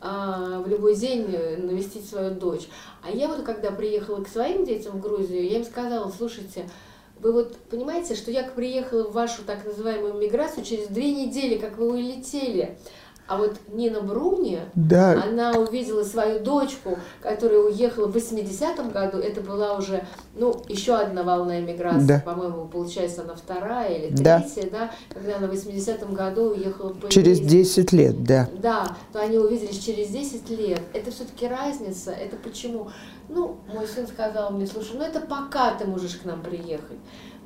а, 0.00 0.60
в 0.60 0.68
любой 0.68 0.94
день 0.94 1.26
навестить 1.26 2.08
свою 2.08 2.30
дочь. 2.34 2.68
А 3.02 3.10
я 3.10 3.28
вот 3.28 3.42
когда 3.42 3.70
приехала 3.70 4.22
к 4.22 4.28
своим 4.28 4.64
детям 4.64 4.98
в 4.98 5.00
Грузию, 5.00 5.44
я 5.44 5.58
им 5.58 5.64
сказала, 5.64 6.12
слушайте, 6.16 6.68
вы 7.20 7.32
вот 7.32 7.56
понимаете, 7.70 8.14
что 8.14 8.30
я 8.30 8.44
приехала 8.44 9.04
в 9.08 9.12
вашу 9.12 9.42
так 9.44 9.64
называемую 9.64 10.14
миграцию 10.14 10.64
через 10.64 10.88
две 10.88 11.12
недели, 11.12 11.56
как 11.58 11.78
вы 11.78 11.88
улетели. 11.92 12.76
А 13.28 13.38
вот 13.38 13.56
Нина 13.72 14.02
Бруни, 14.02 14.60
Да. 14.76 15.20
она 15.20 15.50
увидела 15.58 16.04
свою 16.04 16.38
дочку, 16.38 16.96
которая 17.20 17.58
уехала 17.58 18.06
в 18.06 18.14
80-м 18.16 18.90
году. 18.92 19.18
Это 19.18 19.40
была 19.40 19.76
уже, 19.76 20.06
ну, 20.36 20.62
еще 20.68 20.94
одна 20.94 21.24
волна 21.24 21.58
эмиграции. 21.58 22.06
Да. 22.06 22.22
По-моему, 22.24 22.68
получается, 22.68 23.22
она 23.22 23.34
вторая 23.34 23.92
или 23.96 24.14
Да. 24.14 24.38
третья, 24.40 24.70
да, 24.70 24.90
когда 25.12 25.38
она 25.38 25.48
в 25.48 25.50
80-м 25.50 26.14
году 26.14 26.50
уехала 26.52 26.90
по 26.90 27.08
Через 27.08 27.40
еврейскому 27.40 27.64
10 27.64 27.92
лет, 27.92 28.22
да. 28.22 28.48
да, 28.62 28.96
то 29.12 29.18
они 29.18 29.38
увиделись 29.38 29.78
через 29.80 30.06
10 30.06 30.48
лет. 30.50 30.82
Это 30.92 31.10
все-таки 31.10 31.48
разница. 31.48 32.12
Это 32.12 32.36
почему? 32.36 32.90
Ну, 33.28 33.58
мой 33.72 33.86
сын 33.86 34.06
сказал 34.06 34.50
мне, 34.52 34.66
слушай, 34.66 34.96
ну 34.96 35.02
это 35.02 35.20
пока 35.20 35.74
ты 35.74 35.86
можешь 35.86 36.16
к 36.16 36.24
нам 36.24 36.42
приехать. 36.42 36.98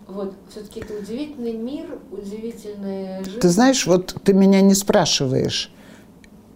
Вот, 0.06 0.34
все-таки 0.50 0.80
это 0.80 0.94
удивительный 0.94 1.52
мир, 1.52 1.98
удивительная 2.10 3.22
жизнь. 3.24 3.38
Ты 3.38 3.48
знаешь, 3.48 3.86
вот 3.86 4.16
ты 4.24 4.32
меня 4.32 4.60
не 4.60 4.74
спрашиваешь, 4.74 5.72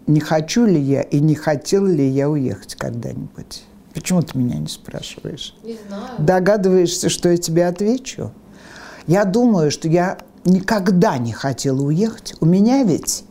не 0.06 0.20
хочу 0.20 0.66
ли 0.66 0.80
я 0.80 1.02
и 1.02 1.20
не 1.20 1.34
хотел 1.34 1.86
ли 1.86 2.06
я 2.06 2.28
уехать 2.28 2.74
когда-нибудь. 2.74 3.62
Почему 3.94 4.22
ты 4.22 4.36
меня 4.36 4.58
не 4.58 4.66
спрашиваешь? 4.66 5.54
Не 5.62 5.78
знаю. 5.86 6.10
Догадываешься, 6.18 7.08
что 7.08 7.28
я 7.28 7.36
тебе 7.36 7.66
отвечу? 7.66 8.32
Я 9.06 9.24
думаю, 9.24 9.70
что 9.70 9.88
я 9.88 10.18
никогда 10.44 11.16
не 11.18 11.32
хотела 11.32 11.80
уехать. 11.80 12.34
У 12.40 12.46
меня 12.46 12.82
ведь 12.82 13.24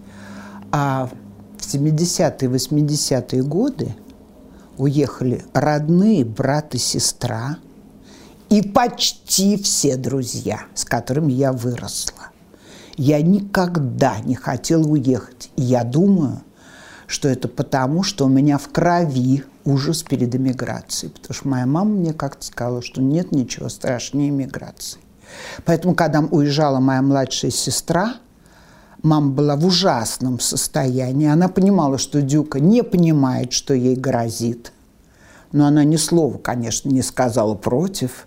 а, 0.72 1.10
в 1.58 1.74
70-е, 1.74 2.50
80-е 2.50 3.44
годы 3.44 3.94
уехали 4.78 5.44
родные 5.54 6.26
брат 6.26 6.76
и 6.76 6.78
сестра 6.78 7.58
и 8.50 8.62
почти 8.62 9.58
все 9.58 9.98
друзья, 9.98 10.62
с 10.76 10.86
которыми 10.86 11.32
я 11.32 11.52
выросла. 11.52 12.30
Я 12.98 13.22
никогда 13.22 14.20
не 14.20 14.36
хотела 14.36 14.88
уехать. 14.88 15.50
И 15.56 15.64
я 15.64 15.84
думаю, 15.84 16.44
что 17.08 17.28
это 17.28 17.48
потому, 17.48 18.04
что 18.04 18.26
у 18.26 18.30
меня 18.30 18.58
в 18.58 18.70
крови 18.70 19.44
ужас 19.66 20.04
перед 20.04 20.36
эмиграцией. 20.36 21.12
Потому 21.12 21.34
что 21.34 21.48
моя 21.48 21.66
мама 21.66 21.92
мне 21.92 22.14
как-то 22.14 22.46
сказала, 22.46 22.82
что 22.82 23.02
нет 23.02 23.32
ничего 23.32 23.70
страшнее 23.70 24.30
эмиграции. 24.30 25.00
Поэтому, 25.66 25.96
когда 25.96 26.20
уезжала 26.20 26.80
моя 26.80 27.02
младшая 27.02 27.52
сестра, 27.52 28.16
мама 29.04 29.30
была 29.32 29.56
в 29.56 29.66
ужасном 29.66 30.40
состоянии. 30.40 31.28
Она 31.28 31.50
понимала, 31.50 31.98
что 31.98 32.22
Дюка 32.22 32.60
не 32.60 32.84
понимает, 32.84 33.54
что 33.54 33.74
ей 33.74 33.96
грозит. 33.96 34.72
Но 35.52 35.68
она 35.68 35.84
ни 35.84 35.98
слова, 35.98 36.38
конечно, 36.38 36.90
не 36.90 37.04
сказала 37.04 37.54
против. 37.54 38.26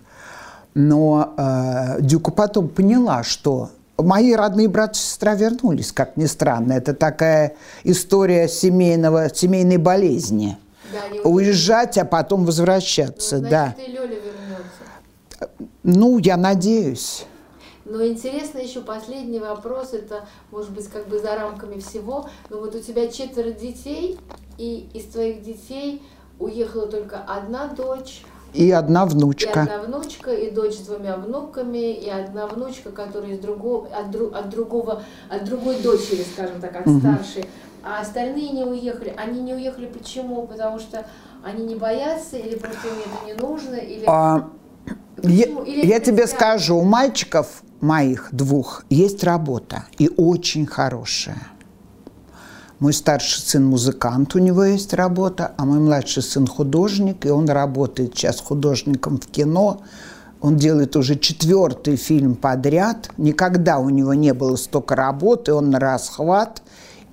Но 0.73 1.33
э, 1.37 1.97
Дюка 2.01 2.31
потом 2.31 2.69
поняла, 2.69 3.23
что 3.23 3.71
мои 3.97 4.33
родные 4.33 4.67
брат 4.69 4.95
и 4.95 4.99
сестра 4.99 5.33
вернулись, 5.35 5.91
как 5.91 6.15
ни 6.15 6.25
странно. 6.25 6.73
Это 6.73 6.93
такая 6.93 7.55
история 7.83 8.47
семейного, 8.47 9.29
семейной 9.33 9.77
болезни. 9.77 10.57
Да, 10.93 11.29
Уезжать, 11.29 11.97
а 11.97 12.05
потом 12.05 12.45
возвращаться, 12.45 13.39
Ну, 13.39 13.49
да. 13.49 13.73
значит, 13.75 13.89
и 13.89 13.91
Лёля 13.91 14.07
вернется. 14.07 15.49
Ну, 15.83 16.17
я 16.19 16.37
надеюсь. 16.37 17.25
Но 17.89 18.05
интересно 18.05 18.59
еще 18.59 18.81
последний 18.81 19.39
вопрос, 19.39 19.93
это 19.93 20.25
может 20.51 20.71
быть 20.71 20.87
как 20.89 21.07
бы 21.07 21.19
за 21.19 21.35
рамками 21.35 21.79
всего, 21.79 22.27
но 22.49 22.57
вот 22.59 22.75
у 22.75 22.79
тебя 22.79 23.07
четверо 23.07 23.51
детей, 23.51 24.19
и 24.57 24.89
из 24.93 25.05
твоих 25.05 25.41
детей 25.41 26.01
уехала 26.39 26.87
только 26.87 27.19
одна 27.27 27.67
дочь, 27.67 28.23
И 28.53 28.69
одна 28.71 29.05
и 29.05 29.09
внучка. 29.09 29.61
одна 29.61 29.77
внучка, 29.79 30.33
и 30.33 30.51
дочь 30.51 30.75
с 30.75 30.85
двумя 30.87 31.15
внуками, 31.15 31.93
и 31.93 32.09
одна 32.09 32.47
внучка, 32.47 32.91
которая 32.91 33.31
из 33.31 33.39
другого, 33.39 33.87
от, 33.87 34.07
дру- 34.07 34.33
от 34.33 34.49
другого, 34.49 35.03
от 35.29 35.45
другой 35.45 35.77
дочери, 35.81 36.25
скажем 36.33 36.59
так, 36.59 36.75
от 36.75 36.87
старшей. 36.99 37.45
А 37.83 38.01
остальные 38.01 38.49
не 38.49 38.65
уехали. 38.65 39.13
Они 39.15 39.41
не 39.41 39.53
уехали 39.53 39.85
почему? 39.85 40.45
Потому 40.45 40.77
что 40.79 41.05
они 41.43 41.63
не 41.65 41.75
боятся, 41.75 42.35
или 42.37 42.55
просто 42.57 42.87
им 42.89 42.95
это 42.99 43.25
не 43.25 43.33
нужно, 43.47 43.75
или... 43.75 44.03
А, 44.07 44.49
я? 45.23 45.45
Или 45.45 45.85
я 45.85 45.99
тебе 45.99 46.27
скажу, 46.27 46.77
у 46.77 46.83
мальчиков 46.83 47.63
моих 47.81 48.29
двух 48.31 48.83
есть 48.89 49.23
работа, 49.23 49.85
и 49.97 50.09
очень 50.15 50.65
хорошая. 50.65 51.37
Мой 52.79 52.93
старший 52.93 53.41
сын 53.41 53.65
музыкант, 53.65 54.35
у 54.35 54.39
него 54.39 54.63
есть 54.63 54.93
работа, 54.93 55.53
а 55.57 55.65
мой 55.65 55.79
младший 55.79 56.21
сын 56.21 56.45
художник, 56.45 57.25
и 57.25 57.29
он 57.29 57.49
работает 57.49 58.15
сейчас 58.15 58.39
художником 58.39 59.19
в 59.19 59.25
кино. 59.27 59.81
Он 60.41 60.57
делает 60.57 60.95
уже 60.95 61.17
четвертый 61.17 61.95
фильм 61.95 62.35
подряд. 62.35 63.09
Никогда 63.17 63.79
у 63.79 63.89
него 63.89 64.13
не 64.13 64.31
было 64.35 64.55
столько 64.57 64.95
работы, 64.95 65.53
он 65.53 65.71
на 65.71 65.79
расхват. 65.79 66.61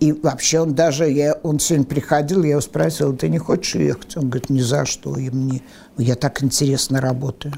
И 0.01 0.13
вообще 0.13 0.61
он 0.61 0.75
даже, 0.75 1.09
я, 1.09 1.39
он 1.43 1.59
сегодня 1.59 1.87
приходил, 1.87 2.43
я 2.43 2.51
его 2.51 2.61
спросила, 2.61 3.15
ты 3.17 3.31
не 3.31 3.39
хочешь 3.39 3.75
уехать? 3.77 4.19
Он 4.19 4.29
говорит, 4.29 4.51
ни 4.51 4.61
за 4.61 4.85
что, 4.85 5.17
и 5.17 5.31
мне, 5.31 5.63
я 5.97 6.15
так 6.15 6.43
интересно 6.43 7.01
работаю. 7.01 7.55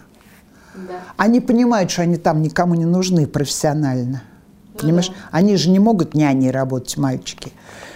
Да. 0.77 1.01
Они 1.17 1.41
понимают, 1.41 1.91
что 1.91 2.03
они 2.03 2.17
там 2.17 2.43
никому 2.43 2.75
не 2.75 2.85
нужны 2.85 3.27
профессионально. 3.27 4.23
Ну 4.75 4.81
Понимаешь? 4.81 5.09
да. 5.09 5.15
Они 5.31 5.57
же 5.57 5.71
не 5.71 5.79
могут 5.79 6.15
няней 6.15 6.51
работать, 6.51 6.97
мальчики. 6.97 7.53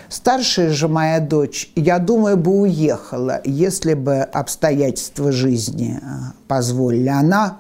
Старшая 0.09 0.70
же 0.70 0.89
моя 0.89 1.20
дочь, 1.20 1.70
я 1.77 2.01
думаю, 2.01 2.36
бы 2.36 2.51
уехала, 2.62 3.40
если 3.44 3.94
бы 3.94 4.19
обстоятельства 4.23 5.31
жизни 5.31 6.01
а, 6.02 6.32
позволили. 6.48 7.07
Она, 7.09 7.59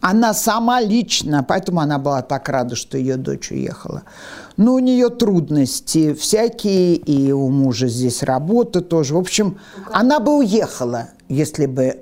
она 0.00 0.32
сама 0.32 0.80
лично, 0.80 1.44
поэтому 1.46 1.80
она 1.80 1.98
была 1.98 2.22
так 2.22 2.48
рада, 2.48 2.74
что 2.74 2.96
ее 2.96 3.16
дочь 3.16 3.50
уехала. 3.50 4.04
Но 4.56 4.74
у 4.74 4.78
нее 4.78 5.10
трудности 5.10 6.14
всякие, 6.14 6.94
и 6.96 7.32
у 7.32 7.50
мужа 7.50 7.86
здесь 7.86 8.22
работа 8.22 8.80
тоже. 8.80 9.14
В 9.14 9.18
общем, 9.18 9.58
она 9.92 10.20
бы 10.20 10.38
уехала, 10.38 11.10
если 11.28 11.66
бы 11.66 11.82
э, 11.82 11.96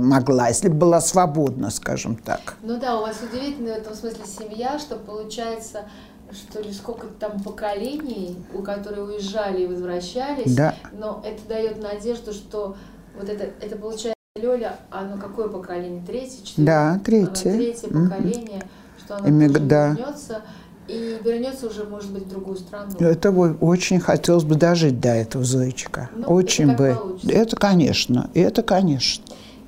могла, 0.00 0.48
если 0.48 0.68
бы 0.68 0.74
была 0.74 1.00
свободна, 1.00 1.70
скажем 1.70 2.16
так. 2.16 2.56
Ну 2.62 2.78
да, 2.78 2.98
у 2.98 3.02
вас 3.02 3.16
удивительная 3.22 3.74
в 3.74 3.78
этом 3.78 3.94
смысле 3.94 4.24
семья, 4.26 4.78
что 4.78 4.96
получается, 4.96 5.84
что 6.32 6.60
ли, 6.60 6.72
сколько 6.72 7.06
там 7.06 7.40
поколений, 7.42 8.36
у 8.54 8.62
которых 8.62 9.08
уезжали 9.10 9.62
и 9.62 9.66
возвращались, 9.66 10.54
Да. 10.54 10.74
но 10.98 11.22
это 11.24 11.46
дает 11.48 11.82
надежду, 11.82 12.32
что 12.32 12.76
вот 13.18 13.28
это, 13.28 13.44
это 13.60 13.76
получается 13.76 14.14
Лёля, 14.40 14.76
оно 14.90 15.18
какое 15.18 15.48
поколение? 15.48 16.02
Третье, 16.06 16.42
четвертое? 16.42 16.64
Да, 16.64 17.00
третье. 17.04 17.50
Оно 17.50 17.58
третье 17.58 17.88
Мгм. 17.88 18.10
поколение, 18.10 18.62
что 19.04 19.16
оно 19.16 19.28
Эмиг- 19.28 19.58
да. 19.66 19.88
вернется, 19.90 20.40
и 20.88 21.18
вернется 21.22 21.66
уже, 21.68 21.84
может 21.84 22.10
быть, 22.10 22.24
в 22.24 22.28
другую 22.30 22.56
страну. 22.56 22.90
Это 22.98 23.30
ой, 23.30 23.54
очень 23.60 24.00
хотелось 24.00 24.44
бы 24.44 24.54
дожить 24.56 25.00
до 25.00 25.10
этого, 25.10 25.44
Зоечка. 25.44 26.08
Ну, 26.16 26.26
очень 26.28 26.72
это 26.72 26.82
бы. 26.82 26.96
получится. 26.98 27.30
Это, 27.30 27.56
конечно, 27.56 28.30
это, 28.34 28.62
конечно. 28.62 29.22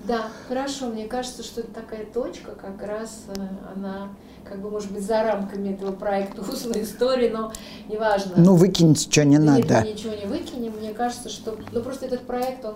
Да, 0.07 0.29
хорошо. 0.49 0.87
Мне 0.87 1.07
кажется, 1.07 1.43
что 1.43 1.61
это 1.61 1.73
такая 1.73 2.05
точка, 2.05 2.53
как 2.53 2.83
раз 2.83 3.25
э, 3.29 3.41
она, 3.75 4.09
как 4.45 4.61
бы, 4.61 4.71
может 4.71 4.93
быть, 4.93 5.03
за 5.05 5.23
рамками 5.23 5.71
этого 5.71 5.93
проекта 5.93 6.43
«Устная 6.43 6.83
история», 6.83 7.31
но 7.31 7.53
неважно. 7.89 8.35
Ну, 8.37 8.55
выкиньте, 8.55 9.11
что 9.11 9.25
не 9.25 9.37
Нет, 9.37 9.69
надо. 9.69 9.81
мы 9.81 9.93
ничего 9.93 10.15
не 10.15 10.27
выкинем. 10.27 10.73
Мне 10.79 10.93
кажется, 10.93 11.31
что... 11.31 11.57
Ну, 11.73 11.83
просто 11.83 12.07
этот 12.07 12.27
проект, 12.27 12.65
он 12.65 12.75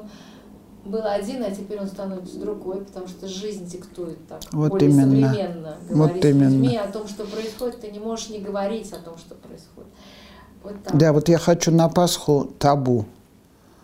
был 0.86 1.02
один, 1.04 1.44
а 1.44 1.50
теперь 1.50 1.78
он 1.80 1.86
становится 1.86 2.38
другой, 2.38 2.82
потому 2.84 3.08
что 3.08 3.28
жизнь 3.28 3.66
диктует 3.66 4.26
так. 4.26 4.40
Вот 4.52 4.70
более 4.70 4.90
именно. 4.90 5.28
современно 5.28 5.76
Вот 5.90 5.96
говорить 5.96 6.22
с 6.22 6.26
именно. 6.26 6.48
людьми 6.48 6.76
о 6.78 6.90
том, 6.90 7.08
что 7.08 7.24
происходит. 7.24 7.80
Ты 7.80 7.90
не 7.90 7.98
можешь 7.98 8.30
не 8.30 8.38
говорить 8.38 8.90
о 8.92 8.98
том, 8.98 9.18
что 9.18 9.34
происходит. 9.34 9.90
Вот 10.62 10.82
так. 10.82 10.96
Да, 10.96 11.12
вот 11.12 11.28
я 11.28 11.38
хочу 11.38 11.70
на 11.70 11.88
Пасху 11.88 12.50
табу. 12.58 13.04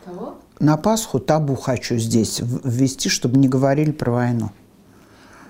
Кого? 0.05 0.37
На 0.61 0.77
Пасху 0.77 1.19
табу 1.19 1.57
хочу 1.57 1.97
здесь 1.97 2.41
ввести, 2.41 3.09
чтобы 3.09 3.39
не 3.39 3.49
говорили 3.49 3.91
про 3.91 4.13
войну 4.13 4.51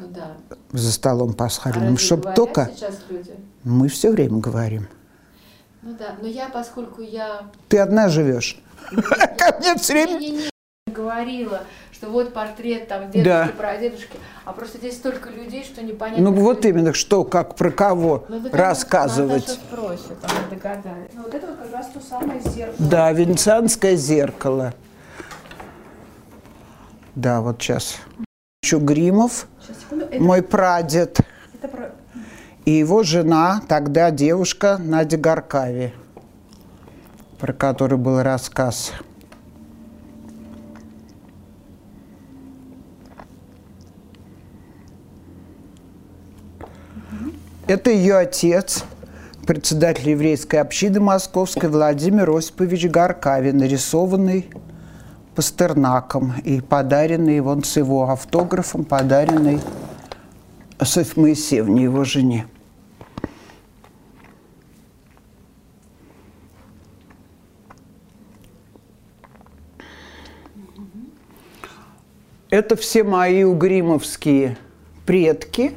Ну 0.00 0.08
да. 0.08 0.32
за 0.72 0.92
столом 0.92 1.30
А 1.30 1.34
пасхальным. 1.34 1.82
разве 1.92 1.98
Чтобы 1.98 2.32
только... 2.34 2.70
сейчас 2.74 2.96
люди? 3.08 3.34
Мы 3.64 3.88
все 3.88 4.10
время 4.10 4.38
говорим. 4.38 4.88
Ну 5.82 5.94
да, 5.98 6.14
но 6.20 6.26
я, 6.26 6.48
поскольку 6.48 7.02
я 7.02 7.42
Ты 7.68 7.78
одна 7.78 8.08
живешь. 8.08 8.60
Ко 8.90 9.56
мне 9.60 9.74
все 9.76 9.92
время... 9.92 10.18
не, 10.18 10.40
говорила, 10.86 11.62
что 11.92 12.08
вот 12.08 12.32
портрет 12.32 12.88
там 12.88 13.10
дедушки, 13.10 13.24
Да. 13.24 13.50
прадедушки, 13.56 14.16
а 14.44 14.52
просто 14.52 14.78
здесь 14.78 14.94
столько 14.96 15.28
людей, 15.30 15.64
что 15.64 15.82
непонятно. 15.82 16.30
Ну 16.30 16.32
вот 16.32 16.64
именно, 16.64 16.92
что, 16.94 17.24
как, 17.24 17.56
про 17.56 17.70
кого 17.70 18.24
Ну, 18.28 18.36
да, 18.40 18.48
конечно, 18.50 18.58
рассказывать. 18.58 19.48
Наташа 19.48 19.60
спросит, 19.70 20.18
она 20.22 20.48
догадается. 20.50 21.16
Ну, 21.16 21.22
вот 21.22 21.34
это 21.34 21.46
вот 21.48 21.56
как 21.58 21.72
раз 21.72 21.86
то 21.92 22.00
самое 22.00 22.40
зеркало. 22.40 22.76
Да, 22.88 23.12
венецианское 23.12 23.96
зеркало. 23.96 24.72
Да, 27.14 27.40
вот 27.40 27.62
сейчас. 27.62 27.96
Еще 28.62 28.78
Гримов, 28.78 29.46
Сейчас, 29.60 29.80
секунду. 29.80 30.06
Это, 30.06 30.22
мой 30.22 30.42
прадед, 30.42 31.20
это 31.54 31.68
про... 31.68 31.92
и 32.64 32.72
его 32.72 33.02
жена, 33.04 33.62
тогда 33.68 34.10
девушка 34.10 34.78
Надя 34.78 35.16
Гаркави, 35.16 35.92
про 37.38 37.52
которую 37.52 37.98
был 37.98 38.22
рассказ. 38.22 38.92
Это 47.68 47.90
ее 47.90 48.16
отец, 48.16 48.84
председатель 49.46 50.10
еврейской 50.10 50.56
общины 50.56 51.00
московской 51.00 51.68
Владимир 51.68 52.28
Осипович 52.30 52.86
Гаркави, 52.86 53.52
нарисованный 53.52 54.50
Пастернаком 55.34 56.34
и 56.44 56.60
подаренный 56.60 57.40
вон 57.40 57.64
с 57.64 57.76
его 57.76 58.08
автографом, 58.10 58.84
подаренный 58.84 59.60
Софье 60.80 61.22
Моисеевне, 61.22 61.84
его 61.84 62.04
жене. 62.04 62.46
Это 72.50 72.76
все 72.76 73.02
мои 73.02 73.42
угримовские 73.42 74.56
предки, 75.06 75.74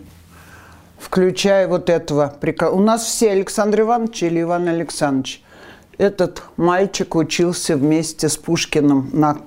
включая 1.00 1.68
вот 1.68 1.90
этого. 1.90 2.38
У 2.72 2.80
нас 2.80 3.04
все 3.04 3.32
Александр 3.32 3.82
Иванович 3.82 4.22
или 4.22 4.44
Иван 4.44 4.68
Александрович. 4.68 5.42
Этот 5.98 6.44
мальчик 6.58 7.16
учился 7.16 7.76
вместе 7.76 8.30
с 8.30 8.38
Пушкиным 8.38 9.10
на 9.12 9.40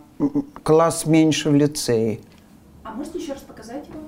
класс 0.62 1.06
меньше 1.06 1.50
в 1.50 1.54
лицее. 1.54 2.20
А 2.84 2.92
можете 2.92 3.18
еще 3.18 3.32
раз 3.32 3.42
показать 3.42 3.86
его? 3.88 4.00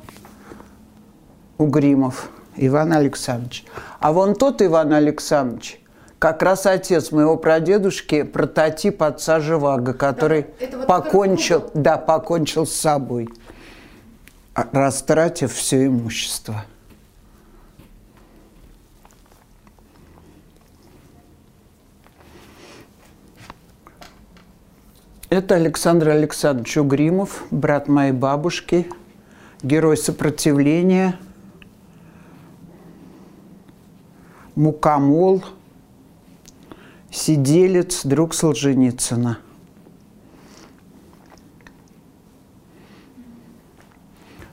Угримов 1.58 2.30
Иван 2.56 2.92
Александрович. 2.92 3.64
А 4.00 4.12
вон 4.12 4.34
тот 4.34 4.62
Иван 4.62 4.92
Александрович, 4.92 5.80
как 6.18 6.42
раз 6.42 6.66
отец 6.66 7.12
моего 7.12 7.36
прадедушки, 7.36 8.22
прототип 8.22 9.02
отца 9.02 9.40
Живаго, 9.40 9.94
который 9.94 10.46
это 10.58 10.78
вот 10.78 10.86
покончил, 10.86 11.70
да, 11.74 11.96
покончил 11.96 12.66
с 12.66 12.72
собой, 12.72 13.28
а, 14.54 14.68
растратив 14.72 15.52
все 15.52 15.86
имущество. 15.86 16.64
Это 25.32 25.54
Александр 25.54 26.10
Александрович 26.10 26.76
Угримов, 26.76 27.44
брат 27.50 27.88
моей 27.88 28.12
бабушки, 28.12 28.86
герой 29.62 29.96
сопротивления, 29.96 31.18
мукомол, 34.56 35.42
сиделец, 37.10 38.04
друг 38.04 38.34
Солженицына. 38.34 39.38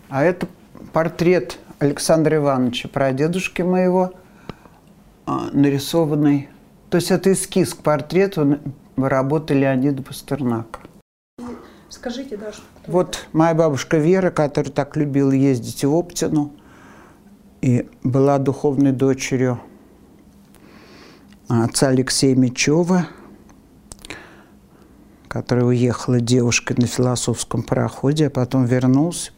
А 0.07 0.23
это 0.23 0.47
портрет 0.93 1.60
Александра 1.80 2.38
Ивановича, 2.38 2.88
прадедушки 2.88 3.64
моего, 3.64 4.14
а, 5.26 5.49
нарисованный. 5.51 6.47
То 6.89 6.95
есть 6.95 7.11
это 7.11 7.34
эскиз 7.34 7.73
к 7.73 7.80
портрету 7.80 8.60
работы 9.07 9.53
Леонида 9.53 10.03
Пастернака. 10.03 10.80
Скажите, 11.89 12.38
да, 12.38 12.51
что 12.51 12.61
кто 12.81 12.91
Вот 12.91 13.27
моя 13.34 13.53
бабушка 13.53 13.97
Вера, 13.97 14.30
которая 14.30 14.71
так 14.71 14.95
любила 14.95 15.31
ездить 15.31 15.84
в 15.84 15.93
Оптину 15.93 16.53
и 17.61 17.89
была 18.03 18.38
духовной 18.38 18.91
дочерью 18.91 19.59
отца 21.47 21.88
Алексея 21.88 22.35
Мечева, 22.35 23.07
которая 25.27 25.65
уехала 25.65 26.19
девушкой 26.19 26.76
на 26.77 26.88
философском 26.88 27.63
пароходе, 27.63 28.27
а 28.27 28.30
потом 28.30 28.65
вернулась, 28.65 29.31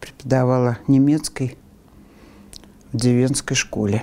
преподавала 0.00 0.78
немецкой 0.88 1.58
в 2.92 2.96
деревенской 2.96 3.56
школе. 3.56 4.02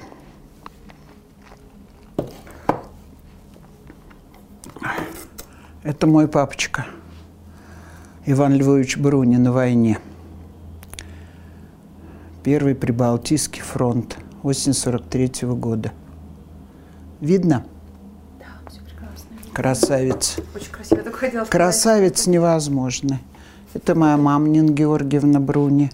Это 5.89 6.05
мой 6.05 6.27
папочка, 6.27 6.85
Иван 8.27 8.53
Львович 8.53 8.97
Бруни 8.97 9.37
на 9.37 9.51
войне. 9.51 9.97
Первый 12.43 12.75
Прибалтийский 12.75 13.63
фронт, 13.63 14.15
осень 14.43 14.73
43 14.73 15.47
-го 15.47 15.55
года. 15.55 15.91
Видно? 17.21 17.65
Да, 18.37 18.45
все 18.69 18.81
прекрасно. 18.81 19.29
Красавец. 19.51 20.37
Очень 20.53 20.71
красиво. 20.71 20.97
Я 20.97 21.03
только 21.05 21.17
хотела 21.17 21.45
сказать. 21.45 21.51
Красавец 21.51 22.27
невозможный. 22.27 23.17
Это 23.73 23.95
моя 23.95 24.17
мама 24.17 24.47
Нина 24.47 24.71
Георгиевна 24.71 25.39
Бруни. 25.39 25.89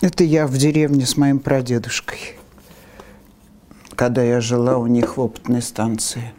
Это 0.00 0.22
я 0.22 0.46
в 0.46 0.56
деревне 0.56 1.06
с 1.06 1.16
моим 1.16 1.40
прадедушкой, 1.40 2.18
когда 3.96 4.22
я 4.22 4.40
жила 4.40 4.78
у 4.78 4.86
них 4.86 5.16
в 5.16 5.20
опытной 5.20 5.60
станции. 5.60 6.32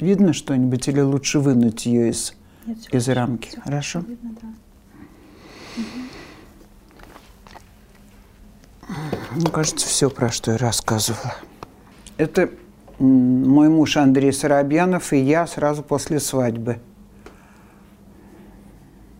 Видно 0.00 0.32
что-нибудь 0.32 0.88
или 0.88 1.00
лучше 1.00 1.38
вынуть 1.38 1.84
ее 1.84 2.10
из, 2.10 2.34
Нет, 2.66 2.78
из 2.90 3.04
хорошо, 3.04 3.12
рамки? 3.12 3.48
всё 3.48 3.60
Хорошо? 3.60 4.00
Видно, 4.00 4.30
да. 4.40 4.48
Мне 9.32 9.50
кажется, 9.50 9.86
все, 9.86 10.08
про 10.08 10.30
что 10.30 10.52
я 10.52 10.58
рассказывала. 10.58 11.34
Это 12.16 12.50
мой 12.98 13.68
муж 13.68 13.98
Андрей 13.98 14.32
Соробьянов 14.32 15.12
и 15.12 15.18
я 15.18 15.46
сразу 15.46 15.82
после 15.82 16.18
свадьбы 16.18 16.80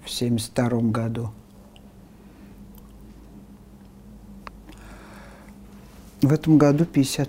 в 0.02 0.10
72 0.10 0.80
году. 0.90 1.30
В 6.22 6.32
этом 6.32 6.56
году 6.56 6.86
50 6.86 7.20